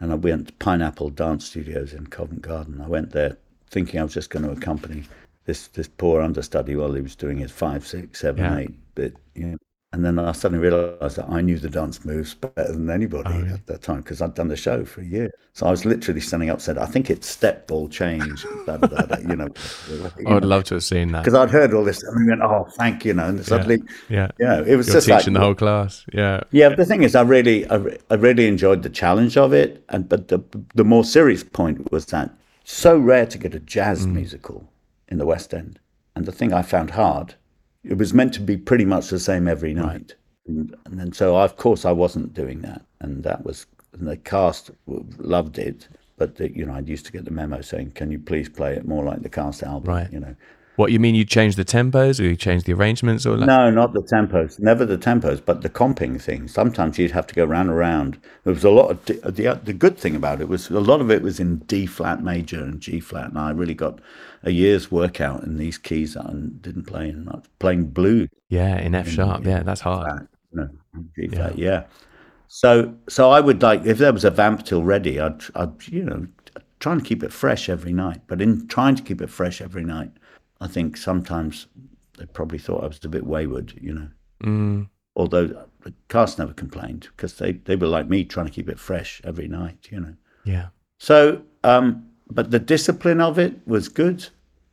and 0.00 0.12
I 0.12 0.14
went 0.14 0.48
to 0.48 0.52
Pineapple 0.54 1.10
Dance 1.10 1.46
Studios 1.46 1.92
in 1.92 2.06
Covent 2.06 2.42
Garden. 2.42 2.80
I 2.80 2.88
went 2.88 3.12
there 3.12 3.36
thinking 3.70 4.00
I 4.00 4.04
was 4.04 4.14
just 4.14 4.30
going 4.30 4.44
to 4.44 4.50
accompany 4.50 5.04
this 5.44 5.68
this 5.68 5.88
poor 5.88 6.20
understudy 6.20 6.76
while 6.76 6.92
he 6.92 7.00
was 7.00 7.16
doing 7.16 7.38
his 7.38 7.50
five, 7.50 7.86
six, 7.86 8.20
seven, 8.20 8.44
yeah. 8.44 8.58
eight 8.58 8.94
bit 8.94 9.16
you 9.34 9.46
know, 9.46 9.56
and 9.96 10.04
then 10.04 10.18
I 10.18 10.32
suddenly 10.32 10.62
realised 10.62 11.16
that 11.16 11.26
I 11.30 11.40
knew 11.40 11.58
the 11.58 11.70
dance 11.70 12.04
moves 12.04 12.34
better 12.34 12.70
than 12.70 12.90
anybody 12.90 13.30
oh, 13.32 13.54
at 13.54 13.66
that 13.66 13.80
time 13.80 14.02
because 14.02 14.20
I'd 14.20 14.34
done 14.34 14.48
the 14.48 14.56
show 14.56 14.84
for 14.84 15.00
a 15.00 15.06
year. 15.06 15.32
So 15.54 15.66
I 15.66 15.70
was 15.70 15.86
literally 15.86 16.20
standing 16.20 16.50
up, 16.50 16.60
said, 16.60 16.76
"I 16.76 16.84
think 16.84 17.08
it's 17.08 17.26
step 17.26 17.66
ball 17.66 17.88
change." 17.88 18.44
you 18.44 19.36
know, 19.36 19.48
I 20.26 20.34
would 20.34 20.44
love 20.44 20.64
to 20.64 20.74
have 20.74 20.84
seen 20.84 21.12
that 21.12 21.24
because 21.24 21.32
I'd 21.32 21.48
heard 21.48 21.72
all 21.72 21.82
this 21.82 22.02
and 22.02 22.14
we 22.14 22.28
went, 22.28 22.42
"Oh, 22.42 22.68
thank 22.76 23.06
you," 23.06 23.14
know, 23.14 23.26
and 23.26 23.42
suddenly, 23.42 23.78
yeah, 24.10 24.28
yeah, 24.38 24.58
you 24.58 24.64
know, 24.64 24.70
it 24.70 24.76
was 24.76 24.86
You're 24.86 24.96
just 24.96 25.06
teaching 25.06 25.32
like, 25.32 25.40
the 25.40 25.46
whole 25.46 25.54
class, 25.54 26.04
yeah, 26.12 26.42
yeah. 26.50 26.68
The 26.68 26.84
thing 26.84 27.02
is, 27.02 27.14
I 27.14 27.22
really, 27.22 27.66
I, 27.70 27.96
I 28.10 28.16
really 28.16 28.48
enjoyed 28.48 28.82
the 28.82 28.90
challenge 28.90 29.38
of 29.38 29.54
it, 29.54 29.82
and 29.88 30.06
but 30.06 30.28
the 30.28 30.44
the 30.74 30.84
more 30.84 31.04
serious 31.04 31.42
point 31.42 31.90
was 31.90 32.04
that 32.06 32.34
so 32.64 32.98
rare 32.98 33.24
to 33.24 33.38
get 33.38 33.54
a 33.54 33.60
jazz 33.60 34.06
mm. 34.06 34.12
musical 34.12 34.68
in 35.08 35.16
the 35.16 35.24
West 35.24 35.54
End, 35.54 35.78
and 36.14 36.26
the 36.26 36.32
thing 36.32 36.52
I 36.52 36.60
found 36.60 36.90
hard 36.90 37.36
it 37.88 37.98
was 37.98 38.12
meant 38.12 38.34
to 38.34 38.40
be 38.40 38.56
pretty 38.56 38.84
much 38.84 39.08
the 39.08 39.18
same 39.18 39.48
every 39.48 39.74
night. 39.74 39.86
Right. 39.86 40.14
And, 40.48 40.76
and 40.84 41.00
then 41.00 41.12
so 41.12 41.36
of 41.36 41.56
course 41.56 41.84
I 41.84 41.92
wasn't 41.92 42.34
doing 42.34 42.60
that, 42.62 42.82
and 43.00 43.24
that 43.24 43.44
was 43.44 43.66
and 43.92 44.06
the 44.06 44.16
cast 44.16 44.70
loved 44.86 45.58
it. 45.58 45.88
But 46.18 46.36
the, 46.36 46.50
you 46.56 46.64
know, 46.64 46.74
I 46.74 46.80
used 46.80 47.04
to 47.06 47.12
get 47.12 47.24
the 47.24 47.30
memo 47.30 47.60
saying, 47.60 47.92
"Can 47.92 48.10
you 48.10 48.18
please 48.18 48.48
play 48.48 48.74
it 48.74 48.86
more 48.86 49.04
like 49.04 49.22
the 49.22 49.28
cast 49.28 49.62
album?" 49.62 49.92
Right. 49.92 50.12
You 50.12 50.20
know. 50.20 50.36
What 50.76 50.92
you 50.92 51.00
mean? 51.00 51.14
You 51.14 51.24
changed 51.24 51.56
the 51.56 51.64
tempos, 51.64 52.20
or 52.20 52.24
you 52.24 52.36
changed 52.36 52.66
the 52.66 52.74
arrangements, 52.74 53.24
or 53.24 53.38
like- 53.38 53.46
no, 53.46 53.70
not 53.70 53.94
the 53.94 54.02
tempos. 54.02 54.60
Never 54.60 54.84
the 54.84 54.98
tempos, 54.98 55.40
but 55.42 55.62
the 55.62 55.70
comping 55.70 56.20
thing. 56.20 56.48
Sometimes 56.48 56.98
you'd 56.98 57.12
have 57.12 57.26
to 57.28 57.34
go 57.34 57.46
round 57.46 57.70
and 57.70 57.78
round. 57.78 58.18
There 58.44 58.52
was 58.52 58.64
a 58.64 58.70
lot 58.70 58.90
of 58.90 59.04
the 59.06 59.60
the 59.64 59.72
good 59.72 59.96
thing 59.96 60.14
about 60.14 60.40
it 60.42 60.48
was 60.48 60.68
a 60.68 60.80
lot 60.80 61.00
of 61.00 61.10
it 61.10 61.22
was 61.22 61.40
in 61.40 61.58
D 61.60 61.86
flat 61.86 62.22
major 62.22 62.62
and 62.62 62.80
G 62.80 63.00
flat, 63.00 63.30
and 63.30 63.38
I 63.38 63.50
really 63.52 63.74
got 63.74 64.00
a 64.46 64.50
year's 64.50 64.90
workout 64.90 65.42
in 65.42 65.58
these 65.58 65.76
keys 65.76 66.14
that 66.14 66.24
I 66.24 66.32
didn't 66.32 66.84
play 66.84 67.10
in. 67.10 67.28
I 67.28 67.36
was 67.36 67.44
playing 67.58 67.88
blues. 67.88 68.28
Yeah, 68.48 68.78
in 68.78 68.94
F 68.94 69.08
sharp. 69.08 69.44
yeah, 69.44 69.62
that's 69.62 69.80
hard. 69.80 70.06
Flat, 70.06 70.28
you 70.52 70.60
know, 70.60 70.68
G 71.14 71.28
flat. 71.28 71.58
Yeah. 71.58 71.70
yeah. 71.70 71.84
So 72.48 72.94
so 73.08 73.30
I 73.30 73.40
would 73.40 73.62
like 73.62 73.84
if 73.84 73.98
there 73.98 74.12
was 74.12 74.24
a 74.24 74.30
vamp 74.30 74.64
till 74.64 74.82
ready, 74.82 75.20
I'd 75.20 75.42
I'd 75.54 75.86
you 75.88 76.04
know 76.04 76.26
try 76.80 76.92
and 76.92 77.04
keep 77.04 77.22
it 77.22 77.32
fresh 77.32 77.68
every 77.68 77.92
night. 77.92 78.20
But 78.28 78.40
in 78.40 78.66
trying 78.68 78.94
to 78.94 79.02
keep 79.02 79.20
it 79.20 79.30
fresh 79.30 79.60
every 79.60 79.84
night, 79.84 80.12
I 80.60 80.68
think 80.68 80.96
sometimes 80.96 81.66
they 82.18 82.26
probably 82.26 82.58
thought 82.58 82.84
I 82.84 82.86
was 82.86 83.00
a 83.04 83.08
bit 83.08 83.26
wayward, 83.26 83.74
you 83.80 83.94
know. 83.94 84.08
Mm. 84.44 84.88
Although 85.16 85.46
the 85.82 85.94
cast 86.08 86.38
never 86.38 86.52
complained 86.52 87.08
because 87.16 87.38
they, 87.38 87.52
they 87.52 87.76
were 87.76 87.86
like 87.86 88.08
me 88.08 88.24
trying 88.24 88.46
to 88.46 88.52
keep 88.52 88.68
it 88.68 88.78
fresh 88.78 89.20
every 89.24 89.48
night, 89.48 89.88
you 89.90 90.00
know. 90.00 90.14
Yeah. 90.44 90.68
So, 90.98 91.42
um, 91.64 92.06
but 92.30 92.50
the 92.50 92.58
discipline 92.58 93.20
of 93.20 93.38
it 93.38 93.66
was 93.66 93.88
good. 93.88 94.26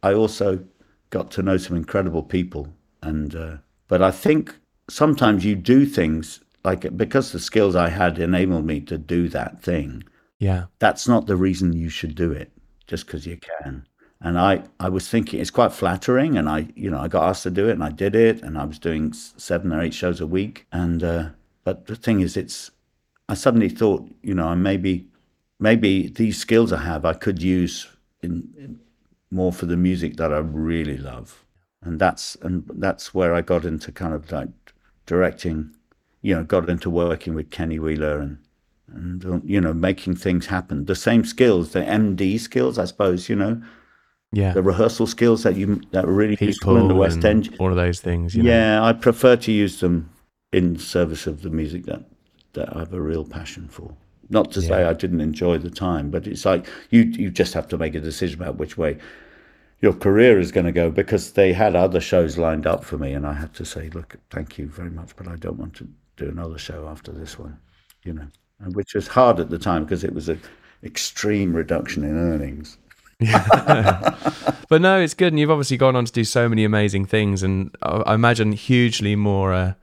I 0.03 0.13
also 0.13 0.63
got 1.09 1.31
to 1.31 1.41
know 1.41 1.57
some 1.57 1.75
incredible 1.75 2.23
people, 2.23 2.67
and 3.01 3.35
uh, 3.35 3.57
but 3.87 4.01
I 4.01 4.11
think 4.11 4.55
sometimes 4.89 5.45
you 5.45 5.55
do 5.55 5.85
things 5.85 6.41
like 6.63 6.95
because 6.95 7.31
the 7.31 7.39
skills 7.39 7.75
I 7.75 7.89
had 7.89 8.19
enabled 8.19 8.65
me 8.65 8.81
to 8.81 8.97
do 8.97 9.29
that 9.29 9.61
thing. 9.61 10.03
Yeah. 10.39 10.65
That's 10.79 11.07
not 11.07 11.25
the 11.25 11.37
reason 11.37 11.73
you 11.73 11.89
should 11.89 12.15
do 12.15 12.31
it 12.31 12.51
just 12.85 13.05
because 13.05 13.25
you 13.25 13.37
can. 13.37 13.87
And 14.19 14.39
I, 14.39 14.63
I 14.79 14.89
was 14.89 15.07
thinking 15.07 15.39
it's 15.39 15.49
quite 15.49 15.73
flattering, 15.73 16.37
and 16.37 16.47
I, 16.47 16.67
you 16.75 16.89
know, 16.89 16.99
I 16.99 17.07
got 17.09 17.27
asked 17.27 17.43
to 17.43 17.51
do 17.51 17.67
it, 17.67 17.73
and 17.73 17.83
I 17.83 17.89
did 17.89 18.15
it, 18.15 18.41
and 18.41 18.57
I 18.57 18.63
was 18.63 18.79
doing 18.79 19.13
seven 19.13 19.73
or 19.73 19.81
eight 19.81 19.93
shows 19.93 20.21
a 20.21 20.27
week. 20.27 20.65
And 20.71 21.03
uh, 21.03 21.29
but 21.63 21.87
the 21.87 21.95
thing 21.95 22.21
is, 22.21 22.37
it's 22.37 22.71
I 23.27 23.33
suddenly 23.33 23.69
thought, 23.69 24.09
you 24.21 24.33
know, 24.33 24.55
maybe 24.55 25.07
maybe 25.59 26.07
these 26.07 26.37
skills 26.37 26.71
I 26.71 26.83
have 26.83 27.05
I 27.05 27.13
could 27.13 27.41
use 27.41 27.87
in, 28.21 28.49
in 28.57 28.79
more 29.33 29.51
for 29.51 29.65
the 29.65 29.77
music 29.77 30.17
that 30.17 30.33
I 30.33 30.37
really 30.37 30.97
love, 30.97 31.45
and 31.81 31.99
that's 31.99 32.35
and 32.41 32.63
that's 32.75 33.13
where 33.13 33.33
I 33.33 33.41
got 33.41 33.65
into 33.65 33.91
kind 33.91 34.13
of 34.13 34.31
like 34.31 34.49
directing, 35.05 35.75
you 36.21 36.35
know, 36.35 36.43
got 36.43 36.69
into 36.69 36.89
working 36.89 37.33
with 37.33 37.49
Kenny 37.49 37.79
Wheeler 37.79 38.19
and 38.19 38.37
and 38.93 39.41
you 39.45 39.59
know 39.59 39.73
making 39.73 40.15
things 40.15 40.45
happen. 40.45 40.85
The 40.85 40.95
same 40.95 41.25
skills, 41.25 41.71
the 41.71 41.81
MD 41.81 42.39
skills, 42.39 42.77
I 42.77 42.85
suppose, 42.85 43.27
you 43.27 43.35
know 43.35 43.61
yeah, 44.33 44.51
the 44.51 44.63
rehearsal 44.63 45.05
skills 45.05 45.43
that 45.43 45.55
you 45.55 45.79
that 45.91 46.05
are 46.05 46.11
really 46.11 46.35
People 46.35 46.77
in 46.77 46.87
the 46.87 46.95
West 46.95 47.23
End. 47.23 47.55
All 47.59 47.69
of 47.69 47.75
those 47.75 47.99
things. 48.01 48.35
yeah, 48.35 48.79
know. 48.79 48.85
I 48.85 48.93
prefer 48.93 49.35
to 49.35 49.51
use 49.51 49.79
them 49.79 50.09
in 50.51 50.77
service 50.77 51.27
of 51.27 51.43
the 51.43 51.51
music 51.51 51.85
that 51.85 52.03
that 52.53 52.75
I 52.75 52.79
have 52.79 52.93
a 52.93 53.01
real 53.01 53.25
passion 53.25 53.67
for. 53.67 53.95
Not 54.29 54.51
to 54.53 54.61
say 54.61 54.81
Yeah. 54.81 54.89
I 54.89 54.93
didn't 54.93 55.21
enjoy 55.21 55.57
the 55.57 55.69
time, 55.69 56.09
but 56.09 56.27
it's 56.27 56.45
like 56.45 56.67
you 56.89 57.01
you 57.03 57.29
just 57.29 57.53
have 57.53 57.67
to 57.69 57.77
make 57.77 57.95
a 57.95 57.99
decision 57.99 58.41
about 58.41 58.57
which 58.57 58.77
way 58.77 58.97
your 59.81 59.93
career 59.93 60.39
is 60.39 60.51
going 60.51 60.65
to 60.65 60.71
go 60.71 60.89
because 60.89 61.33
they 61.33 61.51
had 61.51 61.75
other 61.75 61.99
shows 61.99 62.37
lined 62.37 62.65
up 62.65 62.85
for 62.85 62.97
me 62.97 63.11
and 63.13 63.27
I 63.27 63.33
had 63.33 63.53
to 63.55 63.65
say, 63.65 63.89
look, 63.89 64.15
thank 64.29 64.57
you 64.57 64.67
very 64.67 64.89
much, 64.89 65.13
but 65.17 65.27
I 65.27 65.35
don't 65.35 65.57
want 65.59 65.73
to 65.75 65.87
do 66.15 66.29
another 66.29 66.57
show 66.57 66.87
after 66.87 67.11
this 67.11 67.37
one, 67.37 67.59
you 68.03 68.13
know, 68.13 68.27
and 68.59 68.73
which 68.75 68.93
was 68.93 69.07
hard 69.07 69.41
at 69.41 69.49
the 69.49 69.59
time 69.59 69.83
because 69.83 70.05
it 70.05 70.13
was 70.13 70.29
an 70.29 70.39
extreme 70.83 71.53
reduction 71.53 72.03
in 72.05 72.17
earnings. 72.17 72.77
But 74.69 74.81
no, 74.81 74.99
it's 74.99 75.13
good, 75.13 75.33
and 75.33 75.39
you've 75.39 75.51
obviously 75.51 75.77
gone 75.77 75.95
on 75.95 76.05
to 76.05 76.11
do 76.11 76.23
so 76.23 76.49
many 76.49 76.63
amazing 76.63 77.05
things, 77.05 77.43
and 77.43 77.75
I 77.83 77.97
I 77.97 78.15
imagine 78.15 78.53
hugely 78.53 79.15
more, 79.15 79.53
uh, 79.53 79.73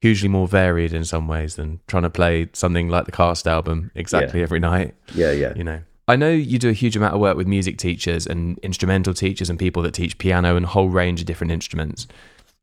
hugely 0.00 0.28
more 0.28 0.46
varied 0.46 0.92
in 0.92 1.04
some 1.04 1.26
ways 1.26 1.56
than 1.56 1.80
trying 1.88 2.04
to 2.04 2.10
play 2.10 2.48
something 2.52 2.88
like 2.88 3.04
the 3.06 3.12
Cast 3.12 3.46
album 3.46 3.90
exactly 3.94 4.42
every 4.42 4.60
night. 4.60 4.94
Yeah, 5.14 5.32
yeah. 5.32 5.54
You 5.56 5.64
know, 5.64 5.80
I 6.06 6.16
know 6.16 6.30
you 6.30 6.58
do 6.58 6.68
a 6.68 6.72
huge 6.72 6.96
amount 6.96 7.14
of 7.14 7.20
work 7.20 7.36
with 7.36 7.46
music 7.46 7.78
teachers 7.78 8.26
and 8.26 8.58
instrumental 8.60 9.12
teachers 9.12 9.50
and 9.50 9.58
people 9.58 9.82
that 9.82 9.94
teach 9.94 10.16
piano 10.18 10.56
and 10.56 10.64
a 10.64 10.68
whole 10.68 10.88
range 10.88 11.20
of 11.20 11.26
different 11.26 11.52
instruments. 11.52 12.06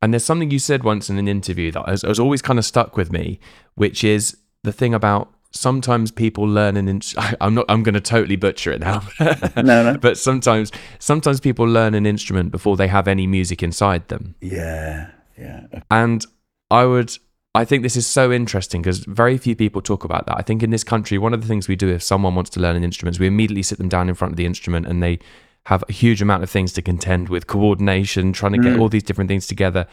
And 0.02 0.12
there's 0.12 0.24
something 0.24 0.50
you 0.50 0.58
said 0.58 0.82
once 0.82 1.08
in 1.08 1.18
an 1.18 1.28
interview 1.28 1.70
that 1.72 1.88
has, 1.88 2.02
has 2.02 2.18
always 2.18 2.42
kind 2.42 2.58
of 2.58 2.64
stuck 2.64 2.96
with 2.96 3.12
me, 3.12 3.38
which 3.74 4.04
is 4.04 4.36
the 4.62 4.72
thing 4.72 4.94
about 4.94 5.32
sometimes 5.52 6.10
people 6.10 6.44
learn 6.44 6.76
an. 6.76 6.88
In- 6.88 7.00
I'm 7.40 7.54
not. 7.54 7.66
I'm 7.68 7.82
going 7.82 7.94
to 7.94 8.00
totally 8.00 8.36
butcher 8.36 8.72
it 8.72 8.80
now. 8.80 9.02
No, 9.20 9.92
no. 9.92 9.96
but 10.00 10.18
sometimes, 10.18 10.72
sometimes 10.98 11.40
people 11.40 11.66
learn 11.66 11.94
an 11.94 12.06
instrument 12.06 12.50
before 12.50 12.76
they 12.76 12.88
have 12.88 13.08
any 13.08 13.26
music 13.26 13.62
inside 13.62 14.08
them. 14.08 14.34
Yeah, 14.40 15.10
yeah. 15.38 15.66
And 15.90 16.24
I 16.70 16.84
would, 16.84 17.16
I 17.56 17.64
think 17.64 17.82
this 17.82 17.96
is 17.96 18.06
so 18.06 18.30
interesting 18.30 18.82
because 18.82 18.98
very 18.98 19.38
few 19.38 19.56
people 19.56 19.80
talk 19.80 20.04
about 20.04 20.26
that. 20.26 20.36
I 20.36 20.42
think 20.42 20.62
in 20.62 20.68
this 20.68 20.84
country, 20.84 21.16
one 21.16 21.32
of 21.32 21.40
the 21.40 21.46
things 21.46 21.68
we 21.68 21.74
do 21.74 21.88
if 21.88 22.02
someone 22.02 22.34
wants 22.34 22.50
to 22.50 22.60
learn 22.60 22.76
an 22.76 22.84
instrument 22.84 23.16
is 23.16 23.20
we 23.20 23.26
immediately 23.26 23.62
sit 23.62 23.78
them 23.78 23.88
down 23.88 24.10
in 24.10 24.14
front 24.14 24.32
of 24.32 24.36
the 24.36 24.44
instrument 24.44 24.86
and 24.86 25.02
they 25.02 25.18
have 25.64 25.82
a 25.88 25.92
huge 25.92 26.20
amount 26.20 26.42
of 26.42 26.50
things 26.50 26.70
to 26.74 26.82
contend 26.82 27.30
with 27.30 27.46
coordination, 27.46 28.34
trying 28.34 28.52
to 28.52 28.58
get 28.58 28.74
mm. 28.74 28.80
all 28.80 28.90
these 28.90 29.02
different 29.02 29.28
things 29.28 29.46
together. 29.46 29.86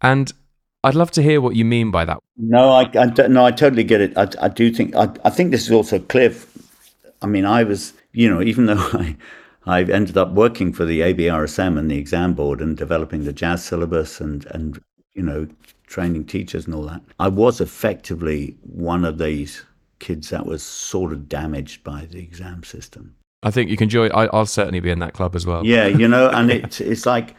And 0.00 0.32
I'd 0.82 0.94
love 0.94 1.10
to 1.12 1.22
hear 1.22 1.42
what 1.42 1.56
you 1.56 1.64
mean 1.66 1.90
by 1.90 2.06
that. 2.06 2.18
No, 2.38 2.70
I, 2.70 2.82
I 2.82 3.06
don't, 3.06 3.32
no, 3.32 3.44
I 3.44 3.50
totally 3.50 3.84
get 3.84 4.00
it. 4.00 4.16
I, 4.16 4.26
I 4.40 4.48
do 4.48 4.72
think 4.72 4.96
I, 4.96 5.10
I 5.24 5.30
think 5.30 5.50
this 5.50 5.66
is 5.66 5.72
also 5.72 5.98
clear. 5.98 6.34
I 7.20 7.26
mean, 7.26 7.44
I 7.44 7.64
was, 7.64 7.92
you 8.12 8.30
know, 8.30 8.40
even 8.40 8.64
though 8.64 8.78
I, 8.94 9.14
I 9.66 9.82
ended 9.82 10.16
up 10.16 10.30
working 10.32 10.72
for 10.72 10.86
the 10.86 11.00
ABRSM 11.00 11.78
and 11.78 11.90
the 11.90 11.98
exam 11.98 12.32
board 12.32 12.62
and 12.62 12.78
developing 12.78 13.24
the 13.24 13.32
jazz 13.34 13.62
syllabus 13.62 14.22
and 14.22 14.46
and 14.46 14.80
you 15.12 15.22
know 15.22 15.48
training 15.88 16.24
teachers 16.26 16.66
and 16.66 16.74
all 16.74 16.82
that, 16.82 17.02
I 17.18 17.28
was 17.28 17.60
effectively 17.60 18.56
one 18.62 19.04
of 19.04 19.18
these 19.18 19.64
kids 19.98 20.30
that 20.30 20.46
was 20.46 20.62
sort 20.62 21.12
of 21.12 21.28
damaged 21.28 21.82
by 21.82 22.06
the 22.06 22.18
exam 22.18 22.62
system. 22.62 23.14
I 23.42 23.50
think 23.50 23.70
you 23.70 23.76
can 23.76 23.88
join. 23.88 24.12
I, 24.12 24.26
I'll 24.26 24.46
certainly 24.46 24.80
be 24.80 24.90
in 24.90 24.98
that 24.98 25.14
club 25.14 25.34
as 25.34 25.46
well. 25.46 25.64
Yeah, 25.64 25.86
you 25.86 26.08
know, 26.08 26.28
and 26.32 26.50
it 26.50 26.80
it's 26.80 27.06
like, 27.06 27.34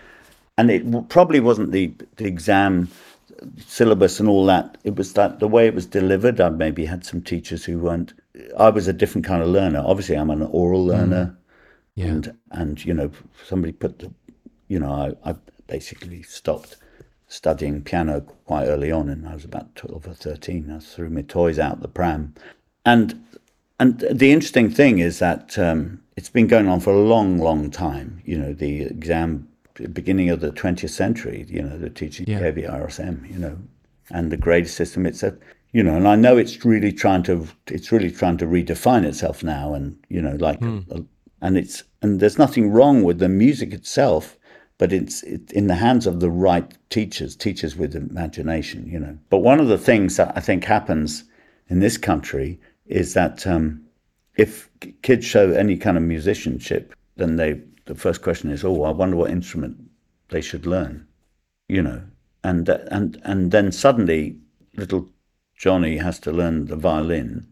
and 0.58 0.72
it 0.72 1.10
probably 1.10 1.40
wasn't 1.40 1.72
the 1.72 1.94
the 2.18 2.26
exam 2.26 2.90
syllabus 3.58 4.20
and 4.20 4.28
all 4.28 4.46
that. 4.46 4.78
It 4.84 4.96
was 4.96 5.14
that 5.14 5.40
the 5.40 5.48
way 5.48 5.68
it 5.68 5.76
was 5.76 5.86
delivered. 5.86 6.42
I 6.42 6.50
maybe 6.50 6.86
had 6.86 7.06
some 7.06 7.22
teachers 7.22 7.66
who 7.66 7.80
weren't. 7.80 8.14
I 8.58 8.70
was 8.70 8.88
a 8.88 8.94
different 8.94 9.28
kind 9.28 9.44
of 9.44 9.50
learner. 9.50 9.84
Obviously, 9.86 10.16
I'm 10.16 10.30
an 10.30 10.44
oral 10.44 10.86
mm. 10.86 10.88
learner, 10.88 11.38
Yeah. 11.96 12.08
and 12.08 12.38
and 12.52 12.86
you 12.86 12.94
know, 12.94 13.12
somebody 13.46 13.74
put 13.74 14.00
the, 14.00 14.12
you 14.70 14.80
know, 14.80 15.16
I, 15.24 15.32
I 15.32 15.36
basically 15.68 16.24
stopped 16.24 16.78
studying 17.30 17.82
piano 17.84 18.22
quite 18.46 18.66
early 18.66 18.92
on, 18.92 19.08
and 19.08 19.26
I 19.28 19.34
was 19.36 19.46
about 19.46 19.76
twelve 19.76 20.06
or 20.08 20.14
thirteen. 20.14 20.70
I 20.70 20.80
threw 20.80 21.10
my 21.10 21.22
toys 21.22 21.58
out 21.58 21.82
the 21.82 21.88
pram, 21.88 22.34
and 22.86 23.24
and 23.80 24.00
the 24.12 24.34
interesting 24.34 24.70
thing 24.70 25.00
is 25.00 25.20
that 25.20 25.58
um, 25.58 26.02
it's 26.18 26.30
been 26.30 26.48
going 26.48 26.68
on 26.68 26.82
for 26.82 26.92
a 26.92 27.00
long, 27.00 27.38
long 27.38 27.72
time. 27.72 28.22
You 28.26 28.38
know, 28.38 28.52
the 28.54 28.82
exam 28.82 29.48
beginning 29.94 30.30
of 30.30 30.42
the 30.42 30.52
20th 30.52 30.90
century. 30.90 31.46
You 31.48 31.62
know, 31.62 31.78
the 31.78 31.90
teaching 31.90 32.26
Yeah. 32.28 32.52
the 32.52 32.64
RSM. 32.64 33.32
You 33.32 33.40
know, 33.40 33.58
and 34.12 34.32
the 34.32 34.38
grade 34.38 34.68
system. 34.68 35.06
It's 35.06 35.24
a 35.24 35.38
you 35.72 35.84
know, 35.84 35.96
and 35.96 36.08
I 36.08 36.16
know 36.16 36.36
it's 36.36 36.66
really 36.66 36.92
trying 36.92 37.24
to 37.24 37.48
it's 37.68 37.92
really 37.92 38.12
trying 38.12 38.38
to 38.38 38.46
redefine 38.48 39.06
itself 39.06 39.44
now, 39.44 39.74
and 39.76 39.96
you 40.10 40.22
know, 40.22 40.36
like, 40.40 40.60
and 41.42 41.58
it's 41.58 41.84
and 42.02 42.20
there's 42.20 42.38
nothing 42.40 42.72
wrong 42.72 43.04
with 43.04 43.20
the 43.20 43.30
music 43.30 43.72
itself. 43.72 44.36
But 44.80 44.92
it's 44.92 45.22
it, 45.24 45.52
in 45.52 45.68
the 45.68 45.76
hands 45.76 46.08
of 46.08 46.22
the 46.22 46.32
right 46.32 46.74
teachers, 46.90 47.36
teachers 47.36 47.76
with 47.76 47.96
imagination, 47.96 48.88
you 48.88 49.00
know. 49.00 49.20
But 49.30 49.40
one 49.40 49.60
of 49.60 49.68
the 49.68 49.78
things 49.78 50.16
that 50.16 50.36
I 50.36 50.40
think 50.40 50.64
happens 50.64 51.26
in 51.68 51.80
this 51.80 51.98
country 51.98 52.60
is 52.88 53.14
that 53.14 53.46
um, 53.46 53.86
if 54.38 54.70
kids 55.04 55.26
show 55.26 55.52
any 55.52 55.78
kind 55.78 55.98
of 55.98 56.04
musicianship, 56.04 56.96
then 57.18 57.36
they 57.36 57.62
the 57.86 57.96
first 57.96 58.22
question 58.22 58.50
is, 58.52 58.64
oh, 58.64 58.84
I 58.84 58.92
wonder 58.92 59.18
what 59.18 59.32
instrument 59.32 59.78
they 60.30 60.42
should 60.42 60.66
learn, 60.66 61.06
you 61.68 61.82
know, 61.82 62.02
and 62.44 62.70
and 62.70 63.22
and 63.24 63.52
then 63.52 63.72
suddenly 63.72 64.38
little 64.78 65.10
Johnny 65.58 65.98
has 65.98 66.20
to 66.20 66.32
learn 66.32 66.66
the 66.68 66.78
violin, 66.78 67.46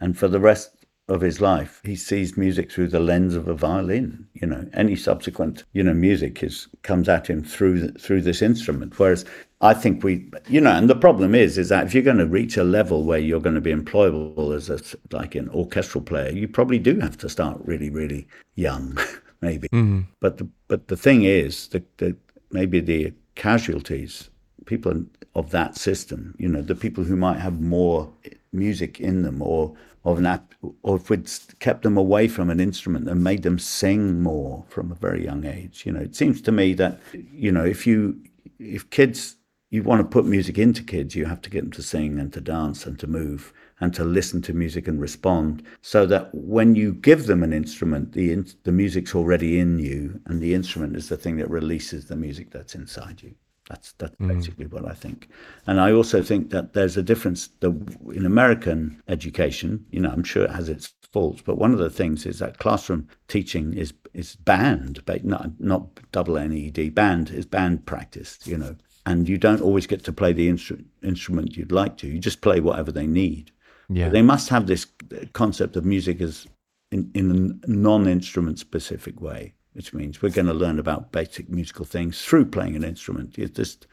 and 0.00 0.18
for 0.18 0.26
the 0.26 0.40
rest 0.40 0.81
of 1.08 1.20
his 1.20 1.40
life 1.40 1.80
he 1.84 1.96
sees 1.96 2.36
music 2.36 2.70
through 2.70 2.88
the 2.88 3.00
lens 3.00 3.34
of 3.34 3.48
a 3.48 3.54
violin. 3.54 4.26
You 4.34 4.46
know, 4.46 4.68
any 4.72 4.96
subsequent 4.96 5.64
you 5.72 5.82
know 5.82 5.94
music 5.94 6.42
is 6.42 6.68
comes 6.82 7.08
at 7.08 7.28
him 7.28 7.42
through 7.42 7.80
the, 7.80 7.98
through 7.98 8.22
this 8.22 8.42
instrument. 8.42 8.98
Whereas 8.98 9.24
I 9.62 9.74
think 9.74 10.02
we, 10.02 10.28
you 10.48 10.60
know, 10.60 10.72
and 10.72 10.90
the 10.90 10.96
problem 10.96 11.36
is, 11.36 11.56
is 11.56 11.68
that 11.68 11.86
if 11.86 11.94
you're 11.94 12.02
going 12.02 12.18
to 12.18 12.26
reach 12.26 12.56
a 12.56 12.64
level 12.64 13.04
where 13.04 13.20
you're 13.20 13.40
going 13.40 13.54
to 13.54 13.60
be 13.60 13.72
employable 13.72 14.54
as 14.54 14.68
a 14.68 14.80
like 15.14 15.36
an 15.36 15.48
orchestral 15.50 16.02
player, 16.02 16.32
you 16.32 16.48
probably 16.48 16.80
do 16.80 16.98
have 16.98 17.16
to 17.18 17.28
start 17.28 17.60
really, 17.64 17.88
really 17.88 18.26
young, 18.56 18.98
maybe. 19.40 19.68
Mm-hmm. 19.68 20.00
But 20.18 20.38
the 20.38 20.48
but 20.66 20.88
the 20.88 20.96
thing 20.96 21.22
is 21.22 21.68
that 21.68 21.98
that 21.98 22.16
maybe 22.50 22.80
the 22.80 23.12
casualties, 23.36 24.30
people 24.66 25.04
of 25.36 25.50
that 25.50 25.76
system, 25.76 26.34
you 26.38 26.48
know, 26.48 26.60
the 26.60 26.74
people 26.74 27.04
who 27.04 27.16
might 27.16 27.38
have 27.38 27.60
more 27.60 28.12
music 28.52 29.00
in 29.00 29.22
them, 29.22 29.40
or 29.40 29.76
of 30.04 30.24
app, 30.24 30.54
or 30.82 30.96
if 30.96 31.10
we'd 31.10 31.30
kept 31.60 31.82
them 31.82 31.96
away 31.96 32.28
from 32.28 32.50
an 32.50 32.60
instrument 32.60 33.08
and 33.08 33.22
made 33.22 33.42
them 33.42 33.58
sing 33.58 34.22
more 34.22 34.64
from 34.68 34.90
a 34.90 34.96
very 34.96 35.24
young 35.24 35.44
age, 35.44 35.84
you 35.86 35.92
know, 35.92 36.00
it 36.00 36.16
seems 36.16 36.40
to 36.42 36.52
me 36.52 36.74
that 36.74 36.98
you 37.32 37.52
know 37.52 37.64
if 37.64 37.86
you 37.86 38.20
if 38.58 38.88
kids 38.90 39.36
you 39.72 39.82
want 39.82 40.02
to 40.02 40.06
put 40.06 40.26
music 40.26 40.58
into 40.58 40.82
kids, 40.82 41.16
you 41.16 41.24
have 41.24 41.40
to 41.40 41.48
get 41.48 41.62
them 41.62 41.70
to 41.72 41.82
sing 41.82 42.18
and 42.18 42.30
to 42.34 42.42
dance 42.42 42.84
and 42.84 42.98
to 42.98 43.06
move 43.06 43.54
and 43.80 43.94
to 43.94 44.04
listen 44.04 44.42
to 44.42 44.52
music 44.52 44.86
and 44.86 45.00
respond 45.00 45.62
so 45.80 46.04
that 46.04 46.28
when 46.34 46.74
you 46.74 46.92
give 46.92 47.26
them 47.26 47.42
an 47.42 47.54
instrument, 47.54 48.12
the, 48.12 48.32
in, 48.32 48.46
the 48.64 48.70
music's 48.70 49.14
already 49.14 49.58
in 49.58 49.78
you 49.78 50.20
and 50.26 50.42
the 50.42 50.52
instrument 50.52 50.94
is 50.94 51.08
the 51.08 51.16
thing 51.16 51.38
that 51.38 51.48
releases 51.48 52.04
the 52.04 52.16
music 52.16 52.50
that's 52.50 52.74
inside 52.74 53.22
you. 53.22 53.34
That's, 53.68 53.92
that's 53.92 54.16
mm. 54.16 54.28
basically 54.28 54.66
what 54.66 54.86
I 54.86 54.92
think. 54.92 55.28
And 55.66 55.80
I 55.80 55.92
also 55.92 56.22
think 56.22 56.50
that 56.50 56.72
there's 56.72 56.96
a 56.96 57.02
difference 57.02 57.48
the, 57.60 57.70
in 58.12 58.26
American 58.26 59.02
education, 59.08 59.86
you 59.90 60.00
know, 60.00 60.10
I'm 60.10 60.24
sure 60.24 60.44
it 60.44 60.50
has 60.50 60.68
its 60.68 60.92
faults, 61.12 61.42
but 61.44 61.58
one 61.58 61.72
of 61.72 61.78
the 61.78 61.90
things 61.90 62.26
is 62.26 62.40
that 62.40 62.58
classroom 62.58 63.08
teaching 63.28 63.74
is, 63.74 63.92
is 64.14 64.36
band, 64.36 65.04
but 65.06 65.24
not, 65.24 65.50
not 65.60 65.88
double 66.10 66.34
NED, 66.34 66.94
banned 66.94 67.30
is 67.30 67.46
band 67.46 67.86
practice, 67.86 68.38
you 68.44 68.58
know 68.58 68.76
and 69.04 69.28
you 69.28 69.36
don't 69.36 69.60
always 69.60 69.86
get 69.86 70.04
to 70.04 70.12
play 70.12 70.32
the 70.32 70.48
instru- 70.48 70.84
instrument 71.02 71.56
you'd 71.56 71.72
like 71.72 71.96
to. 71.98 72.06
You 72.06 72.18
just 72.18 72.40
play 72.40 72.60
whatever 72.60 72.92
they 72.92 73.06
need. 73.06 73.50
Yeah. 73.88 74.08
They 74.08 74.22
must 74.22 74.48
have 74.50 74.66
this 74.66 74.86
concept 75.32 75.76
of 75.76 75.84
music 75.84 76.20
as 76.20 76.46
in, 76.90 77.10
in 77.14 77.60
a 77.64 77.70
non-instrument 77.70 78.58
specific 78.58 79.20
way, 79.20 79.54
which 79.74 79.94
means 79.94 80.20
we're 80.20 80.30
going 80.30 80.46
to 80.46 80.54
learn 80.54 80.78
about 80.78 81.12
basic 81.12 81.48
musical 81.48 81.84
things 81.84 82.22
through 82.22 82.46
playing 82.46 82.76
an 82.76 82.84
instrument. 82.84 83.38
It's 83.38 83.56
just, 83.56 83.86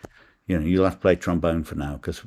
you 0.47 0.59
know, 0.59 0.65
you'll 0.65 0.83
have 0.83 0.95
to 0.95 0.99
play 0.99 1.15
trombone 1.15 1.63
for 1.63 1.75
now 1.75 1.93
because, 1.93 2.23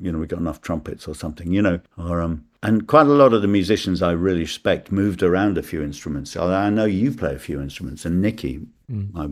you 0.00 0.10
know, 0.10 0.18
we've 0.18 0.28
got 0.28 0.40
enough 0.40 0.60
trumpets 0.60 1.06
or 1.06 1.14
something, 1.14 1.52
you 1.52 1.62
know, 1.62 1.80
or 1.96 2.20
um, 2.20 2.44
and 2.62 2.88
quite 2.88 3.06
a 3.06 3.10
lot 3.10 3.32
of 3.32 3.42
the 3.42 3.48
musicians 3.48 4.02
I 4.02 4.12
really 4.12 4.40
respect 4.40 4.90
moved 4.90 5.22
around 5.22 5.58
a 5.58 5.62
few 5.62 5.82
instruments. 5.82 6.36
I 6.36 6.70
know 6.70 6.86
you 6.86 7.12
play 7.12 7.34
a 7.34 7.38
few 7.38 7.60
instruments, 7.60 8.04
and 8.04 8.20
Nikki, 8.20 8.60
my 9.12 9.28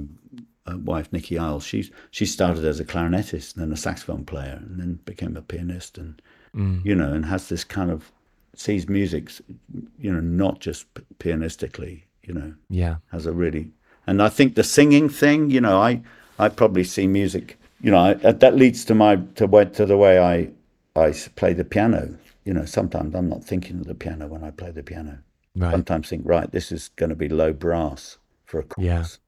uh, 0.66 0.78
wife 0.78 1.12
Nikki 1.12 1.36
Iles, 1.38 1.64
she 1.64 1.90
she 2.10 2.24
started 2.24 2.64
as 2.64 2.78
a 2.78 2.84
clarinetist 2.84 3.54
and 3.54 3.64
then 3.64 3.72
a 3.72 3.76
saxophone 3.76 4.24
player, 4.24 4.62
and 4.64 4.80
then 4.80 5.00
became 5.04 5.36
a 5.36 5.42
pianist, 5.42 5.98
and 5.98 6.22
you 6.84 6.94
know, 6.94 7.12
and 7.12 7.26
has 7.26 7.48
this 7.48 7.64
kind 7.64 7.90
of 7.90 8.12
sees 8.54 8.88
music, 8.88 9.30
you 9.98 10.12
know, 10.12 10.20
not 10.20 10.60
just 10.60 10.86
pianistically, 11.18 12.04
you 12.26 12.34
know, 12.34 12.54
yeah. 12.68 12.96
has 13.12 13.26
a 13.26 13.32
really, 13.32 13.70
and 14.06 14.22
I 14.22 14.28
think 14.28 14.54
the 14.54 14.64
singing 14.64 15.08
thing, 15.08 15.50
you 15.50 15.60
know, 15.60 15.80
I 15.80 16.02
I 16.38 16.48
probably 16.48 16.84
see 16.84 17.06
music, 17.06 17.58
you 17.80 17.90
know, 17.90 17.98
I, 17.98 18.14
that 18.14 18.56
leads 18.56 18.84
to 18.86 18.94
my 18.94 19.16
to 19.36 19.46
way 19.46 19.64
to 19.64 19.86
the 19.86 19.96
way 19.96 20.18
I 20.18 20.50
I 20.94 21.12
play 21.36 21.52
the 21.54 21.64
piano. 21.64 22.16
You 22.44 22.54
know, 22.54 22.64
sometimes 22.64 23.14
I'm 23.14 23.28
not 23.28 23.44
thinking 23.44 23.80
of 23.80 23.86
the 23.86 23.94
piano 23.94 24.28
when 24.28 24.44
I 24.44 24.50
play 24.50 24.70
the 24.70 24.82
piano. 24.82 25.18
Right. 25.56 25.72
Sometimes 25.72 26.08
think, 26.08 26.22
right, 26.24 26.50
this 26.52 26.70
is 26.70 26.90
going 26.96 27.10
to 27.10 27.16
be 27.16 27.28
low 27.28 27.52
brass 27.52 28.18
for 28.44 28.60
a 28.60 28.62
chorus. 28.62 29.18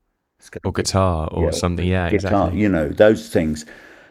Yeah. 0.52 0.58
Or 0.64 0.72
guitar 0.72 1.28
or 1.32 1.46
yeah, 1.46 1.50
something. 1.50 1.86
Yeah, 1.86 2.10
guitar, 2.10 2.30
exactly. 2.44 2.60
you 2.60 2.68
know, 2.68 2.88
those 2.90 3.28
things. 3.28 3.64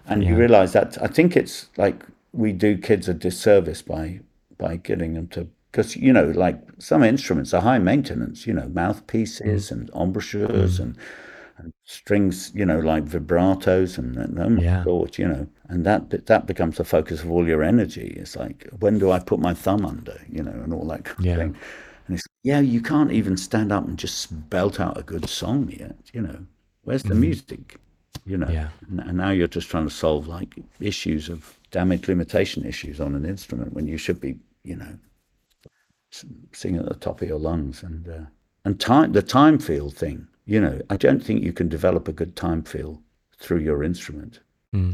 and 0.07 0.23
you 0.23 0.35
realize 0.35 0.73
that 0.73 0.97
I 1.01 1.07
think 1.07 1.35
it's 1.37 1.67
like 1.77 2.03
we 2.33 2.53
do 2.53 2.77
kids 2.77 3.07
a 3.07 3.13
disservice 3.13 3.81
by 3.81 4.19
by 4.57 4.77
getting 4.77 5.13
them 5.13 5.27
to 5.29 5.47
because 5.71 5.95
you 5.95 6.13
know 6.13 6.25
like 6.31 6.59
some 6.79 7.03
instruments 7.03 7.53
are 7.53 7.61
high 7.61 7.79
maintenance 7.79 8.47
you 8.47 8.53
know 8.53 8.67
mouthpieces 8.69 9.67
mm. 9.67 9.71
and 9.71 9.89
embouchures 9.95 10.79
mm. 10.79 10.83
and, 10.83 10.97
and 11.57 11.73
strings 11.83 12.51
you 12.55 12.65
know 12.65 12.79
like 12.79 13.05
vibratos 13.05 13.97
and, 13.97 14.15
and 14.17 14.39
oh 14.39 14.61
Yeah. 14.61 14.83
God, 14.85 15.17
you 15.17 15.27
know 15.27 15.47
and 15.67 15.85
that 15.85 16.25
that 16.25 16.45
becomes 16.45 16.77
the 16.77 16.83
focus 16.83 17.23
of 17.23 17.31
all 17.31 17.47
your 17.47 17.63
energy 17.63 18.15
it's 18.19 18.35
like 18.35 18.67
when 18.79 18.99
do 18.99 19.11
I 19.11 19.19
put 19.19 19.39
my 19.39 19.53
thumb 19.53 19.85
under 19.85 20.19
you 20.29 20.43
know 20.43 20.51
and 20.51 20.73
all 20.73 20.87
that 20.87 21.05
kind 21.05 21.25
Yeah. 21.25 21.33
of 21.33 21.37
thing 21.39 21.55
and 22.07 22.17
it's 22.17 22.25
yeah 22.43 22.59
you 22.59 22.81
can't 22.81 23.11
even 23.11 23.37
stand 23.37 23.71
up 23.71 23.85
and 23.85 23.97
just 23.97 24.49
belt 24.49 24.79
out 24.79 24.97
a 24.97 25.03
good 25.03 25.29
song 25.29 25.69
yet 25.77 25.95
you 26.13 26.21
know 26.21 26.45
where's 26.83 27.03
the 27.03 27.09
mm-hmm. 27.09 27.21
music 27.21 27.79
you 28.25 28.37
know. 28.37 28.49
Yeah. 28.49 28.69
and, 28.89 28.99
and 28.99 29.17
now 29.17 29.29
you're 29.29 29.47
just 29.47 29.69
trying 29.69 29.87
to 29.87 29.93
solve 29.93 30.27
like 30.27 30.55
issues 30.81 31.29
of 31.29 31.57
damage 31.71 32.07
limitation 32.07 32.65
issues 32.65 32.99
on 32.99 33.15
an 33.15 33.25
instrument 33.25 33.73
when 33.73 33.87
you 33.87 33.97
should 33.97 34.19
be 34.19 34.37
you 34.63 34.75
know 34.75 34.97
s- 36.13 36.25
singing 36.51 36.79
at 36.79 36.89
the 36.89 36.95
top 36.95 37.21
of 37.21 37.27
your 37.27 37.39
lungs 37.39 37.83
and 37.83 38.07
uh, 38.07 38.25
and 38.65 38.79
time 38.79 39.11
the 39.13 39.21
time 39.21 39.59
feel 39.59 39.89
thing 39.89 40.27
you 40.45 40.59
know 40.59 40.81
i 40.89 40.97
don't 40.97 41.23
think 41.23 41.43
you 41.43 41.53
can 41.53 41.67
develop 41.69 42.07
a 42.07 42.13
good 42.13 42.35
time 42.35 42.63
feel 42.63 43.01
through 43.39 43.59
your 43.59 43.83
instrument. 43.83 44.39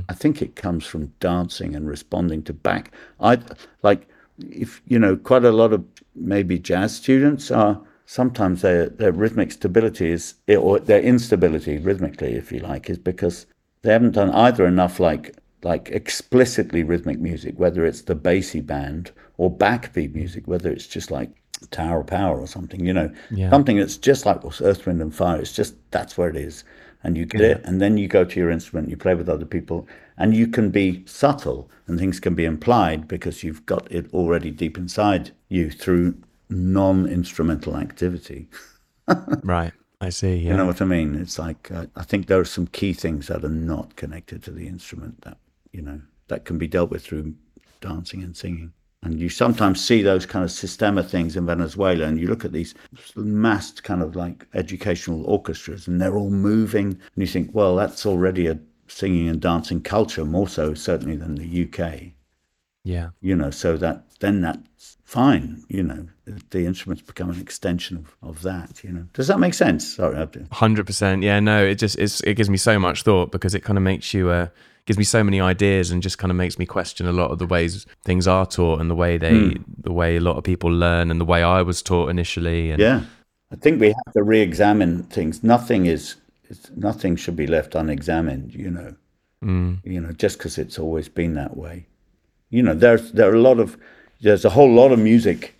I 0.07 0.13
think 0.13 0.41
it 0.41 0.55
comes 0.55 0.85
from 0.85 1.13
dancing 1.19 1.75
and 1.75 1.87
responding 1.87 2.43
to 2.43 2.53
back. 2.53 2.91
I 3.19 3.39
like 3.81 4.07
if 4.51 4.81
you 4.87 4.99
know 4.99 5.15
quite 5.15 5.43
a 5.45 5.51
lot 5.51 5.73
of 5.73 5.83
maybe 6.15 6.59
jazz 6.59 6.95
students 6.95 7.51
are 7.51 7.81
sometimes 8.05 8.61
their 8.61 8.89
their 8.89 9.11
rhythmic 9.11 9.51
stability 9.51 10.11
is 10.11 10.35
or 10.47 10.79
their 10.79 11.01
instability 11.01 11.77
rhythmically 11.77 12.33
if 12.35 12.51
you 12.51 12.59
like 12.59 12.89
is 12.89 12.97
because 12.97 13.45
they 13.81 13.91
haven't 13.91 14.11
done 14.11 14.29
either 14.31 14.65
enough 14.67 14.99
like 14.99 15.35
like 15.63 15.89
explicitly 15.89 16.83
rhythmic 16.83 17.19
music, 17.19 17.57
whether 17.57 17.85
it's 17.85 18.01
the 18.01 18.15
Basie 18.15 18.65
band 18.65 19.11
or 19.37 19.51
backbeat 19.51 20.13
music, 20.13 20.47
whether 20.47 20.69
it's 20.71 20.87
just 20.87 21.11
like 21.11 21.29
Tower 21.71 22.01
of 22.01 22.07
Power 22.07 22.39
or 22.39 22.47
something, 22.47 22.85
you 22.85 22.93
know, 22.93 23.11
Yeah. 23.31 23.49
something 23.49 23.77
that's 23.77 23.97
just 23.97 24.25
like 24.25 24.41
Earth, 24.61 24.85
Wind 24.85 25.01
and 25.01 25.13
Fire. 25.15 25.39
It's 25.39 25.53
just 25.53 25.75
that's 25.91 26.17
where 26.17 26.29
it 26.29 26.35
is, 26.35 26.63
and 27.03 27.17
you 27.17 27.25
get 27.25 27.41
it, 27.41 27.61
and 27.65 27.81
then 27.81 27.97
you 27.97 28.07
go 28.07 28.23
to 28.25 28.39
your 28.39 28.49
instrument, 28.51 28.89
you 28.89 28.97
play 28.97 29.15
with 29.15 29.29
other 29.29 29.45
people, 29.45 29.87
and 30.17 30.35
you 30.35 30.47
can 30.47 30.69
be 30.69 31.03
subtle, 31.05 31.69
and 31.87 31.97
things 31.97 32.19
can 32.19 32.35
be 32.35 32.45
implied 32.45 33.07
because 33.07 33.43
you've 33.43 33.65
got 33.65 33.89
it 33.91 34.13
already 34.13 34.51
deep 34.51 34.77
inside 34.77 35.31
you 35.49 35.69
through 35.71 36.15
non-instrumental 36.49 37.75
activity. 37.77 38.47
Right. 39.43 39.73
I 39.99 40.09
see. 40.09 40.35
Yeah. 40.35 40.51
You 40.51 40.57
know 40.57 40.65
what 40.65 40.81
I 40.81 40.85
mean? 40.85 41.15
It's 41.15 41.37
like 41.39 41.69
uh, 41.71 41.87
I 41.95 42.03
think 42.03 42.27
there 42.27 42.39
are 42.39 42.45
some 42.45 42.67
key 42.67 42.93
things 42.93 43.27
that 43.27 43.43
are 43.43 43.49
not 43.49 43.95
connected 43.97 44.43
to 44.43 44.51
the 44.51 44.65
instrument 44.67 45.21
that 45.21 45.37
you 45.73 45.81
know 45.81 45.99
that 46.29 46.45
can 46.45 46.57
be 46.57 46.67
dealt 46.67 46.89
with 46.89 47.03
through 47.05 47.35
dancing 47.81 48.23
and 48.23 48.35
singing. 48.35 48.71
And 49.03 49.19
you 49.19 49.29
sometimes 49.29 49.83
see 49.83 50.01
those 50.01 50.25
kind 50.25 50.45
of 50.45 50.51
sistema 50.51 51.05
things 51.05 51.35
in 51.35 51.45
Venezuela, 51.45 52.05
and 52.05 52.19
you 52.19 52.27
look 52.27 52.45
at 52.45 52.51
these 52.51 52.73
massed 53.15 53.83
kind 53.83 54.01
of 54.01 54.15
like 54.15 54.47
educational 54.53 55.25
orchestras, 55.25 55.87
and 55.87 56.01
they're 56.01 56.15
all 56.15 56.29
moving, 56.29 56.87
and 56.87 57.17
you 57.17 57.27
think, 57.27 57.49
well, 57.53 57.75
that's 57.75 58.05
already 58.05 58.47
a 58.47 58.59
singing 58.87 59.27
and 59.27 59.41
dancing 59.41 59.81
culture, 59.81 60.25
more 60.25 60.47
so 60.47 60.73
certainly 60.73 61.15
than 61.15 61.35
the 61.35 61.67
UK 61.67 62.13
yeah. 62.83 63.09
you 63.21 63.35
know, 63.35 63.49
so 63.49 63.77
that 63.77 64.03
then 64.19 64.41
that's 64.41 64.97
fine, 65.03 65.63
you 65.69 65.83
know, 65.83 66.07
the 66.49 66.65
instruments 66.65 67.01
become 67.01 67.29
an 67.29 67.39
extension 67.39 67.97
of, 67.97 68.29
of 68.29 68.41
that, 68.41 68.83
you 68.83 68.91
know. 68.91 69.07
Does 69.13 69.27
that 69.27 69.39
make 69.39 69.53
sense? 69.53 69.95
Sorry, 69.95 70.17
I've 70.17 70.35
Hundred 70.51 70.85
percent. 70.85 71.23
Yeah. 71.23 71.39
No. 71.39 71.65
It 71.65 71.75
just 71.75 71.97
it's, 71.97 72.21
it 72.21 72.35
gives 72.35 72.49
me 72.49 72.57
so 72.57 72.77
much 72.79 73.03
thought 73.03 73.31
because 73.31 73.55
it 73.55 73.61
kind 73.61 73.77
of 73.77 73.83
makes 73.83 74.13
you 74.13 74.29
uh 74.29 74.47
gives 74.85 74.97
me 74.97 75.03
so 75.03 75.23
many 75.23 75.39
ideas 75.39 75.91
and 75.91 76.03
just 76.03 76.17
kind 76.17 76.31
of 76.31 76.37
makes 76.37 76.59
me 76.59 76.65
question 76.65 77.07
a 77.07 77.11
lot 77.11 77.31
of 77.31 77.39
the 77.39 77.45
ways 77.45 77.85
things 78.03 78.27
are 78.27 78.45
taught 78.45 78.81
and 78.81 78.89
the 78.89 78.95
way 78.95 79.17
they 79.17 79.49
hmm. 79.49 79.61
the 79.77 79.91
way 79.91 80.17
a 80.17 80.19
lot 80.19 80.37
of 80.37 80.43
people 80.43 80.69
learn 80.69 81.09
and 81.09 81.19
the 81.19 81.25
way 81.25 81.43
I 81.43 81.61
was 81.61 81.81
taught 81.81 82.09
initially. 82.09 82.71
And 82.71 82.81
yeah. 82.81 83.01
I 83.51 83.55
think 83.55 83.79
we 83.79 83.87
have 83.87 84.13
to 84.13 84.23
re-examine 84.23 85.03
things. 85.03 85.43
Nothing 85.43 85.85
is, 85.85 86.15
nothing 86.75 87.15
should 87.15 87.35
be 87.35 87.45
left 87.45 87.75
unexamined, 87.75 88.53
you 88.53 88.71
know. 88.71 88.95
Hmm. 89.41 89.75
You 89.83 89.99
know, 90.01 90.11
just 90.13 90.37
because 90.37 90.57
it's 90.57 90.79
always 90.79 91.09
been 91.09 91.35
that 91.35 91.55
way. 91.57 91.85
You 92.49 92.63
know, 92.63 92.73
there's 92.73 93.11
there 93.11 93.29
are 93.29 93.35
a 93.35 93.41
lot 93.41 93.59
of 93.59 93.77
there's 94.21 94.45
a 94.45 94.49
whole 94.49 94.73
lot 94.73 94.91
of 94.91 94.99
music, 94.99 95.55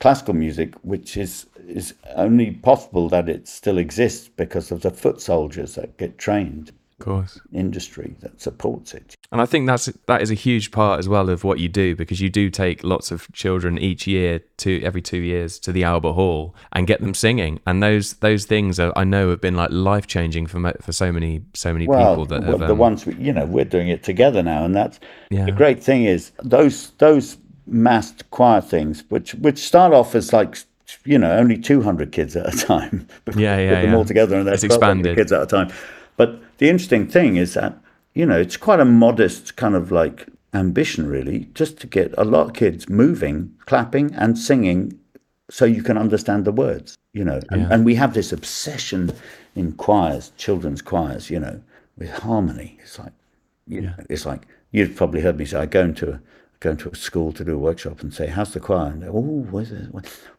classical 0.00 0.34
music, 0.34 0.74
which 0.82 1.16
is 1.16 1.46
is 1.68 1.94
only 2.14 2.52
possible 2.52 3.08
that 3.10 3.28
it 3.28 3.46
still 3.48 3.78
exists 3.78 4.28
because 4.28 4.70
of 4.70 4.82
the 4.82 4.90
foot 4.90 5.20
soldiers 5.20 5.74
that 5.74 5.96
get 5.98 6.18
trained. 6.18 6.72
Of 6.98 7.04
course. 7.04 7.40
industry 7.52 8.16
that 8.20 8.40
supports 8.40 8.94
it. 8.94 9.14
And 9.32 9.40
I 9.40 9.46
think 9.46 9.66
that's 9.66 9.86
that 10.06 10.22
is 10.22 10.30
a 10.30 10.34
huge 10.34 10.70
part 10.70 10.98
as 10.98 11.08
well 11.08 11.28
of 11.28 11.44
what 11.44 11.58
you 11.58 11.68
do 11.68 11.94
because 11.96 12.20
you 12.20 12.30
do 12.30 12.48
take 12.48 12.82
lots 12.84 13.10
of 13.10 13.30
children 13.32 13.76
each 13.78 14.06
year 14.06 14.40
to 14.58 14.82
every 14.82 15.02
two 15.02 15.18
years 15.18 15.58
to 15.60 15.72
the 15.72 15.84
Albert 15.84 16.12
Hall 16.12 16.54
and 16.72 16.86
get 16.86 17.00
them 17.00 17.12
singing, 17.12 17.60
and 17.66 17.82
those 17.82 18.14
those 18.14 18.46
things 18.46 18.78
are, 18.80 18.92
I 18.96 19.04
know 19.04 19.30
have 19.30 19.40
been 19.40 19.56
like 19.56 19.70
life 19.72 20.06
changing 20.06 20.46
for 20.46 20.72
for 20.80 20.92
so 20.92 21.12
many 21.12 21.42
so 21.54 21.72
many 21.72 21.86
Well, 21.86 22.10
people 22.14 22.26
that 22.26 22.42
well, 22.42 22.58
have 22.58 22.68
the 22.68 22.72
um, 22.74 22.78
ones 22.78 23.04
we, 23.04 23.14
you 23.16 23.32
know 23.32 23.44
we're 23.44 23.64
doing 23.64 23.88
it 23.88 24.02
together 24.02 24.42
now, 24.42 24.64
and 24.64 24.74
that's 24.74 24.98
Yeah. 25.30 25.44
the 25.44 25.52
great 25.52 25.82
thing 25.82 26.04
is 26.04 26.32
those 26.42 26.90
those 26.98 27.36
massed 27.66 28.30
choir 28.30 28.60
things, 28.60 29.04
which 29.08 29.34
which 29.34 29.58
start 29.58 29.92
off 29.92 30.14
as 30.14 30.32
like 30.32 30.56
you 31.04 31.18
know 31.18 31.36
only 31.36 31.58
two 31.58 31.82
hundred 31.82 32.12
kids 32.12 32.36
at 32.36 32.54
a 32.54 32.56
time. 32.56 33.06
Yeah, 33.36 33.58
yeah, 33.58 33.74
Put 33.74 33.80
them 33.82 33.90
yeah. 33.90 33.96
all 33.96 34.04
together, 34.04 34.36
and 34.36 34.48
It's 34.48 34.62
that's 34.62 34.72
1200 34.78 35.10
expanded. 35.10 35.16
kids 35.16 35.32
at 35.32 35.42
a 35.42 35.46
time. 35.46 35.76
But 36.16 36.40
the 36.58 36.68
interesting 36.68 37.06
thing 37.06 37.36
is 37.36 37.54
that 37.54 37.78
you 38.14 38.26
know 38.26 38.38
it's 38.38 38.56
quite 38.56 38.80
a 38.80 38.84
modest 38.84 39.56
kind 39.56 39.74
of 39.74 39.90
like 39.90 40.26
ambition, 40.54 41.06
really, 41.06 41.48
just 41.54 41.78
to 41.80 41.86
get 41.86 42.14
a 42.16 42.24
lot 42.24 42.46
of 42.46 42.54
kids 42.54 42.88
moving, 42.88 43.54
clapping, 43.66 44.14
and 44.14 44.38
singing 44.38 44.98
so 45.50 45.64
you 45.64 45.82
can 45.82 45.96
understand 45.98 46.44
the 46.44 46.52
words, 46.52 46.96
you 47.12 47.24
know. 47.24 47.40
And, 47.50 47.62
and 47.72 47.84
we 47.84 47.94
have 47.96 48.14
this 48.14 48.32
obsession 48.32 49.12
in 49.54 49.72
choirs, 49.72 50.32
children's 50.36 50.82
choirs, 50.82 51.30
you 51.30 51.38
know, 51.38 51.60
with 51.96 52.10
harmony. 52.10 52.78
It's 52.82 52.98
like, 52.98 53.12
you 53.66 53.82
know, 53.82 53.94
it's 54.10 54.26
like 54.26 54.42
you've 54.72 54.96
probably 54.96 55.20
heard 55.20 55.38
me 55.38 55.44
say, 55.44 55.58
I 55.58 55.66
go 55.66 55.82
into 55.82 56.10
a 56.10 56.20
go 56.60 56.74
to 56.74 56.90
a 56.90 56.94
school 56.96 57.32
to 57.32 57.44
do 57.44 57.54
a 57.54 57.58
workshop 57.58 58.02
and 58.02 58.12
say, 58.12 58.26
"How's 58.26 58.52
the 58.52 58.60
choir?" 58.60 58.90
And 58.90 59.04
oh, 59.04 59.46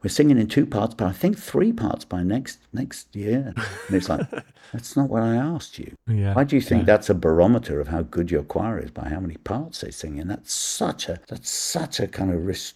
we're 0.04 0.10
singing 0.10 0.38
in 0.38 0.48
two 0.48 0.66
parts, 0.66 0.96
but 0.96 1.08
I 1.08 1.12
think 1.12 1.38
three 1.38 1.72
parts 1.72 2.06
by 2.06 2.24
next 2.24 2.60
next 2.74 3.16
year. 3.16 3.54
And 3.56 3.96
it's 3.96 4.10
like, 4.10 4.28
that's 4.74 4.96
not 4.96 5.10
what 5.10 5.24
I 5.24 5.36
asked 5.36 5.80
you. 5.80 5.96
Yeah, 6.08 6.34
Why 6.34 6.44
do 6.44 6.56
you 6.56 6.62
think 6.62 6.86
that's 6.86 7.10
a 7.10 7.16
barometer 7.16 7.80
of 7.80 7.88
how 7.88 8.02
good 8.04 8.32
your 8.32 8.44
choir 8.44 8.80
is 8.80 8.92
by 8.92 9.10
how 9.10 9.20
many 9.20 9.36
parts 9.38 9.82
they 9.82 9.92
sing? 9.92 10.20
And 10.20 10.30
that's 10.30 10.54
such 10.54 11.10
a 11.10 11.20
that's 11.28 11.50
such 11.50 12.00
a 12.00 12.08
kind 12.08 12.34
of 12.34 12.46
res- 12.46 12.74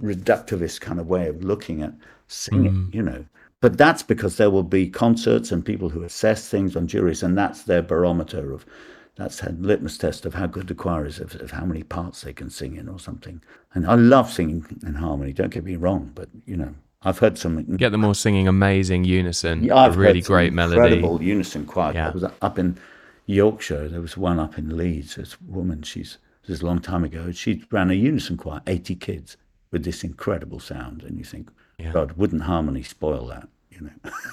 reductivist 0.00 0.80
kind 0.80 1.00
of 1.00 1.08
way 1.08 1.28
of 1.28 1.42
looking 1.42 1.82
at 1.82 1.94
singing, 2.28 2.72
mm. 2.72 2.94
you 2.94 3.02
know. 3.02 3.24
But 3.60 3.78
that's 3.78 4.02
because 4.02 4.36
there 4.36 4.50
will 4.50 4.62
be 4.62 4.90
concerts 4.90 5.50
and 5.50 5.64
people 5.64 5.88
who 5.88 6.02
assess 6.02 6.48
things 6.48 6.76
on 6.76 6.86
juries, 6.86 7.22
and 7.22 7.36
that's 7.36 7.62
their 7.62 7.82
barometer 7.82 8.52
of 8.52 8.66
that's 9.16 9.42
a 9.42 9.50
litmus 9.52 9.96
test 9.98 10.26
of 10.26 10.34
how 10.34 10.46
good 10.46 10.66
the 10.66 10.74
choir 10.74 11.06
is, 11.06 11.20
of, 11.20 11.34
of 11.36 11.52
how 11.52 11.64
many 11.64 11.82
parts 11.82 12.22
they 12.22 12.32
can 12.32 12.50
sing 12.50 12.76
in 12.76 12.88
or 12.88 12.98
something. 12.98 13.40
And 13.72 13.86
I 13.86 13.94
love 13.94 14.30
singing 14.30 14.64
in 14.84 14.94
harmony. 14.94 15.32
Don't 15.32 15.50
get 15.50 15.64
me 15.64 15.76
wrong, 15.76 16.10
but 16.14 16.28
you 16.46 16.56
know, 16.56 16.74
I've 17.02 17.18
heard 17.18 17.38
some 17.38 17.76
get 17.76 17.90
them 17.90 18.04
all 18.04 18.14
singing 18.14 18.48
amazing 18.48 19.04
unison, 19.04 19.62
yeah, 19.62 19.76
I've 19.76 19.96
a 19.96 19.98
really 19.98 20.22
great 20.22 20.52
melody. 20.52 20.80
incredible 20.80 21.22
unison 21.22 21.66
choir. 21.66 21.92
Yeah. 21.92 22.08
I 22.08 22.10
was 22.10 22.24
up 22.24 22.58
in 22.58 22.78
Yorkshire. 23.26 23.88
There 23.88 24.00
was 24.00 24.16
one 24.16 24.40
up 24.40 24.58
in 24.58 24.76
Leeds. 24.76 25.16
This 25.16 25.40
woman, 25.42 25.82
she's 25.82 26.18
this 26.46 26.56
is 26.56 26.62
a 26.62 26.66
long 26.66 26.80
time 26.80 27.04
ago. 27.04 27.30
She 27.30 27.64
ran 27.70 27.90
a 27.90 27.94
unison 27.94 28.36
choir, 28.36 28.62
eighty 28.66 28.94
kids, 28.94 29.36
with 29.70 29.84
this 29.84 30.02
incredible 30.02 30.60
sound. 30.60 31.02
And 31.02 31.18
you 31.18 31.24
think, 31.24 31.50
God, 31.92 32.12
wouldn't 32.12 32.42
harmony 32.42 32.82
spoil 32.82 33.26
that? 33.28 33.48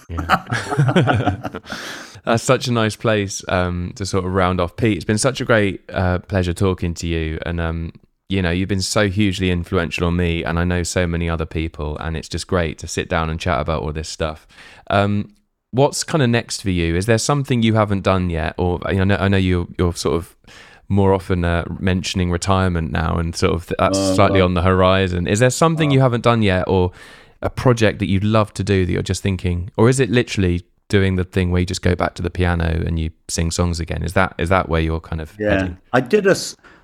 You 0.10 0.18
know. 0.18 1.62
That's 2.26 2.44
such 2.44 2.68
a 2.68 2.72
nice 2.72 2.96
place 2.96 3.44
um, 3.48 3.94
to 3.96 4.06
sort 4.06 4.26
of 4.26 4.34
round 4.34 4.62
off. 4.62 4.76
Pete, 4.76 4.98
it's 4.98 5.06
been 5.06 5.18
such 5.18 5.42
a 5.42 5.46
great 5.46 5.82
uh, 5.90 6.20
pleasure 6.20 6.54
talking 6.54 6.94
to 6.96 7.08
you, 7.08 7.40
and 7.46 7.60
um, 7.60 7.94
you 8.30 8.42
know 8.42 8.52
you've 8.52 8.70
been 8.70 8.82
so 8.82 9.10
hugely 9.10 9.50
influential 9.50 10.08
on 10.08 10.16
me, 10.16 10.44
and 10.44 10.60
I 10.60 10.64
know 10.64 10.84
so 10.84 11.08
many 11.08 11.30
other 11.30 11.46
people, 11.46 11.98
and 11.98 12.16
it's 12.16 12.30
just 12.30 12.48
great 12.48 12.78
to 12.80 12.88
sit 12.88 13.10
down 13.10 13.30
and 13.30 13.40
chat 13.40 13.60
about 13.60 13.84
all 13.84 13.92
this 13.92 14.10
stuff. 14.10 14.48
Um, 14.90 15.36
what's 15.72 16.04
kind 16.04 16.22
of 16.22 16.30
next 16.30 16.62
for 16.62 16.70
you? 16.70 16.96
Is 16.96 17.06
there 17.06 17.18
something 17.18 17.64
you 17.64 17.74
haven't 17.74 18.04
done 18.04 18.30
yet, 18.30 18.54
or 18.58 18.80
I 18.86 18.94
know 19.04 19.16
I 19.16 19.28
know 19.28 19.38
you're 19.38 19.68
you're 19.78 19.96
sort 19.96 20.16
of 20.16 20.36
more 20.92 21.14
often 21.14 21.46
uh, 21.46 21.64
mentioning 21.80 22.30
retirement 22.30 22.92
now, 22.92 23.18
and 23.18 23.36
sort 23.36 23.54
of 23.54 23.74
that's 23.80 23.98
slightly 24.16 24.42
on 24.42 24.54
the 24.54 24.62
horizon. 24.62 25.26
Is 25.26 25.40
there 25.40 25.50
something 25.50 25.90
you 25.90 26.02
haven't 26.02 26.22
done 26.22 26.42
yet, 26.42 26.66
or 26.68 26.92
a 27.42 27.50
project 27.50 28.00
that 28.00 28.08
you'd 28.08 28.24
love 28.24 28.54
to 28.54 28.64
do 28.64 28.86
that 28.86 28.92
you're 28.92 29.02
just 29.02 29.24
thinking, 29.24 29.72
or 29.78 29.90
is 29.90 30.00
it 30.00 30.10
literally 30.10 30.66
doing 30.90 31.16
the 31.16 31.24
thing 31.24 31.52
where 31.52 31.62
you 31.62 31.66
just 31.66 31.82
go 31.82 31.96
back 31.96 32.16
to 32.16 32.22
the 32.22 32.30
piano 32.30 32.84
and 32.86 33.00
you 33.00 33.12
sing 33.30 33.52
songs 33.52 33.80
again? 33.80 34.04
Is 34.04 34.14
that 34.14 34.36
is 34.38 34.50
that 34.50 34.70
where 34.70 34.82
you're 34.82 35.00
kind 35.02 35.22
of 35.22 35.38
Yeah, 35.38 35.48
heading? 35.48 35.78
I 35.94 36.02
did 36.02 36.28
a 36.28 36.36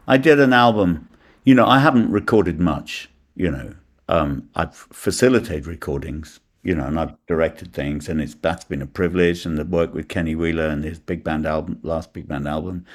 I 0.07 0.17
did 0.17 0.39
an 0.39 0.53
album. 0.53 1.09
You 1.43 1.55
know, 1.55 1.65
I 1.65 1.79
haven't 1.79 2.11
recorded 2.11 2.59
much. 2.59 3.09
You 3.35 3.51
know, 3.51 3.73
um, 4.09 4.49
I've 4.55 4.75
facilitated 4.75 5.67
recordings. 5.67 6.39
You 6.63 6.75
know, 6.75 6.85
and 6.85 6.99
I've 6.99 7.13
directed 7.27 7.71
things, 7.73 8.09
and 8.09 8.19
it's 8.19 8.35
that's 8.35 8.65
been 8.65 8.81
a 8.81 8.88
privilege. 8.88 9.45
And 9.45 9.57
the 9.57 9.63
work 9.63 9.93
with 9.93 10.09
Kenny 10.09 10.35
Wheeler 10.35 10.67
and 10.67 10.84
his 10.84 10.99
big 10.99 11.23
band 11.23 11.45
album, 11.45 11.79
last 11.84 12.11
big 12.11 12.27
band 12.27 12.47
album, 12.47 12.85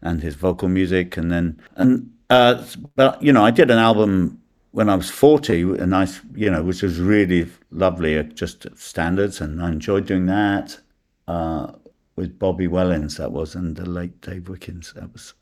and 0.00 0.22
his 0.22 0.34
vocal 0.34 0.68
music, 0.68 1.16
and 1.16 1.30
then 1.30 1.60
and 1.76 2.10
uh, 2.30 2.64
but 2.96 3.22
you 3.22 3.32
know, 3.32 3.44
I 3.44 3.50
did 3.50 3.70
an 3.70 3.78
album 3.78 4.40
when 4.72 4.88
I 4.88 4.94
was 4.96 5.10
forty, 5.10 5.62
a 5.62 5.86
nice 5.86 6.20
you 6.34 6.50
know, 6.50 6.62
which 6.62 6.82
was 6.82 7.00
really 7.00 7.48
lovely, 7.70 8.18
uh, 8.18 8.22
just 8.24 8.66
standards, 8.76 9.40
and 9.40 9.62
I 9.62 9.68
enjoyed 9.70 10.06
doing 10.06 10.26
that 10.26 10.78
uh, 11.26 11.72
with 12.16 12.38
Bobby 12.38 12.68
Wellins. 12.68 13.16
That 13.16 13.32
was 13.32 13.54
and 13.54 13.76
the 13.76 13.88
late 13.88 14.20
Dave 14.20 14.42
Wickins. 14.48 14.92
That 14.94 15.12
was 15.12 15.34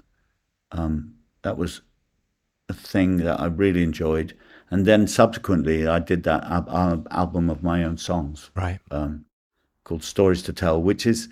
um, 0.72 1.14
that 1.42 1.56
was 1.56 1.80
a 2.68 2.74
thing 2.74 3.18
that 3.18 3.40
I 3.40 3.46
really 3.46 3.82
enjoyed. 3.82 4.34
And 4.70 4.84
then 4.84 5.06
subsequently, 5.06 5.86
I 5.86 6.00
did 6.00 6.24
that 6.24 6.42
al- 6.44 7.06
album 7.12 7.48
of 7.50 7.62
my 7.62 7.84
own 7.84 7.96
songs, 7.98 8.50
Right. 8.56 8.80
um, 8.90 9.24
called 9.84 10.02
Stories 10.02 10.42
to 10.42 10.52
Tell, 10.52 10.82
which 10.82 11.06
is 11.06 11.28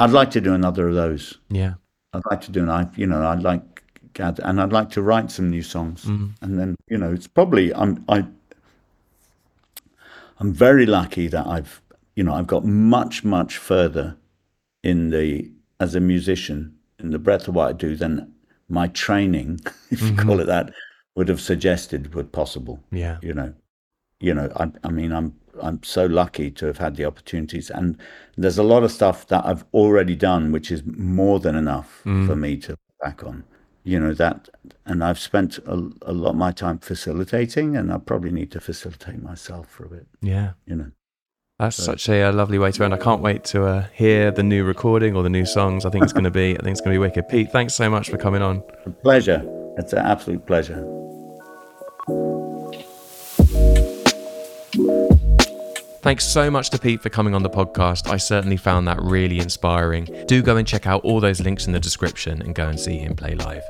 I'd 0.00 0.10
like 0.10 0.30
to 0.32 0.40
do 0.40 0.52
another 0.54 0.88
of 0.88 0.94
those. 0.96 1.38
Yeah. 1.48 1.74
I'd 2.12 2.22
like 2.30 2.40
to 2.42 2.50
do 2.50 2.62
an 2.64 2.70
I, 2.70 2.88
you 2.96 3.06
know, 3.06 3.24
I'd 3.24 3.42
like, 3.44 3.73
and 4.18 4.60
I'd 4.60 4.72
like 4.72 4.90
to 4.90 5.02
write 5.02 5.30
some 5.30 5.50
new 5.50 5.62
songs, 5.62 6.04
mm-hmm. 6.04 6.28
and 6.42 6.58
then 6.58 6.76
you 6.88 6.98
know, 6.98 7.12
it's 7.12 7.26
probably 7.26 7.74
I'm 7.74 8.04
I. 8.08 8.24
I'm 10.40 10.52
very 10.52 10.84
lucky 10.84 11.28
that 11.28 11.46
I've, 11.46 11.80
you 12.16 12.24
know, 12.24 12.34
I've 12.34 12.48
got 12.48 12.64
much 12.64 13.22
much 13.22 13.56
further 13.56 14.16
in 14.82 15.10
the 15.10 15.50
as 15.80 15.94
a 15.94 16.00
musician 16.00 16.76
in 16.98 17.10
the 17.10 17.18
breadth 17.18 17.48
of 17.48 17.54
what 17.54 17.68
I 17.68 17.72
do 17.72 17.94
than 17.96 18.32
my 18.68 18.88
training, 18.88 19.60
if 19.90 20.02
you 20.02 20.14
call 20.14 20.24
mm-hmm. 20.24 20.40
it 20.40 20.46
that, 20.46 20.72
would 21.14 21.28
have 21.28 21.40
suggested 21.40 22.14
were 22.14 22.24
possible. 22.24 22.80
Yeah. 22.90 23.18
You 23.22 23.34
know, 23.34 23.54
you 24.20 24.34
know, 24.34 24.50
I, 24.56 24.70
I 24.82 24.90
mean, 24.90 25.12
I'm 25.12 25.34
I'm 25.62 25.82
so 25.82 26.06
lucky 26.06 26.50
to 26.50 26.66
have 26.66 26.78
had 26.78 26.96
the 26.96 27.04
opportunities, 27.04 27.70
and 27.70 27.96
there's 28.36 28.58
a 28.58 28.62
lot 28.62 28.82
of 28.82 28.90
stuff 28.90 29.28
that 29.28 29.44
I've 29.46 29.64
already 29.72 30.16
done, 30.16 30.50
which 30.50 30.72
is 30.72 30.82
more 30.84 31.38
than 31.38 31.54
enough 31.54 32.02
mm. 32.04 32.26
for 32.26 32.34
me 32.34 32.56
to 32.58 32.76
back 33.00 33.22
on. 33.24 33.44
You 33.86 34.00
know 34.00 34.14
that, 34.14 34.48
and 34.86 35.04
I've 35.04 35.18
spent 35.18 35.58
a, 35.58 35.74
a 36.02 36.12
lot 36.12 36.30
of 36.30 36.36
my 36.36 36.52
time 36.52 36.78
facilitating, 36.78 37.76
and 37.76 37.92
I 37.92 37.98
probably 37.98 38.32
need 38.32 38.50
to 38.52 38.60
facilitate 38.60 39.22
myself 39.22 39.68
for 39.68 39.84
a 39.84 39.88
bit. 39.90 40.06
Yeah. 40.22 40.52
You 40.66 40.76
know, 40.76 40.90
That's 41.58 41.76
such 41.76 42.08
a, 42.08 42.22
uh 42.22 42.32
lovely 42.32 42.58
way 42.58 42.72
to 42.72 42.84
end. 42.84 42.94
I 42.94 42.96
can't 42.96 43.20
wait 43.20 43.44
to 43.44 43.66
uh, 43.66 43.86
hear 43.92 44.30
the 44.30 44.42
new 44.42 44.64
recording 44.64 45.14
or 45.14 45.22
the 45.22 45.28
new 45.28 45.44
songs. 45.44 45.84
I 45.84 45.90
think 45.90 46.02
it's 46.02 46.14
going 46.14 46.24
to 46.24 46.30
be. 46.30 46.58
I 46.58 46.62
think 46.62 46.72
it's 46.72 46.80
going 46.80 46.94
to 46.94 46.98
be 46.98 47.06
wicked. 47.06 47.28
Pete, 47.28 47.52
thanks 47.52 47.74
so 47.74 47.90
much 47.90 48.08
for 48.08 48.16
coming 48.16 48.40
on. 48.40 48.62
a 48.86 48.90
pleasure. 48.90 49.42
It's 49.76 49.92
an 49.92 49.98
absolute 50.06 50.46
pleasure. 50.46 50.82
Thanks 56.04 56.26
so 56.26 56.50
much 56.50 56.68
to 56.68 56.78
Pete 56.78 57.00
for 57.00 57.08
coming 57.08 57.34
on 57.34 57.42
the 57.42 57.48
podcast. 57.48 58.10
I 58.10 58.18
certainly 58.18 58.58
found 58.58 58.86
that 58.86 59.00
really 59.00 59.38
inspiring. 59.38 60.06
Do 60.26 60.42
go 60.42 60.58
and 60.58 60.68
check 60.68 60.86
out 60.86 61.02
all 61.02 61.18
those 61.18 61.40
links 61.40 61.66
in 61.66 61.72
the 61.72 61.80
description 61.80 62.42
and 62.42 62.54
go 62.54 62.68
and 62.68 62.78
see 62.78 62.98
him 62.98 63.16
play 63.16 63.34
live. 63.34 63.62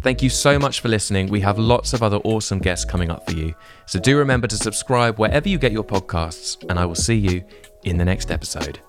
Thank 0.00 0.22
you 0.22 0.30
so 0.30 0.58
much 0.58 0.80
for 0.80 0.88
listening. 0.88 1.28
We 1.28 1.40
have 1.40 1.58
lots 1.58 1.92
of 1.92 2.02
other 2.02 2.16
awesome 2.24 2.60
guests 2.60 2.86
coming 2.86 3.10
up 3.10 3.28
for 3.28 3.36
you. 3.36 3.54
So 3.84 4.00
do 4.00 4.16
remember 4.16 4.46
to 4.46 4.56
subscribe 4.56 5.18
wherever 5.18 5.50
you 5.50 5.58
get 5.58 5.70
your 5.70 5.84
podcasts, 5.84 6.56
and 6.70 6.78
I 6.78 6.86
will 6.86 6.94
see 6.94 7.16
you 7.16 7.44
in 7.84 7.98
the 7.98 8.06
next 8.06 8.30
episode. 8.30 8.80